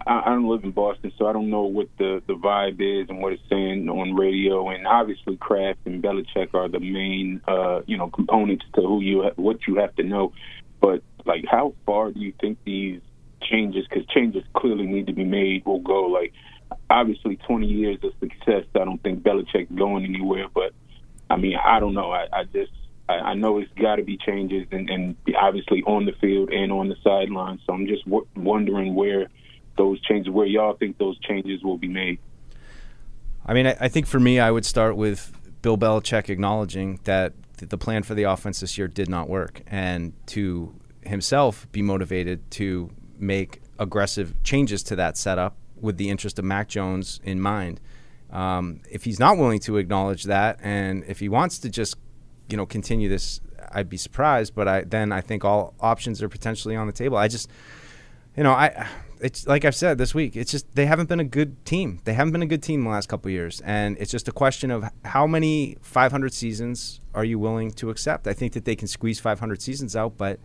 I, 0.07 0.22
I 0.26 0.28
don't 0.30 0.49
live 0.49 0.64
in 0.64 0.72
Boston, 0.72 1.12
so 1.18 1.26
I 1.26 1.32
don't 1.32 1.51
know 1.51 1.62
what 1.62 1.88
the 1.99 2.22
the 2.26 2.34
vibe 2.34 2.80
is 2.80 3.09
and 3.09 3.20
what 3.20 3.32
it's 3.32 3.43
saying 3.49 3.88
on 3.88 4.14
radio. 4.14 4.70
And 4.70 4.86
obviously, 4.86 5.36
Kraft 5.36 5.80
and 5.84 6.03
Belichick 6.03 6.55
are 6.55 6.68
the 6.68 6.80
main, 6.80 7.40
uh, 7.47 7.82
you 7.86 7.97
know, 7.97 8.09
components 8.11 8.64
to 8.74 8.82
who 8.82 9.01
you 9.01 9.22
ha- 9.22 9.36
what 9.36 9.66
you 9.66 9.76
have 9.76 9.95
to 9.97 10.03
know. 10.03 10.32
But 10.80 11.03
like, 11.24 11.45
how 11.51 11.74
far 11.86 12.11
do 12.11 12.20
you 12.20 12.32
think 12.40 12.59
these 12.64 13.01
changes, 13.43 13.86
because 13.88 14.07
changes 14.07 14.45
clearly 14.55 14.86
need 14.86 15.07
to 15.07 15.12
be 15.12 15.24
made, 15.24 15.64
will 15.64 15.80
go? 15.80 16.05
Like, 16.05 16.32
obviously, 16.90 17.36
20 17.36 17.66
years 17.66 17.99
of 18.03 18.12
success. 18.20 18.64
I 18.74 18.84
don't 18.84 19.03
think 19.03 19.22
Belichick's 19.22 19.72
going 19.74 20.05
anywhere, 20.05 20.47
but 20.53 20.72
I 21.30 21.36
mean, 21.36 21.57
I 21.62 21.80
don't 21.80 21.95
know. 21.95 22.11
I, 22.11 22.26
I 22.32 22.45
just 22.45 22.72
I, 23.09 23.34
know 23.34 23.59
it's 23.59 23.70
got 23.74 23.97
to 23.97 24.03
be 24.03 24.16
changes, 24.16 24.66
and, 24.70 24.88
and 24.88 25.16
obviously 25.38 25.82
on 25.82 26.07
the 26.07 26.12
field 26.20 26.51
and 26.51 26.72
on 26.72 26.88
the 26.88 26.97
sidelines. 27.03 27.61
So 27.66 27.72
I'm 27.72 27.86
just 27.86 28.05
w- 28.05 28.26
wondering 28.36 28.95
where 28.95 29.28
those 29.76 30.00
changes, 30.00 30.32
where 30.32 30.46
y'all 30.46 30.76
think 30.76 30.98
those 30.98 31.18
changes 31.20 31.62
will 31.62 31.78
be 31.78 31.88
made. 31.88 32.18
I 33.44 33.54
mean, 33.54 33.66
I, 33.66 33.76
I 33.80 33.88
think 33.88 34.06
for 34.06 34.20
me, 34.20 34.38
I 34.38 34.50
would 34.50 34.64
start 34.64 34.96
with 34.96 35.32
Bill 35.62 35.78
Belichick 35.78 36.28
acknowledging 36.28 37.00
that 37.04 37.32
th- 37.56 37.70
the 37.70 37.78
plan 37.78 38.02
for 38.02 38.14
the 38.14 38.24
offense 38.24 38.60
this 38.60 38.78
year 38.78 38.88
did 38.88 39.08
not 39.08 39.28
work, 39.28 39.62
and 39.66 40.12
to 40.26 40.74
himself 41.02 41.66
be 41.72 41.82
motivated 41.82 42.48
to 42.52 42.90
make 43.18 43.60
aggressive 43.78 44.34
changes 44.44 44.82
to 44.84 44.96
that 44.96 45.16
setup 45.16 45.56
with 45.80 45.96
the 45.96 46.08
interest 46.08 46.38
of 46.38 46.44
Mac 46.44 46.68
Jones 46.68 47.20
in 47.24 47.40
mind. 47.40 47.80
Um, 48.30 48.80
if 48.90 49.04
he's 49.04 49.18
not 49.18 49.36
willing 49.36 49.58
to 49.60 49.76
acknowledge 49.76 50.24
that, 50.24 50.58
and 50.62 51.04
if 51.06 51.20
he 51.20 51.28
wants 51.28 51.58
to 51.58 51.68
just, 51.68 51.96
you 52.48 52.56
know, 52.56 52.64
continue 52.64 53.08
this, 53.08 53.40
I'd 53.72 53.88
be 53.88 53.96
surprised. 53.96 54.54
But 54.54 54.68
I 54.68 54.82
then 54.82 55.12
I 55.12 55.20
think 55.20 55.44
all 55.44 55.74
options 55.80 56.22
are 56.22 56.28
potentially 56.28 56.76
on 56.76 56.86
the 56.86 56.92
table. 56.92 57.16
I 57.16 57.28
just, 57.28 57.50
you 58.36 58.42
know, 58.42 58.52
I 58.52 58.88
it's 59.22 59.46
like 59.46 59.64
I've 59.64 59.74
said 59.74 59.98
this 59.98 60.14
week. 60.14 60.36
It's 60.36 60.50
just 60.50 60.74
they 60.74 60.86
haven't 60.86 61.08
been 61.08 61.20
a 61.20 61.24
good 61.24 61.64
team. 61.64 62.00
They 62.04 62.14
haven't 62.14 62.32
been 62.32 62.42
a 62.42 62.46
good 62.46 62.62
team 62.62 62.84
the 62.84 62.90
last 62.90 63.08
couple 63.08 63.28
of 63.28 63.32
years, 63.32 63.60
and 63.64 63.96
it's 63.98 64.10
just 64.10 64.28
a 64.28 64.32
question 64.32 64.70
of 64.70 64.84
how 65.04 65.26
many 65.26 65.76
500 65.82 66.32
seasons 66.32 67.00
are 67.14 67.24
you 67.24 67.38
willing 67.38 67.70
to 67.72 67.90
accept. 67.90 68.26
I 68.26 68.32
think 68.32 68.52
that 68.54 68.64
they 68.64 68.76
can 68.76 68.88
squeeze 68.88 69.20
500 69.20 69.62
seasons 69.62 69.94
out, 69.96 70.18
but 70.18 70.38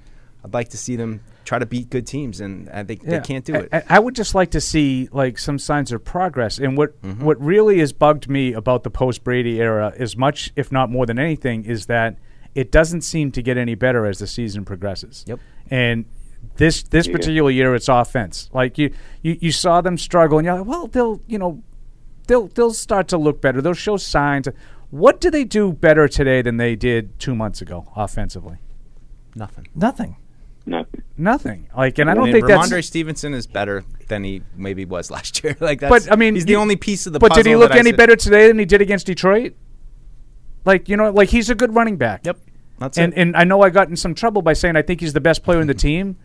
I'd 0.46 0.54
like 0.54 0.70
to 0.70 0.78
see 0.78 0.96
them 0.96 1.22
try 1.46 1.58
to 1.60 1.66
beat 1.66 1.90
good 1.90 2.06
teams, 2.06 2.40
and 2.42 2.70
uh, 2.70 2.84
they, 2.84 2.96
they 2.96 3.20
can't 3.22 3.44
do 3.44 3.56
it. 3.56 3.70
I, 3.74 3.84
I 3.90 4.00
would 4.00 4.16
just 4.16 4.36
like 4.36 4.52
to 4.52 4.62
see 4.62 5.10
like 5.12 5.40
some 5.40 5.58
signs 5.58 5.92
of 5.92 6.04
progress. 6.06 6.60
And 6.60 6.78
what 6.78 7.02
Mm-hmm. 7.02 7.24
what 7.24 7.42
really 7.42 7.80
has 7.80 7.94
bugged 7.94 8.30
me 8.30 8.54
about 8.54 8.84
the 8.84 8.90
post 8.92 9.24
Brady 9.24 9.60
era, 9.62 9.94
as 9.98 10.16
much 10.16 10.52
if 10.56 10.72
not 10.72 10.90
more 10.92 11.06
than 11.06 11.18
anything, 11.18 11.66
is 11.66 11.88
that 11.88 12.18
it 12.54 12.72
doesn't 12.72 13.02
seem 13.02 13.32
to 13.32 13.42
get 13.42 13.58
any 13.58 13.76
better 13.76 14.06
as 14.06 14.20
the 14.20 14.28
season 14.28 14.66
progresses. 14.66 15.24
Yep. 15.28 15.40
And 15.70 16.06
this 16.56 16.84
this 16.84 17.08
Yeah. 17.08 17.14
particular 17.14 17.52
year, 17.52 17.76
it's 17.76 17.88
offense. 17.90 18.50
Like 18.54 18.78
you, 18.78 18.92
you 19.22 19.38
you 19.40 19.52
saw 19.52 19.82
them 19.82 19.98
struggle, 19.98 20.38
and 20.40 20.46
you're 20.46 20.58
like, 20.60 20.66
well, 20.68 20.88
they'll 20.88 21.22
you 21.28 21.38
know 21.38 21.62
they'll 22.28 22.48
they'll 22.48 22.74
start 22.74 23.08
to 23.10 23.18
look 23.18 23.42
better. 23.42 23.62
They'll 23.62 23.74
show 23.74 23.98
signs. 23.98 24.48
What 24.90 25.20
do 25.20 25.30
they 25.30 25.44
do 25.44 25.74
better 25.74 26.08
today 26.08 26.42
than 26.42 26.58
they 26.58 26.76
did 26.76 27.20
two 27.20 27.36
months 27.36 27.62
ago 27.62 27.92
offensively? 27.96 28.58
Nothing. 29.36 29.68
Nothing. 29.76 30.16
Nothing. 30.66 31.04
Nothing. 31.18 31.68
Like, 31.76 31.98
and 32.00 32.10
I 32.10 32.14
don't 32.14 32.26
mean, 32.26 32.34
think 32.34 32.48
that's 32.48 32.88
Stevenson 32.88 33.34
is 33.34 33.48
better 33.48 33.84
than 34.08 34.24
he 34.24 34.42
maybe 34.56 34.84
was 34.86 35.10
last 35.12 35.44
year. 35.44 35.56
like 35.62 35.80
that's, 35.80 36.06
but 36.06 36.12
I 36.12 36.16
mean, 36.18 36.36
he's 36.36 36.46
the 36.46 36.52
you- 36.54 36.58
only 36.58 36.76
piece 36.76 37.06
of 37.08 37.14
the 37.14 37.20
But 37.20 37.30
puzzle. 37.30 37.44
did 37.44 37.50
he 37.50 37.56
look 37.56 37.72
any 37.76 37.92
better 37.92 38.16
today 38.16 38.48
than 38.48 38.58
he 38.60 38.66
did 38.66 38.82
against 38.82 39.06
Detroit? 39.06 39.54
Like 40.66 40.90
you 40.90 40.98
know, 40.98 41.12
like 41.12 41.30
he's 41.30 41.50
a 41.50 41.56
good 41.56 41.74
running 41.76 41.96
back. 41.98 42.26
Yep, 42.26 42.38
that's 42.80 42.98
and 42.98 43.14
it. 43.14 43.20
and 43.20 43.38
I 43.38 43.44
know 43.46 43.62
I 43.62 43.70
got 43.70 43.88
in 43.90 43.96
some 43.96 44.14
trouble 44.14 44.42
by 44.42 44.54
saying 44.54 44.76
I 44.76 44.82
think 44.82 45.00
he's 45.00 45.14
the 45.14 45.22
best 45.22 45.44
player 45.44 45.62
in 45.62 45.68
the 45.68 45.74
team, 45.74 46.18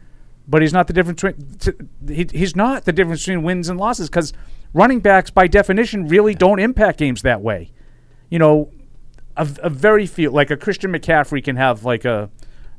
but 0.47 0.63
he's 0.63 0.73
not 0.73 0.87
the 0.87 0.93
difference 0.93 1.23
between. 1.23 1.89
He, 2.09 2.27
he's 2.33 2.57
not 2.57 2.85
the 2.85 2.93
difference 2.93 3.23
between 3.23 3.43
wins 3.43 3.69
and 3.69 3.79
losses 3.79 4.09
because 4.09 4.33
running 4.73 5.01
backs, 5.01 5.31
by 5.31 5.47
definition, 5.47 6.09
really 6.09 6.35
don't 6.35 6.59
impact 6.59 6.99
games 6.99 7.23
that 7.23 7.41
way. 7.41 7.71
You 8.31 8.39
know, 8.39 8.71
a, 9.37 9.49
a 9.63 9.71
very 9.71 10.07
few 10.07 10.31
like 10.31 10.51
a 10.51 10.57
Christian 10.57 10.93
McCaffrey 10.93 11.43
can 11.43 11.57
have 11.57 11.85
like 11.85 12.05
a 12.05 12.31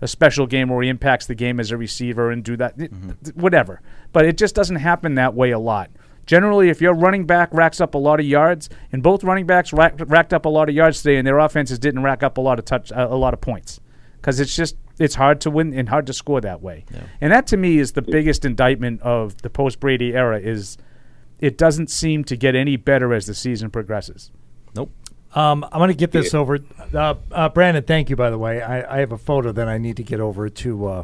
a 0.01 0.07
special 0.07 0.45
game 0.45 0.67
where 0.67 0.83
he 0.83 0.89
impacts 0.89 1.25
the 1.25 1.35
game 1.35 1.59
as 1.61 1.71
a 1.71 1.77
receiver 1.77 2.29
and 2.29 2.43
do 2.43 2.57
that, 2.57 2.77
th- 2.77 2.91
mm-hmm. 2.91 3.11
th- 3.23 3.35
whatever. 3.35 3.81
But 4.11 4.25
it 4.25 4.37
just 4.37 4.53
doesn't 4.53 4.75
happen 4.75 5.15
that 5.15 5.33
way 5.33 5.51
a 5.51 5.59
lot. 5.59 5.89
Generally, 6.25 6.69
if 6.69 6.81
your 6.81 6.93
running 6.93 7.25
back 7.25 7.49
racks 7.53 7.79
up 7.79 7.95
a 7.95 7.97
lot 7.97 8.19
of 8.19 8.25
yards, 8.25 8.69
and 8.91 9.01
both 9.01 9.23
running 9.23 9.45
backs 9.45 9.73
racked, 9.73 10.01
racked 10.07 10.33
up 10.33 10.45
a 10.45 10.49
lot 10.49 10.69
of 10.69 10.75
yards 10.75 11.01
today, 11.01 11.17
and 11.17 11.25
their 11.25 11.39
offenses 11.39 11.79
didn't 11.79 12.03
rack 12.03 12.21
up 12.21 12.37
a 12.37 12.41
lot 12.41 12.59
of 12.59 12.65
touch, 12.65 12.91
a 12.93 13.15
lot 13.15 13.33
of 13.33 13.41
points, 13.41 13.79
because 14.23 14.39
it's 14.39 14.55
just 14.55 14.77
it's 14.99 15.15
hard 15.15 15.41
to 15.41 15.49
win 15.51 15.73
and 15.73 15.89
hard 15.89 16.07
to 16.07 16.13
score 16.13 16.39
that 16.39 16.61
way. 16.61 16.85
And 17.19 17.33
that 17.33 17.45
to 17.47 17.57
me 17.57 17.77
is 17.77 17.91
the 17.91 18.01
biggest 18.01 18.45
indictment 18.45 19.01
of 19.01 19.41
the 19.41 19.49
post 19.49 19.81
Brady 19.81 20.13
era 20.15 20.39
is 20.39 20.77
it 21.39 21.57
doesn't 21.57 21.89
seem 21.89 22.23
to 22.23 22.37
get 22.37 22.55
any 22.55 22.77
better 22.77 23.13
as 23.13 23.25
the 23.25 23.33
season 23.33 23.69
progresses. 23.69 24.31
Nope. 24.75 24.91
Um, 25.35 25.65
I'm 25.65 25.79
going 25.79 25.89
to 25.89 25.93
get 25.95 26.11
this 26.11 26.33
over. 26.33 26.59
Uh, 26.93 27.15
uh, 27.31 27.49
Brandon, 27.49 27.83
thank 27.83 28.09
you, 28.09 28.15
by 28.15 28.29
the 28.29 28.37
way. 28.37 28.61
I, 28.61 28.95
I 28.97 28.99
have 28.99 29.11
a 29.11 29.17
photo 29.17 29.51
that 29.51 29.67
I 29.67 29.77
need 29.77 29.97
to 29.97 30.03
get 30.03 30.19
over 30.21 30.47
to 30.47 30.85
uh, 30.87 31.03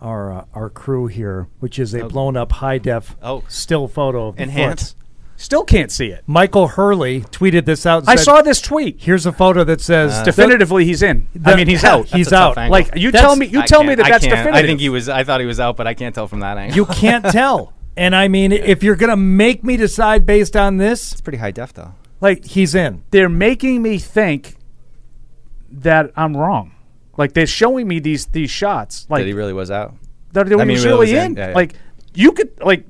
our 0.00 0.32
uh, 0.32 0.44
our 0.54 0.68
crew 0.70 1.06
here, 1.06 1.46
which 1.60 1.78
is 1.78 1.94
a 1.94 2.00
Oh. 2.04 2.08
blown 2.08 2.36
up 2.36 2.50
high 2.52 2.78
def 2.78 3.14
Oh. 3.22 3.44
still 3.48 3.86
photo 3.86 4.28
of 4.28 4.36
the 4.36 4.42
Enhance. 4.44 4.92
foot. 4.92 5.02
Still 5.38 5.64
can't 5.64 5.92
see 5.92 6.06
it. 6.06 6.24
Michael 6.26 6.66
Hurley 6.68 7.20
tweeted 7.20 7.66
this 7.66 7.84
out. 7.84 8.02
and 8.04 8.08
I 8.10 8.16
said, 8.16 8.24
saw 8.24 8.42
this 8.42 8.60
tweet. 8.60 8.96
Here's 9.00 9.26
a 9.26 9.32
photo 9.32 9.64
that 9.64 9.80
says 9.82 10.14
Uh, 10.14 10.24
definitively 10.24 10.84
he's 10.86 11.02
in. 11.02 11.28
I 11.44 11.54
mean, 11.56 11.66
he's 11.68 11.84
out. 11.84 12.06
he's 12.06 12.28
That's 12.28 12.28
a 12.28 12.30
tough 12.30 12.58
out. 12.58 12.70
Like 12.70 12.96
you 12.96 13.10
That's- 13.10 13.22
tell 13.28 13.36
me, 13.36 13.46
you 13.46 13.60
I 13.60 13.66
tell 13.66 13.84
me 13.84 13.94
that 13.94 14.06
I 14.06 14.10
that's 14.10 14.24
can't. 14.24 14.34
definitive. 14.36 14.64
I 14.64 14.66
think 14.66 14.80
he 14.80 14.88
was. 14.88 15.08
I 15.10 15.24
thought 15.24 15.40
he 15.40 15.46
was 15.46 15.60
out, 15.60 15.76
but 15.76 15.86
I 15.86 15.92
can't 15.94 16.14
tell 16.14 16.26
from 16.26 16.40
that 16.40 16.56
angle. 16.56 16.74
You 16.76 16.86
can't 16.86 17.24
tell. 17.30 17.72
And 17.98 18.14
I 18.16 18.28
mean, 18.28 18.52
if 18.52 18.82
you're 18.82 18.96
going 18.96 19.10
to 19.10 19.16
make 19.16 19.62
me 19.64 19.76
decide 19.76 20.24
based 20.26 20.56
on 20.56 20.76
this, 20.78 21.12
It's 21.12 21.20
pretty 21.20 21.38
high 21.38 21.50
def 21.50 21.72
though. 21.74 21.94
like 22.20 22.44
he's 22.44 22.74
in. 22.74 23.02
they're 23.10 23.28
making 23.28 23.82
me 23.82 23.98
think 23.98 24.56
that 25.70 26.12
I'm 26.16 26.36
wrong. 26.36 26.72
Like 27.16 27.32
they're 27.32 27.46
showing 27.46 27.88
me 27.88 27.98
these 27.98 28.26
these 28.26 28.50
shots. 28.50 29.06
Like 29.08 29.20
that 29.22 29.26
he 29.26 29.32
really 29.32 29.52
was 29.52 29.70
out. 29.70 29.94
that 30.32 30.46
he 30.48 30.54
I 30.54 30.56
mean, 30.58 30.68
was 30.74 30.82
he 30.82 30.88
really 30.88 30.98
was 31.00 31.10
in. 31.12 31.32
in. 31.32 31.36
Yeah, 31.36 31.48
yeah. 31.48 31.54
Like 31.54 31.74
you 32.14 32.32
could 32.32 32.50
like. 32.62 32.84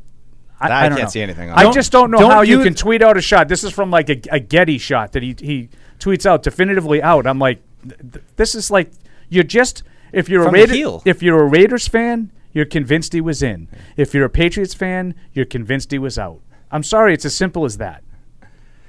I, 0.60 0.68
I 0.68 0.80
I 0.86 0.88
don't 0.88 0.98
can't 0.98 1.08
know. 1.08 1.10
see 1.10 1.20
anything 1.20 1.50
on 1.50 1.58
I 1.58 1.70
just 1.70 1.92
don't 1.92 2.10
know 2.10 2.18
Don't 2.18 2.30
how 2.30 2.42
you 2.42 2.58
you- 2.58 2.64
can 2.64 2.74
tweet 2.74 3.02
out 3.02 3.16
a 3.16 3.20
shot. 3.20 3.48
This 3.48 3.62
is 3.64 3.72
from 3.72 3.90
like 3.90 4.08
a, 4.08 4.20
a 4.30 4.40
Getty 4.40 4.78
shot 4.78 5.12
that 5.12 5.22
he 5.22 5.34
he 5.38 5.68
tweets 5.98 6.26
out 6.26 6.42
definitively 6.42 7.02
out. 7.02 7.26
I'm 7.26 7.38
like, 7.38 7.60
th- 7.82 8.00
th- 8.12 8.24
this 8.36 8.54
is 8.54 8.70
like 8.70 8.90
you're 9.28 9.44
just 9.44 9.82
if 10.12 10.28
you're 10.28 10.44
From 10.44 10.54
a 10.54 10.58
the 10.58 10.62
Raider, 10.62 10.74
heel. 10.74 11.02
if 11.04 11.22
you're 11.22 11.42
a 11.42 11.46
Raiders 11.46 11.88
fan, 11.88 12.30
you're 12.52 12.64
convinced 12.64 13.12
he 13.12 13.20
was 13.20 13.42
in. 13.42 13.68
If 13.96 14.14
you're 14.14 14.24
a 14.24 14.30
Patriots 14.30 14.72
fan, 14.74 15.14
you're 15.34 15.44
convinced 15.44 15.90
he 15.90 15.98
was 15.98 16.18
out. 16.18 16.40
I'm 16.70 16.82
sorry, 16.82 17.12
it's 17.12 17.24
as 17.24 17.34
simple 17.34 17.64
as 17.64 17.76
that. 17.78 18.02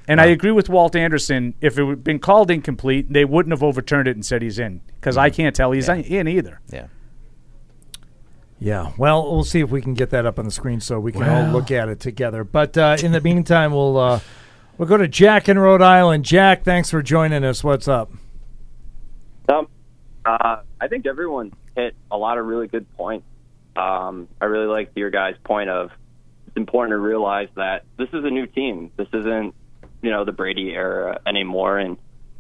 And 0.07 0.21
I 0.21 0.27
agree 0.27 0.51
with 0.51 0.69
Walt 0.69 0.95
Anderson. 0.95 1.53
If 1.59 1.77
it 1.77 1.85
had 1.85 2.01
been 2.03 2.19
called 2.19 2.49
incomplete, 2.49 3.11
they 3.11 3.25
wouldn't 3.25 3.51
have 3.51 3.61
overturned 3.61 4.07
it 4.07 4.15
and 4.15 4.25
said 4.25 4.41
he's 4.41 4.57
in 4.57 4.79
because 4.95 5.17
I 5.17 5.29
mm-hmm. 5.29 5.35
can't 5.35 5.55
tell 5.55 5.71
he's 5.73 5.89
in 5.89 6.27
either. 6.29 6.61
Yeah. 6.71 6.87
Yeah, 8.59 8.91
well, 8.97 9.31
we'll 9.31 9.43
see 9.43 9.59
if 9.59 9.69
we 9.69 9.81
can 9.81 9.93
get 9.93 10.09
that 10.09 10.25
up 10.25 10.39
on 10.39 10.45
the 10.45 10.51
screen 10.51 10.79
so 10.79 10.99
we 10.99 11.11
can 11.11 11.23
all 11.23 11.51
look 11.51 11.69
at 11.69 11.89
it 11.89 11.99
together. 11.99 12.43
But 12.43 12.75
uh, 12.75 12.97
in 13.03 13.11
the 13.11 13.21
meantime, 13.21 13.71
we'll 13.71 13.97
uh, 13.97 14.19
we'll 14.77 14.87
go 14.87 14.97
to 14.97 15.07
Jack 15.07 15.47
in 15.47 15.59
Rhode 15.59 15.83
Island. 15.83 16.25
Jack, 16.25 16.63
thanks 16.63 16.89
for 16.89 17.03
joining 17.03 17.43
us. 17.43 17.63
What's 17.63 17.87
up? 17.87 18.11
Um, 19.47 19.67
uh, 20.25 20.61
I 20.81 20.87
think 20.87 21.05
everyone 21.05 21.53
hit 21.75 21.95
a 22.09 22.17
lot 22.17 22.39
of 22.39 22.47
really 22.47 22.67
good 22.67 22.91
points. 22.97 23.27
Um, 23.75 24.27
I 24.41 24.45
really 24.45 24.65
like 24.65 24.91
your 24.95 25.11
guys' 25.11 25.35
point 25.43 25.69
of 25.69 25.91
it's 26.47 26.57
important 26.57 26.93
to 26.93 26.97
realize 26.97 27.49
that 27.55 27.83
this 27.97 28.09
is 28.09 28.25
a 28.25 28.29
new 28.31 28.47
team. 28.47 28.91
This 28.97 29.07
isn't, 29.13 29.53
you 30.01 30.09
know, 30.09 30.25
the 30.25 30.31
Brady 30.31 30.71
era 30.71 31.19
anymore, 31.27 31.77
and 31.77 31.97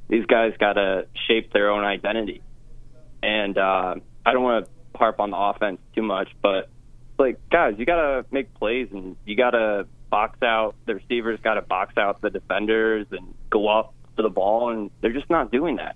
these 0.09 0.25
guys 0.25 0.53
got 0.59 0.73
to 0.73 1.05
shape 1.27 1.53
their 1.53 1.69
own 1.69 1.83
identity. 1.83 2.41
And 3.21 3.55
uh, 3.55 3.95
I 4.25 4.33
don't 4.33 4.43
want 4.43 4.65
to 4.65 4.71
harp 4.97 5.19
on 5.19 5.31
the 5.31 5.37
offense 5.37 5.79
too 5.95 6.01
much, 6.01 6.29
but 6.41 6.69
like, 7.17 7.39
guys, 7.49 7.75
you 7.77 7.85
gotta 7.85 8.25
make 8.31 8.53
plays 8.53 8.89
and 8.91 9.15
you 9.25 9.35
gotta 9.35 9.87
box 10.09 10.41
out 10.43 10.75
the 10.85 10.95
receivers, 10.95 11.39
gotta 11.43 11.61
box 11.61 11.97
out 11.97 12.21
the 12.21 12.29
defenders 12.29 13.07
and 13.11 13.33
go 13.49 13.67
up 13.67 13.93
to 14.15 14.23
the 14.23 14.29
ball, 14.29 14.71
and 14.71 14.91
they're 15.01 15.13
just 15.13 15.29
not 15.29 15.51
doing 15.51 15.77
that. 15.77 15.95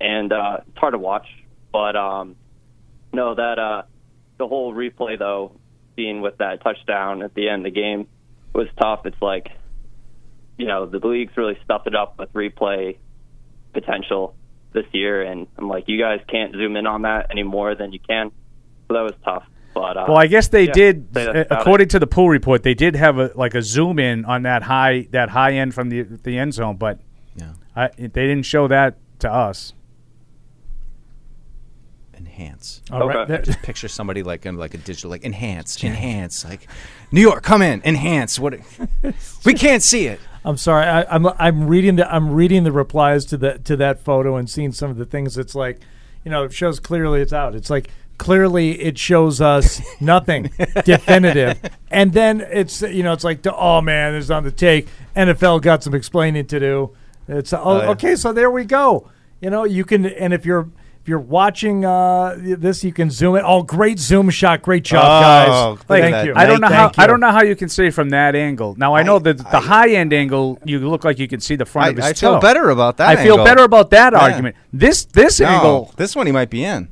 And 0.00 0.32
uh, 0.32 0.58
it's 0.68 0.78
hard 0.78 0.92
to 0.92 0.98
watch, 0.98 1.26
but 1.72 1.96
um, 1.96 2.36
no, 3.12 3.34
that 3.34 3.58
uh, 3.58 3.82
the 4.38 4.46
whole 4.46 4.74
replay 4.74 5.18
though, 5.18 5.52
being 5.96 6.20
with 6.20 6.38
that 6.38 6.62
touchdown 6.62 7.22
at 7.22 7.34
the 7.34 7.48
end 7.48 7.66
of 7.66 7.72
the 7.72 7.80
game 7.80 8.06
was 8.52 8.68
tough. 8.80 9.06
It's 9.06 9.20
like, 9.22 9.48
you 10.58 10.66
know, 10.66 10.86
the 10.86 10.98
league's 10.98 11.36
really 11.36 11.58
stuffed 11.64 11.86
it 11.86 11.94
up 11.94 12.18
with 12.18 12.32
replay 12.32 12.98
potential 13.72 14.34
this 14.74 14.84
year, 14.92 15.22
and 15.22 15.46
I'm 15.56 15.68
like, 15.68 15.84
you 15.86 15.98
guys 15.98 16.20
can't 16.28 16.52
zoom 16.52 16.76
in 16.76 16.86
on 16.86 17.02
that 17.02 17.28
any 17.30 17.42
more 17.42 17.74
than 17.74 17.92
you 17.92 18.00
can. 18.00 18.30
So 18.88 18.94
that 18.94 19.02
was 19.02 19.14
tough. 19.24 19.44
But 19.72 19.96
uh, 19.96 20.04
Well, 20.08 20.18
I 20.18 20.26
guess 20.26 20.48
they 20.48 20.66
yeah, 20.66 20.72
did, 20.72 21.08
say 21.14 21.24
that's 21.32 21.48
according 21.50 21.88
to 21.88 21.98
the 21.98 22.06
pool 22.06 22.28
report, 22.28 22.62
they 22.62 22.74
did 22.74 22.94
have 22.94 23.18
a 23.18 23.32
like 23.34 23.54
a 23.54 23.62
zoom 23.62 23.98
in 23.98 24.24
on 24.24 24.42
that 24.42 24.62
high 24.62 25.08
that 25.10 25.30
high 25.30 25.52
end 25.54 25.74
from 25.74 25.88
the 25.88 26.02
the 26.02 26.38
end 26.38 26.54
zone, 26.54 26.76
but 26.76 27.00
Yeah. 27.36 27.54
I, 27.74 27.88
they 27.96 28.08
didn't 28.08 28.42
show 28.44 28.68
that 28.68 28.98
to 29.20 29.32
us. 29.32 29.72
enhance. 32.16 32.82
All 32.90 33.08
right. 33.08 33.28
Okay. 33.30 33.42
Just 33.44 33.62
picture 33.62 33.88
somebody 33.88 34.22
like 34.22 34.46
in 34.46 34.56
like 34.56 34.74
a 34.74 34.78
digital 34.78 35.10
like 35.10 35.24
enhance, 35.24 35.82
enhance, 35.82 36.44
like 36.44 36.68
New 37.10 37.20
York, 37.20 37.42
come 37.42 37.62
in, 37.62 37.82
enhance. 37.84 38.38
What? 38.38 38.54
we 39.44 39.54
can't 39.54 39.82
see 39.82 40.06
it. 40.06 40.20
I'm 40.44 40.56
sorry. 40.56 40.84
I, 40.86 41.04
I'm 41.14 41.26
I'm 41.38 41.66
reading 41.68 41.96
the 41.96 42.12
I'm 42.14 42.32
reading 42.32 42.64
the 42.64 42.72
replies 42.72 43.24
to 43.26 43.36
the 43.36 43.58
to 43.60 43.76
that 43.76 44.00
photo 44.00 44.36
and 44.36 44.48
seeing 44.48 44.72
some 44.72 44.90
of 44.90 44.96
the 44.98 45.06
things. 45.06 45.38
It's 45.38 45.54
like, 45.54 45.80
you 46.24 46.30
know, 46.30 46.44
it 46.44 46.52
shows 46.52 46.78
clearly 46.80 47.20
it's 47.22 47.32
out. 47.32 47.54
It's 47.54 47.70
like 47.70 47.88
clearly 48.18 48.80
it 48.80 48.98
shows 48.98 49.40
us 49.40 49.80
nothing 50.00 50.50
definitive, 50.84 51.58
and 51.90 52.12
then 52.12 52.40
it's 52.42 52.82
you 52.82 53.02
know 53.02 53.12
it's 53.12 53.24
like 53.24 53.44
oh 53.46 53.80
man, 53.80 54.14
it's 54.14 54.30
on 54.30 54.44
the 54.44 54.50
take. 54.52 54.88
NFL 55.16 55.62
got 55.62 55.82
some 55.82 55.94
explaining 55.94 56.46
to 56.46 56.60
do. 56.60 56.90
It's 57.26 57.52
oh, 57.52 57.60
Oh, 57.64 57.76
yeah. 57.78 57.88
okay, 57.90 58.16
so 58.16 58.32
there 58.32 58.50
we 58.50 58.64
go. 58.64 59.10
You 59.40 59.48
know, 59.50 59.64
you 59.64 59.84
can 59.84 60.04
and 60.04 60.34
if 60.34 60.44
you're 60.44 60.68
if 61.04 61.08
you're 61.10 61.18
watching 61.18 61.84
uh, 61.84 62.34
this, 62.40 62.82
you 62.82 62.90
can 62.90 63.10
zoom 63.10 63.36
it. 63.36 63.42
Oh, 63.44 63.62
great 63.62 63.98
zoom 63.98 64.30
shot! 64.30 64.62
Great 64.62 64.84
job, 64.84 65.04
Oh, 65.04 65.74
guys. 65.76 65.84
Like, 65.86 66.02
Thank 66.02 66.26
you. 66.28 66.32
I 66.34 66.46
don't 66.46 66.62
know 66.62 66.68
how 66.68 66.86
you. 66.86 66.92
I 66.96 67.06
don't 67.06 67.20
know 67.20 67.30
how 67.30 67.42
you 67.42 67.54
can 67.54 67.68
see 67.68 67.90
from 67.90 68.08
that 68.08 68.34
angle. 68.34 68.74
Now 68.78 68.94
I 68.94 69.02
know 69.02 69.18
that 69.18 69.36
the 69.36 69.60
high 69.60 69.90
end 69.90 70.14
angle, 70.14 70.58
you 70.64 70.78
look 70.78 71.04
like 71.04 71.18
you 71.18 71.28
can 71.28 71.40
see 71.40 71.56
the 71.56 71.66
front 71.66 71.88
I- 71.88 71.90
of 71.90 71.96
his 71.98 72.06
I 72.06 72.12
feel 72.14 72.40
better 72.40 72.70
about 72.70 72.96
that 72.96 73.10
I 73.10 73.22
feel 73.22 73.32
angle. 73.34 73.44
better 73.44 73.64
about 73.64 73.90
that 73.90 74.14
Yeah. 74.14 74.18
argument. 74.18 74.56
This 74.72 75.04
this 75.04 75.40
No, 75.40 75.46
angle, 75.46 75.94
this 75.98 76.16
one 76.16 76.24
he 76.24 76.32
might 76.32 76.48
be 76.48 76.64
in. 76.64 76.88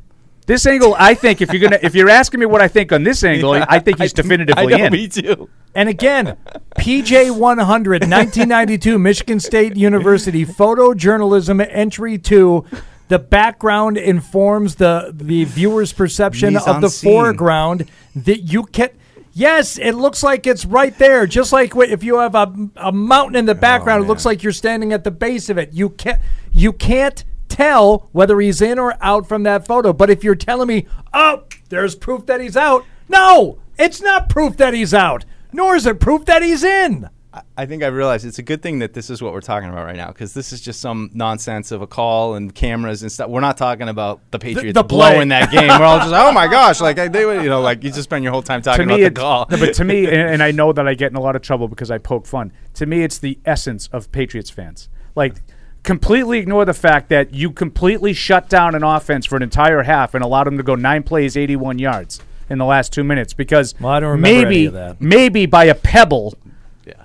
this 0.46 0.66
angle, 0.66 0.94
I 0.98 1.14
think 1.14 1.40
if 1.40 1.50
you're 1.50 1.62
gonna 1.62 1.78
if 1.82 1.94
you're 1.94 2.10
asking 2.10 2.40
me 2.40 2.44
what 2.44 2.60
I 2.60 2.68
think 2.68 2.92
on 2.92 3.04
this 3.04 3.24
angle, 3.32 3.56
Yeah, 3.56 3.64
I 3.66 3.78
think 3.78 3.98
he's 3.98 4.12
I 4.12 4.20
definitively 4.20 4.74
I 4.74 4.76
know, 4.76 4.84
in. 4.84 4.92
me 4.92 5.08
too. 5.08 5.48
And 5.74 5.88
again, 5.88 6.36
PJ 6.78 7.30
100, 7.30 8.02
1992, 8.02 8.98
Michigan 8.98 9.40
State 9.40 9.74
University 9.74 10.44
photojournalism 10.44 11.66
entry 11.70 12.18
two. 12.18 12.66
The 13.08 13.18
background 13.18 13.98
informs 13.98 14.76
the 14.76 15.12
the 15.14 15.44
viewer's 15.44 15.92
perception 15.92 16.54
Mise 16.54 16.66
of 16.66 16.80
the 16.80 16.88
scene. 16.88 17.10
foreground. 17.10 17.90
That 18.16 18.40
you 18.40 18.64
can. 18.64 18.90
Yes, 19.34 19.78
it 19.78 19.92
looks 19.92 20.22
like 20.22 20.46
it's 20.46 20.64
right 20.66 20.96
there. 20.98 21.26
Just 21.26 21.52
like 21.52 21.74
if 21.74 22.04
you 22.04 22.18
have 22.18 22.34
a, 22.34 22.52
a 22.76 22.92
mountain 22.92 23.36
in 23.36 23.46
the 23.46 23.52
oh, 23.52 23.60
background, 23.60 24.04
it 24.04 24.06
looks 24.06 24.26
like 24.26 24.42
you're 24.42 24.52
standing 24.52 24.92
at 24.92 25.04
the 25.04 25.10
base 25.10 25.48
of 25.48 25.58
it. 25.58 25.72
You 25.72 25.90
can't 25.90 26.20
you 26.52 26.72
can't 26.72 27.24
tell 27.48 28.08
whether 28.12 28.40
he's 28.40 28.60
in 28.60 28.78
or 28.78 28.94
out 29.00 29.26
from 29.26 29.42
that 29.44 29.66
photo. 29.66 29.92
But 29.92 30.10
if 30.10 30.24
you're 30.24 30.34
telling 30.34 30.68
me, 30.68 30.86
oh, 31.12 31.44
there's 31.68 31.94
proof 31.94 32.26
that 32.26 32.40
he's 32.40 32.56
out, 32.56 32.84
no, 33.08 33.58
it's 33.78 34.00
not 34.00 34.28
proof 34.28 34.56
that 34.56 34.74
he's 34.74 34.94
out, 34.94 35.24
nor 35.52 35.76
is 35.76 35.86
it 35.86 36.00
proof 36.00 36.24
that 36.26 36.42
he's 36.42 36.64
in. 36.64 37.08
I 37.56 37.64
think 37.64 37.82
I 37.82 37.86
realized 37.86 38.26
it's 38.26 38.38
a 38.38 38.42
good 38.42 38.60
thing 38.62 38.80
that 38.80 38.92
this 38.92 39.08
is 39.08 39.22
what 39.22 39.32
we're 39.32 39.40
talking 39.40 39.70
about 39.70 39.86
right 39.86 39.96
now 39.96 40.08
because 40.08 40.34
this 40.34 40.52
is 40.52 40.60
just 40.60 40.80
some 40.80 41.10
nonsense 41.14 41.72
of 41.72 41.80
a 41.80 41.86
call 41.86 42.34
and 42.34 42.54
cameras 42.54 43.00
and 43.02 43.10
stuff. 43.10 43.30
We're 43.30 43.40
not 43.40 43.56
talking 43.56 43.88
about 43.88 44.20
the 44.32 44.38
Patriots 44.38 44.74
the 44.74 44.84
play. 44.84 45.12
blowing 45.12 45.28
that 45.28 45.50
game. 45.50 45.68
We're 45.68 45.84
all 45.84 45.98
just, 45.98 46.12
oh 46.12 46.30
my 46.32 46.46
gosh, 46.46 46.82
like 46.82 46.98
I, 46.98 47.08
they, 47.08 47.24
would- 47.24 47.42
you 47.42 47.48
know, 47.48 47.62
like 47.62 47.82
you 47.84 47.90
just 47.90 48.04
spend 48.04 48.22
your 48.22 48.32
whole 48.34 48.42
time 48.42 48.60
talking 48.60 48.86
to 48.86 48.94
me, 48.94 49.02
about 49.02 49.06
it's, 49.06 49.14
the 49.14 49.20
call. 49.20 49.46
no, 49.50 49.56
but 49.58 49.74
to 49.74 49.84
me, 49.84 50.04
and, 50.08 50.14
and 50.14 50.42
I 50.42 50.50
know 50.50 50.72
that 50.74 50.86
I 50.86 50.92
get 50.92 51.10
in 51.10 51.16
a 51.16 51.20
lot 51.20 51.34
of 51.34 51.40
trouble 51.40 51.68
because 51.68 51.90
I 51.90 51.96
poke 51.96 52.26
fun. 52.26 52.52
To 52.74 52.84
me, 52.84 53.02
it's 53.02 53.16
the 53.16 53.38
essence 53.46 53.86
of 53.88 54.12
Patriots 54.12 54.50
fans. 54.50 54.90
Like, 55.14 55.36
completely 55.82 56.38
ignore 56.38 56.66
the 56.66 56.74
fact 56.74 57.08
that 57.08 57.32
you 57.32 57.50
completely 57.50 58.12
shut 58.12 58.50
down 58.50 58.74
an 58.74 58.84
offense 58.84 59.24
for 59.24 59.36
an 59.36 59.42
entire 59.42 59.82
half 59.84 60.14
and 60.14 60.22
allowed 60.22 60.44
them 60.44 60.58
to 60.58 60.62
go 60.62 60.74
nine 60.74 61.02
plays, 61.02 61.36
81 61.36 61.78
yards 61.78 62.20
in 62.50 62.58
the 62.58 62.64
last 62.66 62.92
two 62.92 63.04
minutes 63.04 63.32
because 63.32 63.74
I 63.82 64.00
don't 64.00 64.10
remember 64.10 64.44
maybe, 64.44 64.56
any 64.56 64.66
of 64.66 64.72
that. 64.74 65.00
maybe 65.00 65.46
by 65.46 65.64
a 65.64 65.74
pebble, 65.74 66.34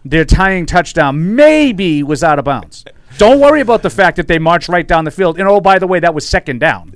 their 0.05 0.25
tying 0.25 0.65
touchdown 0.65 1.36
maybe 1.36 2.03
was 2.03 2.23
out 2.23 2.39
of 2.39 2.45
bounds. 2.45 2.86
Don't 3.17 3.39
worry 3.39 3.61
about 3.61 3.82
the 3.82 3.89
fact 3.89 4.17
that 4.17 4.28
they 4.28 4.38
marched 4.39 4.69
right 4.69 4.88
down 4.88 5.05
the 5.05 5.11
field. 5.11 5.39
And 5.39 5.47
oh, 5.47 5.59
by 5.59 5.80
the 5.80 5.88
way, 5.88 5.99
that 5.99 6.13
was 6.13 6.28
second 6.28 6.59
down. 6.59 6.93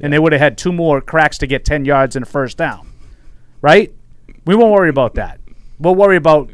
And 0.00 0.12
they 0.12 0.18
would 0.18 0.32
have 0.32 0.40
had 0.40 0.58
two 0.58 0.72
more 0.72 1.00
cracks 1.00 1.38
to 1.38 1.46
get 1.46 1.64
10 1.64 1.84
yards 1.84 2.16
and 2.16 2.24
a 2.24 2.26
first 2.28 2.56
down. 2.56 2.90
Right? 3.60 3.92
We 4.46 4.54
won't 4.54 4.72
worry 4.72 4.88
about 4.88 5.14
that. 5.14 5.38
We'll 5.78 5.94
worry 5.94 6.16
about, 6.16 6.50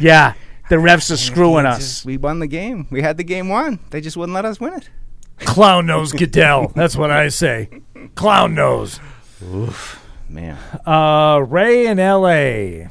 yeah, 0.00 0.34
the 0.68 0.76
refs 0.76 1.10
are 1.10 1.16
screwing 1.16 1.64
We 1.64 1.70
us. 1.70 1.78
just- 1.78 2.04
we 2.04 2.16
won 2.16 2.38
the 2.40 2.46
game. 2.46 2.86
We 2.90 3.02
had 3.02 3.16
the 3.16 3.24
game 3.24 3.48
won. 3.48 3.78
They 3.90 4.00
just 4.00 4.16
wouldn't 4.16 4.34
let 4.34 4.44
us 4.44 4.60
win 4.60 4.74
it. 4.74 4.90
Clown 5.38 5.86
nose 5.86 6.12
Goodell. 6.12 6.68
That's 6.74 6.96
what 6.96 7.10
I 7.10 7.28
say. 7.28 7.68
Clown 8.14 8.54
nose. 8.54 9.00
Oof, 9.42 10.04
man. 10.28 10.58
Uh, 10.86 11.38
Ray 11.48 11.86
in 11.86 11.98
L.A. 11.98 12.88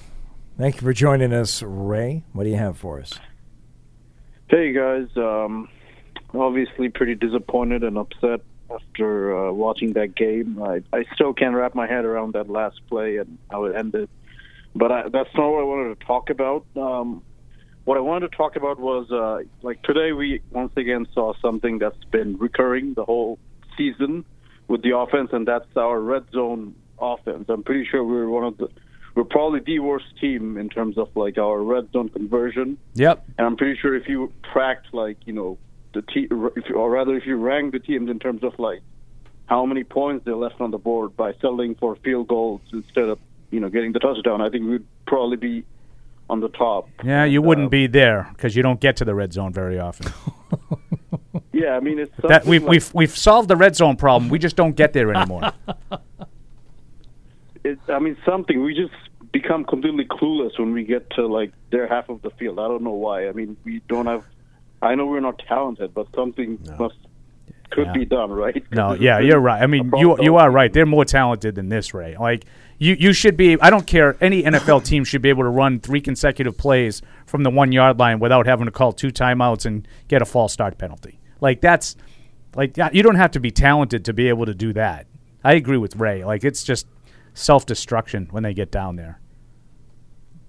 Thank 0.59 0.75
you 0.75 0.81
for 0.81 0.91
joining 0.91 1.31
us, 1.31 1.63
Ray. 1.63 2.25
What 2.33 2.43
do 2.43 2.49
you 2.49 2.57
have 2.57 2.77
for 2.77 2.99
us? 2.99 3.17
Hey 4.49 4.73
guys, 4.73 5.07
um, 5.15 5.69
obviously 6.33 6.89
pretty 6.89 7.15
disappointed 7.15 7.81
and 7.85 7.97
upset 7.97 8.41
after 8.69 9.37
uh, 9.37 9.53
watching 9.53 9.93
that 9.93 10.15
game. 10.15 10.61
I, 10.61 10.81
I 10.91 11.05
still 11.15 11.33
can't 11.33 11.55
wrap 11.55 11.75
my 11.75 11.87
head 11.87 12.03
around 12.03 12.33
that 12.33 12.49
last 12.49 12.81
play 12.89 13.17
and 13.17 13.37
how 13.49 13.65
it 13.65 13.75
ended. 13.77 14.09
But 14.75 14.91
I, 14.91 15.03
that's 15.03 15.33
not 15.33 15.47
what 15.49 15.61
I 15.61 15.63
wanted 15.63 15.97
to 15.97 16.05
talk 16.05 16.29
about. 16.29 16.65
Um, 16.75 17.23
what 17.85 17.95
I 17.95 18.01
wanted 18.01 18.29
to 18.29 18.35
talk 18.35 18.57
about 18.57 18.81
was 18.81 19.09
uh, 19.13 19.43
like 19.61 19.81
today 19.83 20.11
we 20.11 20.41
once 20.51 20.73
again 20.75 21.07
saw 21.13 21.31
something 21.41 21.79
that's 21.79 22.03
been 22.11 22.37
recurring 22.37 22.95
the 22.95 23.05
whole 23.05 23.39
season 23.77 24.25
with 24.67 24.81
the 24.81 24.97
offense, 24.97 25.29
and 25.31 25.47
that's 25.47 25.77
our 25.77 26.01
red 26.01 26.25
zone 26.33 26.75
offense. 26.99 27.45
I'm 27.47 27.63
pretty 27.63 27.87
sure 27.89 28.03
we 28.03 28.15
were 28.15 28.29
one 28.29 28.43
of 28.43 28.57
the 28.57 28.67
we're 29.15 29.23
probably 29.23 29.59
the 29.59 29.79
worst 29.79 30.05
team 30.19 30.57
in 30.57 30.69
terms 30.69 30.97
of 30.97 31.09
like 31.15 31.37
our 31.37 31.61
red 31.61 31.91
zone 31.91 32.09
conversion. 32.09 32.77
Yep. 32.95 33.25
And 33.37 33.47
I'm 33.47 33.57
pretty 33.57 33.79
sure 33.79 33.95
if 33.95 34.07
you 34.07 34.31
tracked 34.51 34.93
like 34.93 35.17
you 35.25 35.33
know 35.33 35.57
the 35.93 36.01
te- 36.03 36.27
if 36.55 36.69
you, 36.69 36.75
or 36.75 36.89
rather 36.89 37.15
if 37.15 37.25
you 37.25 37.35
rank 37.35 37.71
the 37.73 37.79
teams 37.79 38.09
in 38.09 38.19
terms 38.19 38.43
of 38.43 38.57
like 38.59 38.81
how 39.47 39.65
many 39.65 39.83
points 39.83 40.25
they 40.25 40.31
left 40.31 40.61
on 40.61 40.71
the 40.71 40.77
board 40.77 41.17
by 41.17 41.33
settling 41.33 41.75
for 41.75 41.95
field 41.97 42.27
goals 42.27 42.61
instead 42.71 43.09
of 43.09 43.19
you 43.51 43.59
know 43.59 43.69
getting 43.69 43.91
the 43.91 43.99
touchdown, 43.99 44.41
I 44.41 44.49
think 44.49 44.69
we'd 44.69 44.85
probably 45.07 45.37
be 45.37 45.63
on 46.29 46.39
the 46.41 46.49
top. 46.49 46.87
Yeah, 47.03 47.25
you 47.25 47.41
wouldn't 47.41 47.67
uh, 47.67 47.69
be 47.69 47.87
there 47.87 48.29
because 48.33 48.55
you 48.55 48.61
don't 48.61 48.79
get 48.79 48.97
to 48.97 49.05
the 49.05 49.15
red 49.15 49.33
zone 49.33 49.51
very 49.53 49.79
often. 49.79 50.11
Yeah, 51.51 51.75
I 51.75 51.79
mean 51.81 51.99
it's 51.99 52.11
that 52.23 52.45
we've 52.45 52.61
like- 52.63 52.69
we've 52.69 52.93
we've 52.93 53.17
solved 53.17 53.49
the 53.49 53.55
red 53.55 53.75
zone 53.75 53.97
problem. 53.97 54.29
We 54.29 54.39
just 54.39 54.55
don't 54.55 54.75
get 54.75 54.93
there 54.93 55.13
anymore. 55.13 55.51
it, 57.71 57.79
I 57.87 57.99
mean 57.99 58.17
something 58.25 58.61
we 58.63 58.73
just 58.75 58.93
become 59.31 59.63
completely 59.65 60.05
clueless 60.05 60.57
when 60.59 60.73
we 60.73 60.83
get 60.83 61.09
to 61.11 61.27
like 61.27 61.51
their 61.71 61.87
half 61.87 62.09
of 62.09 62.21
the 62.21 62.31
field. 62.31 62.59
I 62.59 62.67
don't 62.67 62.83
know 62.83 62.91
why. 63.05 63.27
I 63.27 63.31
mean 63.31 63.57
we 63.63 63.81
don't 63.87 64.05
have. 64.07 64.23
I 64.81 64.95
know 64.95 65.05
we're 65.07 65.19
not 65.19 65.39
talented, 65.47 65.93
but 65.93 66.07
something 66.15 66.57
must 66.79 66.95
could 67.71 67.87
Yeah. 67.87 67.93
be 67.93 68.05
done, 68.05 68.31
right? 68.31 68.63
No, 68.71 68.93
yeah, 68.93 69.19
you're 69.19 69.39
right. 69.39 69.61
I 69.61 69.67
mean, 69.67 69.91
you 69.97 70.17
you 70.21 70.37
are 70.37 70.49
right. 70.49 70.71
They're 70.73 70.85
more 70.87 71.05
talented 71.05 71.55
than 71.55 71.69
this, 71.69 71.93
Ray. 71.93 72.15
Like 72.17 72.45
you 72.79 72.95
you 72.97 73.13
should 73.13 73.37
be. 73.37 73.59
I 73.61 73.69
don't 73.69 73.85
care. 73.85 74.15
Any 74.21 74.41
NFL 74.43 74.83
team 74.85 75.03
should 75.03 75.21
be 75.21 75.29
able 75.29 75.43
to 75.43 75.49
run 75.49 75.79
three 75.79 76.01
consecutive 76.01 76.57
plays 76.57 77.01
from 77.27 77.43
the 77.43 77.49
one 77.51 77.71
yard 77.71 77.99
line 77.99 78.19
without 78.19 78.47
having 78.47 78.65
to 78.65 78.71
call 78.71 78.91
two 78.93 79.09
timeouts 79.09 79.65
and 79.65 79.87
get 80.07 80.21
a 80.21 80.25
false 80.25 80.51
start 80.53 80.77
penalty. 80.77 81.19
Like 81.41 81.61
that's 81.61 81.95
like 82.55 82.75
you 82.93 83.03
don't 83.03 83.15
have 83.15 83.31
to 83.31 83.39
be 83.39 83.51
talented 83.51 84.05
to 84.05 84.13
be 84.13 84.29
able 84.29 84.45
to 84.47 84.55
do 84.55 84.73
that. 84.73 85.05
I 85.43 85.53
agree 85.53 85.77
with 85.77 85.95
Ray. 85.95 86.25
Like 86.25 86.43
it's 86.43 86.63
just 86.63 86.87
self 87.33 87.65
destruction 87.65 88.27
when 88.31 88.43
they 88.43 88.53
get 88.53 88.71
down 88.71 88.95
there. 88.95 89.19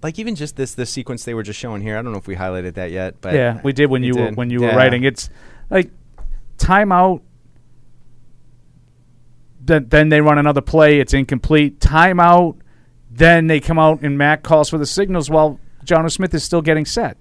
Like 0.03 0.17
even 0.17 0.35
just 0.35 0.55
this 0.55 0.73
this 0.73 0.89
sequence 0.89 1.25
they 1.25 1.33
were 1.33 1.43
just 1.43 1.59
showing 1.59 1.81
here. 1.81 1.97
I 1.97 2.01
don't 2.01 2.11
know 2.11 2.17
if 2.17 2.27
we 2.27 2.35
highlighted 2.35 2.73
that 2.75 2.91
yet, 2.91 3.21
but 3.21 3.33
yeah, 3.33 3.61
we 3.63 3.71
did 3.71 3.89
when 3.89 4.03
you 4.03 4.15
were 4.15 4.31
when 4.31 4.49
you 4.49 4.61
were 4.61 4.75
writing. 4.75 5.03
It's 5.03 5.29
like 5.69 5.91
timeout. 6.57 7.21
Then 9.63 9.87
then 9.89 10.09
they 10.09 10.21
run 10.21 10.39
another 10.39 10.61
play. 10.61 10.99
It's 10.99 11.13
incomplete. 11.13 11.79
Timeout. 11.79 12.57
Then 13.11 13.47
they 13.47 13.59
come 13.59 13.77
out 13.77 14.01
and 14.01 14.17
Mac 14.17 14.41
calls 14.41 14.69
for 14.69 14.79
the 14.79 14.85
signals 14.85 15.29
while 15.29 15.59
Jonnu 15.85 16.11
Smith 16.11 16.33
is 16.33 16.43
still 16.43 16.61
getting 16.61 16.85
set. 16.85 17.17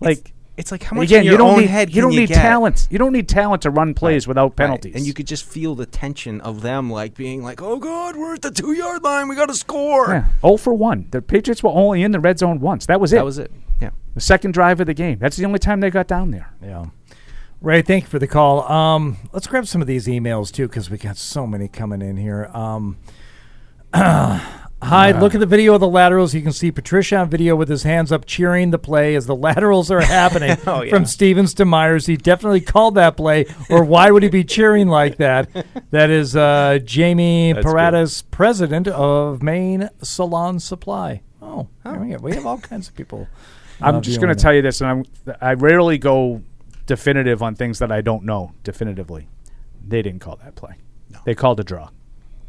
Like 0.00 0.31
It's 0.56 0.70
like 0.70 0.82
how 0.82 0.96
much 0.96 1.06
Again, 1.06 1.20
in 1.20 1.24
your 1.24 1.32
you 1.32 1.38
don't 1.38 1.50
own 1.54 1.60
need 1.60 1.70
head 1.70 1.94
you 1.94 2.02
don't 2.02 2.12
you 2.12 2.20
need 2.20 2.28
get? 2.28 2.36
talent. 2.42 2.86
You 2.90 2.98
don't 2.98 3.12
need 3.14 3.26
talent 3.26 3.62
to 3.62 3.70
run 3.70 3.94
plays 3.94 4.28
without 4.28 4.50
Right. 4.50 4.56
penalties. 4.56 4.94
And 4.94 5.06
you 5.06 5.14
could 5.14 5.26
just 5.26 5.44
feel 5.46 5.74
the 5.74 5.86
tension 5.86 6.42
of 6.42 6.60
them, 6.60 6.90
like 6.90 7.14
being 7.14 7.42
like, 7.42 7.62
"Oh 7.62 7.78
God, 7.78 8.16
we're 8.16 8.34
at 8.34 8.42
the 8.42 8.50
two 8.50 8.72
yard 8.72 9.02
line. 9.02 9.28
We 9.28 9.34
got 9.36 9.46
to 9.48 9.54
score." 9.54 10.08
Yeah, 10.10 10.26
0 10.42 10.58
for 10.58 10.74
1. 10.74 11.06
The 11.10 11.22
Patriots 11.22 11.62
were 11.62 11.70
only 11.70 12.02
in 12.02 12.12
the 12.12 12.20
red 12.20 12.38
zone 12.38 12.60
once. 12.60 12.84
That 12.84 13.00
was 13.00 13.12
it. 13.14 13.16
That 13.16 13.24
was 13.24 13.38
it. 13.38 13.50
Yeah. 13.80 13.90
The 14.14 14.20
second 14.20 14.52
drive 14.52 14.78
of 14.80 14.86
the 14.86 14.94
game. 14.94 15.18
That's 15.18 15.36
the 15.38 15.46
only 15.46 15.58
time 15.58 15.80
they 15.80 15.88
got 15.90 16.06
down 16.06 16.32
there. 16.32 16.50
Yeah. 16.62 16.84
Ray, 17.62 17.80
thank 17.80 18.04
you 18.04 18.10
for 18.10 18.18
the 18.18 18.26
call. 18.26 18.70
Um, 18.70 19.16
let's 19.32 19.46
grab 19.46 19.66
some 19.66 19.80
of 19.80 19.86
these 19.86 20.06
emails 20.06 20.52
too, 20.52 20.66
because 20.68 20.90
we 20.90 20.98
got 20.98 21.16
so 21.16 21.46
many 21.46 21.66
coming 21.68 22.02
in 22.02 22.16
here. 22.18 22.50
Um, 22.52 22.98
hi, 24.82 25.12
look 25.12 25.34
at 25.34 25.40
the 25.40 25.46
video 25.46 25.74
of 25.74 25.80
the 25.80 25.88
laterals. 25.88 26.34
You 26.34 26.42
can 26.42 26.52
see 26.52 26.70
Patricia 26.72 27.16
on 27.16 27.30
video 27.30 27.54
with 27.56 27.68
his 27.68 27.82
hands 27.84 28.10
up, 28.12 28.26
cheering 28.26 28.70
the 28.70 28.78
play 28.78 29.14
as 29.14 29.26
the 29.26 29.36
laterals 29.48 29.90
are 29.90 30.00
happening 30.00 30.56
Oh, 30.66 30.82
yeah. 30.82 30.90
from 30.90 31.06
Stevens 31.06 31.54
to 31.54 31.64
Meyers. 31.64 32.06
He 32.06 32.16
definitely 32.16 32.60
called 32.60 32.94
that 32.96 33.16
play, 33.16 33.46
or 33.70 33.84
why 33.84 34.10
would 34.10 34.22
he 34.22 34.28
be 34.28 34.44
cheering 34.44 34.88
like 34.88 35.16
that? 35.18 35.48
That 35.90 36.08
is 36.08 36.34
uh, 36.34 36.78
Jamie 36.84 37.52
That's 37.52 37.66
good. 37.66 37.74
Paradas, 37.74 38.24
president 38.30 38.88
of 38.88 39.42
Maine 39.42 39.90
Salon 40.02 40.58
Supply. 40.58 41.20
Oh, 41.42 41.68
there 41.84 41.98
we. 42.00 42.16
We 42.16 42.34
have 42.34 42.46
all 42.46 42.58
kinds 42.58 42.88
of 42.88 42.94
people. 42.94 43.28
I'm 43.82 43.96
uh, 43.96 44.00
just 44.00 44.18
going 44.20 44.34
to 44.34 44.40
tell 44.40 44.54
you 44.54 44.62
this, 44.62 44.80
and 44.80 44.88
I'm, 44.88 45.34
I 45.42 45.52
rarely 45.52 45.98
go 45.98 46.42
definitive 46.86 47.42
on 47.42 47.54
things 47.56 47.78
that 47.80 47.92
I 47.92 48.00
don't 48.00 48.24
know 48.24 48.52
definitively. 48.64 49.28
They 49.86 50.00
didn't 50.00 50.20
call 50.20 50.36
that 50.36 50.54
play. 50.54 50.76
They 51.26 51.34
called 51.34 51.60
a 51.60 51.64
draw. 51.64 51.90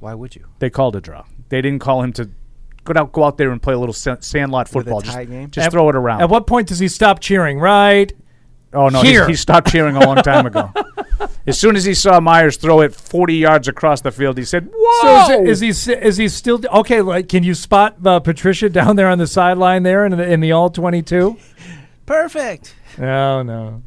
Why 0.03 0.13
would 0.13 0.35
you? 0.35 0.45
They 0.59 0.69
called 0.69 0.97
a 0.97 1.01
draw. 1.01 1.23
They 1.47 1.61
didn't 1.61 1.79
call 1.79 2.01
him 2.03 2.11
to 2.13 2.29
go 2.83 2.93
out, 2.97 3.13
go 3.13 3.23
out 3.23 3.37
there 3.37 3.51
and 3.51 3.61
play 3.61 3.73
a 3.73 3.79
little 3.79 3.93
sandlot 3.93 4.65
With 4.67 4.85
a 4.87 4.89
football. 4.89 4.99
just 4.99 5.17
game? 5.17 5.49
just 5.49 5.67
At- 5.67 5.71
throw 5.71 5.87
it 5.87 5.95
around. 5.95 6.21
At 6.21 6.29
what 6.29 6.45
point 6.45 6.67
does 6.67 6.79
he 6.79 6.89
stop 6.89 7.21
cheering? 7.21 7.57
Right. 7.57 8.11
Oh 8.73 8.89
no, 8.89 9.01
he's- 9.01 9.13
Here. 9.13 9.27
he 9.29 9.35
stopped 9.35 9.71
cheering 9.71 9.95
a 9.95 10.01
long 10.05 10.17
time 10.17 10.45
ago. 10.45 10.71
as 11.47 11.57
soon 11.57 11.77
as 11.77 11.85
he 11.85 11.93
saw 11.93 12.19
Meyers 12.19 12.57
throw 12.57 12.81
it 12.81 12.93
40 12.93 13.35
yards 13.35 13.69
across 13.69 14.01
the 14.01 14.11
field, 14.11 14.37
he 14.37 14.43
said, 14.43 14.69
"Whoa!" 14.75 15.27
So 15.27 15.43
is, 15.45 15.61
it, 15.61 15.69
is 15.69 15.85
he 15.85 15.93
is 15.93 16.17
he 16.17 16.27
still 16.27 16.59
okay? 16.79 16.99
Like, 16.99 17.29
can 17.29 17.43
you 17.43 17.53
spot 17.53 17.95
uh, 18.05 18.19
Patricia 18.19 18.67
down 18.67 18.97
there 18.97 19.07
on 19.07 19.19
the 19.19 19.27
sideline 19.27 19.83
there 19.83 20.05
in 20.05 20.17
the, 20.17 20.29
in 20.29 20.41
the 20.41 20.51
all 20.51 20.69
twenty 20.69 21.01
two? 21.01 21.37
Perfect. 22.05 22.75
No, 22.97 23.41
no. 23.41 23.83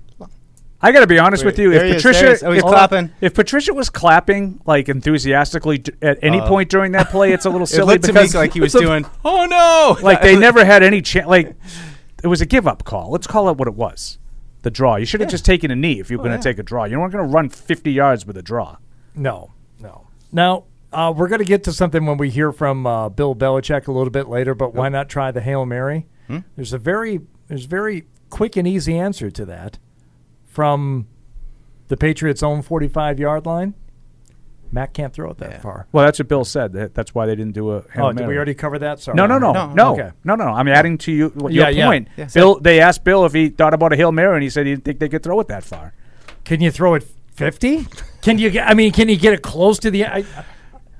I 0.87 0.93
got 0.93 1.01
to 1.01 1.07
be 1.07 1.19
honest 1.19 1.43
Wait, 1.45 1.53
with 1.53 1.59
you. 1.59 1.73
If 1.73 1.83
is, 1.83 1.95
Patricia, 2.03 2.31
is. 2.31 2.43
Oh, 2.43 2.53
if, 2.53 2.63
clapping. 2.63 3.11
if 3.21 3.35
Patricia 3.35 3.75
was 3.75 3.91
clapping 3.91 4.61
like 4.67 4.89
enthusiastically 4.89 5.79
d- 5.79 5.93
at 6.03 6.19
any 6.23 6.41
Uh, 6.41 6.49
point 6.49 6.71
during 6.71 6.93
that 6.93 7.11
play, 7.11 7.33
it's 7.33 7.45
a 7.45 7.51
little 7.51 7.65
It 7.67 7.71
silly 7.71 7.95
looked 7.95 8.05
to 8.05 8.13
me 8.13 8.21
because 8.21 8.35
like 8.35 8.53
he 8.53 8.61
was 8.61 8.75
it's 8.75 8.83
a- 8.83 8.87
doing, 8.87 9.05
"Oh 9.25 9.47
no!" 9.47 9.97
like 10.03 10.23
they 10.23 10.37
never 10.37 10.65
had 10.65 10.83
any 10.83 11.03
chance. 11.03 11.27
Like 11.27 11.55
it 12.23 12.29
was 12.29 12.41
a 12.41 12.47
give 12.47 12.67
up 12.67 12.85
call. 12.85 13.11
Let's 13.11 13.27
call 13.27 13.49
it 13.51 13.57
what 13.59 13.69
it 13.69 13.75
was. 13.75 14.19
The 14.63 14.71
draw. 14.71 14.97
You 14.97 15.07
should 15.07 15.21
have 15.21 15.31
just 15.31 15.45
taken 15.45 15.71
a 15.71 15.77
knee 15.77 16.01
if 16.01 16.11
you 16.11 16.19
were 16.19 16.23
Oh, 16.23 16.27
going 16.29 16.41
to 16.41 16.49
yeah. 16.49 16.53
take 16.53 16.59
a 16.59 16.63
draw. 16.65 16.85
You 16.85 16.99
weren't 16.99 17.13
going 17.13 17.25
to 17.25 17.33
run 17.33 17.49
50 17.51 17.93
yards 17.93 18.27
with 18.27 18.37
a 18.37 18.43
draw. 18.43 18.77
No, 19.15 19.53
no. 19.81 20.09
Now, 20.33 20.65
uh, 20.93 21.13
we're 21.17 21.29
going 21.29 21.39
to 21.39 21.45
get 21.45 21.63
to 21.65 21.73
something 21.73 22.05
when 22.05 22.17
we 22.17 22.31
hear 22.31 22.51
from 22.51 22.85
uh, 22.85 23.09
Bill 23.11 23.37
Belichick 23.37 23.87
a 23.87 23.93
little 23.93 24.11
bit 24.11 24.29
later, 24.29 24.55
but 24.57 24.75
why 24.75 24.89
not 24.89 25.09
try 25.09 25.31
the 25.31 25.41
Hail 25.41 25.67
Mary? 25.67 26.07
Hmm? 26.27 26.39
There's 26.57 26.73
a 26.73 26.79
very 26.79 27.21
there's 27.49 27.67
a 27.67 27.69
very 27.69 28.07
quick 28.29 28.57
and 28.57 28.67
easy 28.67 28.99
answer 28.99 29.31
to 29.31 29.45
that 29.45 29.79
from 30.57 31.07
the 31.89 31.99
Patriots' 31.99 32.43
own 32.43 32.63
45 32.63 33.19
yard 33.21 33.45
line. 33.45 33.75
Mac 34.73 34.95
can't 34.95 35.13
throw 35.13 35.31
it 35.31 35.37
that 35.39 35.61
far. 35.63 35.87
Well, 35.93 36.05
that's 36.07 36.19
what 36.19 36.29
Bill 36.29 36.45
said. 36.47 36.73
That, 36.73 36.95
that's 36.95 37.15
why 37.15 37.27
they 37.27 37.37
didn't 37.37 37.53
do 37.53 37.71
a. 37.73 37.83
Hail 37.93 38.07
Oh, 38.07 38.13
did 38.13 38.27
we 38.27 38.35
already 38.37 38.55
cover 38.55 38.79
that? 38.79 38.99
Sorry. 39.01 39.15
No, 39.15 39.27
no, 39.27 39.39
no, 39.39 39.53
No. 39.53 39.73
no, 39.75 39.93
Okay. 39.93 40.11
no, 40.25 40.35
no, 40.35 40.47
no. 40.47 40.51
I'm 40.53 40.67
adding 40.67 40.97
to 40.99 41.13
you 41.13 41.29
what 41.35 41.53
Yeah, 41.53 41.69
your 41.69 41.79
yeah. 41.79 41.87
point. 41.87 42.09
Yeah. 42.17 42.29
Bill, 42.35 42.59
they 42.59 42.81
asked 42.81 43.05
Bill 43.05 43.27
if 43.27 43.35
he 43.35 43.51
thought 43.51 43.75
about 43.75 43.93
a 43.93 43.97
hail 43.97 44.11
mary, 44.13 44.35
and 44.35 44.43
he 44.43 44.49
said 44.51 44.65
he 44.67 44.73
didn't 44.73 44.85
think 44.85 44.99
they 44.99 45.09
could 45.11 45.23
throw 45.23 45.39
it 45.41 45.49
that 45.49 45.63
far. 45.63 45.93
Can 46.45 46.61
you 46.63 46.71
throw 46.71 46.95
it 46.95 47.05
50? 47.35 47.87
Can 48.23 48.39
you 48.39 48.49
get 48.51 48.67
I 48.69 48.73
mean, 48.75 48.93
can 48.93 49.09
you 49.11 49.17
get 49.17 49.35
it 49.35 49.43
close 49.43 49.79
to 49.81 49.91
the 49.91 50.07
I, 50.07 50.25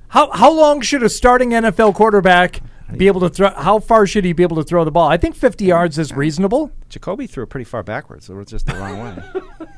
How 0.09 0.29
how 0.31 0.51
long 0.53 0.81
should 0.81 1.01
a 1.03 1.09
starting 1.09 1.49
NFL 1.49 1.95
quarterback 1.95 2.61
be 2.95 3.07
able 3.07 3.21
to 3.21 3.29
throw 3.29 3.49
how 3.49 3.79
far 3.79 4.07
should 4.07 4.23
he 4.23 4.33
be 4.33 4.43
able 4.43 4.57
to 4.57 4.63
throw 4.63 4.85
the 4.85 4.91
ball? 4.91 5.09
I 5.09 5.17
think 5.17 5.35
50 5.35 5.65
yards 5.65 5.97
is 5.97 6.13
reasonable. 6.13 6.71
Jakobi 6.89 7.29
threw 7.29 7.43
it 7.43 7.49
pretty 7.49 7.65
far 7.65 7.83
backwards, 7.83 8.25
so 8.25 8.33
it 8.33 8.37
was 8.37 8.47
just 8.47 8.65
the 8.67 8.75
wrong 8.75 8.99
way. 8.99 9.67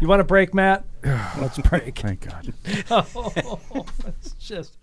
You 0.00 0.08
want 0.08 0.20
to 0.20 0.24
break, 0.24 0.54
Matt? 0.54 0.84
Let's 1.04 1.58
break. 1.58 1.98
Thank 1.98 2.26
God. 2.26 2.54
oh, 2.90 3.84
it's 4.08 4.32
just. 4.32 4.78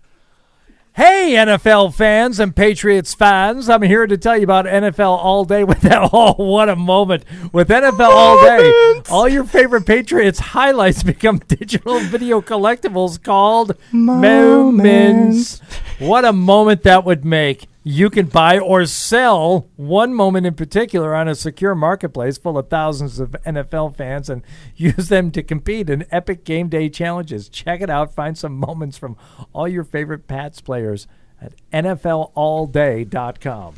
Hey, 0.98 1.36
NFL 1.38 1.94
fans 1.94 2.40
and 2.40 2.56
Patriots 2.56 3.14
fans. 3.14 3.70
I'm 3.70 3.84
here 3.84 4.08
to 4.08 4.18
tell 4.18 4.36
you 4.36 4.46
about 4.46 4.66
NFL 4.66 5.16
All 5.16 5.46
Day 5.46 5.64
with 5.64 5.82
that. 5.82 6.10
Oh, 6.12 6.34
what 6.44 6.70
a 6.70 6.76
moment. 6.76 7.24
With 7.54 7.70
NFL 7.70 8.10
All 8.10 8.42
Day, 8.42 9.02
all 9.08 9.30
your 9.30 9.44
favorite 9.44 9.86
Patriots 9.86 10.40
highlights 10.40 11.04
become 11.04 11.38
digital 11.38 12.00
video 12.00 12.42
collectibles 12.42 13.22
called 13.22 13.78
Moments. 13.92 15.60
What 16.00 16.26
a 16.26 16.34
moment 16.34 16.82
that 16.82 17.06
would 17.06 17.24
make. 17.24 17.68
You 17.90 18.10
can 18.10 18.26
buy 18.26 18.60
or 18.60 18.86
sell 18.86 19.70
one 19.78 20.14
moment 20.14 20.46
in 20.46 20.56
particular 20.56 21.16
on 21.16 21.30
a 21.30 21.36
secure 21.36 21.74
marketplace 21.74 22.38
full 22.38 22.58
of 22.58 22.68
thousands 22.68 23.18
of 23.18 23.32
NFL 23.46 23.96
fans 23.96 24.30
and 24.30 24.42
use 24.76 25.08
them 25.08 25.32
to 25.32 25.42
compete 25.42 25.90
in 25.90 26.06
epic 26.12 26.44
game 26.44 26.68
day 26.68 26.90
challenges. 26.90 27.48
Check 27.48 27.80
it 27.80 27.90
out. 27.90 28.14
Find 28.14 28.38
some 28.38 28.58
moments 28.58 28.98
from 28.98 29.16
all 29.54 29.70
your 29.70 29.86
favorite 29.86 30.28
Pats 30.28 30.60
players 30.60 31.08
at 31.42 31.54
NFLAllDay.com. 31.72 33.76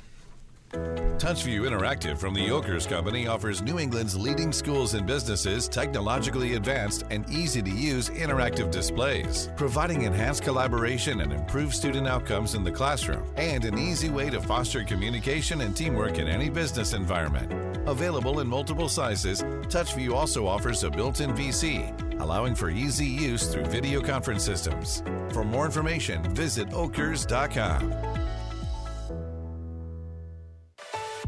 TouchView 0.71 1.67
Interactive 1.67 2.17
from 2.17 2.33
the 2.33 2.49
Ockers 2.51 2.85
Company 2.85 3.27
offers 3.27 3.61
New 3.61 3.79
England's 3.79 4.15
leading 4.15 4.53
schools 4.53 4.93
and 4.93 5.05
businesses 5.05 5.67
technologically 5.67 6.53
advanced 6.55 7.05
and 7.09 7.27
easy 7.29 7.61
to 7.61 7.71
use 7.71 8.09
interactive 8.09 8.71
displays, 8.71 9.49
providing 9.55 10.03
enhanced 10.03 10.43
collaboration 10.43 11.21
and 11.21 11.33
improved 11.33 11.73
student 11.73 12.07
outcomes 12.07 12.55
in 12.55 12.63
the 12.63 12.71
classroom, 12.71 13.23
and 13.35 13.65
an 13.65 13.77
easy 13.77 14.09
way 14.09 14.29
to 14.29 14.39
foster 14.39 14.83
communication 14.83 15.61
and 15.61 15.75
teamwork 15.75 16.19
in 16.19 16.27
any 16.27 16.49
business 16.49 16.93
environment. 16.93 17.51
Available 17.87 18.39
in 18.39 18.47
multiple 18.47 18.89
sizes, 18.89 19.41
TouchView 19.41 20.13
also 20.13 20.45
offers 20.45 20.83
a 20.83 20.89
built 20.91 21.21
in 21.21 21.31
VC, 21.31 22.19
allowing 22.21 22.53
for 22.53 22.69
easy 22.69 23.07
use 23.07 23.47
through 23.51 23.65
video 23.65 24.01
conference 24.01 24.43
systems. 24.43 25.01
For 25.31 25.43
more 25.43 25.65
information, 25.65 26.23
visit 26.35 26.71
ockers.com. 26.73 27.93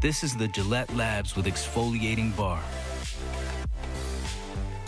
This 0.02 0.24
is 0.24 0.34
the 0.34 0.48
Gillette 0.48 0.92
Labs 0.96 1.36
with 1.36 1.46
exfoliating 1.46 2.36
bar. 2.36 2.60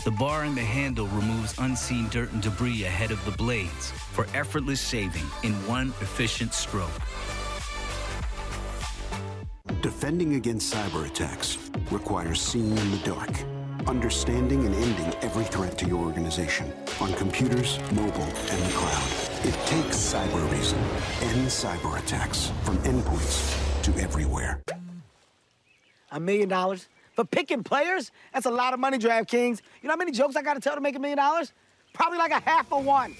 The 0.03 0.11
bar 0.11 0.43
and 0.43 0.57
the 0.57 0.61
handle 0.61 1.07
removes 1.07 1.57
unseen 1.57 2.09
dirt 2.09 2.33
and 2.33 2.41
debris 2.41 2.83
ahead 2.83 3.11
of 3.11 3.23
the 3.23 3.31
blades 3.31 3.91
for 4.11 4.27
effortless 4.33 4.85
shaving 4.85 5.23
in 5.43 5.53
one 5.69 5.93
efficient 6.01 6.53
stroke. 6.53 6.89
Defending 9.81 10.35
against 10.35 10.73
cyber 10.73 11.07
attacks 11.07 11.59
requires 11.91 12.41
seeing 12.41 12.77
in 12.77 12.91
the 12.91 13.01
dark, 13.05 13.31
understanding 13.87 14.65
and 14.65 14.75
ending 14.75 15.13
every 15.21 15.45
threat 15.45 15.77
to 15.77 15.87
your 15.87 16.03
organization 16.05 16.73
on 16.99 17.13
computers, 17.13 17.79
mobile, 17.93 18.21
and 18.51 18.61
the 18.63 18.73
cloud. 18.73 19.11
It 19.45 19.53
takes 19.65 19.95
Cybereason. 19.95 20.81
and 21.21 21.47
cyber 21.47 21.97
attacks 21.99 22.51
from 22.65 22.77
endpoints 22.79 23.81
to 23.83 23.97
everywhere. 23.97 24.61
A 26.15 26.19
million 26.19 26.47
dollars? 26.47 26.87
For 27.11 27.25
picking 27.25 27.61
players? 27.61 28.09
That's 28.33 28.45
a 28.45 28.51
lot 28.51 28.73
of 28.73 28.79
money, 28.79 28.97
DraftKings. 28.97 29.61
You 29.81 29.87
know 29.87 29.91
how 29.91 29.97
many 29.97 30.11
jokes 30.13 30.37
I 30.37 30.41
gotta 30.41 30.61
tell 30.61 30.75
to 30.75 30.81
make 30.81 30.95
a 30.95 30.99
million 30.99 31.17
dollars? 31.17 31.51
Probably 31.93 32.17
like 32.17 32.31
a 32.31 32.39
half 32.39 32.71
a 32.71 32.79
one. 32.79 33.15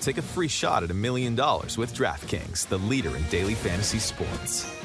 Take 0.00 0.16
a 0.16 0.22
free 0.22 0.48
shot 0.48 0.82
at 0.82 0.90
a 0.90 0.94
million 0.94 1.34
dollars 1.34 1.76
with 1.76 1.94
DraftKings, 1.94 2.66
the 2.68 2.78
leader 2.78 3.14
in 3.14 3.22
daily 3.24 3.54
fantasy 3.54 3.98
sports. 3.98 4.79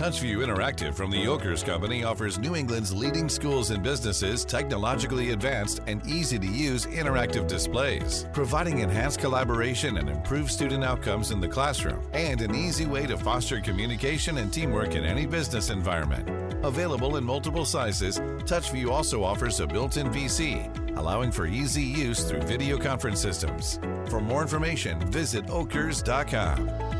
TouchView 0.00 0.38
Interactive 0.38 0.94
from 0.94 1.10
the 1.10 1.26
Ockers 1.26 1.62
Company 1.62 2.04
offers 2.04 2.38
New 2.38 2.56
England's 2.56 2.90
leading 2.90 3.28
schools 3.28 3.68
and 3.68 3.82
businesses 3.82 4.46
technologically 4.46 5.32
advanced 5.32 5.82
and 5.86 6.04
easy 6.06 6.38
to 6.38 6.46
use 6.46 6.86
interactive 6.86 7.46
displays, 7.46 8.26
providing 8.32 8.78
enhanced 8.78 9.20
collaboration 9.20 9.98
and 9.98 10.08
improved 10.08 10.50
student 10.50 10.82
outcomes 10.82 11.32
in 11.32 11.38
the 11.38 11.46
classroom, 11.46 12.02
and 12.14 12.40
an 12.40 12.54
easy 12.54 12.86
way 12.86 13.06
to 13.06 13.18
foster 13.18 13.60
communication 13.60 14.38
and 14.38 14.50
teamwork 14.50 14.94
in 14.94 15.04
any 15.04 15.26
business 15.26 15.68
environment. 15.68 16.26
Available 16.64 17.18
in 17.18 17.24
multiple 17.24 17.66
sizes, 17.66 18.18
TouchView 18.18 18.90
also 18.90 19.22
offers 19.22 19.60
a 19.60 19.66
built 19.66 19.98
in 19.98 20.06
VC, 20.06 20.96
allowing 20.96 21.30
for 21.30 21.44
easy 21.44 21.82
use 21.82 22.24
through 22.24 22.40
video 22.40 22.78
conference 22.78 23.20
systems. 23.20 23.78
For 24.08 24.18
more 24.18 24.40
information, 24.40 24.98
visit 25.10 25.50
ockers.com. 25.50 26.99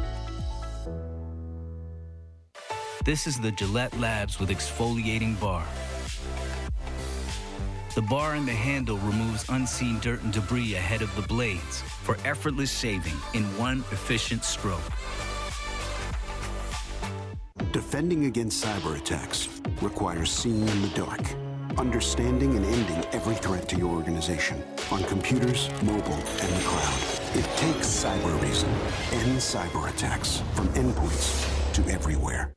This 3.02 3.26
is 3.26 3.40
the 3.40 3.50
Gillette 3.50 3.98
Labs 3.98 4.38
with 4.38 4.50
exfoliating 4.50 5.40
bar. 5.40 5.64
The 7.94 8.02
bar 8.02 8.34
and 8.34 8.46
the 8.46 8.52
handle 8.52 8.98
removes 8.98 9.46
unseen 9.48 9.98
dirt 10.00 10.22
and 10.22 10.30
debris 10.30 10.74
ahead 10.74 11.00
of 11.00 11.14
the 11.16 11.22
blades 11.22 11.80
for 11.80 12.18
effortless 12.26 12.78
shaving 12.78 13.16
in 13.32 13.44
one 13.56 13.78
efficient 13.90 14.44
stroke. 14.44 14.82
Defending 17.72 18.26
against 18.26 18.62
cyber 18.62 18.98
attacks 18.98 19.48
requires 19.80 20.30
seeing 20.30 20.68
in 20.68 20.82
the 20.82 20.88
dark, 20.88 21.22
understanding 21.78 22.54
and 22.54 22.66
ending 22.66 23.02
every 23.12 23.36
threat 23.36 23.66
to 23.70 23.76
your 23.76 23.96
organization 23.96 24.62
on 24.92 25.02
computers, 25.04 25.70
mobile, 25.82 26.12
and 26.12 26.52
the 26.52 26.64
cloud. 26.66 27.00
It 27.34 27.46
takes 27.56 27.86
Cybereason. 28.04 28.68
and 29.12 29.38
cyber 29.38 29.88
attacks 29.88 30.42
from 30.54 30.68
endpoints 30.74 31.72
to 31.72 31.90
everywhere. 31.90 32.52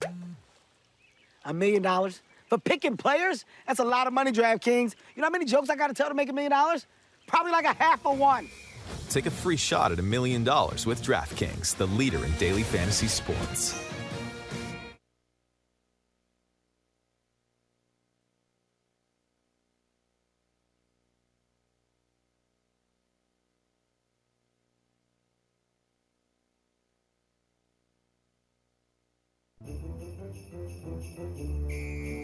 A 1.45 1.53
million 1.53 1.82
dollars? 1.82 2.22
For 2.48 2.57
picking 2.57 2.98
players? 2.98 3.45
That's 3.68 3.80
a 3.80 3.84
lot 3.84 4.07
of 4.07 4.14
money, 4.14 4.32
DraftKings. 4.32 4.95
You 5.15 5.22
know 5.22 5.28
how 5.28 5.32
many 5.32 5.45
jokes 5.45 5.70
I 5.70 5.76
gotta 5.76 5.94
tell 5.94 6.10
to 6.10 6.14
make 6.14 6.30
a 6.30 6.34
million 6.34 6.52
dollars? 6.52 6.86
Probably 7.28 7.52
like 7.52 7.65
a 7.65 7.74
half 7.74 8.06
a 8.06 8.14
one. 8.14 8.48
Take 9.10 9.26
a 9.26 9.32
free 9.32 9.57
shot 9.57 9.91
at 9.91 9.99
a 9.99 10.03
million 10.03 10.44
dollars 10.44 10.86
with 10.86 11.02
DraftKings, 11.03 11.76
the 11.78 11.88
leader 11.88 12.24
in 12.26 12.32
daily 12.34 12.64
fantasy 12.64 13.07
sports. 13.07 13.74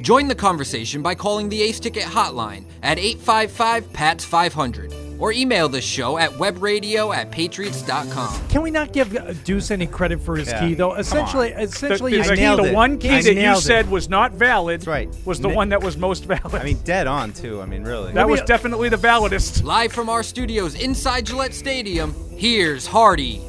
Join 0.02 0.28
the 0.28 0.36
conversation 0.36 1.02
by 1.02 1.14
calling 1.16 1.50
the 1.50 1.62
Ace 1.62 1.80
Ticket 1.80 2.04
hotline 2.04 2.64
at 2.84 2.98
855 2.98 3.92
PATS 3.94 4.24
500 4.26 4.94
or 5.20 5.34
email 5.34 5.68
the 5.68 5.82
show 5.82 6.18
at 6.18 6.30
webradio 6.32 7.14
at 7.14 7.30
patriots.com. 7.30 8.48
Can 8.48 8.62
we 8.62 8.72
not 8.72 8.94
give 8.94 9.14
uh, 9.18 9.34
Deuce 9.44 9.70
any 9.72 9.86
credit 9.86 10.22
for 10.22 10.38
his 10.38 10.48
Yeah. 10.48 10.60
key 10.66 10.74
though? 10.76 10.96
Essentially, 10.96 11.50
essentially, 11.50 12.18
the, 12.18 12.24
the, 12.24 12.36
key- 12.38 12.56
the 12.70 12.74
one 12.74 12.98
key 12.98 13.10
He's 13.10 13.26
that 13.26 13.34
you 13.36 13.52
it. 13.52 13.58
said 13.58 13.90
was 13.92 14.08
not 14.08 14.32
valid 14.32 14.88
right. 14.88 15.10
was 15.26 15.42
the 15.42 15.50
Na- 15.50 15.56
one 15.56 15.70
that 15.70 15.84
was 15.84 15.98
most 15.98 16.24
valid. 16.26 16.56
I 16.56 16.64
mean, 16.64 16.78
dead 16.86 17.06
on 17.06 17.34
too. 17.34 17.62
I 17.62 17.66
mean, 17.66 17.84
really. 17.84 18.14
that 18.14 18.30
was 18.30 18.42
definitely 18.44 18.88
the 18.88 18.98
validest. 18.98 19.66
Live 19.66 19.92
from 19.92 20.08
our 20.08 20.24
studios 20.24 20.76
inside 20.76 21.26
Gillette 21.26 21.54
Stadium, 21.54 22.16
here's 22.38 22.88
Hardy. 22.88 23.42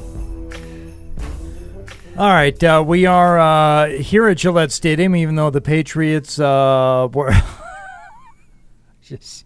All 2.21 2.29
right, 2.29 2.63
uh, 2.63 2.83
we 2.85 3.07
are 3.07 3.39
uh, 3.39 3.87
here 3.87 4.27
at 4.27 4.37
Gillette 4.37 4.71
Stadium, 4.71 5.15
even 5.15 5.33
though 5.37 5.49
the 5.49 5.59
Patriots 5.59 6.37
uh, 6.37 7.07
were. 7.13 7.33
Just 9.01 9.45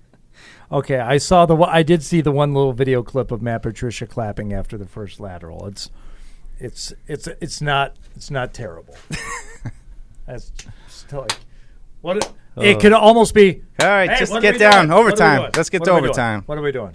okay. 0.69 0.99
I 0.99 1.17
saw 1.17 1.45
the. 1.45 1.55
I 1.55 1.83
did 1.83 2.03
see 2.03 2.19
the 2.19 2.33
one 2.33 2.53
little 2.53 2.73
video 2.73 3.01
clip 3.01 3.31
of 3.31 3.41
Matt 3.41 3.63
Patricia 3.63 4.05
clapping 4.05 4.51
after 4.51 4.77
the 4.77 4.85
first 4.85 5.21
lateral. 5.21 5.67
It's, 5.67 5.89
it's, 6.59 6.93
it's, 7.07 7.27
it's 7.39 7.61
not. 7.61 7.95
It's 8.13 8.29
not 8.29 8.53
terrible. 8.53 8.97
That's 10.27 10.51
still 10.89 11.21
like 11.21 11.37
what. 12.01 12.17
It, 12.17 12.33
it 12.57 12.79
could 12.81 12.91
almost 12.91 13.33
be. 13.33 13.63
All 13.79 13.87
right, 13.87 14.09
Hey, 14.09 14.19
just 14.19 14.33
get 14.41 14.59
down. 14.59 14.87
doing? 14.87 14.89
What 14.89 14.97
are 14.97 15.03
we 15.05 15.07
Overtime. 15.11 15.51
Let's 15.55 15.69
get 15.69 15.79
What 15.79 15.85
to 15.85 15.91
are 15.91 15.95
we 15.95 16.01
doing? 16.01 16.09
overtime. 16.09 16.43
What 16.45 16.57
are 16.57 16.61
we 16.61 16.73
doing? 16.73 16.93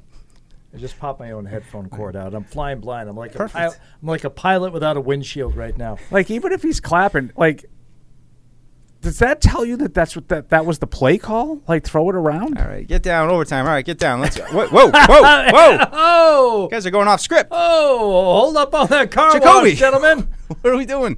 I 0.73 0.77
just 0.79 0.99
popped 0.99 1.19
my 1.19 1.33
own 1.33 1.47
headphone 1.47 1.89
cord 1.89 2.15
out. 2.15 2.33
I'm 2.35 2.45
flying 2.45 2.79
blind. 2.81 3.09
I'm 3.09 3.17
like 3.17 3.35
a 3.35 3.39
Perfect. 3.39 3.55
pilot, 3.55 3.79
I'm 4.03 4.09
like 4.09 4.25
a 4.25 4.31
pilot 4.31 4.73
without 4.73 4.97
a 4.97 5.01
windshield 5.01 5.57
right 5.57 5.77
now. 5.77 5.99
Like 6.11 6.31
even 6.31 6.53
if 6.53 6.63
he's 6.63 6.79
clapping, 6.81 7.33
like 7.37 7.65
does 9.01 9.19
that 9.21 9.41
tell 9.41 9.65
you 9.65 9.77
that 9.79 9.95
that's 9.95 10.15
what 10.15 10.29
that 10.29 10.51
that 10.51 10.67
was 10.67 10.79
the 10.79 10.87
play 10.87 11.17
call? 11.19 11.61
Like 11.67 11.85
throw 11.85 12.09
it 12.11 12.15
around. 12.15 12.59
All 12.59 12.67
right, 12.69 12.87
get 12.87 13.03
down. 13.03 13.31
Overtime. 13.31 13.65
All 13.67 13.73
right, 13.73 13.85
get 13.85 13.99
down. 13.99 14.21
Let's 14.21 14.37
go. 14.37 14.45
Whoa, 14.53 14.69
whoa, 14.69 14.91
whoa, 14.91 15.23
whoa. 15.51 15.89
oh, 15.93 16.63
You 16.65 16.71
guys 16.71 16.87
are 16.87 16.91
going 16.91 17.09
off 17.09 17.21
script. 17.21 17.49
Oh, 17.51 18.41
hold 18.41 18.57
up 18.57 18.75
on 18.75 18.87
that 18.89 19.11
car 19.11 19.33
Jakobi. 19.33 19.71
wash, 19.71 19.75
gentlemen. 19.79 20.29
what 20.61 20.73
are 20.73 20.77
we 20.77 20.85
doing? 20.87 21.17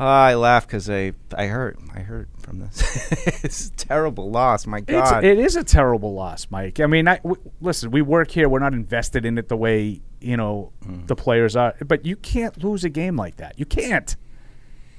Uh, 0.00 0.04
I 0.04 0.34
laugh 0.34 0.66
because 0.66 0.88
I 0.90 1.12
I 1.36 1.46
hurt. 1.46 1.78
I 1.94 2.00
hurt 2.00 2.28
from 2.38 2.58
this. 2.60 2.82
it's 3.44 3.68
a 3.68 3.72
terrible 3.72 4.30
loss. 4.30 4.66
My 4.66 4.78
It's, 4.78 4.86
God. 4.90 5.24
it 5.24 5.38
is 5.38 5.54
a 5.56 5.62
terrible 5.62 6.14
loss, 6.14 6.48
Mike. 6.50 6.80
I 6.80 6.86
mean, 6.86 7.06
I, 7.06 7.18
w- 7.18 7.40
listen, 7.60 7.90
we 7.90 8.02
work 8.02 8.30
here. 8.30 8.48
We're 8.48 8.58
not 8.58 8.72
invested 8.72 9.24
in 9.24 9.38
it 9.38 9.48
the 9.48 9.56
way 9.56 10.00
you 10.20 10.36
know 10.36 10.72
Mm. 10.84 11.06
the 11.06 11.14
players 11.16 11.54
are. 11.56 11.74
But 11.86 12.04
you 12.06 12.16
can't 12.16 12.62
lose 12.64 12.82
a 12.84 12.88
game 12.88 13.16
like 13.16 13.36
that. 13.36 13.58
You 13.58 13.66
can't. 13.66 14.16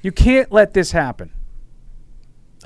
You 0.01 0.11
can't 0.11 0.51
let 0.51 0.73
this 0.73 0.91
happen. 0.91 1.31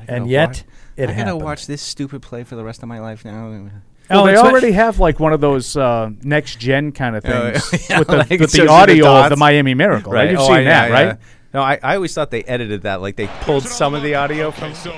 And 0.07 0.29
yet, 0.29 0.49
watch- 0.49 0.63
it 0.97 1.09
I 1.09 1.13
gotta 1.13 1.35
watch 1.35 1.65
this 1.65 1.81
stupid 1.81 2.21
play 2.21 2.43
for 2.43 2.55
the 2.55 2.63
rest 2.63 2.83
of 2.83 2.89
my 2.89 2.99
life 2.99 3.25
now. 3.25 3.69
Well, 4.09 4.21
Oh, 4.21 4.25
they 4.25 4.37
already 4.37 4.71
have 4.71 4.99
like 4.99 5.19
one 5.19 5.33
of 5.33 5.41
those 5.41 5.75
uh, 5.75 6.09
next 6.23 6.59
gen 6.61 6.93
kind 6.93 7.17
of 7.17 7.25
Oh, 7.25 7.51
things 7.59 7.89
yeah, 7.89 7.99
with 7.99 8.07
the, 8.07 8.17
like 8.19 8.29
with 8.29 8.39
shows 8.51 8.55
you 8.55 8.63
the 8.63 8.69
audio 8.71 9.05
of 9.07 9.29
the. 9.31 9.35
Miami 9.35 9.73
Miracle. 9.73 10.13
Right? 10.13 10.31
You've 10.31 10.39
Oh, 10.39 10.45
seen 10.47 10.55
I- 10.55 10.63
that, 10.63 10.89
yeah, 10.89 10.93
right? 11.07 11.17
Yeah. 11.57 11.61
No, 11.61 11.63
I, 11.63 11.79
I 11.83 11.95
always 11.95 12.13
thought 12.13 12.31
they 12.31 12.43
edited 12.43 12.83
that. 12.83 13.01
Like 13.01 13.15
they 13.15 13.27
pulled 13.41 13.63
some 13.63 13.93
of 13.93 14.03
the 14.03 14.15
audio 14.15 14.51
from. 14.51 14.73
So 14.73 14.91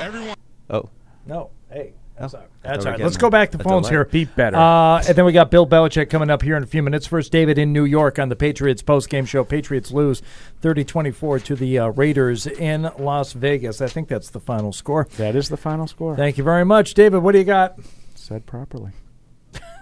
everyone. 0.00 0.36
Oh. 0.70 0.88
No, 1.26 1.50
hey, 1.70 1.92
that's 2.18 2.34
Oh, 2.34 2.38
all 2.38 2.42
right. 2.44 2.50
I 2.64 2.68
thought 2.68 2.72
That's 2.74 2.84
we 2.84 2.88
all 2.90 2.92
were 2.92 2.98
right. 2.98 3.04
Let's 3.04 3.16
go 3.16 3.30
back 3.30 3.50
to 3.52 3.58
a 3.60 3.62
phones 3.62 3.86
delay. 3.88 3.96
here. 3.98 4.04
Beat 4.04 4.36
better. 4.36 4.56
Uh, 4.56 5.02
and 5.02 5.16
then 5.16 5.24
we 5.24 5.32
got 5.32 5.50
Bill 5.50 5.66
Belichick 5.66 6.08
coming 6.10 6.30
up 6.30 6.42
here 6.42 6.56
in 6.56 6.62
a 6.62 6.66
few 6.66 6.82
minutes. 6.82 7.06
First, 7.06 7.32
David 7.32 7.58
in 7.58 7.72
New 7.72 7.84
York 7.84 8.18
on 8.18 8.28
the 8.28 8.36
Patriots 8.36 8.82
post-game 8.82 9.24
show. 9.24 9.44
Patriots 9.44 9.90
lose 9.90 10.22
30-24 10.62 11.42
to 11.44 11.56
the 11.56 11.78
uh, 11.78 11.86
Raiders 11.88 12.46
in 12.46 12.90
Las 12.98 13.32
Vegas. 13.32 13.80
I 13.80 13.88
think 13.88 14.08
that's 14.08 14.30
the 14.30 14.40
final 14.40 14.72
score. 14.72 15.08
That 15.16 15.34
is 15.36 15.48
the 15.48 15.56
final 15.56 15.86
score. 15.86 16.16
Thank 16.16 16.38
you 16.38 16.44
very 16.44 16.64
much, 16.64 16.94
David. 16.94 17.18
What 17.18 17.32
do 17.32 17.38
you 17.38 17.44
got? 17.44 17.78
Said 18.14 18.46
properly. 18.46 18.92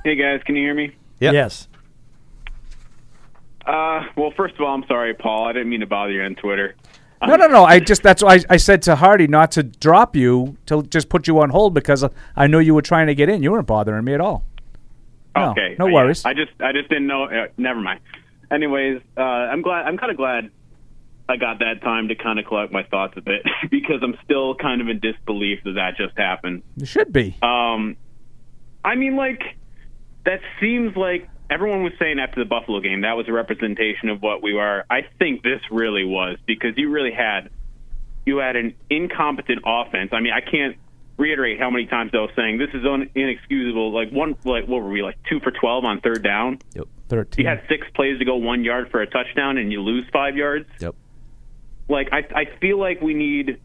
Hey 0.05 0.15
guys, 0.15 0.41
can 0.47 0.57
you 0.57 0.63
hear 0.63 0.75
me? 0.75 0.95
Yes. 1.19 1.69
Uh, 3.67 4.05
well, 4.17 4.33
first 4.37 4.55
of 4.55 4.63
all, 4.63 4.75
I'm 4.75 4.85
sorry, 4.87 5.15
Paul. 5.15 5.47
I 5.47 5.53
didn't 5.53 5.69
mean 5.69 5.81
to 5.81 5.87
bother 5.87 6.13
you 6.13 6.23
on 6.23 6.35
Twitter. 6.35 6.75
No, 7.27 7.37
no, 7.37 7.49
no. 7.49 7.65
I 7.65 7.81
just 7.81 8.03
that's 8.03 8.23
why 8.23 8.37
I, 8.37 8.41
I 8.51 8.57
said 8.57 8.81
to 8.83 8.97
Hardy 8.97 9.27
not 9.27 9.53
to 9.53 9.63
drop 9.63 10.17
you 10.17 10.57
to 10.67 10.83
just 10.85 11.11
put 11.11 11.29
you 11.29 11.39
on 11.41 11.51
hold 11.51 11.75
because 11.75 12.05
I 12.35 12.47
knew 12.47 12.61
you 12.61 12.75
were 12.75 12.83
trying 12.83 13.09
to 13.09 13.15
get 13.15 13.29
in. 13.29 13.43
You 13.43 13.53
weren't 13.53 13.67
bothering 13.67 14.05
me 14.05 14.15
at 14.15 14.21
all. 14.23 14.45
No, 15.37 15.51
okay, 15.51 15.77
no 15.79 15.87
worries. 15.87 16.25
I 16.25 16.33
just, 16.35 16.51
I 16.61 16.73
just 16.73 16.89
didn't 16.89 17.07
know. 17.07 17.25
Uh, 17.25 17.49
never 17.57 17.81
mind. 17.81 18.01
Anyways, 18.51 19.03
uh, 19.17 19.21
I'm 19.21 19.63
glad. 19.63 19.87
I'm 19.87 19.99
kind 19.99 20.11
of 20.11 20.17
glad 20.17 20.51
I 21.29 21.37
got 21.37 21.61
that 21.61 21.83
time 21.83 22.09
to 22.09 22.17
kind 22.17 22.41
of 22.41 22.47
collect 22.47 22.73
my 22.73 22.83
thoughts 22.83 23.15
a 23.17 23.21
bit 23.21 23.43
because 23.71 24.01
I'm 24.03 24.17
still 24.25 24.57
kind 24.57 24.81
of 24.81 24.89
in 24.89 24.99
disbelief 24.99 25.61
that 25.65 25.73
that 25.73 25.97
just 25.97 26.19
happened. 26.19 26.63
You 26.77 26.87
should 26.87 27.13
be. 27.13 27.37
Um, 27.43 27.97
I 28.85 28.97
mean, 28.97 29.15
like 29.15 29.43
that 30.25 30.41
seems 30.61 30.97
like 30.97 31.30
everyone 31.51 31.83
was 31.83 31.93
saying 31.99 32.19
after 32.19 32.41
the 32.41 32.49
Buffalo 32.49 32.81
game 32.81 33.03
that 33.03 33.17
was 33.17 33.29
a 33.29 33.33
representation 33.33 34.09
of 34.09 34.23
what 34.23 34.43
we 34.43 34.55
were. 34.55 34.85
I 34.89 35.03
think 35.19 35.43
this 35.43 35.61
really 35.71 36.05
was 36.05 36.39
because 36.47 36.75
you 36.77 36.91
really 36.91 37.13
had 37.13 37.51
you 38.25 38.39
had 38.39 38.57
an 38.57 38.75
incompetent 38.89 39.63
offense. 39.67 40.11
I 40.13 40.21
mean, 40.21 40.33
I 40.33 40.41
can't 40.41 40.77
reiterate 41.17 41.59
how 41.59 41.71
many 41.71 41.87
times 41.87 42.13
I 42.15 42.19
was 42.19 42.31
saying 42.37 42.59
this 42.59 42.71
is 42.73 42.85
un- 42.87 43.11
inexcusable. 43.15 43.93
Like 43.93 44.11
one, 44.11 44.37
like 44.45 44.67
what 44.67 44.83
were 44.83 44.91
we 44.91 45.03
like 45.03 45.17
two 45.29 45.41
for 45.41 45.51
twelve 45.51 45.85
on 45.85 46.01
third 46.01 46.23
down? 46.23 46.61
Yep, 46.75 46.87
thirteen. 47.09 47.45
You 47.45 47.49
had 47.49 47.63
six 47.69 47.87
plays 47.95 48.19
to 48.19 48.25
go 48.25 48.37
one 48.37 48.65
yard 48.65 48.91
for 48.91 49.03
a 49.03 49.07
touchdown, 49.07 49.59
and 49.59 49.73
you 49.73 49.83
lose 49.83 50.05
five 50.13 50.37
yards. 50.37 50.69
Yep. 50.81 50.95
Like 51.89 52.11
I, 52.13 52.19
I 52.35 52.45
feel 52.61 52.79
like 52.79 53.01
we 53.01 53.15
need. 53.15 53.61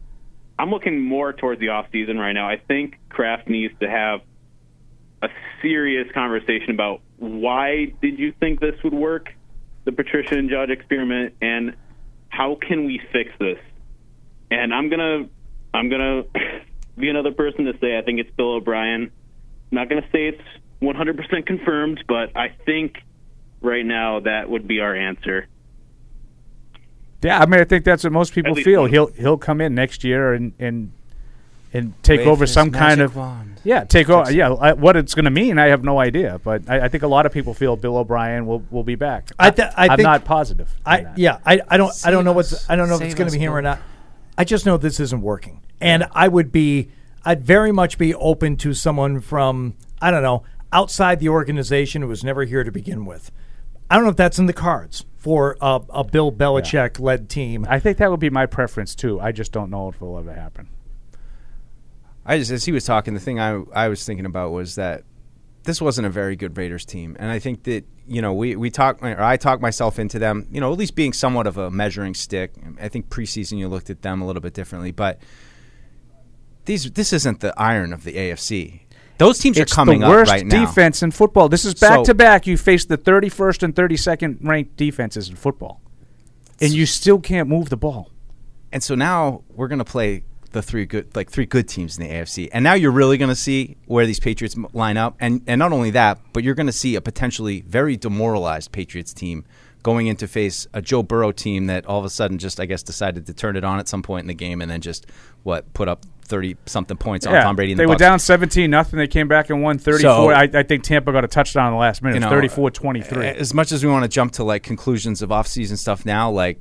I'm 0.58 0.70
looking 0.70 1.00
more 1.00 1.32
towards 1.32 1.60
the 1.60 1.68
off 1.68 1.86
season 1.92 2.18
right 2.18 2.32
now. 2.32 2.48
I 2.48 2.56
think 2.56 2.98
Kraft 3.10 3.46
needs 3.48 3.74
to 3.80 3.90
have 3.90 4.20
a 5.22 5.28
serious 5.62 6.10
conversation 6.12 6.70
about 6.70 7.00
why 7.18 7.92
did 8.02 8.18
you 8.18 8.32
think 8.38 8.60
this 8.60 8.74
would 8.84 8.94
work, 8.94 9.32
the 9.84 9.92
Patricia 9.92 10.36
and 10.36 10.50
Judge 10.50 10.70
experiment, 10.70 11.34
and 11.40 11.74
how 12.28 12.56
can 12.56 12.84
we 12.84 13.00
fix 13.12 13.30
this? 13.38 13.58
And 14.50 14.74
I'm 14.74 14.90
gonna, 14.90 15.28
I'm 15.72 15.88
gonna 15.88 16.22
be 16.98 17.08
another 17.08 17.32
person 17.32 17.64
to 17.66 17.72
say 17.80 17.98
I 17.98 18.02
think 18.02 18.20
it's 18.20 18.30
Bill 18.36 18.54
O'Brien. 18.54 19.02
I'm 19.04 19.10
not 19.70 19.88
gonna 19.88 20.06
say 20.12 20.28
it's 20.28 20.42
100% 20.82 21.46
confirmed, 21.46 22.04
but 22.06 22.36
I 22.36 22.54
think 22.64 22.96
right 23.60 23.84
now 23.84 24.20
that 24.20 24.48
would 24.48 24.68
be 24.68 24.80
our 24.80 24.94
answer. 24.94 25.48
Yeah, 27.22 27.40
I 27.40 27.46
mean, 27.46 27.60
I 27.60 27.64
think 27.64 27.84
that's 27.84 28.04
what 28.04 28.12
most 28.12 28.34
people 28.34 28.54
feel. 28.54 28.82
one. 28.82 28.90
He'll 28.90 29.06
he'll 29.08 29.38
come 29.38 29.60
in 29.60 29.74
next 29.74 30.04
year 30.04 30.32
and 30.32 30.52
and 30.58 30.92
and 31.76 32.02
take 32.02 32.20
Wave 32.20 32.28
over 32.28 32.46
some 32.46 32.70
kind 32.70 33.00
of 33.00 33.16
wand. 33.16 33.60
yeah, 33.64 33.84
take 33.84 34.08
over. 34.08 34.30
Yeah, 34.32 34.52
I, 34.52 34.72
what 34.72 34.96
it's 34.96 35.14
going 35.14 35.24
to 35.24 35.30
mean, 35.30 35.58
I 35.58 35.66
have 35.66 35.84
no 35.84 35.98
idea. 35.98 36.40
But 36.42 36.68
I, 36.68 36.86
I 36.86 36.88
think 36.88 37.02
a 37.02 37.08
lot 37.08 37.26
of 37.26 37.32
people 37.32 37.54
feel 37.54 37.76
Bill 37.76 37.96
O'Brien 37.96 38.46
will 38.46 38.62
will 38.70 38.84
be 38.84 38.94
back. 38.94 39.30
I, 39.38 39.50
th- 39.50 39.68
I 39.76 39.84
am 39.84 39.96
think, 39.96 40.02
not 40.02 40.24
positive. 40.24 40.74
I 40.84 41.06
yeah, 41.16 41.38
I, 41.44 41.60
I 41.68 41.76
don't 41.76 41.92
I 42.04 42.10
don't 42.10 42.24
know 42.24 42.32
what's. 42.32 42.68
I 42.68 42.76
don't 42.76 42.88
know 42.88 42.96
if 42.96 43.02
it's 43.02 43.14
going 43.14 43.30
to 43.30 43.32
be 43.32 43.42
him 43.42 43.52
or 43.52 43.62
not. 43.62 43.80
I 44.38 44.44
just 44.44 44.66
know 44.66 44.76
this 44.76 45.00
isn't 45.00 45.22
working, 45.22 45.62
and 45.80 46.06
I 46.12 46.28
would 46.28 46.52
be 46.52 46.90
I'd 47.24 47.44
very 47.44 47.72
much 47.72 47.98
be 47.98 48.14
open 48.14 48.56
to 48.58 48.74
someone 48.74 49.20
from 49.20 49.76
I 50.00 50.10
don't 50.10 50.22
know 50.22 50.44
outside 50.72 51.20
the 51.20 51.28
organization 51.28 52.02
who 52.02 52.08
was 52.08 52.22
never 52.22 52.44
here 52.44 52.64
to 52.64 52.70
begin 52.72 53.04
with. 53.06 53.30
I 53.90 53.94
don't 53.94 54.04
know 54.04 54.10
if 54.10 54.16
that's 54.16 54.38
in 54.38 54.46
the 54.46 54.52
cards 54.52 55.04
for 55.16 55.56
a, 55.60 55.80
a 55.90 56.04
Bill 56.04 56.30
Belichick 56.32 57.00
led 57.00 57.28
team. 57.28 57.66
I 57.68 57.78
think 57.78 57.98
that 57.98 58.10
would 58.10 58.20
be 58.20 58.30
my 58.30 58.46
preference 58.46 58.94
too. 58.94 59.20
I 59.20 59.32
just 59.32 59.52
don't 59.52 59.70
know 59.70 59.88
if 59.88 59.96
it'll 59.96 60.18
ever 60.18 60.32
happen. 60.32 60.68
I 62.26 62.38
just 62.38 62.50
as 62.50 62.64
he 62.64 62.72
was 62.72 62.84
talking, 62.84 63.14
the 63.14 63.20
thing 63.20 63.38
I 63.38 63.62
I 63.72 63.88
was 63.88 64.04
thinking 64.04 64.26
about 64.26 64.50
was 64.50 64.74
that 64.74 65.04
this 65.62 65.80
wasn't 65.80 66.06
a 66.06 66.10
very 66.10 66.36
good 66.36 66.56
Raiders 66.56 66.84
team, 66.84 67.16
and 67.18 67.30
I 67.30 67.38
think 67.38 67.64
that 67.64 67.84
you 68.06 68.20
know 68.20 68.34
we 68.34 68.56
we 68.56 68.70
talk 68.70 69.02
or 69.02 69.22
I 69.22 69.36
talked 69.36 69.62
myself 69.62 69.98
into 69.98 70.18
them, 70.18 70.46
you 70.50 70.60
know, 70.60 70.72
at 70.72 70.78
least 70.78 70.96
being 70.96 71.12
somewhat 71.12 71.46
of 71.46 71.56
a 71.56 71.70
measuring 71.70 72.14
stick. 72.14 72.52
I 72.80 72.88
think 72.88 73.08
preseason 73.08 73.58
you 73.58 73.68
looked 73.68 73.90
at 73.90 74.02
them 74.02 74.22
a 74.22 74.26
little 74.26 74.42
bit 74.42 74.54
differently, 74.54 74.90
but 74.90 75.20
these 76.64 76.90
this 76.90 77.12
isn't 77.12 77.40
the 77.40 77.54
iron 77.60 77.92
of 77.92 78.04
the 78.04 78.14
AFC. 78.14 78.80
Those 79.18 79.38
teams 79.38 79.56
it's 79.56 79.72
are 79.72 79.74
coming 79.74 80.00
the 80.00 80.08
worst 80.08 80.30
up 80.30 80.36
right 80.36 80.46
now. 80.46 80.66
defense 80.66 81.02
in 81.02 81.10
football. 81.10 81.48
This 81.48 81.64
is 81.64 81.74
back 81.74 82.04
to 82.04 82.14
back. 82.14 82.46
You 82.46 82.58
face 82.58 82.84
the 82.84 82.98
31st 82.98 83.62
and 83.62 83.74
32nd 83.74 84.38
ranked 84.42 84.76
defenses 84.76 85.28
in 85.28 85.36
football, 85.36 85.80
and 86.60 86.72
you 86.72 86.86
still 86.86 87.20
can't 87.20 87.48
move 87.48 87.68
the 87.68 87.76
ball. 87.76 88.10
And 88.72 88.82
so 88.82 88.94
now 88.94 89.42
we're 89.48 89.68
going 89.68 89.78
to 89.78 89.84
play 89.84 90.24
the 90.56 90.62
three 90.62 90.86
good, 90.86 91.14
like 91.14 91.30
three 91.30 91.46
good 91.46 91.68
teams 91.68 91.98
in 91.98 92.04
the 92.08 92.10
AFC. 92.14 92.48
And 92.52 92.64
now 92.64 92.72
you're 92.74 92.90
really 92.90 93.18
going 93.18 93.28
to 93.28 93.34
see 93.36 93.76
where 93.86 94.06
these 94.06 94.18
Patriots 94.18 94.56
line 94.72 94.96
up. 94.96 95.14
And 95.20 95.42
and 95.46 95.58
not 95.58 95.72
only 95.72 95.90
that, 95.90 96.18
but 96.32 96.42
you're 96.42 96.54
going 96.54 96.66
to 96.66 96.72
see 96.72 96.96
a 96.96 97.00
potentially 97.00 97.60
very 97.60 97.96
demoralized 97.96 98.72
Patriots 98.72 99.12
team 99.12 99.44
going 99.82 100.08
in 100.08 100.16
to 100.16 100.26
face 100.26 100.66
a 100.72 100.82
Joe 100.82 101.02
Burrow 101.04 101.30
team 101.30 101.66
that 101.66 101.86
all 101.86 101.98
of 102.00 102.04
a 102.04 102.10
sudden 102.10 102.38
just, 102.38 102.58
I 102.58 102.66
guess, 102.66 102.82
decided 102.82 103.26
to 103.26 103.34
turn 103.34 103.54
it 103.56 103.62
on 103.62 103.78
at 103.78 103.86
some 103.86 104.02
point 104.02 104.24
in 104.24 104.26
the 104.26 104.34
game 104.34 104.60
and 104.60 104.68
then 104.68 104.80
just 104.80 105.06
what 105.44 105.72
put 105.74 105.86
up 105.88 106.04
thirty 106.22 106.56
something 106.66 106.96
points 106.96 107.24
on 107.26 107.34
Yeah, 107.34 107.42
Tom 107.44 107.54
Brady. 107.54 107.72
And 107.72 107.78
they 107.78 107.84
the 107.84 107.90
were 107.90 107.94
down 107.96 108.18
17 108.18 108.68
nothing. 108.68 108.98
They 108.98 109.06
came 109.06 109.28
back 109.28 109.48
and 109.50 109.62
won 109.62 109.78
34. 109.78 110.00
So- 110.00 110.30
I, 110.30 110.48
I 110.52 110.62
think 110.64 110.82
Tampa 110.82 111.12
got 111.12 111.24
a 111.24 111.28
touchdown 111.28 111.68
in 111.68 111.74
the 111.74 111.78
last 111.78 112.02
minute. 112.02 112.14
you 112.16 112.20
know, 112.20 112.30
34 112.30 112.70
23. 112.70 113.26
As 113.28 113.54
much 113.54 113.70
as 113.70 113.84
we 113.84 113.90
want 113.90 114.02
to 114.04 114.08
jump 114.08 114.32
to 114.32 114.44
like 114.44 114.62
conclusions 114.64 115.22
of 115.22 115.28
offseason 115.30 115.76
stuff 115.78 116.04
now, 116.04 116.30
like 116.30 116.58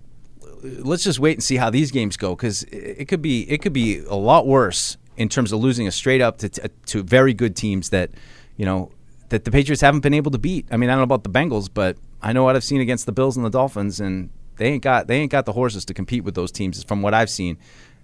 let's 0.65 1.03
just 1.03 1.19
wait 1.19 1.33
and 1.33 1.43
see 1.43 1.55
how 1.57 1.69
these 1.69 1.91
games 1.91 2.17
go 2.17 2.35
because 2.35 2.63
it 2.63 3.07
could 3.07 3.21
be 3.21 3.49
it 3.49 3.61
could 3.61 3.73
be 3.73 3.99
a 4.05 4.15
lot 4.15 4.47
worse 4.47 4.97
in 5.17 5.29
terms 5.29 5.51
of 5.51 5.59
losing 5.59 5.87
a 5.87 5.91
straight 5.91 6.21
up 6.21 6.37
to 6.39 6.63
uh, 6.63 6.67
to 6.87 7.03
very 7.03 7.33
good 7.33 7.55
teams 7.55 7.89
that 7.89 8.11
you 8.57 8.65
know 8.65 8.91
that 9.29 9.43
the 9.43 9.51
Patriots 9.51 9.81
haven't 9.81 10.01
been 10.01 10.13
able 10.13 10.31
to 10.31 10.37
beat. 10.37 10.67
I 10.71 10.77
mean, 10.77 10.89
I 10.89 10.93
don't 10.93 10.99
know 10.99 11.15
about 11.15 11.23
the 11.23 11.29
Bengals, 11.29 11.69
but 11.73 11.97
I 12.21 12.33
know 12.33 12.43
what 12.43 12.55
I've 12.55 12.63
seen 12.63 12.81
against 12.81 13.05
the 13.05 13.11
Bills 13.11 13.35
and 13.35 13.45
the 13.45 13.49
Dolphins, 13.49 13.99
and 13.99 14.29
they 14.57 14.67
ain't 14.67 14.83
got 14.83 15.07
they 15.07 15.17
ain't 15.17 15.31
got 15.31 15.45
the 15.45 15.53
horses 15.53 15.85
to 15.85 15.93
compete 15.93 16.23
with 16.23 16.35
those 16.35 16.51
teams 16.51 16.83
from 16.83 17.01
what 17.01 17.13
I've 17.13 17.29
seen. 17.29 17.57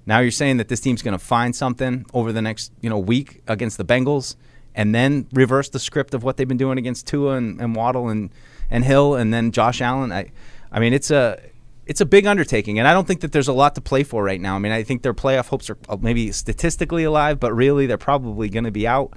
Now 0.06 0.20
you're 0.20 0.32
saying 0.32 0.58
that 0.58 0.68
this 0.68 0.80
team's 0.80 1.02
going 1.02 1.18
to 1.18 1.24
find 1.24 1.56
something 1.56 2.06
over 2.14 2.32
the 2.32 2.42
next 2.42 2.72
you 2.82 2.90
know 2.90 3.00
week 3.00 3.42
against 3.48 3.78
the 3.78 3.86
Bengals, 3.86 4.36
and 4.76 4.96
then 4.96 5.28
reverse 5.34 5.70
the 5.70 5.80
script 5.80 6.14
of 6.14 6.24
what 6.24 6.38
they've 6.38 6.48
been 6.48 6.58
doing 6.58 6.78
against 6.78 7.08
Tua 7.08 7.36
and, 7.36 7.62
and 7.62 7.76
Waddle 7.76 8.10
and 8.10 8.32
and 8.70 8.86
Hill, 8.86 9.16
and 9.16 9.34
then 9.34 9.52
Josh 9.52 9.82
Allen. 9.82 10.12
I, 10.12 10.32
I 10.72 10.80
mean, 10.80 10.94
it's 10.94 11.12
a 11.12 11.40
it's 11.92 12.00
a 12.00 12.06
big 12.06 12.26
undertaking, 12.26 12.80
and 12.80 12.88
I 12.88 12.94
don't 12.94 13.06
think 13.06 13.20
that 13.20 13.34
there's 13.34 13.50
a 13.50 13.54
lot 13.54 13.76
to 13.76 13.82
play 13.82 14.04
for 14.04 14.24
right 14.24 14.40
now. 14.40 14.56
I 14.56 14.60
mean, 14.60 14.72
I 14.72 14.82
think 14.82 15.02
their 15.02 15.14
playoff 15.14 15.50
hopes 15.50 15.70
are 15.70 15.78
uh, 15.90 15.98
maybe 16.00 16.32
statistically 16.32 17.04
alive, 17.04 17.38
but 17.38 17.54
really 17.54 17.86
they're 17.86 17.98
probably 17.98 18.48
going 18.48 18.64
to 18.64 18.72
be 18.72 18.88
out. 18.88 19.12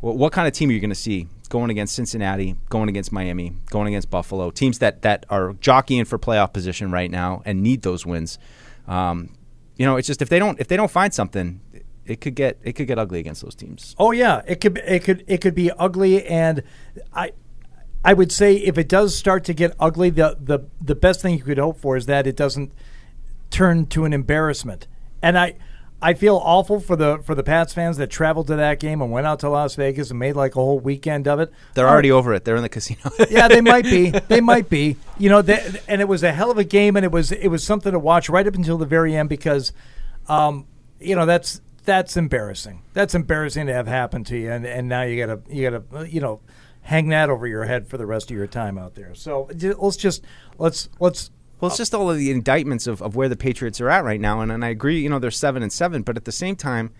What, 0.00 0.18
what 0.18 0.30
kind 0.30 0.46
of 0.46 0.52
team 0.52 0.68
are 0.68 0.74
you 0.74 0.80
going 0.80 0.90
to 0.90 0.94
see 0.94 1.26
going 1.48 1.70
against 1.70 1.94
Cincinnati, 1.94 2.54
going 2.68 2.90
against 2.90 3.12
Miami, 3.12 3.54
going 3.70 3.88
against 3.88 4.10
Buffalo? 4.10 4.50
Teams 4.50 4.78
that 4.80 5.00
that 5.02 5.24
are 5.30 5.54
jockeying 5.54 6.04
for 6.04 6.18
playoff 6.18 6.52
position 6.52 6.90
right 6.90 7.10
now 7.10 7.40
and 7.46 7.62
need 7.62 7.80
those 7.80 8.04
wins. 8.04 8.38
Um, 8.86 9.30
you 9.76 9.86
know, 9.86 9.96
it's 9.96 10.06
just 10.06 10.20
if 10.20 10.28
they 10.28 10.38
don't 10.38 10.60
if 10.60 10.68
they 10.68 10.76
don't 10.76 10.90
find 10.90 11.14
something, 11.14 11.62
it 12.04 12.20
could 12.20 12.34
get 12.34 12.58
it 12.62 12.74
could 12.74 12.88
get 12.88 12.98
ugly 12.98 13.20
against 13.20 13.40
those 13.40 13.54
teams. 13.54 13.96
Oh 13.98 14.10
yeah, 14.10 14.42
it 14.46 14.60
could 14.60 14.76
it 14.84 15.02
could 15.02 15.24
it 15.26 15.40
could 15.40 15.54
be 15.54 15.70
ugly, 15.70 16.26
and 16.26 16.62
I 17.14 17.32
I 18.06 18.12
would 18.12 18.30
say 18.30 18.54
if 18.54 18.78
it 18.78 18.88
does 18.88 19.16
start 19.16 19.42
to 19.46 19.52
get 19.52 19.74
ugly, 19.80 20.10
the 20.10 20.36
the 20.40 20.60
the 20.80 20.94
best 20.94 21.20
thing 21.20 21.36
you 21.36 21.42
could 21.42 21.58
hope 21.58 21.80
for 21.80 21.96
is 21.96 22.06
that 22.06 22.24
it 22.28 22.36
doesn't 22.36 22.70
turn 23.50 23.86
to 23.86 24.04
an 24.04 24.12
embarrassment. 24.12 24.86
And 25.20 25.36
I 25.36 25.56
I 26.00 26.14
feel 26.14 26.36
awful 26.36 26.78
for 26.78 26.94
the 26.94 27.18
for 27.24 27.34
the 27.34 27.42
Pats 27.42 27.74
fans 27.74 27.96
that 27.96 28.08
traveled 28.08 28.46
to 28.46 28.54
that 28.54 28.78
game 28.78 29.02
and 29.02 29.10
went 29.10 29.26
out 29.26 29.40
to 29.40 29.48
Las 29.48 29.74
Vegas 29.74 30.10
and 30.10 30.20
made 30.20 30.36
like 30.36 30.54
a 30.54 30.60
whole 30.60 30.78
weekend 30.78 31.26
of 31.26 31.40
it. 31.40 31.52
They're 31.74 31.88
All 31.88 31.92
already 31.92 32.12
over 32.12 32.32
it. 32.32 32.44
They're 32.44 32.54
in 32.54 32.62
the 32.62 32.68
casino. 32.68 33.10
yeah, 33.28 33.48
they 33.48 33.60
might 33.60 33.84
be. 33.84 34.12
They 34.28 34.40
might 34.40 34.70
be. 34.70 34.96
You 35.18 35.30
know, 35.30 35.42
they, 35.42 35.80
and 35.88 36.00
it 36.00 36.06
was 36.06 36.22
a 36.22 36.32
hell 36.32 36.52
of 36.52 36.58
a 36.58 36.64
game, 36.64 36.94
and 36.94 37.04
it 37.04 37.10
was 37.10 37.32
it 37.32 37.48
was 37.48 37.64
something 37.64 37.90
to 37.90 37.98
watch 37.98 38.28
right 38.28 38.46
up 38.46 38.54
until 38.54 38.78
the 38.78 38.86
very 38.86 39.16
end 39.16 39.28
because, 39.28 39.72
um, 40.28 40.66
you 41.00 41.16
know, 41.16 41.26
that's 41.26 41.60
that's 41.84 42.16
embarrassing. 42.16 42.82
That's 42.92 43.16
embarrassing 43.16 43.66
to 43.66 43.72
have 43.72 43.88
happen 43.88 44.22
to 44.24 44.38
you, 44.38 44.52
and, 44.52 44.64
and 44.64 44.88
now 44.88 45.02
you 45.02 45.26
gotta 45.26 45.40
you 45.48 45.68
gotta 45.68 45.82
uh, 45.92 46.02
you 46.02 46.20
know 46.20 46.40
hang 46.86 47.08
that 47.08 47.28
over 47.28 47.48
your 47.48 47.64
head 47.64 47.88
for 47.88 47.98
the 47.98 48.06
rest 48.06 48.30
of 48.30 48.36
your 48.36 48.46
time 48.46 48.78
out 48.78 48.94
there. 48.94 49.12
So 49.14 49.48
let's 49.78 49.96
just 49.96 50.24
let's 50.58 50.88
let's. 51.00 51.30
Well, 51.60 51.70
it's 51.70 51.78
just 51.78 51.94
all 51.94 52.10
of 52.10 52.18
the 52.18 52.30
indictments 52.30 52.86
of, 52.86 53.00
of 53.00 53.16
where 53.16 53.30
the 53.30 53.36
Patriots 53.36 53.80
are 53.80 53.88
at 53.88 54.04
right 54.04 54.20
now, 54.20 54.42
and, 54.42 54.52
and 54.52 54.62
I 54.62 54.68
agree. 54.68 55.00
You 55.00 55.08
know, 55.08 55.18
they're 55.18 55.30
seven 55.30 55.62
and 55.62 55.72
seven, 55.72 56.02
but 56.02 56.18
at 56.18 56.26
the 56.26 56.32
same 56.32 56.54
time, 56.54 56.92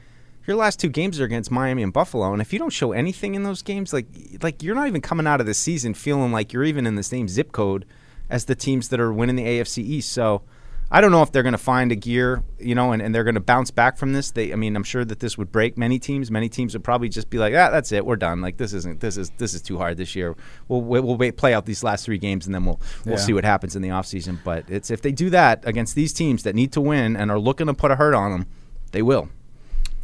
your 0.46 0.56
last 0.56 0.80
two 0.80 0.88
games 0.88 1.20
are 1.20 1.24
against 1.24 1.50
Miami 1.50 1.82
and 1.82 1.92
Buffalo, 1.92 2.32
and 2.32 2.40
if 2.40 2.52
you 2.52 2.58
don't 2.58 2.70
show 2.70 2.92
anything 2.92 3.34
in 3.34 3.42
those 3.42 3.62
games, 3.62 3.92
like 3.92 4.06
like 4.42 4.62
you're 4.62 4.74
not 4.74 4.88
even 4.88 5.00
coming 5.00 5.26
out 5.26 5.40
of 5.40 5.46
the 5.46 5.54
season 5.54 5.94
feeling 5.94 6.32
like 6.32 6.52
you're 6.52 6.64
even 6.64 6.86
in 6.86 6.96
the 6.96 7.02
same 7.02 7.28
zip 7.28 7.52
code 7.52 7.84
as 8.28 8.46
the 8.46 8.54
teams 8.56 8.88
that 8.88 8.98
are 8.98 9.12
winning 9.12 9.36
the 9.36 9.44
AFC 9.44 9.78
East. 9.78 10.10
So 10.10 10.42
I 10.88 11.00
don't 11.00 11.10
know 11.10 11.22
if 11.22 11.32
they're 11.32 11.42
going 11.42 11.52
to 11.52 11.58
find 11.58 11.90
a 11.90 11.96
gear, 11.96 12.44
you 12.60 12.76
know, 12.76 12.92
and, 12.92 13.02
and 13.02 13.12
they're 13.12 13.24
going 13.24 13.34
to 13.34 13.40
bounce 13.40 13.72
back 13.72 13.96
from 13.96 14.12
this. 14.12 14.30
They, 14.30 14.52
I 14.52 14.56
mean, 14.56 14.76
I'm 14.76 14.84
sure 14.84 15.04
that 15.04 15.18
this 15.18 15.36
would 15.36 15.50
break 15.50 15.76
many 15.76 15.98
teams. 15.98 16.30
Many 16.30 16.48
teams 16.48 16.74
would 16.74 16.84
probably 16.84 17.08
just 17.08 17.28
be 17.28 17.38
like, 17.38 17.54
ah, 17.54 17.70
that's 17.70 17.90
it, 17.90 18.06
we're 18.06 18.14
done. 18.14 18.40
Like 18.40 18.56
this 18.56 18.72
isn't 18.72 19.00
this 19.00 19.16
is 19.16 19.30
this 19.38 19.52
is 19.52 19.62
too 19.62 19.78
hard 19.78 19.96
this 19.96 20.14
year. 20.14 20.36
We'll 20.68 20.82
we'll, 20.82 21.16
wait, 21.16 21.36
play 21.36 21.54
out 21.54 21.66
these 21.66 21.82
last 21.82 22.04
three 22.04 22.18
games, 22.18 22.46
and 22.46 22.54
then 22.54 22.64
we'll 22.64 22.80
we'll 23.04 23.16
Yeah. 23.16 23.20
see 23.20 23.32
what 23.32 23.44
happens 23.44 23.74
in 23.74 23.82
the 23.82 23.88
offseason. 23.88 24.38
But 24.44 24.64
it's 24.68 24.90
if 24.90 25.02
they 25.02 25.10
do 25.12 25.28
that 25.30 25.66
against 25.66 25.96
these 25.96 26.12
teams 26.12 26.44
that 26.44 26.54
need 26.54 26.70
to 26.72 26.80
win 26.80 27.16
and 27.16 27.32
are 27.32 27.38
looking 27.38 27.66
to 27.66 27.74
put 27.74 27.90
a 27.90 27.96
hurt 27.96 28.14
on 28.14 28.30
them, 28.30 28.46
they 28.92 29.02
will. 29.02 29.28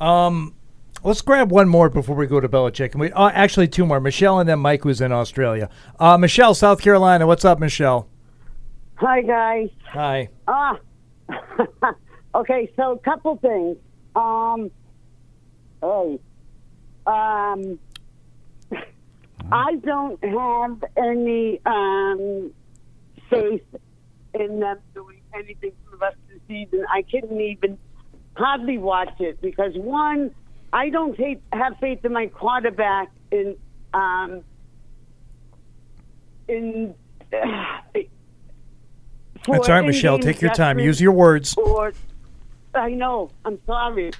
Um, 0.00 0.52
let's 1.04 1.22
grab 1.22 1.52
one 1.52 1.68
more 1.68 1.90
before 1.90 2.16
we 2.16 2.26
go 2.26 2.40
to 2.40 2.48
Belichick. 2.48 2.90
And 2.92 3.00
we 3.00 3.12
uh, 3.12 3.30
actually 3.30 3.68
two 3.68 3.86
more. 3.86 4.00
Michelle 4.00 4.40
and 4.40 4.48
then 4.48 4.58
Mike, 4.58 4.82
who's 4.82 5.00
in 5.00 5.12
Australia. 5.12 5.70
Uh, 6.00 6.18
Michelle, 6.18 6.54
South 6.54 6.80
Carolina. 6.80 7.24
What's 7.26 7.44
up, 7.44 7.60
Michelle? 7.60 8.08
Hi, 8.96 9.22
guys. 9.22 9.68
Hi. 9.88 10.28
Ah, 10.46 10.78
okay. 12.34 12.70
So, 12.76 12.92
a 12.92 12.98
couple 13.00 13.36
things. 13.36 13.76
Um, 14.14 14.70
hey, 15.80 16.18
um, 17.06 17.78
I 19.50 19.74
don't 19.84 20.22
have 20.24 20.84
any 20.96 21.60
um 21.66 22.52
faith 23.28 23.62
in 24.34 24.60
them 24.60 24.78
doing 24.94 25.20
anything 25.34 25.72
for 25.84 25.90
the 25.92 25.96
rest 26.00 26.16
of 26.30 26.40
the 26.46 26.54
season. 26.64 26.84
I 26.90 27.02
couldn't 27.10 27.40
even 27.40 27.78
hardly 28.36 28.78
watch 28.78 29.20
it 29.20 29.40
because 29.42 29.72
one, 29.74 30.30
I 30.72 30.90
don't 30.90 31.18
hate, 31.18 31.42
have 31.52 31.74
faith 31.80 32.04
in 32.04 32.12
my 32.12 32.26
quarterback 32.26 33.08
in 33.30 33.56
um 33.94 34.44
in. 36.46 36.94
for 39.44 39.56
That's 39.56 39.68
all 39.68 39.76
right, 39.76 39.86
Michelle. 39.86 40.18
Take 40.18 40.40
your 40.40 40.52
time. 40.54 40.78
Use 40.78 41.00
your 41.00 41.12
words. 41.12 41.54
Or, 41.56 41.92
I 42.74 42.90
know. 42.90 43.30
I'm 43.44 43.58
sorry. 43.66 44.12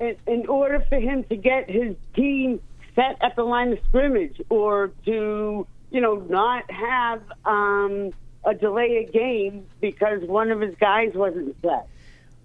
In, 0.00 0.16
in 0.26 0.46
order 0.46 0.84
for 0.88 0.98
him 0.98 1.24
to 1.24 1.36
get 1.36 1.68
his 1.68 1.96
team 2.14 2.60
set 2.94 3.16
at 3.20 3.36
the 3.36 3.42
line 3.42 3.72
of 3.72 3.78
scrimmage, 3.88 4.40
or 4.48 4.92
to 5.04 5.66
you 5.90 6.00
know 6.00 6.16
not 6.28 6.70
have 6.70 7.22
um, 7.44 8.12
a 8.44 8.54
delay 8.54 9.06
a 9.08 9.12
game 9.12 9.66
because 9.80 10.22
one 10.22 10.50
of 10.50 10.60
his 10.60 10.74
guys 10.80 11.12
wasn't 11.14 11.56
set. 11.62 11.88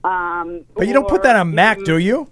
Um, 0.04 0.66
But 0.76 0.88
you 0.88 0.94
don't 0.94 1.08
put 1.08 1.24
that 1.24 1.36
on 1.36 1.56
Mac, 1.56 1.80
do 1.84 1.98
you? 1.98 2.28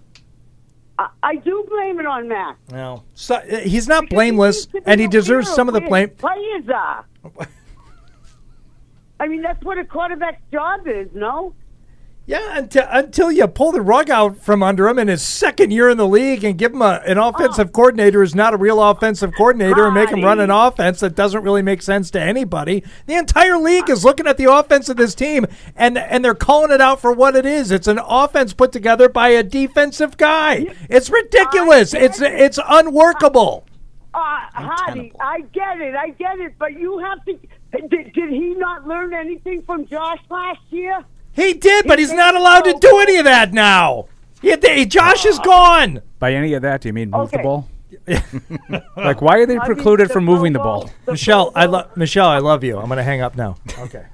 I, 0.98 1.08
I 1.22 1.36
do 1.36 1.64
blame 1.70 2.00
it 2.00 2.06
on 2.06 2.28
Mac. 2.28 2.58
No. 2.70 3.02
So, 3.14 3.36
uh, 3.36 3.58
he's 3.60 3.88
not 3.88 4.08
blameless, 4.10 4.68
and 4.84 5.00
he 5.00 5.08
deserves 5.08 5.48
some 5.48 5.68
of 5.68 5.74
the 5.74 5.80
blame. 5.80 6.10
Players 6.10 6.68
are. 6.68 7.06
I 9.22 9.28
mean, 9.28 9.40
that's 9.40 9.62
what 9.62 9.78
a 9.78 9.84
quarterback's 9.84 10.42
job 10.50 10.80
is, 10.88 11.06
no? 11.14 11.54
Yeah, 12.26 12.58
until, 12.58 12.86
until 12.90 13.30
you 13.30 13.46
pull 13.46 13.70
the 13.70 13.80
rug 13.80 14.10
out 14.10 14.38
from 14.38 14.64
under 14.64 14.88
him 14.88 14.98
in 14.98 15.06
his 15.06 15.22
second 15.22 15.70
year 15.70 15.88
in 15.88 15.96
the 15.96 16.08
league 16.08 16.42
and 16.42 16.58
give 16.58 16.72
him 16.72 16.82
a, 16.82 17.00
an 17.06 17.18
offensive 17.18 17.72
coordinator 17.72 18.18
who's 18.20 18.34
not 18.34 18.52
a 18.52 18.56
real 18.56 18.82
offensive 18.82 19.32
coordinator 19.36 19.86
and 19.86 19.94
make 19.94 20.08
him 20.08 20.24
run 20.24 20.40
an 20.40 20.50
offense 20.50 20.98
that 21.00 21.14
doesn't 21.14 21.44
really 21.44 21.62
make 21.62 21.82
sense 21.82 22.10
to 22.10 22.20
anybody. 22.20 22.82
The 23.06 23.14
entire 23.14 23.58
league 23.58 23.88
is 23.88 24.04
looking 24.04 24.26
at 24.26 24.38
the 24.38 24.52
offense 24.52 24.88
of 24.88 24.96
this 24.96 25.14
team 25.14 25.46
and 25.76 25.96
and 25.96 26.24
they're 26.24 26.34
calling 26.34 26.72
it 26.72 26.80
out 26.80 27.00
for 27.00 27.12
what 27.12 27.36
it 27.36 27.46
is. 27.46 27.70
It's 27.70 27.86
an 27.86 28.00
offense 28.04 28.52
put 28.52 28.72
together 28.72 29.08
by 29.08 29.28
a 29.28 29.44
defensive 29.44 30.16
guy. 30.16 30.66
It's 30.90 31.10
ridiculous. 31.10 31.94
It's 31.94 32.20
it's 32.20 32.58
unworkable. 32.68 33.66
Uh, 34.14 34.18
Hardy, 34.52 35.12
I 35.18 35.40
get 35.52 35.80
it, 35.80 35.94
I 35.94 36.10
get 36.10 36.38
it, 36.38 36.54
but 36.58 36.72
you 36.74 36.98
have 36.98 37.24
to. 37.24 37.38
Did, 37.72 38.12
did 38.12 38.30
he 38.30 38.54
not 38.54 38.86
learn 38.86 39.14
anything 39.14 39.62
from 39.62 39.86
Josh 39.86 40.20
last 40.30 40.60
year? 40.70 41.04
He 41.32 41.54
did, 41.54 41.86
but 41.86 41.98
he's 41.98 42.12
not 42.12 42.34
allowed 42.34 42.62
to 42.62 42.74
do 42.78 42.98
any 43.00 43.16
of 43.16 43.24
that 43.24 43.52
now. 43.52 44.06
He, 44.42 44.54
they, 44.56 44.84
Josh 44.84 45.24
is 45.24 45.38
gone. 45.38 46.02
By 46.18 46.34
any 46.34 46.52
of 46.52 46.62
that, 46.62 46.82
do 46.82 46.88
you 46.88 46.92
mean 46.92 47.10
move 47.10 47.30
the 47.30 47.36
Okay. 47.38 47.42
ball? 47.42 47.68
like, 48.96 49.22
why 49.22 49.38
are 49.38 49.46
they 49.46 49.56
I 49.58 49.64
precluded 49.66 50.08
the 50.08 50.12
from 50.12 50.24
moving 50.24 50.52
the 50.52 50.58
ball? 50.58 50.90
Michelle, 51.06 51.52
I 51.54 51.66
love 51.66 51.96
Michelle. 51.96 52.28
I 52.28 52.38
love 52.38 52.64
you. 52.64 52.78
I'm 52.78 52.86
going 52.86 52.96
to 52.96 53.02
hang 53.02 53.20
up 53.20 53.36
now. 53.36 53.56
Okay. 53.78 54.06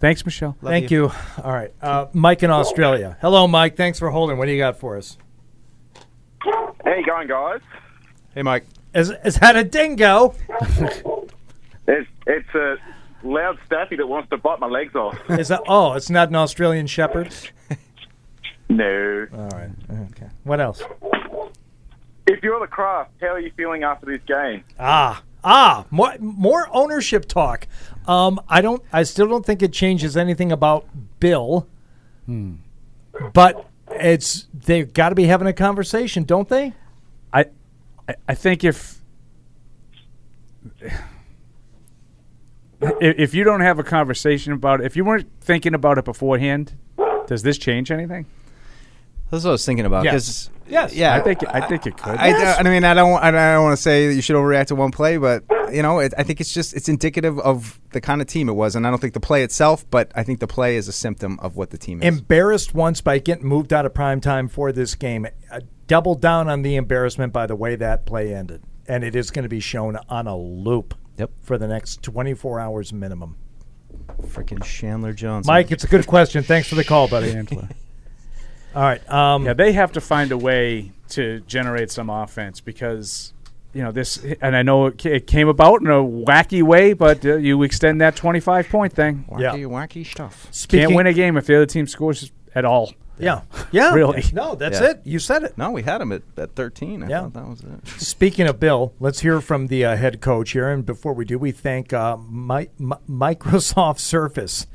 Thanks, 0.00 0.24
Michelle. 0.24 0.56
Thank 0.62 0.90
you. 0.90 1.10
All 1.42 1.52
right, 1.52 1.72
uh, 1.82 2.06
Mike 2.12 2.42
in 2.42 2.50
Australia. 2.50 3.16
Hello, 3.20 3.48
Mike. 3.48 3.76
Thanks 3.76 3.98
for 3.98 4.10
holding. 4.10 4.38
What 4.38 4.46
do 4.46 4.52
you 4.52 4.58
got 4.58 4.78
for 4.78 4.96
us? 4.96 5.18
How 6.40 6.94
you 6.94 7.04
going, 7.04 7.26
guys? 7.26 7.60
Hey, 8.34 8.42
Mike. 8.42 8.66
Is, 8.94 9.12
is 9.24 9.36
that 9.36 9.56
a 9.56 9.64
dingo? 9.64 10.34
It's 11.88 12.08
it's 12.26 12.54
a 12.54 12.76
loud 13.24 13.58
staffy 13.66 13.96
that 13.96 14.06
wants 14.06 14.30
to 14.30 14.36
bite 14.36 14.60
my 14.60 14.68
legs 14.68 14.94
off. 14.94 15.18
Is 15.30 15.48
that? 15.48 15.62
Oh, 15.66 15.94
it's 15.94 16.10
not 16.10 16.28
an 16.28 16.36
Australian 16.36 16.86
Shepherd. 16.86 17.34
No. 18.70 19.26
All 19.32 19.48
right. 19.48 19.70
Okay. 20.10 20.28
What 20.44 20.60
else? 20.60 20.82
If 22.26 22.42
you're 22.42 22.60
the 22.60 22.66
Kraft, 22.66 23.12
how 23.18 23.28
are 23.28 23.40
you 23.40 23.50
feeling 23.56 23.82
after 23.82 24.04
this 24.04 24.20
game? 24.26 24.62
Ah, 24.78 25.22
ah, 25.42 25.86
more 25.90 26.14
more 26.20 26.68
ownership 26.70 27.26
talk. 27.26 27.66
Um, 28.06 28.38
I 28.46 28.60
don't. 28.60 28.82
I 28.92 29.04
still 29.04 29.26
don't 29.26 29.46
think 29.46 29.62
it 29.62 29.72
changes 29.72 30.18
anything 30.18 30.52
about 30.52 30.86
Bill. 31.18 31.66
Hmm. 32.26 32.56
But 33.32 33.66
it's 33.90 34.46
they've 34.52 34.92
got 34.92 35.08
to 35.08 35.14
be 35.14 35.24
having 35.24 35.48
a 35.48 35.54
conversation, 35.54 36.24
don't 36.24 36.50
they? 36.50 36.74
I, 37.32 37.46
I, 38.06 38.14
I 38.28 38.34
think 38.34 38.64
if 38.64 39.00
if 42.80 43.18
if 43.18 43.34
you 43.34 43.44
don't 43.44 43.60
have 43.60 43.78
a 43.78 43.84
conversation 43.84 44.52
about 44.52 44.80
it, 44.80 44.86
if 44.86 44.96
you 44.96 45.04
weren't 45.04 45.28
thinking 45.40 45.74
about 45.74 45.98
it 45.98 46.04
beforehand, 46.04 46.74
does 47.26 47.42
this 47.42 47.58
change 47.58 47.90
anything? 47.90 48.26
That's 49.30 49.44
what 49.44 49.50
I 49.50 49.52
was 49.52 49.66
thinking 49.66 49.84
about. 49.86 50.04
Yes. 50.04 50.12
'cause- 50.14 50.50
Yes. 50.70 50.94
Yeah, 50.94 51.14
I 51.14 51.20
think 51.20 51.38
I 51.48 51.66
think 51.66 51.86
it 51.86 51.96
could. 51.96 52.18
I, 52.18 52.58
I 52.58 52.62
mean, 52.62 52.84
I 52.84 52.92
don't, 52.92 53.22
I 53.22 53.30
don't 53.30 53.62
want 53.64 53.74
to 53.74 53.80
say 53.82 54.08
that 54.08 54.14
you 54.14 54.20
should 54.20 54.36
overreact 54.36 54.66
to 54.66 54.74
one 54.74 54.90
play, 54.90 55.16
but 55.16 55.42
you 55.72 55.80
know, 55.80 55.98
it, 55.98 56.12
I 56.18 56.22
think 56.24 56.42
it's 56.42 56.52
just 56.52 56.74
it's 56.76 56.90
indicative 56.90 57.38
of 57.38 57.80
the 57.92 58.02
kind 58.02 58.20
of 58.20 58.26
team 58.26 58.50
it 58.50 58.52
was, 58.54 58.76
and 58.76 58.86
I 58.86 58.90
don't 58.90 58.98
think 59.00 59.14
the 59.14 59.20
play 59.20 59.42
itself, 59.42 59.86
but 59.90 60.12
I 60.14 60.22
think 60.24 60.40
the 60.40 60.46
play 60.46 60.76
is 60.76 60.86
a 60.86 60.92
symptom 60.92 61.38
of 61.40 61.56
what 61.56 61.70
the 61.70 61.78
team 61.78 62.02
is. 62.02 62.06
Embarrassed 62.18 62.74
once 62.74 63.00
by 63.00 63.18
getting 63.18 63.46
moved 63.46 63.72
out 63.72 63.86
of 63.86 63.94
prime 63.94 64.20
time 64.20 64.46
for 64.46 64.70
this 64.70 64.94
game. 64.94 65.26
Uh, 65.50 65.60
double 65.86 66.14
down 66.14 66.50
on 66.50 66.60
the 66.60 66.76
embarrassment 66.76 67.32
by 67.32 67.46
the 67.46 67.56
way 67.56 67.74
that 67.76 68.04
play 68.04 68.34
ended, 68.34 68.62
and 68.86 69.04
it 69.04 69.16
is 69.16 69.30
going 69.30 69.44
to 69.44 69.48
be 69.48 69.60
shown 69.60 69.96
on 70.10 70.26
a 70.26 70.36
loop. 70.36 70.94
Yep. 71.18 71.30
For 71.42 71.58
the 71.58 71.68
next 71.68 72.02
24 72.02 72.60
hours 72.60 72.92
minimum. 72.92 73.36
Freaking 74.22 74.62
Chandler 74.62 75.12
Jones. 75.12 75.46
Mike, 75.46 75.70
it's 75.70 75.84
a 75.84 75.88
good 75.88 76.06
question. 76.06 76.42
Thanks 76.42 76.68
for 76.68 76.74
the 76.74 76.84
call, 76.84 77.08
buddy. 77.08 77.36
All 78.74 78.82
right. 78.82 79.10
Um, 79.10 79.44
yeah, 79.44 79.54
they 79.54 79.72
have 79.72 79.92
to 79.92 80.00
find 80.00 80.32
a 80.32 80.38
way 80.38 80.92
to 81.10 81.40
generate 81.40 81.90
some 81.90 82.10
offense 82.10 82.60
because 82.60 83.32
you 83.72 83.82
know 83.82 83.92
this, 83.92 84.24
and 84.40 84.56
I 84.56 84.62
know 84.62 84.86
it, 84.86 85.04
it 85.06 85.26
came 85.26 85.48
about 85.48 85.80
in 85.80 85.88
a 85.88 86.02
wacky 86.02 86.62
way, 86.62 86.92
but 86.92 87.24
uh, 87.24 87.36
you 87.36 87.62
extend 87.62 88.00
that 88.00 88.16
twenty-five 88.16 88.68
point 88.68 88.92
thing. 88.92 89.24
Wacky, 89.30 89.66
wacky 89.66 90.06
stuff. 90.06 90.48
Can't 90.68 90.94
win 90.94 91.06
a 91.06 91.12
game 91.12 91.36
if 91.36 91.46
the 91.46 91.56
other 91.56 91.66
team 91.66 91.86
scores 91.86 92.30
at 92.54 92.64
all. 92.64 92.92
Yeah. 93.18 93.42
Yeah. 93.72 93.94
really. 93.94 94.24
No, 94.32 94.54
that's 94.54 94.80
Yeah. 94.80 94.90
it. 94.90 95.00
You 95.04 95.18
said 95.18 95.42
it. 95.42 95.56
No, 95.58 95.70
we 95.72 95.82
had 95.82 96.00
him 96.00 96.12
at, 96.12 96.22
at 96.36 96.54
13. 96.54 97.02
I 97.02 97.08
Yeah. 97.08 97.22
thought 97.22 97.32
that 97.34 97.48
was 97.48 97.60
it. 97.60 97.86
Speaking 98.00 98.46
of 98.46 98.58
Bill, 98.60 98.94
let's 99.00 99.20
hear 99.20 99.40
from 99.40 99.66
the 99.66 99.84
uh, 99.84 99.96
head 99.96 100.20
coach 100.20 100.52
here. 100.52 100.68
And 100.68 100.84
before 100.86 101.12
we 101.12 101.24
do, 101.24 101.38
we 101.38 101.52
thank 101.52 101.92
uh, 101.92 102.16
Mi- 102.16 102.68
Mi- 102.78 102.96
Microsoft 103.08 103.98
Surface. 104.14 104.66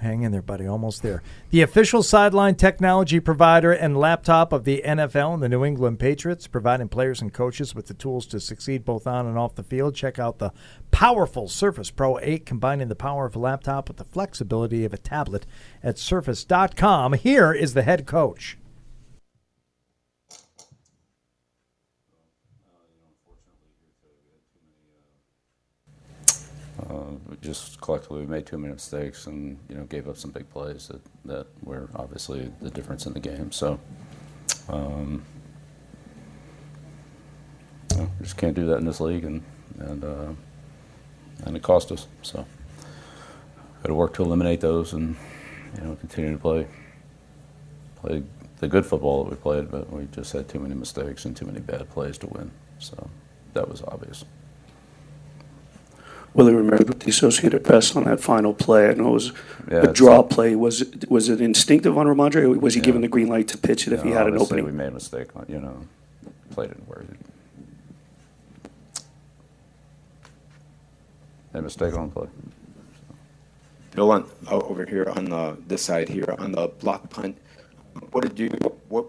Hang 0.00 0.22
in 0.22 0.32
there, 0.32 0.40
buddy. 0.40 0.66
Almost 0.66 1.02
there. 1.02 1.22
The 1.50 1.60
official 1.60 2.02
sideline 2.02 2.54
technology 2.54 3.20
provider 3.20 3.70
and 3.70 3.98
laptop 3.98 4.50
of 4.50 4.64
the 4.64 4.82
NFL 4.84 5.34
and 5.34 5.42
the 5.42 5.48
New 5.48 5.62
England 5.62 5.98
Patriots, 5.98 6.46
providing 6.46 6.88
players 6.88 7.20
and 7.20 7.32
coaches 7.32 7.74
with 7.74 7.86
the 7.86 7.94
tools 7.94 8.26
to 8.28 8.40
succeed 8.40 8.84
both 8.84 9.06
on 9.06 9.26
and 9.26 9.36
off 9.36 9.56
the 9.56 9.62
field. 9.62 9.94
Check 9.94 10.18
out 10.18 10.38
the 10.38 10.52
powerful 10.90 11.48
Surface 11.48 11.90
Pro 11.90 12.18
8, 12.18 12.46
combining 12.46 12.88
the 12.88 12.94
power 12.94 13.26
of 13.26 13.36
a 13.36 13.38
laptop 13.38 13.88
with 13.88 13.98
the 13.98 14.04
flexibility 14.04 14.86
of 14.86 14.94
a 14.94 14.98
tablet 14.98 15.44
at 15.82 15.98
surface.com. 15.98 17.12
Here 17.12 17.52
is 17.52 17.74
the 17.74 17.82
head 17.82 18.06
coach. 18.06 18.56
Just 27.40 27.80
collectively 27.80 28.20
we 28.20 28.26
made 28.26 28.46
too 28.46 28.58
many 28.58 28.72
mistakes 28.72 29.26
and 29.26 29.58
you 29.68 29.74
know 29.74 29.84
gave 29.84 30.08
up 30.08 30.16
some 30.16 30.30
big 30.30 30.48
plays 30.50 30.88
that, 30.88 31.00
that 31.24 31.46
were 31.62 31.88
obviously 31.94 32.50
the 32.60 32.70
difference 32.70 33.06
in 33.06 33.12
the 33.12 33.20
game. 33.20 33.50
So 33.52 33.80
um, 34.68 35.22
you 37.92 37.98
know, 37.98 38.10
just 38.20 38.36
can't 38.36 38.54
do 38.54 38.66
that 38.66 38.76
in 38.76 38.86
this 38.86 39.00
league, 39.00 39.24
and 39.24 39.42
and 39.78 40.04
uh, 40.04 40.32
and 41.44 41.56
it 41.56 41.62
cost 41.62 41.90
us. 41.92 42.06
So 42.22 42.46
got 43.82 43.88
to 43.88 43.94
work 43.94 44.14
to 44.14 44.22
eliminate 44.22 44.60
those 44.60 44.92
and 44.92 45.16
you 45.76 45.82
know 45.82 45.96
continue 45.96 46.32
to 46.32 46.38
play 46.38 46.66
play 47.96 48.22
the 48.58 48.68
good 48.68 48.84
football 48.84 49.24
that 49.24 49.30
we 49.30 49.36
played, 49.36 49.70
but 49.70 49.90
we 49.90 50.06
just 50.12 50.32
had 50.32 50.48
too 50.48 50.58
many 50.58 50.74
mistakes 50.74 51.24
and 51.24 51.34
too 51.34 51.46
many 51.46 51.60
bad 51.60 51.88
plays 51.88 52.18
to 52.18 52.26
win. 52.26 52.50
So 52.78 53.08
that 53.54 53.68
was 53.68 53.82
obvious. 53.82 54.24
Willie 56.34 56.54
Ramirez 56.54 56.86
with 56.86 57.00
the 57.00 57.10
Associated 57.10 57.64
Press 57.64 57.96
on 57.96 58.04
that 58.04 58.20
final 58.20 58.54
play. 58.54 58.88
I 58.88 58.94
know 58.94 59.08
it 59.08 59.12
was 59.12 59.32
Yeah, 59.68 59.76
a 59.76 59.80
it's- 59.80 59.96
draw 59.96 60.22
play. 60.22 60.54
Was 60.54 60.80
it, 60.82 61.10
was 61.10 61.28
it 61.28 61.40
instinctive 61.40 61.98
on 61.98 62.06
Rhamondre, 62.06 62.42
or 62.44 62.58
was 62.58 62.74
he 62.74 62.80
Yeah. 62.80 62.84
given 62.86 63.00
the 63.02 63.08
green 63.08 63.28
light 63.28 63.48
to 63.48 63.58
pitch 63.58 63.86
it 63.86 63.92
if 63.92 64.02
he 64.02 64.10
No, 64.10 64.14
had 64.18 64.26
an 64.28 64.34
obviously 64.34 64.60
opening? 64.60 64.66
We 64.66 64.72
made 64.72 64.88
a 64.88 64.92
mistake. 64.92 65.28
on- 65.34 65.46
You 65.48 65.60
know, 65.60 65.76
play 66.50 66.68
didn't 66.68 66.88
work. 66.88 67.04
Made 71.52 71.58
a 71.60 71.62
mistake 71.62 71.94
on 71.94 72.10
play. 72.12 72.28
Bill, 73.96 74.12
on, 74.12 74.24
oh, 74.48 74.60
over 74.60 74.86
here 74.86 75.12
on 75.16 75.24
the, 75.24 75.56
this 75.66 75.82
side 75.82 76.08
here, 76.08 76.32
on 76.38 76.52
the 76.52 76.68
block 76.78 77.10
punt, 77.10 77.36
what 78.12 78.22
did 78.22 78.38
you, 78.38 78.48
what, 78.88 79.06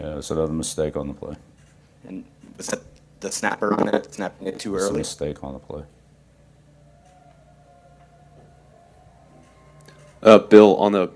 Yeah, 0.00 0.18
it's 0.18 0.32
another 0.32 0.52
mistake 0.52 0.96
on 0.96 1.06
the 1.06 1.14
play. 1.14 1.36
and 2.08 2.24
was 2.56 2.66
that 2.66 2.80
the 3.24 3.32
snapper 3.32 3.74
on 3.74 3.88
it, 3.88 4.14
snapping 4.14 4.46
it 4.46 4.60
too 4.60 4.76
It's 4.76 4.84
a 4.84 4.88
early? 4.88 4.98
mistake 4.98 5.42
on 5.42 5.54
the 5.54 5.58
play. 5.58 5.82
Uh, 10.22 10.38
Bill, 10.38 10.76
on 10.76 10.92
the 10.92 11.10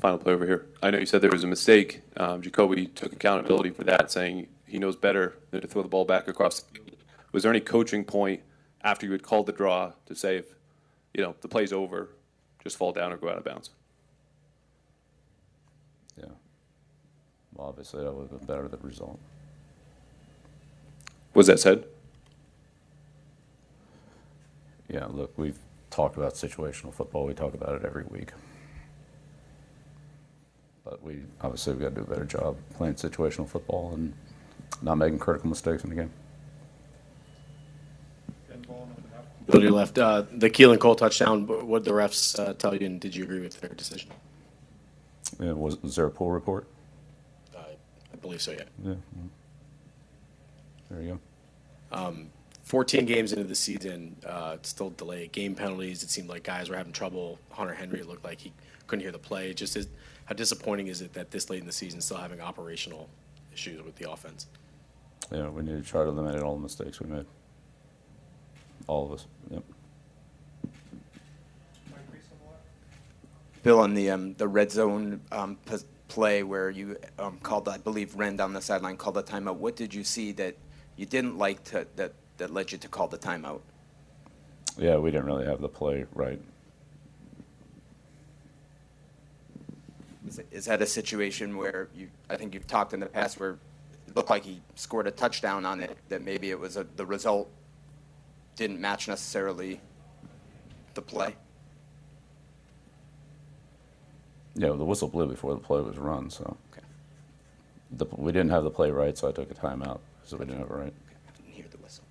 final 0.00 0.18
play 0.18 0.32
over 0.32 0.44
here, 0.46 0.66
I 0.82 0.90
know 0.90 0.98
you 0.98 1.06
said 1.06 1.22
there 1.22 1.30
was 1.30 1.44
a 1.44 1.46
mistake. 1.46 2.02
Um, 2.16 2.42
Jakobi 2.42 2.92
took 2.94 3.12
accountability 3.12 3.70
for 3.70 3.84
that, 3.84 4.10
saying 4.10 4.48
he 4.66 4.78
knows 4.78 4.96
better 4.96 5.36
than 5.50 5.60
to 5.60 5.68
throw 5.68 5.82
the 5.82 5.88
ball 5.88 6.04
back 6.04 6.26
across 6.28 6.60
the 6.60 6.74
field. 6.78 6.96
Was 7.32 7.44
there 7.44 7.52
any 7.52 7.60
coaching 7.60 8.04
point 8.04 8.42
after 8.82 9.06
you 9.06 9.12
had 9.12 9.22
called 9.22 9.46
the 9.46 9.52
draw 9.52 9.92
to 10.06 10.14
say 10.14 10.36
if, 10.36 10.46
you 11.14 11.22
know, 11.22 11.34
the 11.40 11.48
play's 11.48 11.72
over, 11.72 12.10
just 12.62 12.76
fall 12.76 12.92
down 12.92 13.12
or 13.12 13.16
go 13.16 13.28
out 13.28 13.38
of 13.38 13.44
bounds? 13.44 13.70
Yeah. 16.16 16.26
Well, 17.54 17.68
obviously, 17.68 18.02
that 18.04 18.12
would 18.12 18.28
have 18.30 18.38
been 18.38 18.46
better 18.46 18.68
the 18.68 18.76
result. 18.78 19.18
Was 21.34 21.46
that 21.46 21.60
said? 21.60 21.84
Yeah, 24.88 25.06
look, 25.06 25.32
we've 25.38 25.58
talked 25.90 26.16
about 26.16 26.34
situational 26.34 26.92
football. 26.92 27.26
We 27.26 27.34
talk 27.34 27.54
about 27.54 27.74
it 27.74 27.84
every 27.84 28.04
week. 28.04 28.30
But 30.84 31.02
we 31.02 31.22
obviously 31.40 31.74
we 31.74 31.80
got 31.80 31.90
to 31.90 31.94
do 31.94 32.00
a 32.02 32.04
better 32.04 32.24
job 32.24 32.56
playing 32.74 32.94
situational 32.94 33.48
football 33.48 33.94
and 33.94 34.12
not 34.82 34.96
making 34.96 35.18
critical 35.20 35.48
mistakes 35.48 35.84
in 35.84 35.90
the 35.90 35.96
game. 35.96 36.10
Bill 39.46 39.60
to 39.60 39.60
your 39.60 39.70
left. 39.72 39.98
Uh, 39.98 40.24
the 40.32 40.50
Keelan 40.50 40.78
Cole 40.78 40.94
touchdown. 40.94 41.46
What 41.46 41.84
did 41.84 41.92
the 41.92 41.96
refs 41.96 42.38
uh, 42.38 42.54
tell 42.54 42.74
you, 42.74 42.86
and 42.86 43.00
did 43.00 43.14
you 43.14 43.24
agree 43.24 43.40
with 43.40 43.60
their 43.60 43.70
decision? 43.70 44.10
Yeah, 45.40 45.52
was, 45.52 45.82
was 45.82 45.96
there 45.96 46.06
a 46.06 46.10
pull 46.10 46.30
report? 46.30 46.66
I 48.12 48.16
believe 48.20 48.42
so. 48.42 48.52
Yeah. 48.52 48.62
Yeah. 48.84 48.94
There 50.92 51.02
you 51.02 51.20
go. 51.90 51.96
Um, 51.96 52.30
14 52.64 53.06
games 53.06 53.32
into 53.32 53.44
the 53.44 53.54
season, 53.54 54.14
uh, 54.26 54.58
still 54.62 54.90
delayed 54.90 55.32
game 55.32 55.54
penalties. 55.54 56.02
It 56.02 56.10
seemed 56.10 56.28
like 56.28 56.42
guys 56.42 56.68
were 56.68 56.76
having 56.76 56.92
trouble. 56.92 57.38
Hunter 57.50 57.74
Henry 57.74 58.02
looked 58.02 58.24
like 58.24 58.40
he 58.40 58.52
couldn't 58.86 59.02
hear 59.02 59.10
the 59.10 59.18
play. 59.18 59.54
Just 59.54 59.76
is, 59.76 59.88
how 60.26 60.34
disappointing 60.34 60.88
is 60.88 61.00
it 61.00 61.14
that 61.14 61.30
this 61.30 61.48
late 61.48 61.60
in 61.60 61.66
the 61.66 61.72
season 61.72 62.00
still 62.00 62.18
having 62.18 62.40
operational 62.40 63.08
issues 63.52 63.82
with 63.82 63.96
the 63.96 64.10
offense? 64.10 64.46
Yeah, 65.30 65.48
we 65.48 65.62
need 65.62 65.82
to 65.82 65.88
try 65.88 66.02
to 66.02 66.10
eliminate 66.10 66.42
all 66.42 66.54
the 66.56 66.62
mistakes 66.62 67.00
we 67.00 67.08
made. 67.08 67.24
All 68.86 69.06
of 69.06 69.12
us. 69.12 69.26
Yep. 69.50 69.62
Bill, 73.62 73.78
on 73.78 73.94
the, 73.94 74.10
um, 74.10 74.34
the 74.34 74.48
red 74.48 74.70
zone, 74.70 75.20
um, 75.30 75.56
p- 75.66 75.76
play 76.08 76.42
where 76.42 76.68
you, 76.68 76.96
um, 77.18 77.38
called, 77.38 77.68
I 77.68 77.78
believe, 77.78 78.14
Ren 78.16 78.36
down 78.36 78.52
the 78.52 78.60
sideline 78.60 78.96
called 78.96 79.14
the 79.16 79.22
timeout, 79.22 79.56
what 79.56 79.76
did 79.76 79.94
you 79.94 80.02
see 80.02 80.32
that 80.32 80.56
you 80.96 81.06
didn't 81.06 81.38
like 81.38 81.62
to, 81.64 81.86
that, 81.96 82.12
that 82.38 82.52
led 82.52 82.72
you 82.72 82.78
to 82.78 82.88
call 82.88 83.08
the 83.08 83.18
timeout? 83.18 83.60
Yeah, 84.78 84.96
we 84.98 85.10
didn't 85.10 85.26
really 85.26 85.44
have 85.46 85.60
the 85.60 85.68
play 85.68 86.06
right. 86.14 86.40
Is, 90.26 90.38
it- 90.38 90.46
is 90.50 90.64
that 90.66 90.80
a 90.80 90.86
situation 90.86 91.56
where 91.56 91.88
you, 91.94 92.08
I 92.30 92.36
think 92.36 92.54
you've 92.54 92.66
talked 92.66 92.94
in 92.94 93.00
the 93.00 93.06
past 93.06 93.38
where 93.38 93.50
it 94.08 94.16
looked 94.16 94.30
like 94.30 94.44
he 94.44 94.60
scored 94.76 95.06
a 95.06 95.10
touchdown 95.10 95.64
on 95.66 95.80
it, 95.80 95.96
that 96.08 96.22
maybe 96.22 96.50
it 96.50 96.58
was 96.58 96.76
a, 96.76 96.84
the 96.96 97.04
result 97.06 97.50
didn't 98.56 98.80
match 98.80 99.08
necessarily 99.08 99.80
the 100.94 101.02
play? 101.02 101.34
Yeah, 104.54 104.68
the 104.68 104.84
whistle 104.84 105.08
blew 105.08 105.26
before 105.26 105.54
the 105.54 105.60
play 105.60 105.80
was 105.80 105.96
run, 105.96 106.28
so. 106.28 106.56
the, 107.90 108.04
we 108.16 108.32
didn't 108.32 108.50
have 108.50 108.64
the 108.64 108.70
play 108.70 108.90
right, 108.90 109.16
so 109.16 109.28
I 109.28 109.32
took 109.32 109.50
a 109.50 109.54
timeout 109.54 110.00
so 110.32 110.38
we 110.38 110.46
didn't 110.46 110.62
it 110.62 110.70
right. 110.70 110.94
Hear 111.44 111.66
the 111.70 111.76
whistle. 111.76 112.04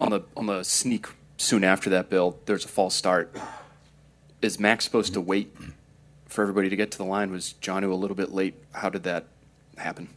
On 0.00 0.10
the 0.10 0.22
on 0.36 0.46
the 0.46 0.62
sneak 0.62 1.08
soon 1.36 1.64
after 1.64 1.90
that, 1.90 2.08
Bill, 2.08 2.38
there's 2.46 2.64
a 2.64 2.68
false 2.68 2.94
start. 2.94 3.36
Is 4.40 4.60
Max 4.60 4.84
supposed 4.84 5.14
to 5.14 5.20
wait 5.20 5.52
for 6.26 6.42
everybody 6.42 6.68
to 6.68 6.76
get 6.76 6.92
to 6.92 6.98
the 6.98 7.04
line? 7.04 7.32
Was 7.32 7.56
Jonnu 7.60 7.90
a 7.90 7.96
little 7.96 8.14
bit 8.14 8.30
late? 8.30 8.54
How 8.70 8.88
did 8.88 9.02
that 9.02 9.24
happen? 9.76 10.08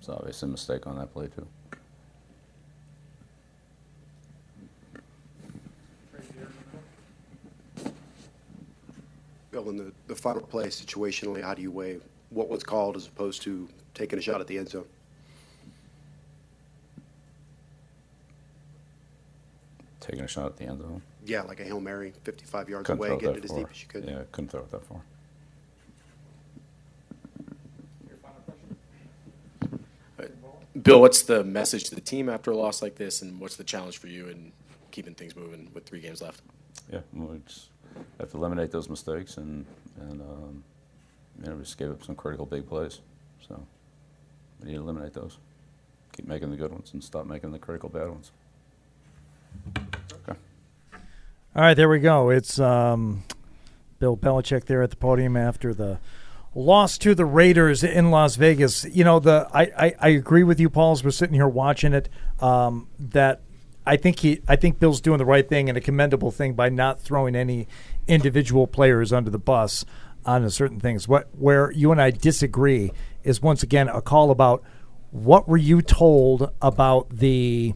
It's 0.00 0.08
obviously 0.08 0.48
a 0.48 0.50
mistake 0.50 0.84
on 0.88 0.98
that 0.98 1.12
play 1.12 1.28
too. 1.28 1.46
Bill, 9.56 9.70
in 9.70 9.76
the, 9.78 9.92
the 10.06 10.14
final 10.14 10.42
play, 10.42 10.66
situationally, 10.66 11.42
how 11.42 11.54
do 11.54 11.62
you 11.62 11.70
weigh 11.70 11.98
what 12.28 12.50
was 12.50 12.62
called 12.62 12.94
as 12.94 13.06
opposed 13.06 13.40
to 13.42 13.66
taking 13.94 14.18
a 14.18 14.22
shot 14.22 14.38
at 14.38 14.46
the 14.46 14.58
end 14.58 14.68
zone? 14.68 14.84
Taking 20.00 20.20
a 20.24 20.28
shot 20.28 20.44
at 20.44 20.58
the 20.58 20.66
end 20.66 20.82
zone. 20.82 21.00
Yeah, 21.24 21.40
like 21.40 21.60
a 21.60 21.64
Hail 21.64 21.80
Mary, 21.80 22.12
55 22.22 22.68
yards 22.68 22.86
Couldn't 22.86 22.98
away, 22.98 23.08
throw 23.08 23.16
it 23.16 23.20
getting 23.20 23.36
it 23.36 23.44
as 23.44 23.50
far. 23.50 23.58
deep 23.60 23.68
as 23.70 23.82
you 23.82 23.88
could. 23.88 24.04
Yeah, 24.04 24.22
couldn't 24.30 24.50
throw 24.50 24.60
it 24.60 24.70
that 24.72 24.84
far. 24.84 25.00
Uh, 30.20 30.24
Bill, 30.82 31.00
what's 31.00 31.22
the 31.22 31.42
message 31.44 31.84
to 31.84 31.94
the 31.94 32.02
team 32.02 32.28
after 32.28 32.50
a 32.50 32.56
loss 32.56 32.82
like 32.82 32.96
this, 32.96 33.22
and 33.22 33.40
what's 33.40 33.56
the 33.56 33.64
challenge 33.64 33.96
for 33.96 34.08
you 34.08 34.28
in 34.28 34.52
keeping 34.90 35.14
things 35.14 35.34
moving 35.34 35.70
with 35.72 35.86
three 35.86 36.00
games 36.00 36.20
left? 36.20 36.42
Yeah, 36.92 37.00
we 37.14 37.38
just 37.46 37.70
have 38.20 38.30
to 38.30 38.36
eliminate 38.36 38.70
those 38.70 38.88
mistakes 38.88 39.36
and 39.36 39.66
and 40.00 40.20
um, 40.20 40.64
you 41.42 41.50
know 41.50 41.58
just 41.58 41.78
give 41.78 41.90
up 41.90 42.04
some 42.04 42.14
critical 42.14 42.46
big 42.46 42.68
plays. 42.68 43.00
So 43.46 43.66
we 44.60 44.68
need 44.68 44.74
to 44.76 44.82
eliminate 44.82 45.14
those. 45.14 45.38
Keep 46.12 46.26
making 46.26 46.50
the 46.50 46.56
good 46.56 46.72
ones 46.72 46.90
and 46.92 47.02
stop 47.02 47.26
making 47.26 47.52
the 47.52 47.58
critical 47.58 47.88
bad 47.88 48.08
ones. 48.08 48.32
Okay. 49.76 50.38
All 51.54 51.62
right, 51.62 51.74
there 51.74 51.88
we 51.88 52.00
go. 52.00 52.30
It's 52.30 52.58
um, 52.58 53.24
Bill 53.98 54.16
Belichick 54.16 54.64
there 54.64 54.82
at 54.82 54.90
the 54.90 54.96
podium 54.96 55.36
after 55.36 55.74
the 55.74 55.98
loss 56.54 56.96
to 56.98 57.14
the 57.14 57.24
Raiders 57.24 57.84
in 57.84 58.10
Las 58.10 58.36
Vegas. 58.36 58.84
You 58.84 59.04
know, 59.04 59.20
the 59.20 59.48
I, 59.52 59.62
I, 59.62 59.94
I 60.00 60.08
agree 60.08 60.42
with 60.42 60.58
you, 60.58 60.70
Paul. 60.70 60.92
As 60.92 61.04
we're 61.04 61.10
sitting 61.10 61.34
here 61.34 61.48
watching 61.48 61.92
it, 61.92 62.08
um, 62.40 62.88
that 62.98 63.42
I 63.86 63.96
think 63.96 64.18
he 64.18 64.40
I 64.48 64.56
think 64.56 64.78
Bill's 64.78 65.00
doing 65.00 65.18
the 65.18 65.24
right 65.24 65.48
thing 65.48 65.68
and 65.68 65.78
a 65.78 65.80
commendable 65.80 66.30
thing 66.30 66.54
by 66.54 66.68
not 66.68 67.00
throwing 67.00 67.36
any 67.36 67.68
individual 68.08 68.66
players 68.66 69.12
under 69.12 69.30
the 69.30 69.38
bus 69.38 69.84
on 70.24 70.48
certain 70.50 70.80
things. 70.80 71.06
What 71.06 71.28
where 71.32 71.70
you 71.70 71.92
and 71.92 72.02
I 72.02 72.10
disagree 72.10 72.90
is 73.22 73.40
once 73.40 73.62
again 73.62 73.88
a 73.88 74.02
call 74.02 74.30
about 74.30 74.62
what 75.10 75.48
were 75.48 75.56
you 75.56 75.80
told 75.82 76.50
about 76.60 77.08
the 77.10 77.74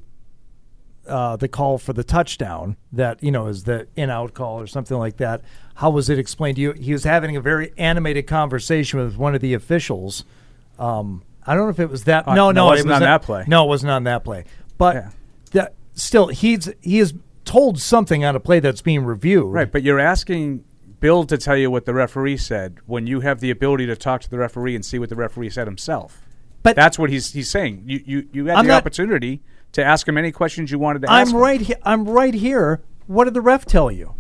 uh, 1.06 1.36
the 1.36 1.48
call 1.48 1.78
for 1.78 1.92
the 1.92 2.04
touchdown 2.04 2.76
that 2.92 3.22
you 3.22 3.30
know 3.30 3.46
is 3.46 3.64
the 3.64 3.86
in 3.96 4.10
out 4.10 4.34
call 4.34 4.60
or 4.60 4.66
something 4.66 4.98
like 4.98 5.16
that. 5.18 5.42
How 5.76 5.90
was 5.90 6.10
it 6.10 6.18
explained 6.18 6.56
to 6.56 6.62
you? 6.62 6.72
He 6.72 6.92
was 6.92 7.04
having 7.04 7.36
a 7.36 7.40
very 7.40 7.72
animated 7.78 8.26
conversation 8.26 9.00
with 9.00 9.16
one 9.16 9.34
of 9.34 9.40
the 9.40 9.54
officials. 9.54 10.24
Um, 10.78 11.22
I 11.46 11.54
don't 11.54 11.64
know 11.64 11.70
if 11.70 11.80
it 11.80 11.88
was 11.88 12.04
that. 12.04 12.28
Uh, 12.28 12.34
no, 12.34 12.50
no, 12.50 12.66
no, 12.66 12.66
it 12.68 12.70
wasn't 12.72 12.92
on 12.92 13.00
that 13.02 13.22
play. 13.22 13.44
No, 13.46 13.64
it 13.64 13.68
wasn't 13.68 13.90
on 13.90 14.04
that 14.04 14.24
play. 14.24 14.44
But 14.76 15.06
that 15.52 15.74
still, 15.94 16.28
he's 16.28 16.70
he 16.80 16.98
is 16.98 17.14
told 17.44 17.80
something 17.80 18.24
on 18.24 18.36
a 18.36 18.40
play 18.40 18.60
that's 18.60 18.82
being 18.82 19.04
reviewed. 19.04 19.52
Right, 19.52 19.70
but 19.70 19.82
you're 19.82 19.98
asking 20.00 20.64
Bill 21.00 21.24
to 21.24 21.38
tell 21.38 21.56
you 21.56 21.70
what 21.70 21.84
the 21.86 21.94
referee 21.94 22.36
said 22.36 22.78
when 22.86 23.06
you 23.06 23.20
have 23.20 23.40
the 23.40 23.50
ability 23.50 23.86
to 23.86 23.96
talk 23.96 24.20
to 24.22 24.30
the 24.30 24.38
referee 24.38 24.74
and 24.74 24.84
see 24.84 24.98
what 24.98 25.08
the 25.08 25.16
referee 25.16 25.50
said 25.50 25.66
himself. 25.66 26.20
But 26.62 26.76
that's 26.76 26.98
what 26.98 27.10
he's 27.10 27.32
he's 27.32 27.48
saying. 27.50 27.82
You 27.86 28.00
you 28.04 28.28
you 28.32 28.46
had 28.46 28.56
I'm 28.58 28.66
the 28.66 28.72
not- 28.72 28.78
opportunity 28.82 29.40
to 29.72 29.84
ask 29.84 30.06
him 30.06 30.18
any 30.18 30.30
questions 30.32 30.70
you 30.70 30.78
wanted 30.78 31.02
to 31.02 31.10
ask. 31.10 31.32
I'm 31.32 31.40
right 31.40 31.60
here. 31.60 31.76
I'm 31.84 32.04
right 32.08 32.34
here. 32.34 32.80
What 33.06 33.24
did 33.24 33.34
the 33.34 33.40
ref 33.40 33.64
tell 33.64 33.90
you? 33.90 34.14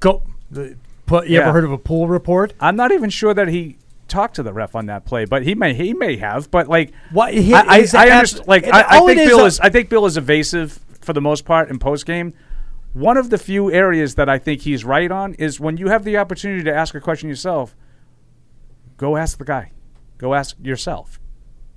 Go. 0.00 0.22
The, 0.50 0.76
put, 1.06 1.26
you 1.28 1.36
Yeah. 1.36 1.42
ever 1.42 1.52
heard 1.52 1.64
of 1.64 1.72
a 1.72 1.78
pool 1.78 2.08
report? 2.08 2.52
I'm 2.60 2.76
not 2.76 2.92
even 2.92 3.10
sure 3.10 3.34
that 3.34 3.48
he 3.48 3.76
talked 4.10 4.36
to 4.36 4.42
the 4.42 4.52
ref 4.52 4.74
on 4.74 4.86
that 4.86 5.04
play, 5.06 5.24
but 5.24 5.42
he 5.44 5.54
may 5.54 5.72
he 5.72 5.94
may 5.94 6.16
have. 6.18 6.50
But 6.50 6.68
like, 6.68 6.92
What 7.12 7.32
he- 7.32 7.54
I, 7.54 7.60
I, 7.60 7.86
I 7.94 8.10
understand. 8.10 8.46
Like, 8.48 8.66
I, 8.66 8.84
I 8.88 9.06
think 9.06 9.20
is 9.20 9.28
Bill 9.28 9.40
a- 9.40 9.46
is. 9.46 9.60
I 9.60 9.70
think 9.70 9.88
Bill 9.88 10.04
is 10.04 10.16
evasive 10.18 10.78
for 11.00 11.12
the 11.14 11.20
most 11.22 11.44
part 11.46 11.70
in 11.70 11.78
post 11.78 12.04
game. 12.04 12.34
One 12.92 13.16
of 13.16 13.30
the 13.30 13.38
few 13.38 13.70
areas 13.72 14.16
that 14.16 14.28
I 14.28 14.38
think 14.38 14.62
he's 14.62 14.84
right 14.84 15.10
on 15.10 15.34
is 15.34 15.60
when 15.60 15.76
you 15.76 15.88
have 15.88 16.04
the 16.04 16.16
opportunity 16.18 16.64
to 16.64 16.74
ask 16.74 16.94
a 16.94 17.00
question 17.00 17.28
yourself. 17.28 17.74
Go 18.96 19.16
ask 19.16 19.38
the 19.38 19.44
guy. 19.44 19.72
Go 20.18 20.34
ask 20.34 20.56
yourself. 20.60 21.18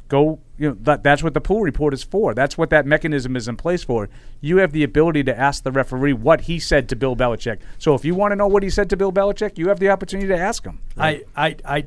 Go. 0.10 0.40
You 0.58 0.70
know 0.70 0.78
that 0.82 1.04
that's 1.04 1.24
what 1.24 1.34
the 1.34 1.42
pool 1.42 1.62
report 1.62 1.94
is 1.94 2.04
for. 2.04 2.34
That's 2.34 2.58
what 2.58 2.70
that 2.72 2.86
mechanism 2.86 3.36
is 3.36 3.48
in 3.48 3.56
place 3.58 3.84
for. 3.84 4.10
You 4.46 4.58
have 4.58 4.74
the 4.74 4.84
ability 4.84 5.24
to 5.24 5.40
ask 5.40 5.64
the 5.64 5.72
referee 5.72 6.12
what 6.12 6.42
he 6.42 6.60
said 6.60 6.90
to 6.90 6.98
Bill 6.98 7.16
Belichick. 7.16 7.60
So 7.78 7.94
if 7.96 8.04
you 8.04 8.14
want 8.14 8.34
to 8.34 8.36
know 8.36 8.46
what 8.46 8.62
he 8.62 8.70
said 8.70 8.90
to 8.90 8.98
Bill 8.98 9.10
Belichick, 9.14 9.58
you 9.58 9.70
have 9.70 9.80
the 9.80 9.90
opportunity 9.90 10.28
to 10.28 10.38
ask 10.38 10.66
him. 10.66 10.80
I, 10.98 11.24
I, 11.34 11.56
I, 11.64 11.86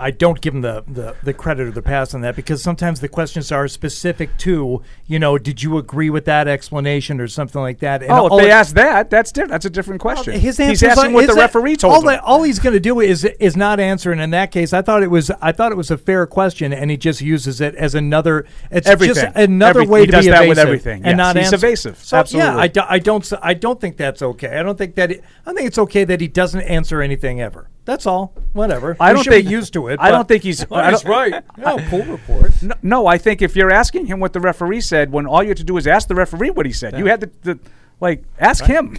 I 0.00 0.10
don't 0.10 0.40
give 0.40 0.52
him 0.52 0.62
the, 0.62 0.82
the, 0.88 1.14
the 1.22 1.32
credit 1.32 1.68
or 1.68 1.70
the 1.70 1.80
pass 1.80 2.12
on 2.12 2.22
that 2.22 2.34
because 2.34 2.60
sometimes 2.60 2.98
the 2.98 3.08
questions 3.08 3.52
are 3.52 3.68
specific 3.68 4.36
to, 4.38 4.82
you 5.06 5.18
know, 5.20 5.38
did 5.38 5.62
you 5.62 5.78
agree 5.78 6.10
with 6.10 6.24
that 6.24 6.48
explanation 6.48 7.20
or 7.20 7.28
something 7.28 7.62
like 7.62 7.78
that? 7.78 8.02
And 8.02 8.10
oh, 8.10 8.26
if 8.36 8.42
they 8.42 8.48
it- 8.48 8.52
ask 8.52 8.74
that, 8.74 9.08
that's 9.08 9.30
different. 9.30 9.52
That's 9.52 9.66
a 9.66 9.70
different 9.70 10.00
question. 10.00 10.32
His 10.38 10.56
He's 10.56 10.82
asking 10.82 11.12
like- 11.12 11.14
what 11.14 11.26
the 11.28 11.40
referee 11.40 11.76
told 11.76 11.94
all 11.94 12.00
him. 12.00 12.06
That, 12.08 12.20
all 12.24 12.42
he's 12.42 12.58
going 12.58 12.74
to 12.74 12.80
do 12.80 12.98
is 12.98 13.24
is 13.24 13.56
not 13.56 13.78
answer. 13.78 14.10
And 14.10 14.20
in 14.20 14.30
that 14.30 14.50
case, 14.50 14.72
I 14.72 14.82
thought 14.82 15.04
it 15.04 15.10
was 15.10 15.30
I 15.40 15.52
thought 15.52 15.70
it 15.70 15.76
was 15.78 15.92
a 15.92 15.96
fair 15.98 16.26
question, 16.26 16.72
and 16.72 16.90
he 16.90 16.96
just 16.96 17.20
uses 17.20 17.60
it 17.60 17.76
as 17.76 17.94
another. 17.94 18.44
It's 18.72 18.88
Everything. 18.88 19.14
just 19.14 19.36
another 19.36 19.82
Every- 19.82 19.86
way 19.92 20.00
he 20.00 20.06
to 20.06 20.12
does 20.12 20.24
be 20.24 20.30
that 20.32 20.36
evasive 20.44 20.48
with 20.48 20.58
everything. 20.58 20.96
and 21.04 21.06
Yes, 21.06 21.16
not 21.16 21.36
he's 21.36 21.44
answer. 21.52 21.56
evasive. 21.56 21.91
So 21.98 22.16
yeah, 22.38 22.56
I, 22.56 22.68
do, 22.68 22.80
I 22.88 22.98
don't 22.98 23.22
s- 23.24 23.38
I 23.42 23.54
don't 23.54 23.80
think 23.80 23.96
that's 23.96 24.22
okay. 24.22 24.58
I 24.58 24.62
don't 24.62 24.76
think 24.78 24.94
that 24.96 25.10
he, 25.10 25.20
I 25.46 25.52
think 25.52 25.66
it's 25.66 25.78
okay 25.78 26.04
that 26.04 26.20
he 26.20 26.28
doesn't 26.28 26.60
answer 26.62 27.00
anything 27.02 27.40
ever. 27.40 27.68
That's 27.84 28.06
all. 28.06 28.32
Whatever. 28.52 28.96
I 29.00 29.10
We 29.10 29.14
don't 29.16 29.24
should 29.24 29.32
think 29.32 29.50
used 29.50 29.72
to 29.72 29.88
it. 29.88 29.98
I 30.00 30.10
don't 30.10 30.28
think 30.28 30.42
he's. 30.44 30.68
Well, 30.70 30.80
I 30.84 30.90
he's 30.90 31.04
right. 31.04 31.42
Yeah, 31.58 31.90
pool 31.90 32.04
report. 32.04 32.62
No, 32.62 32.74
no, 32.82 33.06
I 33.06 33.18
think 33.18 33.42
if 33.42 33.56
you're 33.56 33.72
asking 33.72 34.06
him 34.06 34.20
what 34.20 34.32
the 34.32 34.40
referee 34.40 34.80
said, 34.82 35.10
when 35.12 35.26
all 35.26 35.42
you 35.42 35.48
had 35.50 35.58
to 35.58 35.64
do 35.64 35.76
is 35.76 35.86
ask 35.86 36.08
the 36.08 36.14
referee 36.14 36.50
what 36.50 36.66
he 36.66 36.72
said, 36.72 36.96
you 36.98 37.06
had 37.06 37.20
to, 37.22 37.30
the 37.42 37.58
like 38.00 38.22
ask 38.38 38.64
him. 38.64 38.98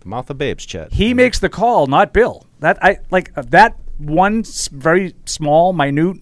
The 0.00 0.08
mouth 0.08 0.28
of 0.30 0.38
babes, 0.38 0.66
Chet. 0.66 0.92
He 0.92 1.14
makes 1.14 1.38
the 1.38 1.48
call, 1.48 1.86
not 1.86 2.12
Bill. 2.12 2.44
That 2.60 2.78
I 2.82 2.98
like 3.10 3.30
uh, 3.36 3.42
that 3.48 3.76
one 3.98 4.40
s- 4.40 4.68
very 4.68 5.14
small, 5.26 5.72
minute 5.72 6.16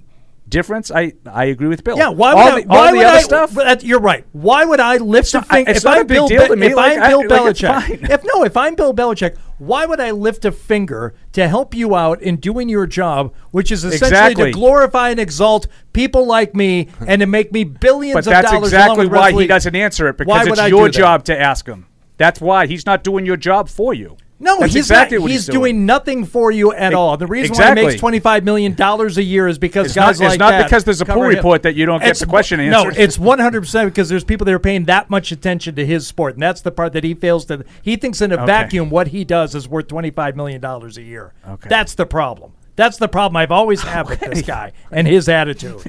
difference. 0.52 0.90
I 0.92 1.14
I 1.26 1.46
agree 1.46 1.66
with 1.68 1.82
Bill. 1.82 1.96
Yeah, 1.98 2.10
why 2.10 2.30
all 2.32 2.36
would 2.36 2.44
I, 2.54 2.60
the, 2.62 2.66
why 2.68 2.86
all 2.86 2.92
the 2.92 3.04
other 3.04 3.16
I, 3.18 3.22
stuff? 3.22 3.54
but 3.54 3.64
that- 3.64 3.82
you're 3.84 3.98
right. 4.00 4.24
Why 4.32 4.64
would 4.64 4.78
I 4.78 4.98
lift 4.98 5.34
a 5.34 5.42
finger? 5.42 5.70
it's 5.70 5.78
If 5.80 5.84
not 5.84 5.94
I'm 5.96 6.02
a 6.02 6.04
big 6.04 6.14
Bill, 6.16 6.28
Be- 6.28 6.56
me, 6.56 6.66
if 6.68 6.76
like, 6.76 6.98
I'm 6.98 7.10
Bill 7.10 7.20
like, 7.44 7.56
Belichick, 7.56 8.10
if 8.10 8.22
no, 8.24 8.44
if 8.44 8.56
I'm 8.56 8.74
Bill 8.76 8.94
Belichick, 8.94 9.36
why 9.58 9.86
would 9.86 9.98
I 10.00 10.10
lift 10.12 10.44
a 10.44 10.52
finger 10.52 11.14
to 11.32 11.48
help 11.48 11.74
you 11.74 11.96
out 11.96 12.22
in 12.22 12.36
doing 12.36 12.68
your 12.68 12.86
job, 12.86 13.32
which 13.50 13.72
is 13.72 13.82
essentially 13.84 14.08
Exactly. 14.10 14.44
to 14.46 14.52
glorify 14.52 15.10
and 15.10 15.18
exalt 15.20 15.66
people 15.92 16.26
like 16.26 16.54
me 16.54 16.88
and 17.06 17.20
to 17.20 17.26
make 17.26 17.52
me 17.52 17.64
billions 17.64 18.14
But 18.14 18.26
of 18.26 18.32
that's 18.32 18.50
dollars? 18.50 18.68
exactly 18.68 19.06
along 19.06 19.10
with 19.10 19.12
why 19.34 19.40
he 19.40 19.46
doesn't 19.46 19.74
answer 19.76 20.08
it 20.08 20.16
because 20.18 20.48
would 20.48 20.58
it's 20.58 20.68
your 20.68 20.88
job 20.88 21.24
to 21.24 21.38
ask 21.40 21.66
him. 21.66 21.86
That's 22.18 22.40
why 22.40 22.66
he's 22.66 22.86
not 22.86 23.02
doing 23.02 23.26
your 23.26 23.36
job 23.36 23.68
for 23.68 23.94
you. 23.94 24.16
No, 24.42 24.58
That's 24.58 24.72
he's 24.74 24.82
exactly 24.90 25.18
not. 25.18 25.30
he's 25.30 25.36
he's 25.40 25.46
doing. 25.46 25.60
doing 25.76 25.86
nothing 25.86 26.24
for 26.24 26.50
you 26.50 26.72
at 26.72 26.94
all. 26.94 27.16
The 27.16 27.28
reason 27.28 27.54
why 27.56 27.68
he 27.68 27.74
makes 27.86 28.00
twenty 28.00 28.18
five 28.18 28.42
million 28.42 28.74
dollars 28.74 29.16
a 29.16 29.22
year 29.22 29.46
is 29.46 29.56
because 29.56 29.86
It's 29.86 29.94
guys 29.94 30.20
not- 30.20 30.30
it's 30.32 30.38
not 30.38 30.64
because 30.64 30.82
there's 30.82 31.00
a 31.00 31.04
pool 31.06 31.22
him. 31.22 31.36
report 31.36 31.62
that 31.62 31.76
you 31.76 31.86
don't 31.86 32.00
get 32.00 32.08
It's 32.10 32.20
the 32.20 32.26
question 32.26 32.58
one- 32.58 32.70
No, 32.70 32.88
it's 32.88 33.18
one 33.18 33.38
hundred 33.38 33.60
percent 33.60 33.88
because 33.90 34.08
there's 34.08 34.24
people 34.24 34.44
that 34.46 34.52
are 34.52 34.58
paying 34.58 34.86
that 34.86 35.08
much 35.08 35.30
attention 35.30 35.76
to 35.76 35.86
his 35.86 36.06
sport, 36.08 36.34
and 36.34 36.42
that's 36.42 36.60
the 36.60 36.72
part 36.72 36.92
that 36.94 37.04
he 37.04 37.14
fails 37.14 37.44
to. 37.46 37.64
He 37.82 37.94
thinks 37.94 38.20
in 38.20 38.32
a 38.32 38.34
Okay. 38.34 38.46
vacuum 38.46 38.90
what 38.90 39.08
he 39.08 39.24
does 39.24 39.54
is 39.54 39.68
worth 39.68 39.86
twenty 39.86 40.10
five 40.10 40.34
million 40.34 40.60
dollars 40.60 40.98
a 40.98 41.02
year. 41.02 41.32
Okay. 41.48 41.68
that's 41.68 41.94
the 41.94 42.04
problem. 42.06 42.52
That's 42.74 42.96
the 42.96 43.06
problem 43.08 43.36
I've 43.36 43.52
always 43.52 43.82
had 43.82 44.08
with 44.08 44.18
this 44.20 44.42
guy 44.42 44.72
and 44.90 45.06
his 45.06 45.28
attitude. 45.28 45.82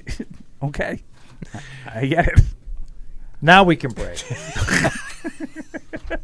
okay, 0.63 1.01
I 1.91 2.05
get 2.05 2.27
it. 2.27 2.39
Now 3.41 3.63
we 3.63 3.75
can 3.75 3.91
break. 3.91 4.23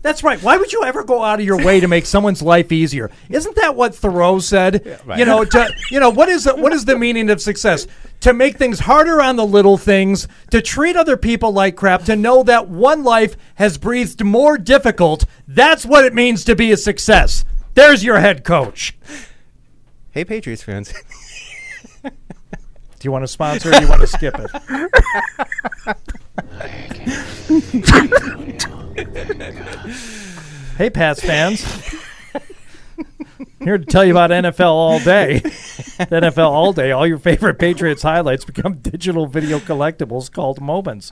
That's 0.02 0.24
right. 0.24 0.42
Why 0.42 0.56
would 0.58 0.72
you 0.72 0.84
ever 0.86 1.04
go 1.04 1.24
out 1.24 1.40
of 1.40 1.46
your 1.46 1.64
way 1.64 1.82
to 1.82 1.88
make 1.88 2.06
someone's 2.06 2.42
life 2.42 2.72
easier? 2.72 3.12
Isn't 3.30 3.56
that 3.58 3.76
what 3.76 3.94
Thoreau 3.94 4.40
said? 4.40 5.00
right. 5.06 5.20
You 5.20 5.26
know, 5.26 5.44
to, 5.44 5.74
you 5.92 6.00
know 6.00 6.10
what 6.10 6.30
is 6.30 6.46
the, 6.46 6.56
what 6.56 6.72
is 6.72 6.86
the 6.86 6.98
meaning 6.98 7.30
of 7.30 7.42
success? 7.42 7.86
To 8.22 8.34
make 8.34 8.58
things 8.58 8.80
harder 8.80 9.22
on 9.22 9.36
the 9.36 9.46
little 9.46 9.78
things, 9.78 10.28
to 10.52 10.62
treat 10.62 10.96
other 10.96 11.18
people 11.18 11.52
like 11.52 11.76
crap, 11.76 12.04
to 12.06 12.16
know 12.16 12.44
that 12.44 12.70
one 12.70 13.04
life 13.04 13.36
has 13.56 13.78
breathed 13.78 14.24
more 14.24 14.58
difficult. 14.58 15.26
That's 15.48 15.86
what 15.86 16.06
it 16.06 16.14
means 16.14 16.46
to 16.46 16.56
be 16.56 16.72
a 16.72 16.78
success. 16.78 17.44
There's 17.74 18.04
your 18.04 18.20
head 18.20 18.44
coach. 18.44 18.98
Hey, 20.12 20.24
Patriots 20.24 20.64
fans. 20.64 20.94
Do 23.00 23.08
you 23.08 23.12
want 23.12 23.24
to 23.24 23.28
sponsor 23.28 23.70
or 23.70 23.74
do 23.74 23.82
you 23.82 23.88
want 23.88 24.02
to 24.02 24.08
skip 24.08 24.36
it? 24.38 24.52
hey, 30.78 30.90
Pats 30.90 31.22
fans. 31.22 31.64
Here 33.64 33.78
to 33.78 33.86
tell 33.86 34.04
you 34.04 34.12
about 34.12 34.32
NFL 34.32 34.66
all 34.66 35.00
day. 35.00 35.40
NFL 35.44 36.50
all 36.50 36.74
day. 36.74 36.92
All 36.92 37.08
your 37.08 37.18
favorite 37.18 37.58
Patriots 37.58 38.02
highlights 38.04 38.44
become 38.46 38.76
digital 38.76 39.28
video 39.28 39.60
collectibles 39.60 40.32
called 40.32 40.62
moments. 40.62 41.12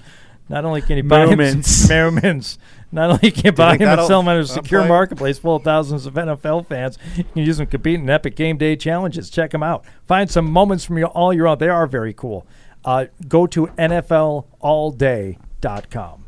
Not 0.50 0.66
only 0.66 0.82
can 0.82 0.98
you 0.98 1.04
buy 1.04 1.26
Moments. 1.26 1.90
moments. 1.90 2.58
Not 2.92 3.12
only 3.12 3.32
can 3.32 3.46
you 3.46 3.52
buy 3.52 3.78
them 3.78 4.00
and 4.00 4.08
sell 4.08 4.22
them 4.22 4.30
on 4.30 4.38
a 4.38 4.46
secure 4.50 4.82
play? 4.82 4.90
marketplace 4.90 5.40
full 5.40 5.58
of 5.58 5.64
thousands 5.64 6.06
of 6.06 6.14
NFL 6.14 6.68
fans, 6.68 6.98
you 7.16 7.24
can 7.24 7.44
use 7.44 7.58
them 7.58 7.68
to 7.68 7.72
compete 7.72 8.00
in 8.00 8.10
epic 8.10 8.36
game 8.36 8.58
day 8.58 8.76
challenges. 8.76 9.30
Check 9.30 9.52
them 9.52 9.64
out. 9.64 9.86
Find 10.08 10.30
some 10.30 10.50
moments 10.50 10.86
from 10.86 10.98
your, 10.98 11.08
all 11.10 11.34
your 11.34 11.48
own. 11.48 11.58
They 11.58 11.70
are 11.70 11.88
very 11.88 12.14
cool. 12.14 12.46
Uh, 12.86 13.06
go 13.28 13.48
to 13.48 13.68
NFLAllDay.com. 13.68 16.27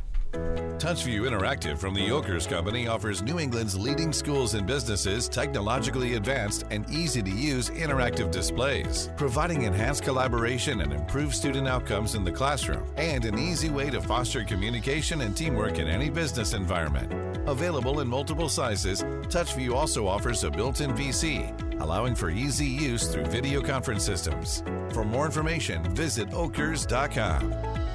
TouchView 0.80 1.30
Interactive 1.30 1.78
from 1.78 1.94
the 1.94 2.10
Ockers 2.10 2.48
Company 2.48 2.88
offers 2.88 3.22
New 3.22 3.38
England's 3.38 3.78
leading 3.78 4.14
schools 4.14 4.54
and 4.54 4.66
businesses 4.66 5.28
technologically 5.28 6.16
advanced 6.16 6.66
and 6.72 6.90
easy 6.90 7.22
to 7.22 7.30
use 7.30 7.70
interactive 7.72 8.32
displays, 8.32 9.10
providing 9.18 9.64
enhanced 9.64 10.04
collaboration 10.04 10.82
and 10.82 10.94
improved 10.94 11.36
student 11.36 11.68
outcomes 11.68 12.16
in 12.16 12.24
the 12.24 12.32
classroom, 12.32 12.86
and 12.96 13.26
an 13.26 13.38
easy 13.38 13.70
way 13.70 13.90
to 13.90 14.02
foster 14.02 14.44
communication 14.44 15.22
and 15.22 15.36
teamwork 15.36 15.80
in 15.80 15.88
any 15.88 16.10
business 16.10 16.54
environment. 16.54 17.12
Available 17.48 18.00
in 18.00 18.08
multiple 18.08 18.50
sizes, 18.50 19.04
TouchView 19.04 19.74
also 19.74 20.08
offers 20.08 20.44
a 20.44 20.52
built 20.52 20.82
in 20.82 20.92
VC, 20.92 21.82
allowing 21.82 22.16
for 22.16 22.30
easy 22.30 22.66
use 22.66 23.08
through 23.08 23.26
video 23.26 23.62
conference 23.62 24.04
systems. 24.04 24.64
For 24.94 25.04
more 25.04 25.26
information, 25.26 25.84
visit 25.96 26.34
ockers.com. 26.34 27.89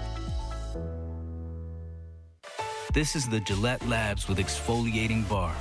This 2.94 3.16
is 3.16 3.28
the 3.28 3.40
Gillette 3.40 3.84
Labs 3.88 4.28
with 4.28 4.38
exfoliating 4.38 5.28
bar. 5.28 5.52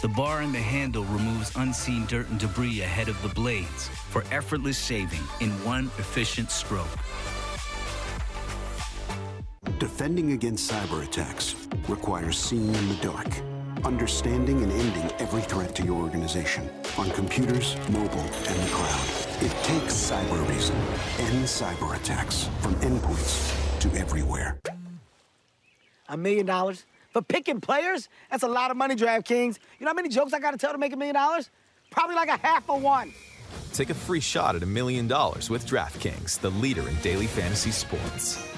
The 0.00 0.08
bar 0.08 0.40
and 0.40 0.54
the 0.54 0.58
handle 0.58 1.04
removes 1.04 1.52
unseen 1.54 2.06
dirt 2.06 2.30
and 2.30 2.40
debris 2.40 2.80
ahead 2.80 3.10
of 3.10 3.20
the 3.20 3.28
blades 3.28 3.88
for 4.08 4.24
effortless 4.30 4.82
shaving 4.82 5.20
in 5.40 5.50
one 5.66 5.90
efficient 5.98 6.50
stroke. 6.50 6.88
Defending 9.78 10.32
against 10.32 10.70
cyber 10.72 11.04
attacks 11.04 11.56
requires 11.88 12.38
seeing 12.38 12.74
in 12.74 12.88
the 12.88 12.98
dark, 13.02 13.28
understanding 13.84 14.62
and 14.62 14.72
ending 14.72 15.12
every 15.18 15.42
threat 15.42 15.74
to 15.74 15.84
your 15.84 16.02
organization 16.02 16.70
on 16.96 17.10
computers, 17.10 17.76
mobile, 17.90 18.30
and 18.48 18.62
the 18.62 18.70
cloud. 18.70 19.08
It 19.42 19.52
takes 19.62 19.92
Cybereason. 19.92 20.74
End 21.18 21.44
cyber 21.44 21.94
attacks 21.96 22.48
from 22.62 22.74
endpoints 22.76 23.78
to 23.80 23.94
everywhere. 23.94 24.58
A 26.12 26.16
million 26.18 26.44
dollars? 26.44 26.84
For 27.10 27.22
picking 27.22 27.60
players? 27.62 28.10
That's 28.30 28.42
a 28.42 28.48
lot 28.48 28.70
of 28.70 28.76
money, 28.76 28.94
DraftKings. 28.94 29.58
You 29.78 29.86
know 29.86 29.90
how 29.90 29.94
many 29.94 30.10
jokes 30.10 30.34
I 30.34 30.40
gotta 30.40 30.58
tell 30.58 30.72
to 30.72 30.78
make 30.78 30.92
a 30.92 30.96
million 30.96 31.14
dollars? 31.14 31.48
Probably 31.90 32.14
like 32.14 32.28
a 32.28 32.36
half 32.36 32.68
a 32.68 32.76
one. 32.76 33.12
Take 33.72 33.88
a 33.88 33.94
free 33.94 34.20
shot 34.20 34.54
at 34.54 34.62
a 34.62 34.66
million 34.66 35.08
dollars 35.08 35.48
with 35.48 35.66
DraftKings, 35.66 36.38
the 36.40 36.50
leader 36.50 36.86
in 36.86 36.94
daily 36.96 37.26
fantasy 37.26 37.70
sports. 37.70 38.51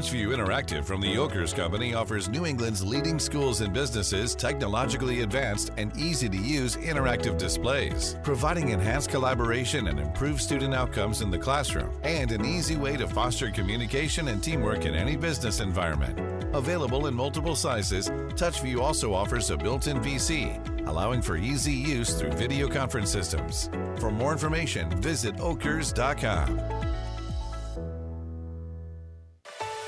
TouchView 0.00 0.34
Interactive 0.34 0.82
from 0.82 1.02
the 1.02 1.18
Ockers 1.18 1.52
Company 1.52 1.92
offers 1.92 2.30
New 2.30 2.46
England's 2.46 2.82
leading 2.82 3.18
schools 3.18 3.60
and 3.60 3.70
businesses 3.70 4.34
technologically 4.34 5.20
advanced 5.20 5.72
and 5.76 5.94
easy 5.94 6.26
to 6.26 6.38
use 6.38 6.76
interactive 6.76 7.36
displays, 7.36 8.16
providing 8.22 8.70
enhanced 8.70 9.10
collaboration 9.10 9.88
and 9.88 10.00
improved 10.00 10.40
student 10.40 10.72
outcomes 10.72 11.20
in 11.20 11.30
the 11.30 11.36
classroom, 11.36 11.92
and 12.02 12.32
an 12.32 12.46
easy 12.46 12.76
way 12.76 12.96
to 12.96 13.06
foster 13.06 13.50
communication 13.50 14.28
and 14.28 14.42
teamwork 14.42 14.86
in 14.86 14.94
any 14.94 15.18
business 15.18 15.60
environment. 15.60 16.18
Available 16.54 17.06
in 17.06 17.12
multiple 17.12 17.54
sizes, 17.54 18.08
TouchView 18.08 18.80
also 18.80 19.12
offers 19.12 19.50
a 19.50 19.56
built 19.58 19.86
in 19.86 19.98
VC, 19.98 20.88
allowing 20.88 21.20
for 21.20 21.36
easy 21.36 21.74
use 21.74 22.18
through 22.18 22.32
video 22.32 22.68
conference 22.68 23.10
systems. 23.10 23.68
For 23.98 24.10
more 24.10 24.32
information, 24.32 24.88
visit 25.02 25.38
ockers.com. 25.40 26.89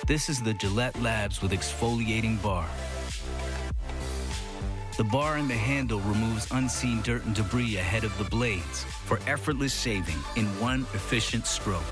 This 0.05 0.29
is 0.29 0.43
the 0.43 0.53
Gillette 0.53 1.01
Labs 1.01 1.41
with 1.41 1.53
exfoliating 1.53 2.43
bar. 2.43 2.67
The 4.97 5.05
bar 5.05 5.37
and 5.37 5.49
the 5.49 5.55
handle 5.55 6.01
removes 6.01 6.49
unseen 6.51 7.03
dirt 7.03 7.25
and 7.25 7.37
debris 7.37 7.77
ahead 7.77 8.03
of 8.03 8.19
the 8.19 8.25
blades 8.25 8.83
for 9.05 9.21
effortless 9.29 9.81
shaving 9.81 10.19
in 10.35 10.47
one 10.59 10.81
efficient 10.93 11.47
stroke. 11.47 11.85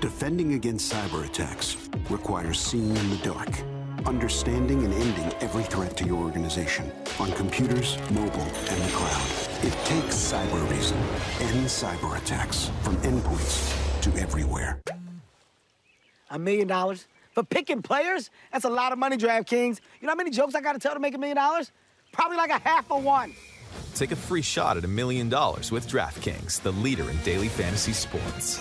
Defending 0.00 0.54
against 0.54 0.90
cyber 0.90 1.26
attacks 1.26 1.76
requires 2.08 2.58
seeing 2.58 2.96
in 2.96 3.10
the 3.10 3.18
dark, 3.18 3.50
understanding 4.06 4.82
and 4.82 4.94
ending 4.94 5.30
every 5.42 5.64
threat 5.64 5.94
to 5.98 6.06
your 6.06 6.24
organization 6.24 6.90
on 7.20 7.30
computers, 7.32 7.98
mobile, 8.12 8.40
and 8.40 8.82
the 8.82 8.92
cloud. 8.94 9.30
It 9.62 9.74
takes 9.84 10.32
Cybereason. 10.32 10.96
End 11.42 11.66
cyber 11.66 12.16
attacks 12.16 12.70
from 12.82 12.96
endpoints 12.98 14.00
to 14.00 14.18
everywhere. 14.18 14.80
A 16.30 16.38
million 16.38 16.68
dollars? 16.68 17.06
For 17.32 17.42
picking 17.42 17.82
players? 17.82 18.30
That's 18.52 18.64
a 18.64 18.70
lot 18.70 18.92
of 18.92 18.98
money, 18.98 19.16
DraftKings. 19.16 19.80
You 20.00 20.06
know 20.06 20.12
how 20.12 20.16
many 20.16 20.30
jokes 20.30 20.54
I 20.54 20.60
gotta 20.60 20.78
tell 20.78 20.94
to 20.94 21.00
make 21.00 21.14
a 21.14 21.18
million 21.18 21.36
dollars? 21.36 21.70
Probably 22.12 22.36
like 22.36 22.50
a 22.50 22.58
half 22.58 22.90
a 22.90 22.98
one. 22.98 23.32
Take 23.94 24.12
a 24.12 24.16
free 24.16 24.42
shot 24.42 24.76
at 24.76 24.84
a 24.84 24.88
million 24.88 25.28
dollars 25.28 25.70
with 25.70 25.88
DraftKings, 25.88 26.62
the 26.62 26.72
leader 26.72 27.08
in 27.10 27.16
daily 27.18 27.48
fantasy 27.48 27.92
sports. 27.92 28.60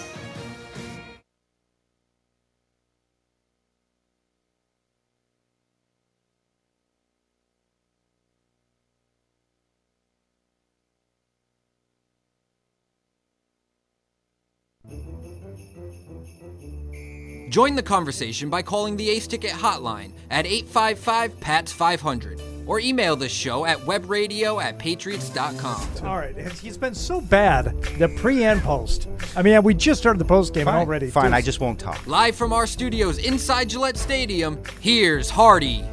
Join 17.49 17.75
the 17.75 17.83
conversation 17.83 18.49
by 18.49 18.61
calling 18.61 18.97
the 18.97 19.09
Ace 19.09 19.27
Ticket 19.27 19.51
hotline 19.51 20.11
at 20.29 20.45
855 20.45 21.39
PATS 21.39 21.71
500 21.71 22.41
or 22.65 22.79
email 22.81 23.15
the 23.15 23.29
show 23.29 23.65
at 23.65 23.77
webradio 23.79 24.61
at 24.61 24.77
patriots.com. 24.77 25.89
All 26.05 26.17
right. 26.17 26.35
He's 26.53 26.77
been 26.77 26.93
so 26.93 27.21
bad. 27.21 27.81
The 27.97 28.09
pre 28.09 28.43
and 28.43 28.61
post. 28.61 29.07
I 29.37 29.41
mean, 29.41 29.63
we 29.63 29.73
just 29.73 30.01
started 30.01 30.19
the 30.19 30.25
post 30.25 30.53
game 30.53 30.65
Fine, 30.65 30.75
already. 30.75 31.09
fine, 31.09 31.25
Dude, 31.25 31.33
I 31.35 31.41
just 31.41 31.61
won't 31.61 31.79
talk. 31.79 32.05
Live 32.05 32.35
from 32.35 32.51
our 32.51 32.67
studios 32.67 33.17
inside 33.19 33.69
Gillette 33.69 33.97
Stadium, 33.97 34.61
here's 34.81 35.29
Hardy. 35.29 35.83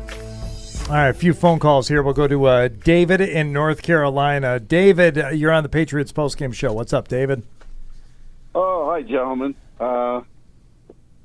All 0.89 0.97
right, 0.97 1.09
a 1.09 1.14
few 1.14 1.32
phone 1.32 1.60
calls 1.60 1.89
here. 1.89 2.02
We'll 2.02 2.12
go 2.12 2.26
to 2.28 2.44
uh, 2.44 2.68
David 2.68 3.20
in 3.22 3.52
North 3.52 3.81
Carolina. 3.81 4.60
David, 4.60 5.16
uh, 5.16 5.28
you're 5.28 5.52
on 5.52 5.62
the 5.62 5.68
Patriots 5.70 6.12
post 6.12 6.36
game 6.36 6.52
show. 6.52 6.72
What's 6.74 6.93
up, 6.93 7.09
David? 7.09 7.43
Oh, 8.55 8.90
hi, 8.90 9.01
gentlemen. 9.02 9.55
Uh, 9.81 10.20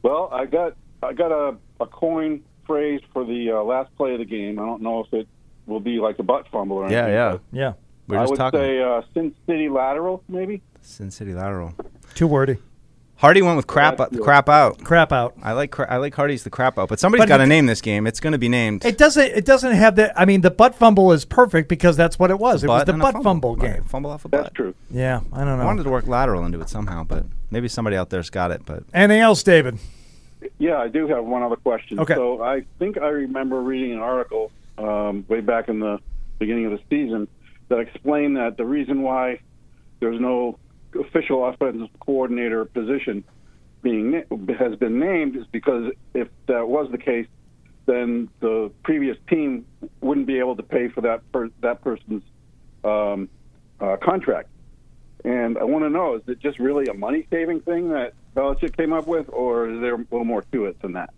well, 0.03 0.29
I 0.31 0.45
got 0.45 0.75
I 1.03 1.13
got 1.13 1.31
a, 1.31 1.55
a 1.79 1.85
coin 1.87 2.41
phrase 2.65 3.01
for 3.13 3.25
the 3.25 3.51
uh, 3.51 3.63
last 3.63 3.95
play 3.97 4.13
of 4.13 4.19
the 4.19 4.25
game. 4.25 4.59
I 4.59 4.65
don't 4.65 4.81
know 4.81 4.99
if 5.01 5.13
it 5.13 5.27
will 5.65 5.79
be 5.79 5.99
like 5.99 6.19
a 6.19 6.23
butt 6.23 6.47
fumble 6.51 6.77
or 6.77 6.89
Yeah, 6.89 6.97
anything. 7.03 7.13
yeah. 7.13 7.31
but 7.31 7.41
Yeah. 7.51 7.73
We 8.07 8.17
I 8.17 8.19
were 8.21 8.23
just 8.23 8.31
would 8.31 8.37
talking. 8.37 8.59
say 8.59 8.81
uh, 8.81 9.01
Sin 9.13 9.35
City 9.45 9.69
lateral, 9.69 10.23
maybe. 10.27 10.61
Sin 10.81 11.11
City 11.11 11.33
lateral. 11.33 11.73
Too 12.15 12.27
wordy. 12.27 12.57
Hardy 13.19 13.41
went 13.41 13.57
with 13.57 13.67
crap 13.67 13.97
That's 13.97 14.11
good. 14.11 14.21
crap 14.23 14.47
out. 14.47 14.81
Crap 14.83 15.11
out. 15.11 15.35
I 15.43 15.51
like 15.51 15.71
cra- 15.71 15.91
I 15.91 15.97
like 15.97 16.15
Hardy's 16.15 16.43
the 16.45 16.49
crap 16.49 16.79
out, 16.79 16.87
but 16.87 16.99
somebody's 17.01 17.23
But 17.23 17.27
got 17.29 17.37
to 17.37 17.43
it- 17.43 17.47
name 17.47 17.65
this 17.65 17.81
game. 17.81 18.07
It's 18.07 18.19
going 18.21 18.31
to 18.31 18.37
be 18.37 18.47
named. 18.47 18.85
It 18.85 18.97
doesn't. 18.97 19.25
It 19.25 19.43
doesn't 19.45 19.73
have 19.73 19.95
that. 19.97 20.13
I 20.19 20.23
mean, 20.25 20.39
the 20.41 20.51
butt 20.51 20.73
fumble 20.75 21.11
is 21.11 21.25
perfect 21.25 21.67
because 21.67 21.97
that's 21.97 22.17
what 22.17 22.31
it 22.31 22.39
was. 22.39 22.63
It 22.63 22.67
was 22.67 22.85
the 22.85 22.93
and 22.93 23.01
a 23.01 23.03
butt 23.03 23.13
fumble. 23.15 23.23
fumble 23.23 23.55
Right, 23.57 23.73
game. 23.75 23.83
Fumble 23.83 24.11
off 24.11 24.23
a 24.23 24.29
butt. 24.29 24.43
That's 24.43 24.53
true. 24.55 24.73
Yeah, 24.89 25.19
I 25.33 25.39
don't 25.39 25.47
I 25.49 25.57
know. 25.57 25.65
wanted 25.65 25.83
to 25.83 25.89
work 25.89 26.07
lateral 26.07 26.45
into 26.45 26.61
it 26.61 26.69
somehow, 26.69 27.03
but 27.03 27.25
maybe 27.51 27.67
somebody 27.67 27.97
out 27.97 28.09
there's 28.09 28.29
got 28.29 28.51
it. 28.51 28.61
But 28.65 28.83
Anything 28.93 29.21
else, 29.21 29.43
David? 29.43 29.77
Yeah, 30.57 30.77
I 30.77 30.87
do 30.87 31.05
have 31.09 31.25
one 31.25 31.43
other 31.43 31.57
question. 31.57 31.99
Okay. 31.99 32.15
So 32.15 32.41
I 32.41 32.63
think 32.79 32.97
I 32.97 33.07
remember 33.09 33.59
reading 33.61 33.91
an 33.91 33.99
article 33.99 34.49
um, 34.77 35.25
way 35.27 35.41
back 35.41 35.67
in 35.67 35.79
the 35.81 35.99
beginning 36.39 36.65
of 36.67 36.71
the 36.71 36.79
season 36.89 37.27
that 37.67 37.79
explained 37.79 38.37
that 38.37 38.55
the 38.55 38.63
reason 38.65 39.01
why 39.01 39.41
there's 39.99 40.21
no 40.21 40.57
official 40.95 41.45
offensive 41.47 41.89
coordinator 41.99 42.65
position 42.65 43.23
being 43.81 44.23
has 44.57 44.75
been 44.75 44.99
named 44.99 45.35
is 45.35 45.45
because 45.51 45.91
if 46.13 46.27
that 46.47 46.67
was 46.67 46.91
the 46.91 46.97
case, 46.97 47.27
then 47.85 48.29
the 48.39 48.71
previous 48.83 49.17
team 49.29 49.65
wouldn't 50.01 50.27
be 50.27 50.37
able 50.39 50.55
to 50.55 50.63
pay 50.63 50.89
for 50.89 51.01
that 51.01 51.29
per- 51.31 51.51
that 51.61 51.81
person's 51.81 52.23
um, 52.83 53.29
uh, 53.79 53.95
contract. 53.97 54.49
And 55.23 55.57
I 55.57 55.63
want 55.63 55.85
to 55.85 55.89
know: 55.89 56.15
is 56.15 56.21
it 56.27 56.39
just 56.39 56.59
really 56.59 56.85
a 56.87 56.93
money 56.93 57.25
saving 57.29 57.61
thing 57.61 57.89
that 57.89 58.13
Belichick 58.35 58.75
came 58.77 58.93
up 58.93 59.07
with, 59.07 59.27
or 59.29 59.69
is 59.69 59.81
there 59.81 59.95
a 59.95 59.97
little 59.97 60.25
more 60.25 60.43
to 60.51 60.65
it 60.65 60.81
than 60.81 60.93
that? 60.93 61.11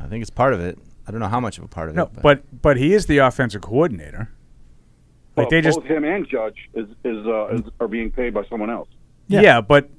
I 0.00 0.06
think 0.06 0.22
it's 0.22 0.30
part 0.30 0.54
of 0.54 0.60
it. 0.60 0.78
I 1.06 1.10
don't 1.10 1.20
know 1.20 1.28
how 1.28 1.40
much 1.40 1.58
of 1.58 1.64
a 1.64 1.68
part 1.68 1.88
of 1.88 1.94
No, 1.94 2.04
it. 2.04 2.22
but 2.22 2.62
but 2.62 2.76
he 2.76 2.94
is 2.94 3.06
the 3.06 3.18
offensive 3.18 3.62
coordinator. 3.62 4.30
Like 5.36 5.44
Well, 5.44 5.50
they 5.50 5.60
just 5.60 5.80
both 5.80 5.88
him 5.88 6.04
and 6.04 6.28
Judge 6.28 6.68
is 6.74 6.88
is, 7.04 7.26
uh, 7.26 7.46
is 7.48 7.62
are 7.80 7.88
being 7.88 8.10
paid 8.10 8.34
by 8.34 8.44
someone 8.50 8.70
else. 8.70 8.88
Yeah. 9.28 9.60
but 9.60 9.90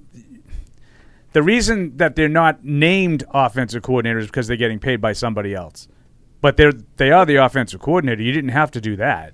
the 1.34 1.42
reason 1.44 1.98
that 1.98 2.16
they're 2.16 2.30
not 2.30 2.64
named 2.64 3.24
offensive 3.34 3.82
coordinators 3.82 4.22
is 4.22 4.26
because 4.28 4.48
they're 4.48 4.58
getting 4.58 4.80
paid 4.80 5.02
by 5.02 5.14
somebody 5.14 5.54
else. 5.56 5.88
But 6.42 6.58
they're 6.58 6.74
they 6.98 7.10
are 7.12 7.26
the 7.26 7.38
offensive 7.38 7.80
coordinator. 7.80 8.22
You 8.22 8.32
didn't 8.34 8.52
have 8.52 8.70
to 8.72 8.82
do 8.82 8.96
that. 8.98 9.34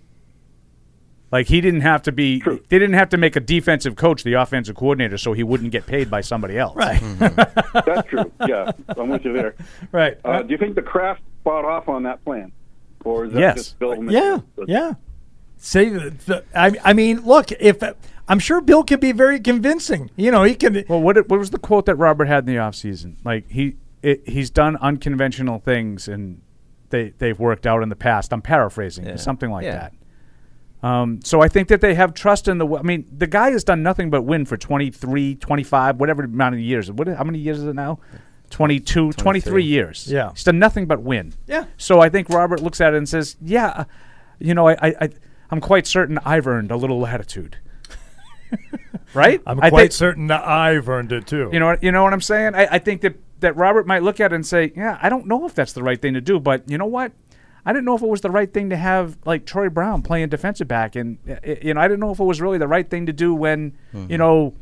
Like 1.32 1.48
he 1.48 1.60
didn't 1.62 1.82
have 1.82 2.02
to 2.04 2.12
be. 2.12 2.40
They 2.42 2.80
didn't 2.80 2.94
have 2.94 3.10
to 3.10 3.18
make 3.18 3.36
a 3.36 3.40
defensive 3.40 3.96
coach 3.96 4.24
the 4.24 4.34
offensive 4.34 4.76
coordinator 4.76 5.18
so 5.18 5.34
he 5.34 5.44
wouldn't 5.44 5.72
get 5.72 5.86
paid 5.86 6.10
by 6.10 6.22
somebody 6.22 6.58
else. 6.58 6.76
Right. 6.76 7.00
That's 7.20 8.08
true. 8.10 8.32
Yeah, 8.48 8.72
I'm 8.98 9.10
with 9.10 9.26
you 9.26 9.34
there. 9.34 9.56
Right. 9.92 10.18
Uh, 10.24 10.42
do 10.44 10.52
you 10.52 10.58
think 10.58 10.76
the 10.76 10.82
Kraft 10.82 11.22
bought 11.44 11.66
off 11.66 11.90
on 11.90 12.04
that 12.04 12.24
plan, 12.24 12.52
or 13.04 13.26
is 13.26 13.34
that 13.34 13.40
Yes. 13.40 13.56
just 13.56 13.80
Bill? 13.80 14.12
Yeah, 14.12 14.40
yeah. 14.68 14.94
Say 15.58 15.90
the, 15.90 16.12
the 16.26 16.44
I, 16.56 16.72
I 16.84 16.94
mean, 16.94 17.26
look, 17.26 17.52
if 17.52 17.84
I'm 18.30 18.40
sure 18.40 18.62
Bill 18.62 18.84
can 18.84 19.00
be 19.00 19.12
very 19.12 19.40
convincing. 19.40 20.12
You 20.16 20.30
know, 20.32 20.44
he 20.44 20.54
can. 20.56 20.86
Well, 20.88 21.02
what 21.02 21.18
what 21.30 21.40
was 21.40 21.50
the 21.50 21.58
quote 21.60 21.86
that 21.88 21.96
Robert 21.96 22.26
had 22.26 22.48
in 22.48 22.54
the 22.54 22.62
offseason? 22.62 23.16
Like 23.26 23.50
he 23.50 23.76
it, 24.04 24.22
he's 24.30 24.50
done 24.52 24.78
unconventional 24.78 25.60
things 25.60 26.08
and 26.08 26.42
they 26.92 27.10
they've 27.18 27.38
worked 27.40 27.66
out 27.68 27.82
in 27.84 27.90
the 27.90 27.96
past. 27.96 28.32
I'm 28.32 28.42
paraphrasing, 28.42 29.06
Yeah. 29.06 29.16
something 29.18 29.50
like 29.50 29.66
Yeah. 29.66 29.90
that. 29.90 29.94
Um, 30.82 31.20
so 31.26 31.42
I 31.42 31.50
think 31.50 31.68
that 31.68 31.82
they 31.82 31.94
have 31.96 32.14
trust 32.14 32.48
in 32.48 32.58
the. 32.60 32.68
I 32.78 32.84
mean, 32.84 33.06
the 33.12 33.28
guy 33.28 33.52
has 33.52 33.64
done 33.66 33.84
nothing 33.84 34.10
but 34.10 34.22
win 34.22 34.46
for 34.46 34.56
23, 34.56 35.36
25, 35.36 36.00
whatever 36.00 36.24
amount 36.24 36.56
of 36.56 36.62
years. 36.62 36.90
What? 36.92 37.08
How 37.10 37.24
many 37.26 37.40
years 37.40 37.58
is 37.60 37.66
it 37.66 37.74
now? 37.76 38.00
22, 38.52 39.12
23 39.14 39.64
years. 39.64 40.08
Yeah. 40.10 40.32
he's 40.32 40.44
done 40.44 40.58
nothing 40.58 40.86
but 40.88 41.02
win. 41.02 41.34
Yeah. 41.48 41.66
So 41.78 42.00
I 42.00 42.10
think 42.10 42.30
Robert 42.30 42.62
looks 42.62 42.80
at 42.80 42.94
it 42.94 42.98
and 42.98 43.08
says, 43.10 43.36
"Yeah, 43.42 43.68
uh, 43.68 43.84
you 44.40 44.54
know, 44.54 44.68
I, 44.70 44.74
I, 44.82 44.96
I 45.02 45.10
I'm 45.52 45.60
quite 45.60 45.86
certain 45.86 46.18
I've 46.26 46.48
earned 46.48 46.72
a 46.72 46.78
little 46.78 47.00
latitude." 47.00 47.58
right? 49.14 49.42
I'm 49.46 49.58
quite 49.60 49.72
think- 49.76 49.92
certain 49.92 50.28
that 50.28 50.46
I've 50.48 50.88
earned 50.90 51.12
it 51.12 51.28
too. 51.28 51.50
you 51.52 51.60
know, 51.60 51.68
what- 51.68 51.84
you 51.84 51.92
know 51.92 52.04
what 52.04 52.14
I'm 52.14 52.22
saying? 52.22 52.56
I, 52.56 52.68
I 52.76 52.80
think 52.80 53.02
that 53.02 53.16
that 53.40 53.56
Robert 53.56 53.88
might 53.88 54.04
look 54.04 54.20
at 54.20 54.32
it 54.32 54.36
and 54.36 54.46
say, 54.46 54.72
"Yeah, 54.76 54.98
I 55.02 55.08
don't 55.10 55.26
know 55.26 55.46
if 55.46 55.56
that's 55.56 55.72
the 55.74 55.84
right 55.84 56.02
thing 56.02 56.14
to 56.16 56.22
do, 56.22 56.40
but 56.40 56.70
you 56.70 56.78
know 56.78 56.86
what? 56.86 57.12
I 57.66 57.72
didn't 57.74 57.86
know 57.86 57.96
if 57.96 58.02
it 58.02 58.08
was 58.08 58.22
the 58.22 58.32
right 58.32 58.52
thing 58.54 58.70
to 58.70 58.76
have 58.78 59.18
like 59.26 59.46
Troy 59.46 59.70
Brown 59.70 60.02
playing 60.02 60.30
defensive 60.30 60.68
back, 60.68 60.96
and 60.96 61.18
uh, 61.30 61.36
you 61.62 61.74
know, 61.74 61.80
I 61.82 61.88
didn't 61.88 62.00
know 62.02 62.12
if 62.12 62.20
it 62.20 62.24
was 62.26 62.42
really 62.42 62.58
the 62.58 62.68
right 62.68 62.90
thing 62.90 63.06
to 63.06 63.14
do 63.14 63.34
when 63.34 63.74
you 63.94 64.00
Mhm. 64.08 64.18
know." 64.18 64.54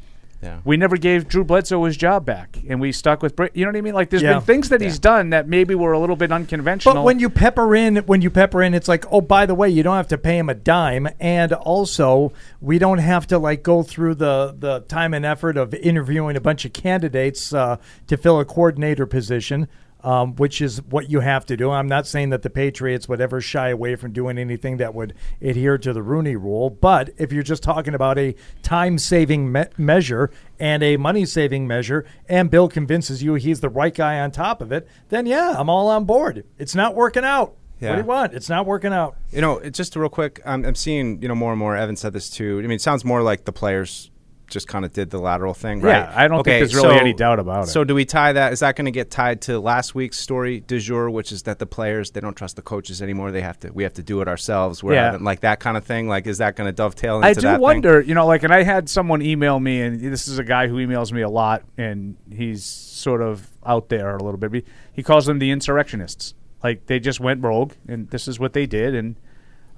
Yeah. 0.41 0.59
We 0.63 0.77
never 0.77 0.97
gave 0.97 1.27
Drew 1.27 1.43
Bledsoe 1.43 1.83
his 1.85 1.97
job 1.97 2.23
back, 2.25 2.59
and 2.69 2.79
we 2.79 2.91
stuck 2.91 3.23
with. 3.23 3.35
Bra- 3.35 3.47
You 3.55 3.65
know 3.65 3.69
what 3.71 3.77
I 3.77 3.81
mean? 3.81 3.95
Like, 3.95 4.11
there's 4.11 4.21
Yeah. 4.21 4.33
been 4.33 4.41
things 4.41 4.69
that 4.69 4.81
he's 4.81 4.99
done 4.99 5.31
that 5.31 5.47
maybe 5.47 5.73
were 5.73 5.93
a 5.93 5.99
little 5.99 6.15
bit 6.15 6.31
unconventional. 6.31 6.93
But 6.93 7.03
when 7.05 7.19
you 7.19 7.29
pepper 7.29 7.75
in, 7.75 7.97
when 8.05 8.21
you 8.21 8.29
pepper 8.29 8.61
in, 8.61 8.75
it's 8.75 8.87
like, 8.87 9.05
oh, 9.11 9.21
by 9.21 9.47
the 9.47 9.55
way, 9.55 9.67
you 9.69 9.81
don't 9.81 9.95
have 9.97 10.07
to 10.09 10.17
pay 10.17 10.37
him 10.37 10.47
a 10.47 10.53
dime, 10.53 11.07
and 11.19 11.53
also 11.53 12.33
we 12.61 12.77
don't 12.77 12.99
have 12.99 13.25
to 13.27 13.39
like 13.39 13.63
go 13.63 13.81
through 13.81 14.13
the 14.15 14.55
the 14.57 14.81
time 14.81 15.13
and 15.15 15.25
effort 15.25 15.57
of 15.57 15.73
interviewing 15.73 16.35
a 16.37 16.41
bunch 16.41 16.65
of 16.65 16.73
candidates 16.73 17.51
uh, 17.53 17.77
to 18.05 18.15
fill 18.15 18.39
a 18.39 18.45
coordinator 18.45 19.07
position. 19.07 19.67
Um, 20.03 20.35
which 20.35 20.61
is 20.61 20.81
what 20.83 21.09
you 21.09 21.21
have 21.21 21.45
to 21.47 21.57
do. 21.57 21.71
I'm 21.71 21.87
not 21.87 22.05
saying 22.05 22.29
that 22.29 22.43
the 22.43 22.51
Patriots 22.51 23.09
would 23.09 23.19
ever 23.19 23.41
shy 23.41 23.69
away 23.69 23.95
from 23.95 24.13
doing 24.13 24.37
anything 24.37 24.77
that 24.77 24.93
would 24.93 25.15
adhere 25.41 25.79
to 25.79 25.91
the 25.91 26.03
Rooney 26.03 26.35
Rule, 26.35 26.69
but 26.69 27.09
if 27.17 27.33
you're 27.33 27.41
just 27.41 27.63
talking 27.63 27.95
about 27.95 28.17
a 28.19 28.35
time-saving 28.61 29.51
me- 29.51 29.65
measure 29.75 30.29
and 30.59 30.83
a 30.83 30.97
money-saving 30.97 31.67
measure, 31.67 32.05
and 32.29 32.51
Bill 32.51 32.69
convinces 32.69 33.23
you 33.23 33.33
he's 33.33 33.59
the 33.59 33.69
right 33.69 33.93
guy 33.93 34.19
on 34.19 34.29
top 34.29 34.61
of 34.61 34.71
it, 34.71 34.87
then 35.09 35.25
yeah, 35.25 35.55
I'm 35.57 35.69
all 35.69 35.87
on 35.87 36.05
board. 36.05 36.45
It's 36.59 36.75
not 36.75 36.93
working 36.93 37.25
out. 37.25 37.55
What 37.79 37.95
do 37.95 38.01
you 38.01 38.07
want? 38.07 38.33
It's 38.33 38.49
not 38.49 38.65
working 38.65 38.93
out. 38.93 39.17
You 39.31 39.41
know, 39.41 39.59
just 39.69 39.95
real 39.95 40.09
quick, 40.09 40.41
I'm, 40.45 40.63
I'm 40.63 40.75
seeing 40.75 41.21
you 41.21 41.27
know 41.27 41.35
more 41.35 41.51
and 41.51 41.59
more. 41.59 41.75
Evan 41.75 41.95
said 41.95 42.13
this 42.13 42.29
too. 42.29 42.59
I 42.59 42.61
mean, 42.61 42.71
it 42.71 42.81
sounds 42.81 43.03
more 43.03 43.23
like 43.23 43.45
the 43.45 43.51
players 43.51 44.09
just 44.47 44.67
kind 44.67 44.85
of 44.85 44.93
did 44.93 45.09
the 45.09 45.19
lateral 45.19 45.53
thing, 45.53 45.81
right? 45.81 45.91
Yeah? 45.99 46.13
I 46.15 46.27
don't 46.27 46.43
think 46.43 46.59
there's 46.59 46.75
really 46.75 46.95
any 46.97 47.13
doubt 47.13 47.39
about 47.39 47.65
it. 47.65 47.67
So, 47.67 47.83
do 47.83 47.93
we 47.93 48.05
tie 48.05 48.33
that? 48.33 48.53
Is 48.53 48.59
that 48.61 48.75
going 48.75 48.85
to 48.85 48.91
get 48.91 49.11
tied 49.11 49.41
to 49.41 49.59
last 49.59 49.93
week's 49.93 50.19
story 50.19 50.59
du 50.61 50.79
jour, 50.79 51.09
which 51.09 51.31
is 51.31 51.43
that 51.43 51.59
the 51.59 51.65
players 51.65 52.11
they 52.11 52.19
don't 52.21 52.35
trust 52.35 52.55
the 52.55 52.61
coaches 52.61 53.01
anymore? 53.01 53.31
They 53.31 53.41
have 53.41 53.59
to. 53.61 53.71
We 53.71 53.83
have 53.83 53.93
to 53.93 54.03
do 54.03 54.21
it 54.21 54.27
ourselves. 54.27 54.83
We're 54.83 54.93
Yeah. 54.93 55.05
having, 55.11 55.23
like 55.23 55.41
that 55.41 55.59
kind 55.59 55.77
of 55.77 55.83
thing. 55.83 56.07
Like, 56.07 56.27
is 56.27 56.37
that 56.39 56.55
going 56.55 56.67
to 56.67 56.71
dovetail 56.71 57.17
into 57.17 57.27
I 57.27 57.33
do 57.33 57.41
thing? 57.41 57.59
wonder, 57.61 58.01
you 58.01 58.13
know, 58.13 58.25
like, 58.25 58.43
and 58.43 58.53
I 58.53 58.63
had 58.63 58.89
someone 58.89 59.21
email 59.21 59.59
me, 59.59 59.81
and 59.81 59.99
this 60.01 60.27
is 60.27 60.39
a 60.39 60.43
guy 60.43 60.67
who 60.67 60.75
emails 60.77 61.11
me 61.11 61.21
a 61.21 61.29
lot, 61.29 61.63
and 61.77 62.15
he's 62.31 62.63
sort 62.65 63.21
of 63.21 63.49
out 63.65 63.89
there 63.89 64.15
a 64.15 64.23
little 64.23 64.39
bit. 64.39 64.65
He 64.93 65.03
calls 65.03 65.25
them 65.25 65.39
the 65.39 65.51
insurrectionists. 65.51 66.33
Like 66.63 66.87
they 66.87 66.99
just 66.99 67.19
went 67.19 67.43
rogue, 67.43 67.73
and 67.87 68.09
this 68.09 68.27
is 68.27 68.39
what 68.39 68.53
they 68.53 68.65
did, 68.65 68.95
and 68.95 69.15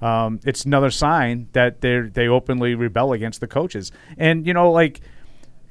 um, 0.02 0.40
it's 0.44 0.64
another 0.64 0.90
sign 0.90 1.48
that 1.52 1.80
they 1.80 2.00
they 2.00 2.28
openly 2.28 2.74
rebel 2.74 3.12
against 3.12 3.40
the 3.40 3.46
coaches. 3.46 3.92
And 4.18 4.46
you 4.46 4.54
know, 4.54 4.70
like 4.70 5.00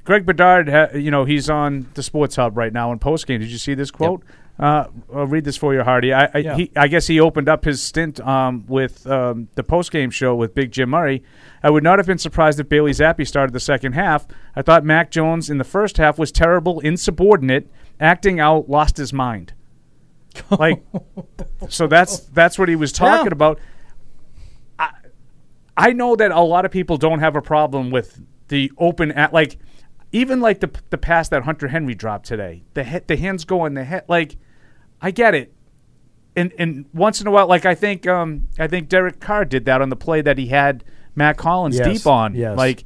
Greg 0.04 0.26
Bedard, 0.26 0.70
ha, 0.70 0.88
you 0.96 1.12
know, 1.12 1.26
he's 1.26 1.50
on 1.50 1.88
the 1.94 2.04
Sports 2.04 2.36
Hub 2.36 2.58
right 2.58 2.74
now 2.74 2.92
in 2.92 3.00
postgame. 3.00 3.40
Did 3.40 3.50
you 3.52 3.58
see 3.58 3.74
this 3.74 3.92
quote? 3.92 4.24
Uh, 4.60 4.88
I'll 5.16 5.26
read 5.26 5.46
this 5.46 5.56
for 5.56 5.74
you, 5.74 5.84
Hardy. 5.84 6.12
I, 6.12 6.26
I, 6.34 6.38
Yeah. 6.40 6.56
he, 6.58 6.70
I 6.76 6.90
guess 6.90 7.08
he 7.08 7.18
opened 7.22 7.48
up 7.48 7.64
his 7.64 7.82
stint 7.82 8.20
um, 8.20 8.66
with 8.68 9.08
um, 9.08 9.48
the 9.56 9.64
postgame 9.64 10.12
show 10.12 10.36
with 10.36 10.54
Big 10.54 10.72
Jim 10.72 10.90
Murray. 10.90 11.24
I 11.64 11.70
would 11.70 11.82
not 11.84 11.98
have 11.98 12.06
been 12.06 12.18
surprised 12.18 12.60
if 12.60 12.68
Bailey 12.68 12.92
Zappe 12.92 13.26
started 13.26 13.54
the 13.54 13.62
second 13.62 13.94
half. 13.94 14.28
I 14.58 14.62
thought 14.62 14.84
Mac 14.84 15.12
Jones 15.12 15.50
in 15.50 15.60
the 15.60 15.64
first 15.64 15.96
half 15.96 16.20
was 16.20 16.30
terrible, 16.30 16.82
insubordinate, 16.82 17.70
acting 18.02 18.42
out, 18.42 18.70
lost 18.70 18.98
his 18.98 19.14
mind. 19.14 19.54
Like, 20.52 20.84
so 21.70 21.88
that's 21.88 22.20
that's 22.20 22.60
what 22.60 22.70
he 22.70 22.76
was 22.76 22.92
talking 22.92 23.28
Yeah. 23.28 23.32
about. 23.34 23.60
I, 25.80 25.90
I 25.90 25.94
know 25.94 26.16
that 26.16 26.32
a 26.32 26.42
lot 26.42 26.66
of 26.66 26.72
people 26.72 26.98
don't 26.98 27.20
have 27.20 27.36
a 27.36 27.42
problem 27.42 27.92
with 27.92 28.22
the 28.50 28.72
open 28.78 29.12
at 29.12 29.34
like 29.34 29.58
even 30.12 30.42
like 30.42 30.60
the 30.60 30.70
the 30.90 30.98
pass 30.98 31.30
that 31.30 31.44
Hunter 31.44 31.68
Henry 31.68 31.96
dropped 31.96 32.26
today. 32.26 32.64
The 32.74 32.84
he, 32.84 33.00
the 33.00 33.16
hands 33.18 33.46
go 33.46 33.66
in 33.66 33.74
the 33.76 33.84
head 33.84 34.04
like 34.08 34.38
I 35.02 35.12
get 35.12 35.36
it. 35.36 35.54
And 36.36 36.52
and 36.58 36.86
once 36.94 37.22
in 37.22 37.28
a 37.28 37.32
while 37.32 37.48
like 37.48 37.66
I 37.66 37.76
think 37.76 38.08
um 38.08 38.48
I 38.58 38.68
think 38.68 38.90
Derek 38.90 39.20
Carr 39.20 39.46
did 39.46 39.66
that 39.66 39.82
on 39.82 39.90
the 39.90 39.96
play 39.96 40.22
that 40.22 40.38
he 40.38 40.48
had 40.48 40.84
Mack 41.16 41.40
Hollins 41.42 41.78
Yes, 41.78 41.88
deep 42.00 42.08
on. 42.08 42.36
yes. 42.36 42.58
Like 42.58 42.84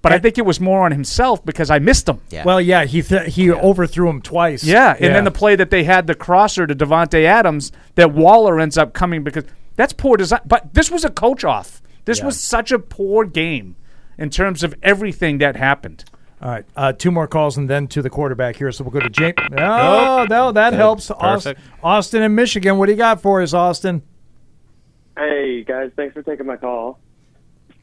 but 0.00 0.12
I 0.12 0.18
think 0.20 0.38
it 0.38 0.46
was 0.46 0.60
more 0.60 0.84
on 0.84 0.92
himself 0.92 1.44
because 1.44 1.70
I 1.70 1.80
missed 1.80 2.08
him. 2.08 2.20
Well, 2.44 2.60
yeah, 2.60 2.84
he 2.84 3.02
th- 3.02 3.34
he 3.34 3.50
overthrew 3.50 4.08
him 4.08 4.22
twice. 4.22 4.62
Yeah, 4.62 4.94
and 4.98 5.12
then 5.12 5.24
the 5.24 5.32
play 5.32 5.56
that 5.56 5.70
they 5.70 5.82
had 5.82 6.06
the 6.06 6.14
crosser 6.14 6.68
to 6.68 6.74
Davante 6.74 7.24
Adams 7.24 7.72
that 7.96 8.12
Waller 8.12 8.60
ends 8.60 8.78
up 8.78 8.94
coming 8.94 9.24
because 9.24 9.44
that's 9.74 9.92
poor 9.92 10.16
design. 10.16 10.40
But 10.46 10.72
this 10.72 10.88
was 10.88 11.04
a 11.04 11.10
coach 11.10 11.42
off. 11.44 11.82
This 12.08 12.20
Yeah. 12.20 12.24
was 12.26 12.40
such 12.40 12.72
a 12.72 12.78
poor 12.78 13.26
game 13.26 13.76
in 14.16 14.30
terms 14.30 14.64
of 14.64 14.74
everything 14.82 15.38
that 15.38 15.56
happened. 15.56 16.04
All 16.40 16.50
right, 16.50 16.64
uh, 16.74 16.92
two 16.92 17.10
more 17.10 17.26
calls 17.26 17.58
and 17.58 17.68
then 17.68 17.86
to 17.88 18.00
the 18.00 18.08
quarterback 18.08 18.56
here. 18.56 18.72
So 18.72 18.82
we'll 18.82 18.92
go 18.92 19.00
to 19.00 19.10
James. 19.10 19.34
Oh, 19.58 20.24
no, 20.30 20.50
that 20.52 20.70
Good. 20.70 20.76
helps. 20.78 21.10
Aus- 21.10 21.44
Perfect. 21.44 21.60
Austin 21.82 22.22
in 22.22 22.34
Michigan. 22.34 22.78
What 22.78 22.86
do 22.86 22.92
you 22.92 22.98
got 22.98 23.20
for 23.20 23.42
us, 23.42 23.52
Austin? 23.52 24.00
Hey 25.18 25.64
guys, 25.64 25.90
thanks 25.96 26.14
for 26.14 26.22
taking 26.22 26.46
my 26.46 26.56
call. 26.56 26.98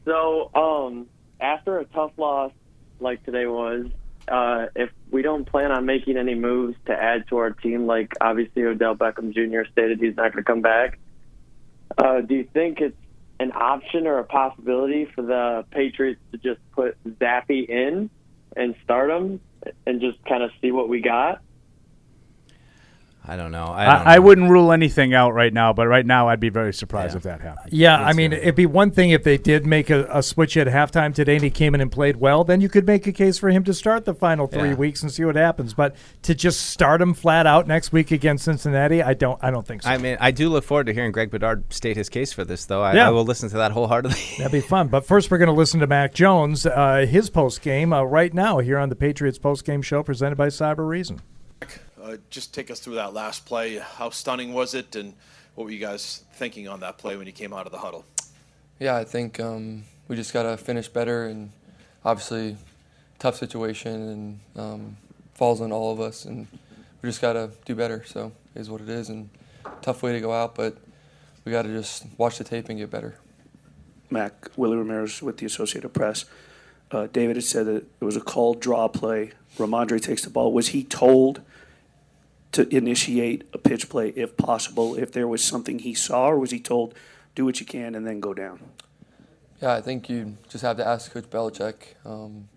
So, 0.04 0.50
um, 0.54 1.06
after 1.40 1.78
a 1.78 1.84
tough 1.84 2.12
loss 2.16 2.50
like 2.98 3.22
today 3.24 3.46
was, 3.46 3.86
uh, 4.26 4.66
if 4.74 4.90
we 5.10 5.22
don't 5.22 5.44
plan 5.44 5.70
on 5.70 5.84
making 5.84 6.16
any 6.16 6.34
moves 6.34 6.76
to 6.86 6.92
add 6.92 7.28
to 7.28 7.36
our 7.36 7.50
team, 7.50 7.86
like 7.86 8.12
obviously 8.20 8.64
Odell 8.64 8.96
Beckham 8.96 9.32
Jr. 9.34 9.70
stated 9.70 10.00
he's 10.00 10.16
not 10.16 10.32
going 10.32 10.42
to 10.42 10.50
come 10.50 10.62
back, 10.62 10.98
uh, 11.98 12.22
do 12.22 12.34
you 12.34 12.44
think 12.54 12.80
it's 12.80 12.96
an 13.38 13.52
option 13.52 14.06
or 14.06 14.18
a 14.18 14.24
possibility 14.24 15.04
for 15.14 15.22
the 15.22 15.64
Patriots 15.70 16.20
to 16.32 16.38
just 16.38 16.60
put 16.72 16.96
Zappe 17.18 17.68
in 17.68 18.10
and 18.56 18.74
start 18.82 19.10
him 19.10 19.40
and 19.86 20.00
just 20.00 20.22
kind 20.24 20.42
of 20.42 20.50
see 20.60 20.70
what 20.70 20.88
we 20.88 21.00
got? 21.00 21.40
I 23.28 23.36
don't 23.36 23.50
know. 23.50 23.64
I, 23.64 23.82
I 23.84 23.98
don't 23.98 24.06
I, 24.06 24.18
wouldn't 24.20 24.50
rule 24.50 24.70
anything 24.72 25.12
out 25.12 25.32
right 25.34 25.52
now, 25.52 25.72
but 25.72 25.88
right 25.88 26.06
now 26.06 26.28
I'd 26.28 26.38
be 26.40 26.48
very 26.48 26.72
surprised 26.72 27.16
if 27.16 27.24
that 27.24 27.40
happened. 27.40 27.72
Yeah, 27.72 27.96
I 28.00 28.12
mean, 28.12 28.32
it'd 28.32 28.54
be 28.54 28.66
one 28.66 28.90
thing 28.92 29.10
if 29.10 29.24
they 29.24 29.36
did 29.36 29.66
make 29.66 29.90
a, 29.90 30.06
a 30.10 30.22
switch 30.22 30.56
at 30.56 30.66
halftime 30.68 31.14
today 31.14 31.34
and 31.34 31.42
he 31.44 31.50
came 31.50 31.74
in 31.74 31.80
and 31.80 31.90
played 31.90 32.16
well. 32.16 32.44
Then 32.44 32.60
you 32.60 32.68
could 32.68 32.86
make 32.86 33.06
a 33.06 33.12
case 33.12 33.38
for 33.38 33.50
him 33.50 33.64
to 33.64 33.74
start 33.74 34.04
the 34.04 34.14
final 34.14 34.46
three 34.46 34.68
Yeah. 34.70 34.74
weeks 34.76 35.02
and 35.02 35.10
see 35.10 35.24
what 35.24 35.34
happens. 35.36 35.74
But 35.74 35.96
to 36.22 36.34
just 36.34 36.66
start 36.70 37.00
him 37.02 37.14
flat 37.14 37.46
out 37.46 37.66
next 37.66 37.92
week 37.92 38.10
against 38.12 38.44
Cincinnati, 38.44 39.02
I 39.02 39.14
don't. 39.14 39.42
I 39.42 39.50
don't 39.50 39.66
think 39.66 39.82
so. 39.82 39.90
I 39.90 39.98
mean, 39.98 40.16
I 40.20 40.30
do 40.30 40.48
look 40.48 40.64
forward 40.64 40.86
to 40.86 40.92
hearing 40.92 41.10
Greg 41.12 41.30
Bedard 41.30 41.72
state 41.72 41.96
his 41.96 42.08
case 42.08 42.32
for 42.32 42.44
this, 42.44 42.64
though. 42.66 42.82
I, 42.82 42.94
Yeah. 42.94 43.08
I 43.08 43.10
will 43.10 43.24
listen 43.24 43.48
to 43.50 43.56
that 43.56 43.72
wholeheartedly. 43.72 44.20
That'd 44.38 44.52
be 44.52 44.60
fun. 44.60 44.88
But 44.88 45.04
first, 45.04 45.30
we're 45.30 45.38
going 45.38 45.48
to 45.48 45.52
listen 45.52 45.80
to 45.80 45.86
Mac 45.86 46.14
Jones, 46.14 46.64
uh, 46.64 47.06
his 47.08 47.28
post 47.30 47.60
game 47.62 47.92
uh, 47.92 48.02
right 48.02 48.32
now 48.32 48.58
here 48.58 48.78
on 48.78 48.88
the 48.88 48.96
Patriots 48.96 49.38
post 49.38 49.64
game 49.64 49.82
show 49.82 50.02
presented 50.02 50.36
by 50.36 50.46
Cybereason. 50.48 51.18
Uh, 52.06 52.18
just 52.30 52.54
take 52.54 52.70
us 52.70 52.78
through 52.78 52.94
that 52.94 53.12
last 53.12 53.46
play. 53.46 53.78
How 53.78 54.10
stunning 54.10 54.52
was 54.52 54.74
it, 54.74 54.94
and 54.94 55.12
what 55.56 55.64
were 55.64 55.72
you 55.72 55.80
guys 55.80 56.22
thinking 56.34 56.68
on 56.68 56.78
that 56.80 56.98
play 56.98 57.16
when 57.16 57.26
you 57.26 57.32
came 57.32 57.52
out 57.52 57.66
of 57.66 57.72
the 57.72 57.78
huddle? 57.78 58.04
Yeah, 58.78 58.94
I 58.94 59.02
think 59.02 59.40
um, 59.40 59.82
we 60.06 60.14
just 60.14 60.32
got 60.32 60.44
to 60.44 60.56
finish 60.56 60.86
better, 60.86 61.24
and 61.24 61.50
obviously, 62.04 62.58
tough 63.18 63.34
situation, 63.36 64.40
and 64.54 64.62
um, 64.62 64.96
falls 65.34 65.60
on 65.60 65.72
all 65.72 65.92
of 65.92 66.00
us, 66.00 66.26
and 66.26 66.46
we 67.02 67.08
just 67.08 67.20
got 67.20 67.32
to 67.32 67.50
do 67.64 67.74
better. 67.74 68.04
So, 68.06 68.30
it 68.54 68.60
is 68.60 68.70
what 68.70 68.82
it 68.82 68.88
is, 68.88 69.08
and 69.08 69.28
tough 69.82 70.04
way 70.04 70.12
to 70.12 70.20
go 70.20 70.32
out, 70.32 70.54
but 70.54 70.76
we 71.44 71.50
got 71.50 71.62
to 71.62 71.72
just 71.72 72.06
watch 72.18 72.38
the 72.38 72.44
tape 72.44 72.68
and 72.68 72.78
get 72.78 72.88
better. 72.88 73.16
Mac 74.10 74.48
Willie 74.56 74.76
Ramirez 74.76 75.22
with 75.22 75.38
the 75.38 75.46
Associated 75.46 75.88
Press. 75.88 76.24
Uh, 76.92 77.08
David 77.08 77.34
had 77.34 77.44
said 77.44 77.66
that 77.66 77.84
it 78.00 78.04
was 78.04 78.14
a 78.14 78.20
called 78.20 78.60
draw 78.60 78.86
play. 78.86 79.32
Rhamondre 79.58 80.00
takes 80.00 80.22
the 80.22 80.30
ball. 80.30 80.52
Was 80.52 80.68
he 80.68 80.84
told 80.84 81.40
to 82.52 82.74
initiate 82.74 83.44
a 83.52 83.58
pitch 83.58 83.88
play 83.88 84.08
if 84.10 84.36
possible, 84.36 84.94
if 84.94 85.12
there 85.12 85.28
was 85.28 85.44
something 85.44 85.78
he 85.78 85.94
saw, 85.94 86.30
or 86.30 86.38
was 86.38 86.50
he 86.50 86.60
told, 86.60 86.94
do 87.34 87.44
what 87.44 87.60
you 87.60 87.66
can 87.66 87.94
and 87.94 88.06
then 88.06 88.20
go 88.20 88.32
down? 88.32 88.60
Yeah, 89.60 89.74
I 89.74 89.80
think 89.80 90.08
you 90.08 90.36
just 90.48 90.62
have 90.62 90.76
to 90.76 90.86
ask 90.86 91.10
Coach 91.12 91.30
Belichick. 91.30 91.94
Um, 92.04 92.48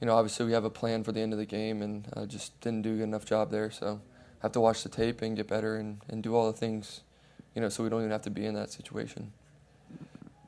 you 0.00 0.06
know, 0.06 0.14
obviously 0.14 0.46
we 0.46 0.52
have 0.52 0.64
a 0.64 0.70
plan 0.70 1.04
for 1.04 1.12
the 1.12 1.20
end 1.20 1.32
of 1.32 1.38
the 1.38 1.46
game, 1.46 1.82
and 1.82 2.06
I 2.14 2.24
just 2.24 2.58
didn't 2.60 2.82
do 2.82 2.94
a 2.94 2.96
good 2.96 3.02
enough 3.04 3.24
job 3.24 3.50
there. 3.50 3.70
So 3.70 4.00
I 4.40 4.46
have 4.46 4.52
to 4.52 4.60
watch 4.60 4.82
the 4.82 4.88
tape 4.88 5.22
and 5.22 5.36
get 5.36 5.48
better 5.48 5.76
and, 5.76 6.00
and 6.08 6.22
do 6.22 6.34
all 6.34 6.46
the 6.46 6.56
things, 6.56 7.00
you 7.54 7.60
know, 7.60 7.68
so 7.68 7.82
we 7.82 7.88
don't 7.90 8.00
even 8.00 8.12
have 8.12 8.22
to 8.22 8.30
be 8.30 8.46
in 8.46 8.54
that 8.54 8.70
situation. 8.70 9.32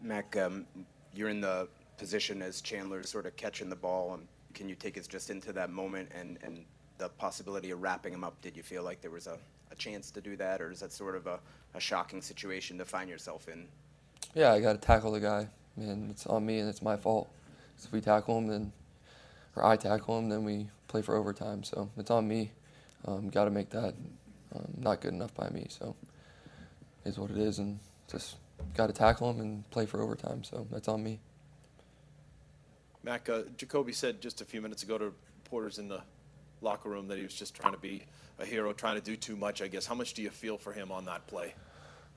Mac, 0.03 0.37
um, 0.37 0.67
you're 1.15 1.29
in 1.29 1.41
the 1.41 1.69
position 1.99 2.41
as 2.41 2.61
Chandler 2.61 3.03
sort 3.03 3.27
of 3.27 3.37
catching 3.37 3.69
the 3.69 3.77
ball. 3.77 4.15
And 4.15 4.27
can 4.55 4.69
you 4.69 4.75
take 4.75 4.97
us 4.97 5.07
just 5.07 5.31
into 5.31 5.53
that 5.53 5.71
moment 5.71 6.11
and, 6.19 6.39
and 6.43 6.65
the 7.01 7.09
possibility 7.09 7.73
of 7.73 7.83
wrapping 7.83 8.13
him 8.13 8.23
up? 8.23 8.41
Did 8.43 8.57
you 8.57 8.63
feel 8.63 8.85
like 8.85 9.01
there 9.01 9.11
was 9.11 9.27
a, 9.27 9.39
a 9.73 9.75
chance 9.75 10.11
to 10.13 10.21
do 10.21 10.37
that, 10.37 10.61
or 10.61 10.71
is 10.71 10.81
that 10.81 10.93
sort 10.93 11.17
of 11.17 11.27
a, 11.27 11.41
a 11.75 11.81
shocking 11.81 12.23
situation 12.23 12.79
to 12.79 12.85
find 12.85 13.11
yourself 13.11 13.49
in? 13.49 13.67
Yeah, 14.35 14.53
I 14.53 14.61
got 14.61 14.75
to 14.75 14.79
tackle 14.79 15.13
the 15.13 15.21
guy, 15.21 15.49
and 15.77 16.11
it's 16.11 16.27
on 16.27 16.47
me 16.47 16.61
and 16.61 16.69
it's 16.69 16.83
my 16.83 16.97
fault. 16.97 17.29
So 17.79 17.87
if 17.87 17.93
we 17.93 18.01
tackle 18.01 18.39
him, 18.39 18.47
then, 18.47 18.73
or 19.57 19.65
I 19.65 19.77
tackle 19.77 20.19
him, 20.19 20.29
then 20.29 20.45
we 20.45 20.69
play 20.87 21.03
for 21.03 21.17
overtime. 21.17 21.65
So 21.65 21.91
it's 21.97 22.11
on 22.11 22.29
me. 22.29 22.53
Um, 23.07 23.31
got 23.31 23.45
to 23.45 23.51
make 23.51 23.71
that 23.71 23.95
um, 24.55 24.69
not 24.77 25.01
good 25.01 25.15
enough 25.15 25.35
by 25.35 25.49
me. 25.49 25.67
So 25.71 25.97
is 27.07 27.19
what 27.19 27.31
it 27.31 27.39
is, 27.39 27.59
and 27.59 27.79
just 28.13 28.37
got 28.77 28.89
to 28.89 28.93
tackle 28.93 29.31
him 29.31 29.41
and 29.41 29.71
play 29.71 29.87
for 29.87 30.03
overtime. 30.03 30.45
So 30.45 30.67
that's 30.71 30.87
on 30.87 31.03
me. 31.03 31.19
Mac, 33.03 33.31
uh, 33.31 33.43
Jakobi 33.57 33.95
said 33.95 34.21
just 34.21 34.43
a 34.43 34.45
few 34.45 34.61
minutes 34.61 34.83
ago 34.83 34.99
to 34.99 35.15
reporters 35.43 35.79
in 35.79 35.89
the 35.89 36.03
locker 36.63 36.89
room 36.89 37.09
that 37.09 37.19
he 37.19 37.25
was 37.25 37.35
just 37.35 37.55
trying 37.55 37.73
to 37.73 37.79
be 37.81 38.03
a 38.39 38.45
hero, 38.45 38.73
trying 38.73 38.97
to 38.97 39.01
do 39.01 39.17
too 39.17 39.37
much, 39.37 39.63
I 39.63 39.69
guess. 39.69 39.87
How 39.87 39.95
much 39.95 40.15
do 40.15 40.23
you 40.23 40.31
feel 40.31 40.59
for 40.59 40.73
him 40.73 40.91
on 40.91 41.05
that 41.07 41.27
play? 41.27 41.55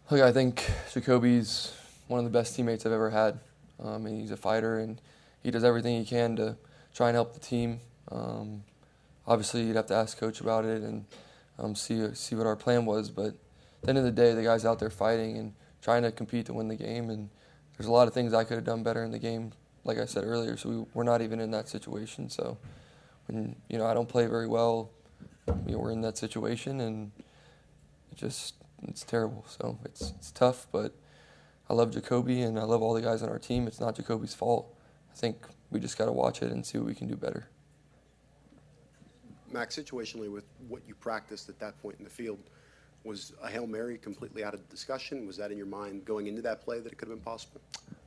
Look, 0.10 0.22
I 0.22 0.32
think 0.32 0.70
Jakobi's 0.94 1.74
one 2.08 2.20
of 2.20 2.26
the 2.26 2.32
best 2.38 2.56
teammates 2.56 2.86
I've 2.86 2.92
ever 2.92 3.10
had. 3.10 3.40
Um, 3.82 4.06
and 4.06 4.22
he's 4.22 4.32
a 4.32 4.38
fighter, 4.38 4.80
and 4.80 5.02
he 5.42 5.52
does 5.52 5.64
everything 5.64 5.98
he 5.98 6.06
can 6.06 6.36
to 6.38 6.56
try 6.94 7.10
and 7.10 7.16
help 7.16 7.34
the 7.34 7.40
team. 7.40 7.80
Um, 8.12 8.64
obviously, 9.28 9.64
you'd 9.64 9.76
have 9.76 9.88
to 9.88 9.96
ask 9.96 10.18
coach 10.18 10.42
about 10.42 10.66
it 10.66 10.82
and 10.82 11.06
um, 11.60 11.76
see 11.76 12.14
see 12.14 12.36
what 12.36 12.46
our 12.46 12.56
plan 12.56 12.86
was. 12.86 13.10
But 13.10 13.28
at 13.28 13.36
the 13.82 13.90
end 13.90 13.98
of 13.98 14.04
the 14.04 14.12
day, 14.12 14.34
the 14.34 14.44
guy's 14.44 14.66
out 14.66 14.80
there 14.80 14.90
fighting 14.90 15.38
and 15.38 15.54
trying 15.82 16.04
to 16.04 16.12
compete 16.12 16.46
to 16.48 16.54
win 16.54 16.68
the 16.68 16.76
game. 16.76 17.10
And 17.10 17.30
there's 17.78 17.88
a 17.88 17.92
lot 17.92 18.08
of 18.08 18.14
things 18.14 18.34
I 18.34 18.44
could 18.44 18.56
have 18.56 18.66
done 18.66 18.84
better 18.84 19.04
in 19.04 19.12
the 19.12 19.20
game, 19.20 19.52
like 19.84 19.98
I 19.98 20.06
said 20.06 20.24
earlier. 20.24 20.56
So 20.56 20.70
we, 20.70 20.86
we're 20.94 21.04
not 21.04 21.22
even 21.22 21.40
in 21.40 21.52
that 21.52 21.68
situation. 21.68 22.30
So 22.30 22.58
when 23.28 23.56
you 23.70 23.78
know 23.78 23.86
I 23.86 23.94
don't 23.94 24.10
play 24.10 24.28
very 24.28 24.48
well, 24.48 24.92
you 25.66 25.74
know, 25.74 25.80
we're 25.80 25.92
in 25.92 26.02
that 26.02 26.18
situation, 26.18 26.80
and 26.80 27.12
it 28.12 28.18
just 28.18 28.56
it's 28.88 29.04
terrible. 29.04 29.46
So 29.48 29.80
it's 29.86 30.14
it's 30.18 30.32
tough, 30.32 30.68
but 30.72 30.94
I 31.70 31.74
love 31.74 31.92
Jakobi 31.92 32.46
and 32.46 32.60
I 32.60 32.64
love 32.64 32.82
all 32.82 32.94
the 32.94 33.02
guys 33.02 33.24
on 33.24 33.30
our 33.30 33.40
team. 33.40 33.68
It's 33.68 33.80
not 33.80 33.96
Jakobi's 33.96 34.34
fault. 34.34 34.76
I 35.12 35.16
think 35.16 35.48
we 35.72 35.80
just 35.80 35.98
got 35.98 36.06
to 36.06 36.12
watch 36.12 36.42
it 36.42 36.52
and 36.52 36.66
see 36.66 36.78
what 36.78 36.88
we 36.88 36.96
can 36.96 37.08
do 37.08 37.16
better. 37.16 37.48
Max, 39.52 39.78
situationally, 39.78 40.32
with 40.32 40.46
what 40.68 40.82
you 40.88 40.96
practiced 40.96 41.48
at 41.48 41.60
that 41.60 41.80
point 41.82 41.98
in 42.00 42.04
the 42.04 42.10
field, 42.10 42.40
was 43.04 43.34
a 43.42 43.50
hail 43.50 43.68
mary 43.68 43.98
completely 43.98 44.44
out 44.44 44.54
of 44.54 44.68
discussion? 44.70 45.28
Was 45.28 45.38
that 45.38 45.52
in 45.52 45.58
your 45.58 45.68
mind 45.68 46.06
going 46.06 46.28
into 46.28 46.42
that 46.42 46.62
play 46.62 46.80
that 46.80 46.92
it 46.92 46.98
could 46.98 47.08
have 47.08 47.18
been 47.18 47.24
possible? 47.24 47.62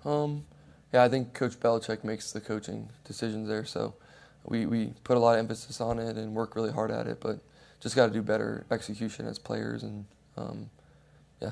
Um, 0.04 0.44
yeah, 0.92 1.04
I 1.04 1.08
think 1.08 1.34
Coach 1.34 1.58
Belichick 1.60 2.04
makes 2.04 2.32
the 2.32 2.40
coaching 2.40 2.88
decisions 3.04 3.48
there. 3.48 3.64
So 3.64 3.94
we, 4.46 4.66
we 4.66 4.92
put 5.04 5.16
a 5.16 5.20
lot 5.20 5.34
of 5.34 5.38
emphasis 5.38 5.80
on 5.80 5.98
it 5.98 6.16
and 6.16 6.34
work 6.34 6.56
really 6.56 6.72
hard 6.72 6.90
at 6.90 7.06
it, 7.06 7.20
but 7.20 7.40
just 7.80 7.96
got 7.96 8.06
to 8.06 8.12
do 8.12 8.22
better 8.22 8.64
execution 8.70 9.26
as 9.26 9.38
players 9.38 9.82
and 9.82 10.04
um, 10.36 10.70
yeah. 11.40 11.50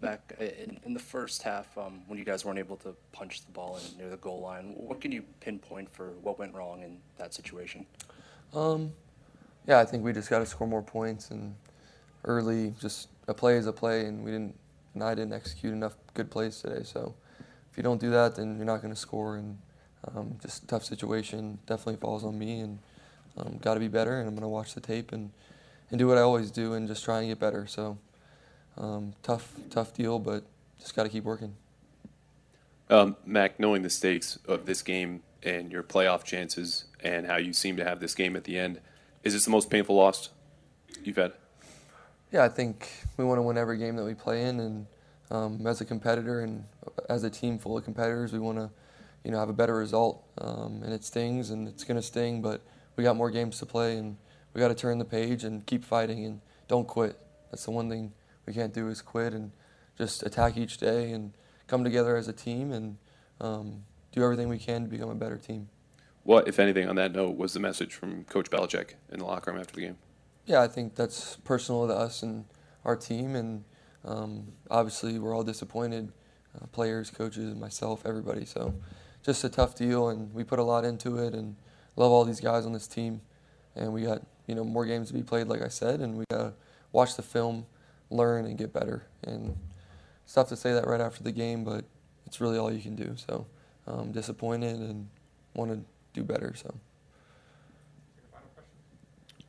Back 0.00 0.34
in, 0.38 0.78
in 0.84 0.94
the 0.94 1.00
first 1.00 1.42
half, 1.42 1.76
um, 1.78 2.02
when 2.06 2.18
you 2.18 2.24
guys 2.24 2.44
weren't 2.44 2.58
able 2.58 2.76
to 2.78 2.94
punch 3.12 3.44
the 3.44 3.52
ball 3.52 3.78
in 3.78 3.98
near 3.98 4.10
the 4.10 4.16
goal 4.18 4.40
line, 4.40 4.74
what 4.76 5.00
can 5.00 5.12
you 5.12 5.22
pinpoint 5.40 5.92
for 5.92 6.10
what 6.22 6.38
went 6.38 6.54
wrong 6.54 6.82
in 6.82 6.98
that 7.18 7.34
situation? 7.34 7.86
Um, 8.54 8.92
yeah, 9.66 9.80
I 9.80 9.84
think 9.84 10.04
we 10.04 10.12
just 10.12 10.30
got 10.30 10.38
to 10.40 10.46
score 10.46 10.66
more 10.66 10.82
points 10.82 11.30
and 11.30 11.54
early. 12.24 12.74
Just 12.80 13.08
a 13.26 13.34
play 13.34 13.56
is 13.56 13.66
a 13.66 13.72
play, 13.72 14.06
and 14.06 14.24
we 14.24 14.30
didn't. 14.30 14.54
And 14.94 15.04
I 15.04 15.14
didn't 15.14 15.34
execute 15.34 15.74
enough 15.74 15.94
good 16.14 16.30
plays 16.30 16.58
today. 16.62 16.82
So 16.82 17.14
if 17.70 17.76
you 17.76 17.82
don't 17.82 18.00
do 18.00 18.08
that, 18.12 18.34
then 18.36 18.56
you're 18.56 18.64
not 18.64 18.80
going 18.80 18.94
to 18.94 18.98
score. 18.98 19.36
And 19.36 19.58
um, 20.14 20.36
just 20.42 20.64
a 20.64 20.66
tough 20.66 20.84
situation 20.84 21.58
definitely 21.66 21.96
falls 21.96 22.24
on 22.24 22.38
me, 22.38 22.60
and 22.60 22.78
um, 23.36 23.58
got 23.58 23.74
to 23.74 23.80
be 23.80 23.88
better. 23.88 24.18
And 24.18 24.28
I'm 24.28 24.34
going 24.34 24.42
to 24.42 24.48
watch 24.48 24.74
the 24.74 24.80
tape 24.80 25.12
and 25.12 25.30
and 25.90 25.98
do 25.98 26.06
what 26.08 26.18
I 26.18 26.22
always 26.22 26.50
do, 26.50 26.74
and 26.74 26.88
just 26.88 27.04
try 27.04 27.20
and 27.20 27.28
get 27.28 27.38
better. 27.38 27.66
So 27.66 27.98
um, 28.76 29.14
tough, 29.22 29.52
tough 29.70 29.94
deal, 29.94 30.18
but 30.18 30.44
just 30.78 30.94
got 30.94 31.04
to 31.04 31.08
keep 31.08 31.24
working. 31.24 31.54
Um, 32.88 33.16
Mac, 33.24 33.58
knowing 33.58 33.82
the 33.82 33.90
stakes 33.90 34.38
of 34.46 34.66
this 34.66 34.82
game 34.82 35.22
and 35.42 35.72
your 35.72 35.82
playoff 35.82 36.24
chances 36.24 36.84
and 37.02 37.26
how 37.26 37.36
you 37.36 37.52
seem 37.52 37.76
to 37.76 37.84
have 37.84 38.00
this 38.00 38.14
game 38.14 38.36
at 38.36 38.44
the 38.44 38.58
end, 38.58 38.80
is 39.24 39.32
this 39.32 39.44
the 39.44 39.50
most 39.50 39.70
painful 39.70 39.96
loss 39.96 40.30
you've 41.02 41.16
had? 41.16 41.32
Yeah, 42.32 42.44
I 42.44 42.48
think 42.48 42.90
we 43.16 43.24
want 43.24 43.38
to 43.38 43.42
win 43.42 43.56
every 43.56 43.78
game 43.78 43.96
that 43.96 44.04
we 44.04 44.14
play 44.14 44.44
in, 44.44 44.60
and 44.60 44.86
um, 45.30 45.66
as 45.66 45.80
a 45.80 45.84
competitor 45.84 46.40
and 46.40 46.64
as 47.08 47.24
a 47.24 47.30
team 47.30 47.58
full 47.58 47.76
of 47.76 47.84
competitors, 47.84 48.32
we 48.32 48.38
want 48.38 48.58
to, 48.58 48.70
you 49.26 49.32
know, 49.32 49.40
have 49.40 49.48
a 49.48 49.52
better 49.52 49.74
result. 49.74 50.24
Um, 50.38 50.82
and 50.84 50.92
it 50.94 51.02
stings, 51.02 51.50
and 51.50 51.66
it's 51.66 51.82
going 51.82 51.96
to 51.96 52.02
sting, 52.02 52.40
but 52.40 52.62
we 52.94 53.02
got 53.02 53.16
more 53.16 53.28
games 53.28 53.58
to 53.58 53.66
play, 53.66 53.98
and 53.98 54.16
we 54.54 54.60
got 54.60 54.68
to 54.68 54.74
turn 54.74 54.98
the 54.98 55.04
page 55.04 55.42
and 55.42 55.66
keep 55.66 55.84
fighting 55.84 56.24
and 56.24 56.40
don't 56.68 56.86
quit. 56.86 57.18
That's 57.50 57.64
the 57.64 57.72
one 57.72 57.90
thing 57.90 58.12
we 58.46 58.52
can't 58.52 58.72
do 58.72 58.86
is 58.88 59.02
quit 59.02 59.32
and 59.32 59.50
just 59.98 60.22
attack 60.22 60.56
each 60.56 60.78
day 60.78 61.10
and 61.10 61.32
come 61.66 61.82
together 61.82 62.16
as 62.16 62.28
a 62.28 62.32
team 62.32 62.70
and 62.70 62.98
um, 63.40 63.82
do 64.12 64.22
everything 64.22 64.48
we 64.48 64.58
can 64.58 64.84
to 64.84 64.88
become 64.88 65.10
a 65.10 65.14
better 65.16 65.36
team. 65.36 65.68
What, 66.22 66.46
if 66.46 66.60
anything, 66.60 66.88
on 66.88 66.94
that 66.96 67.12
note, 67.12 67.36
was 67.36 67.52
the 67.52 67.60
message 67.60 67.94
from 67.94 68.24
Coach 68.24 68.48
Belichick 68.48 68.94
in 69.10 69.18
the 69.18 69.24
locker 69.24 69.50
room 69.50 69.60
after 69.60 69.74
the 69.74 69.80
game? 69.80 69.96
Yeah, 70.44 70.62
I 70.62 70.68
think 70.68 70.94
that's 70.94 71.36
personal 71.42 71.88
to 71.88 71.94
us 71.94 72.22
and 72.22 72.44
our 72.84 72.94
team, 72.94 73.34
and 73.34 73.64
um, 74.04 74.52
obviously 74.70 75.18
we're 75.18 75.34
all 75.34 75.42
disappointed, 75.42 76.12
uh, 76.54 76.66
players, 76.66 77.10
coaches, 77.10 77.56
myself, 77.56 78.02
everybody. 78.06 78.44
So, 78.44 78.74
just 79.26 79.42
a 79.42 79.48
tough 79.48 79.74
deal, 79.74 80.08
and 80.08 80.32
we 80.32 80.44
put 80.44 80.60
a 80.60 80.62
lot 80.62 80.84
into 80.84 81.18
it, 81.18 81.34
and 81.34 81.56
love 81.96 82.12
all 82.12 82.24
these 82.24 82.40
guys 82.40 82.64
on 82.64 82.72
this 82.72 82.86
team, 82.86 83.20
and 83.74 83.92
we 83.92 84.02
got 84.02 84.22
you 84.46 84.54
know 84.54 84.64
more 84.64 84.86
games 84.86 85.08
to 85.08 85.14
be 85.14 85.22
played, 85.22 85.48
like 85.48 85.60
I 85.60 85.68
said, 85.68 86.00
and 86.00 86.16
we 86.16 86.24
got 86.30 86.38
to 86.38 86.52
watch 86.92 87.16
the 87.16 87.22
film, 87.22 87.66
learn, 88.08 88.46
and 88.46 88.56
get 88.56 88.72
better. 88.72 89.04
And 89.24 89.56
it's 90.24 90.32
tough 90.32 90.48
to 90.50 90.56
say 90.56 90.72
that 90.72 90.86
right 90.86 91.00
after 91.00 91.24
the 91.24 91.32
game, 91.32 91.64
but 91.64 91.84
it's 92.24 92.40
really 92.40 92.56
all 92.56 92.72
you 92.72 92.80
can 92.80 92.94
do. 92.94 93.14
So, 93.16 93.46
um, 93.88 94.12
disappointed 94.12 94.76
and 94.76 95.08
want 95.54 95.72
to 95.72 95.80
do 96.14 96.22
better. 96.22 96.54
So. 96.54 96.72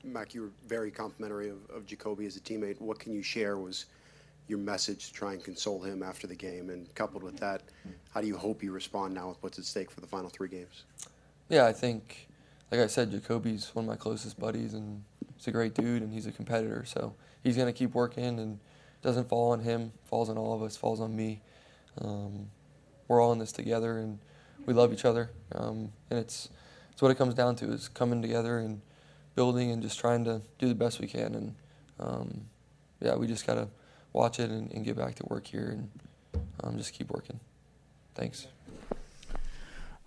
Mac, 0.03 0.33
you 0.33 0.41
were 0.41 0.51
very 0.67 0.89
complimentary 0.89 1.49
of, 1.49 1.57
of 1.69 1.85
Jakobi 1.85 2.25
as 2.25 2.35
a 2.35 2.39
teammate. 2.39 2.81
What 2.81 2.97
can 2.97 3.13
you 3.13 3.21
share 3.21 3.57
was 3.57 3.85
your 4.47 4.59
message 4.59 5.07
to 5.07 5.13
try 5.13 5.33
and 5.33 5.43
console 5.43 5.81
him 5.81 6.03
after 6.03 6.27
the 6.27 6.35
game? 6.35 6.69
And 6.69 6.93
coupled 6.95 7.23
with 7.23 7.37
that, 7.37 7.63
how 8.13 8.21
do 8.21 8.27
you 8.27 8.37
hope 8.37 8.63
you 8.63 8.71
respond 8.71 9.13
now 9.13 9.29
with 9.29 9.37
what's 9.41 9.59
at 9.59 9.65
stake 9.65 9.91
for 9.91 10.01
the 10.01 10.07
final 10.07 10.29
three 10.29 10.47
games? 10.47 10.83
Yeah, 11.49 11.65
I 11.65 11.73
think, 11.73 12.27
like 12.71 12.81
I 12.81 12.87
said, 12.87 13.11
Jakobi's 13.11 13.73
one 13.73 13.85
of 13.85 13.89
my 13.89 13.95
closest 13.95 14.39
buddies, 14.39 14.73
and 14.73 15.03
he's 15.35 15.47
a 15.47 15.51
great 15.51 15.73
dude, 15.73 16.01
and 16.01 16.11
he's 16.11 16.27
a 16.27 16.31
competitor. 16.31 16.83
So 16.85 17.15
he's 17.43 17.55
going 17.55 17.67
to 17.67 17.73
keep 17.73 17.93
working, 17.93 18.39
and 18.39 18.59
doesn't 19.01 19.29
fall 19.29 19.51
on 19.51 19.61
him, 19.61 19.91
falls 20.05 20.29
on 20.29 20.37
all 20.37 20.53
of 20.53 20.63
us, 20.63 20.75
falls 20.75 20.99
on 20.99 21.15
me. 21.15 21.41
Um, 22.01 22.49
we're 23.07 23.21
all 23.21 23.31
in 23.31 23.39
this 23.39 23.51
together, 23.51 23.99
and 23.99 24.19
we 24.65 24.73
love 24.73 24.91
each 24.91 25.05
other. 25.05 25.31
Um, 25.55 25.93
and 26.09 26.19
it's, 26.19 26.49
it's 26.91 27.01
what 27.01 27.11
it 27.11 27.15
comes 27.15 27.33
down 27.33 27.55
to 27.57 27.71
is 27.71 27.87
coming 27.87 28.21
together 28.21 28.57
and 28.57 28.81
building 29.35 29.71
and 29.71 29.81
just 29.81 29.99
trying 29.99 30.25
to 30.25 30.41
do 30.57 30.67
the 30.67 30.75
best 30.75 30.99
we 30.99 31.07
can. 31.07 31.35
And 31.35 31.55
um, 31.99 32.41
yeah, 32.99 33.15
we 33.15 33.27
just 33.27 33.45
got 33.47 33.55
to 33.55 33.67
watch 34.17 34.39
it 34.39 34.49
and, 34.49 34.71
and, 34.73 34.83
get 34.83 34.95
back 34.97 35.15
to 35.15 35.23
work 35.27 35.47
here 35.47 35.69
and 35.69 35.89
um, 36.63 36.77
just 36.77 36.93
keep 36.93 37.09
working. 37.11 37.39
Thanks. 38.15 38.47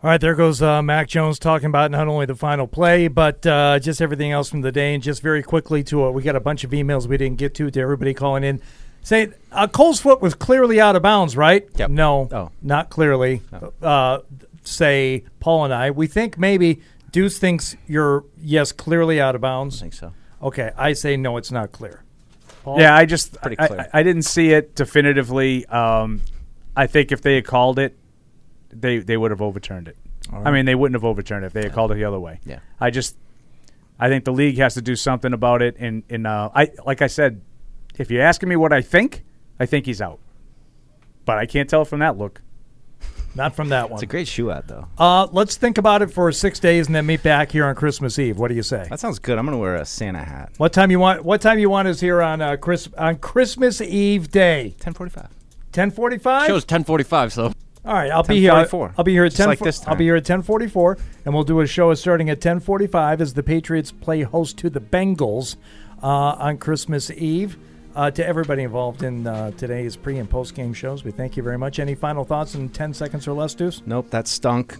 All 0.03 0.09
right, 0.09 0.21
there 0.21 0.35
goes 0.35 0.63
uh, 0.63 0.81
Mac 0.83 1.09
Jones 1.09 1.39
talking 1.39 1.67
about 1.67 1.91
not 1.91 2.09
only 2.09 2.25
the 2.25 2.35
final 2.35 2.67
play, 2.67 3.07
but 3.09 3.47
uh, 3.47 3.79
just 3.79 4.01
everything 4.01 4.33
else 4.33 4.49
from 4.49 4.63
the 4.63 4.73
day. 4.73 4.95
And 4.95 5.03
just 5.03 5.21
very 5.23 5.43
quickly 5.43 5.85
to 5.85 6.07
uh, 6.07 6.11
we 6.11 6.23
got 6.23 6.37
a 6.37 6.41
bunch 6.41 6.65
of 6.65 6.71
emails 6.71 7.07
we 7.07 7.19
didn't 7.19 7.39
get 7.39 7.55
to 7.57 7.71
to 7.71 7.81
everybody 7.81 8.15
calling 8.15 8.43
in. 8.43 8.63
Saying 9.03 9.35
uh, 9.53 9.67
Cole's 9.67 10.01
foot 10.01 10.21
was 10.21 10.35
clearly 10.35 10.81
out 10.81 10.97
of 10.97 11.03
bounds, 11.03 11.37
right? 11.37 11.69
Yep. 11.77 11.91
No, 11.91 12.29
Oh. 12.33 12.51
not 12.63 12.91
clearly. 12.91 13.43
No. 13.53 13.73
Uh, 13.81 14.21
say 14.63 15.25
Paul 15.39 15.65
and 15.65 15.75
I, 15.75 15.91
we 15.91 16.07
think 16.07 16.39
maybe 16.39 16.81
Deuce 17.13 17.39
thinks 17.39 17.77
you're 17.87 18.25
yes 18.41 18.73
clearly 18.73 19.21
out 19.21 19.35
of 19.35 19.41
bounds. 19.41 19.79
I 19.79 19.81
think 19.81 19.95
so. 19.95 20.13
Okay, 20.43 20.73
I 20.77 20.95
say 20.95 21.17
no, 21.17 21.37
it's 21.37 21.51
not 21.51 21.73
clear. 21.73 22.03
Paul? 22.63 22.81
Yeah, 22.81 22.95
I 22.95 23.05
just 23.05 23.41
Pretty 23.41 23.59
I, 23.59 23.67
clear. 23.67 23.91
I, 23.93 24.01
I 24.01 24.03
didn't 24.03 24.23
see 24.23 24.51
it 24.51 24.75
definitively. 24.75 25.67
Um, 25.67 26.23
I 26.77 26.87
think 26.87 27.13
if 27.13 27.23
they 27.23 27.35
had 27.35 27.45
called 27.45 27.79
it, 27.79 27.97
they 28.71 28.99
they 28.99 29.17
would 29.17 29.31
have 29.31 29.43
overturned 29.43 29.89
it. 29.89 29.97
All 30.33 30.47
I 30.47 30.51
mean, 30.51 30.65
they 30.65 30.75
wouldn't 30.75 30.95
have 30.95 31.05
overturned 31.05 31.45
it 31.45 31.49
if 31.49 31.53
they 31.53 31.63
had 31.63 31.73
called 31.73 31.93
it 31.93 31.97
the 31.97 32.05
other 32.05 32.21
way. 32.21 32.41
Yeah. 32.45 32.61
I 32.79 32.91
just 32.91 33.17
I 33.99 34.09
think 34.09 34.25
the 34.25 34.33
league 34.33 34.59
has 34.59 34.75
to 34.75 34.83
do 34.83 34.97
something 34.97 35.33
about 35.33 35.63
it. 35.63 35.77
And 35.79 36.05
and 36.09 36.27
uh, 36.27 36.51
I 36.55 36.71
like 36.87 37.03
I 37.03 37.07
said, 37.07 37.43
if 37.99 38.11
you're 38.11 38.23
asking 38.23 38.49
me 38.49 38.57
what 38.57 38.73
I 38.73 38.81
think, 38.81 39.25
I 39.59 39.67
think 39.67 39.87
he's 39.87 40.01
out. 40.01 40.21
But 41.25 41.39
I 41.39 41.47
can't 41.47 41.69
tell 41.69 41.85
from 41.85 42.01
that 42.01 42.17
look. 42.17 42.43
Not 43.35 43.55
from 43.55 43.69
that 43.69 43.91
one. 43.91 43.97
It's 43.99 44.03
a 44.03 44.07
great 44.07 44.27
shoe 44.29 44.51
out 44.51 44.67
though. 44.67 44.89
Uh, 44.99 45.29
let's 45.31 45.57
think 45.57 45.79
about 45.79 46.03
it 46.03 46.09
for 46.11 46.33
six 46.33 46.59
days 46.59 46.87
and 46.87 46.95
then 46.95 47.07
meet 47.07 47.23
back 47.23 47.53
here 47.53 47.65
on 47.65 47.75
Christmas 47.75 48.19
Eve. 48.19 48.39
What 48.39 48.49
do 48.49 48.55
you 48.55 48.63
say? 48.63 48.87
That 48.91 48.99
sounds 49.01 49.19
good. 49.19 49.39
I'm 49.39 49.45
gonna 49.45 49.59
wear 49.59 49.77
a 49.77 49.85
Santa 49.85 50.25
hat. 50.25 50.51
What 50.57 50.73
time 50.73 50.91
you 50.91 50.99
want? 50.99 51.25
What 51.25 51.41
time 51.41 51.59
you 51.59 51.71
want 51.71 51.87
is 51.89 52.01
here 52.01 52.21
on 52.23 52.41
uh, 52.41 52.57
Chris 52.57 52.89
on 52.99 53.19
Christmas 53.19 53.81
Eve 53.81 54.31
day? 54.31 54.75
Ten 54.81 54.95
forty-five. 54.95 55.29
Ten 55.73 55.91
forty-five. 55.91 56.49
Show's 56.49 56.65
10:45, 56.65 57.33
so. 57.33 57.53
All 57.83 57.95
right, 57.95 58.11
I'll 58.11 58.23
be 58.23 58.41
here. 58.41 58.53
I'll, 58.53 58.93
I'll 58.99 59.05
be 59.05 59.13
here 59.13 59.25
at 59.25 59.29
Just 59.31 59.39
ten. 59.39 59.49
like 59.49 59.59
this 59.59 59.87
I'll 59.87 59.97
be 59.97 60.05
here 60.05 60.17
at 60.17 60.25
ten 60.25 60.43
forty-four, 60.43 60.99
and 61.25 61.33
we'll 61.33 61.45
do 61.45 61.61
a 61.61 61.67
show 61.67 61.95
starting 61.95 62.29
at 62.29 62.41
ten 62.41 62.61
forty-five 62.61 63.21
as 63.21 63.35
the 63.35 63.43
Patriots 63.43 63.91
play 63.93 64.23
host 64.23 64.59
to 64.59 64.69
the 64.71 64.81
Bengals 64.81 65.57
uh, 66.03 66.07
on 66.07 66.59
Christmas 66.59 67.11
Eve. 67.11 67.57
Uh, 67.95 68.11
to 68.11 68.25
everybody 68.25 68.63
involved 68.63 69.03
in 69.03 69.27
uh, 69.27 69.51
today's 69.53 69.97
pre 69.97 70.19
and 70.19 70.31
post 70.31 70.55
game 70.55 70.73
shows, 70.73 71.03
we 71.05 71.11
thank 71.11 71.37
you 71.37 71.43
very 71.43 71.59
much. 71.59 71.79
Any 71.79 71.95
final 71.95 72.25
thoughts 72.25 72.55
in 72.55 72.69
ten 72.69 72.95
seconds 72.95 73.27
or 73.27 73.33
less, 73.33 73.55
Deuce? 73.55 73.83
Nope, 73.87 74.11
that 74.11 74.29
stunk. 74.29 74.77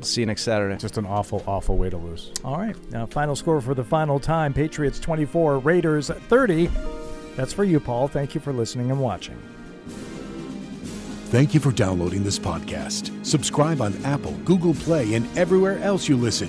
See 0.00 0.22
you 0.22 0.26
next 0.26 0.42
Saturday. 0.42 0.76
Just 0.76 0.98
an 0.98 1.06
awful, 1.06 1.44
awful 1.46 1.76
way 1.76 1.90
to 1.90 1.96
lose. 1.96 2.32
All 2.44 2.56
right. 2.56 2.74
Now, 2.90 3.06
final 3.06 3.36
score 3.36 3.60
for 3.60 3.74
the 3.74 3.84
final 3.84 4.18
time 4.18 4.54
Patriots 4.54 4.98
24, 4.98 5.58
Raiders 5.58 6.08
30. 6.08 6.70
That's 7.36 7.52
for 7.52 7.64
you, 7.64 7.78
Paul. 7.80 8.08
Thank 8.08 8.34
you 8.34 8.40
for 8.40 8.52
listening 8.52 8.90
and 8.90 9.00
watching. 9.00 9.36
Thank 11.26 11.54
you 11.54 11.60
for 11.60 11.70
downloading 11.70 12.24
this 12.24 12.38
podcast. 12.38 13.24
Subscribe 13.24 13.80
on 13.80 13.94
Apple, 14.04 14.32
Google 14.44 14.74
Play, 14.74 15.14
and 15.14 15.28
everywhere 15.38 15.78
else 15.78 16.08
you 16.08 16.16
listen. 16.16 16.48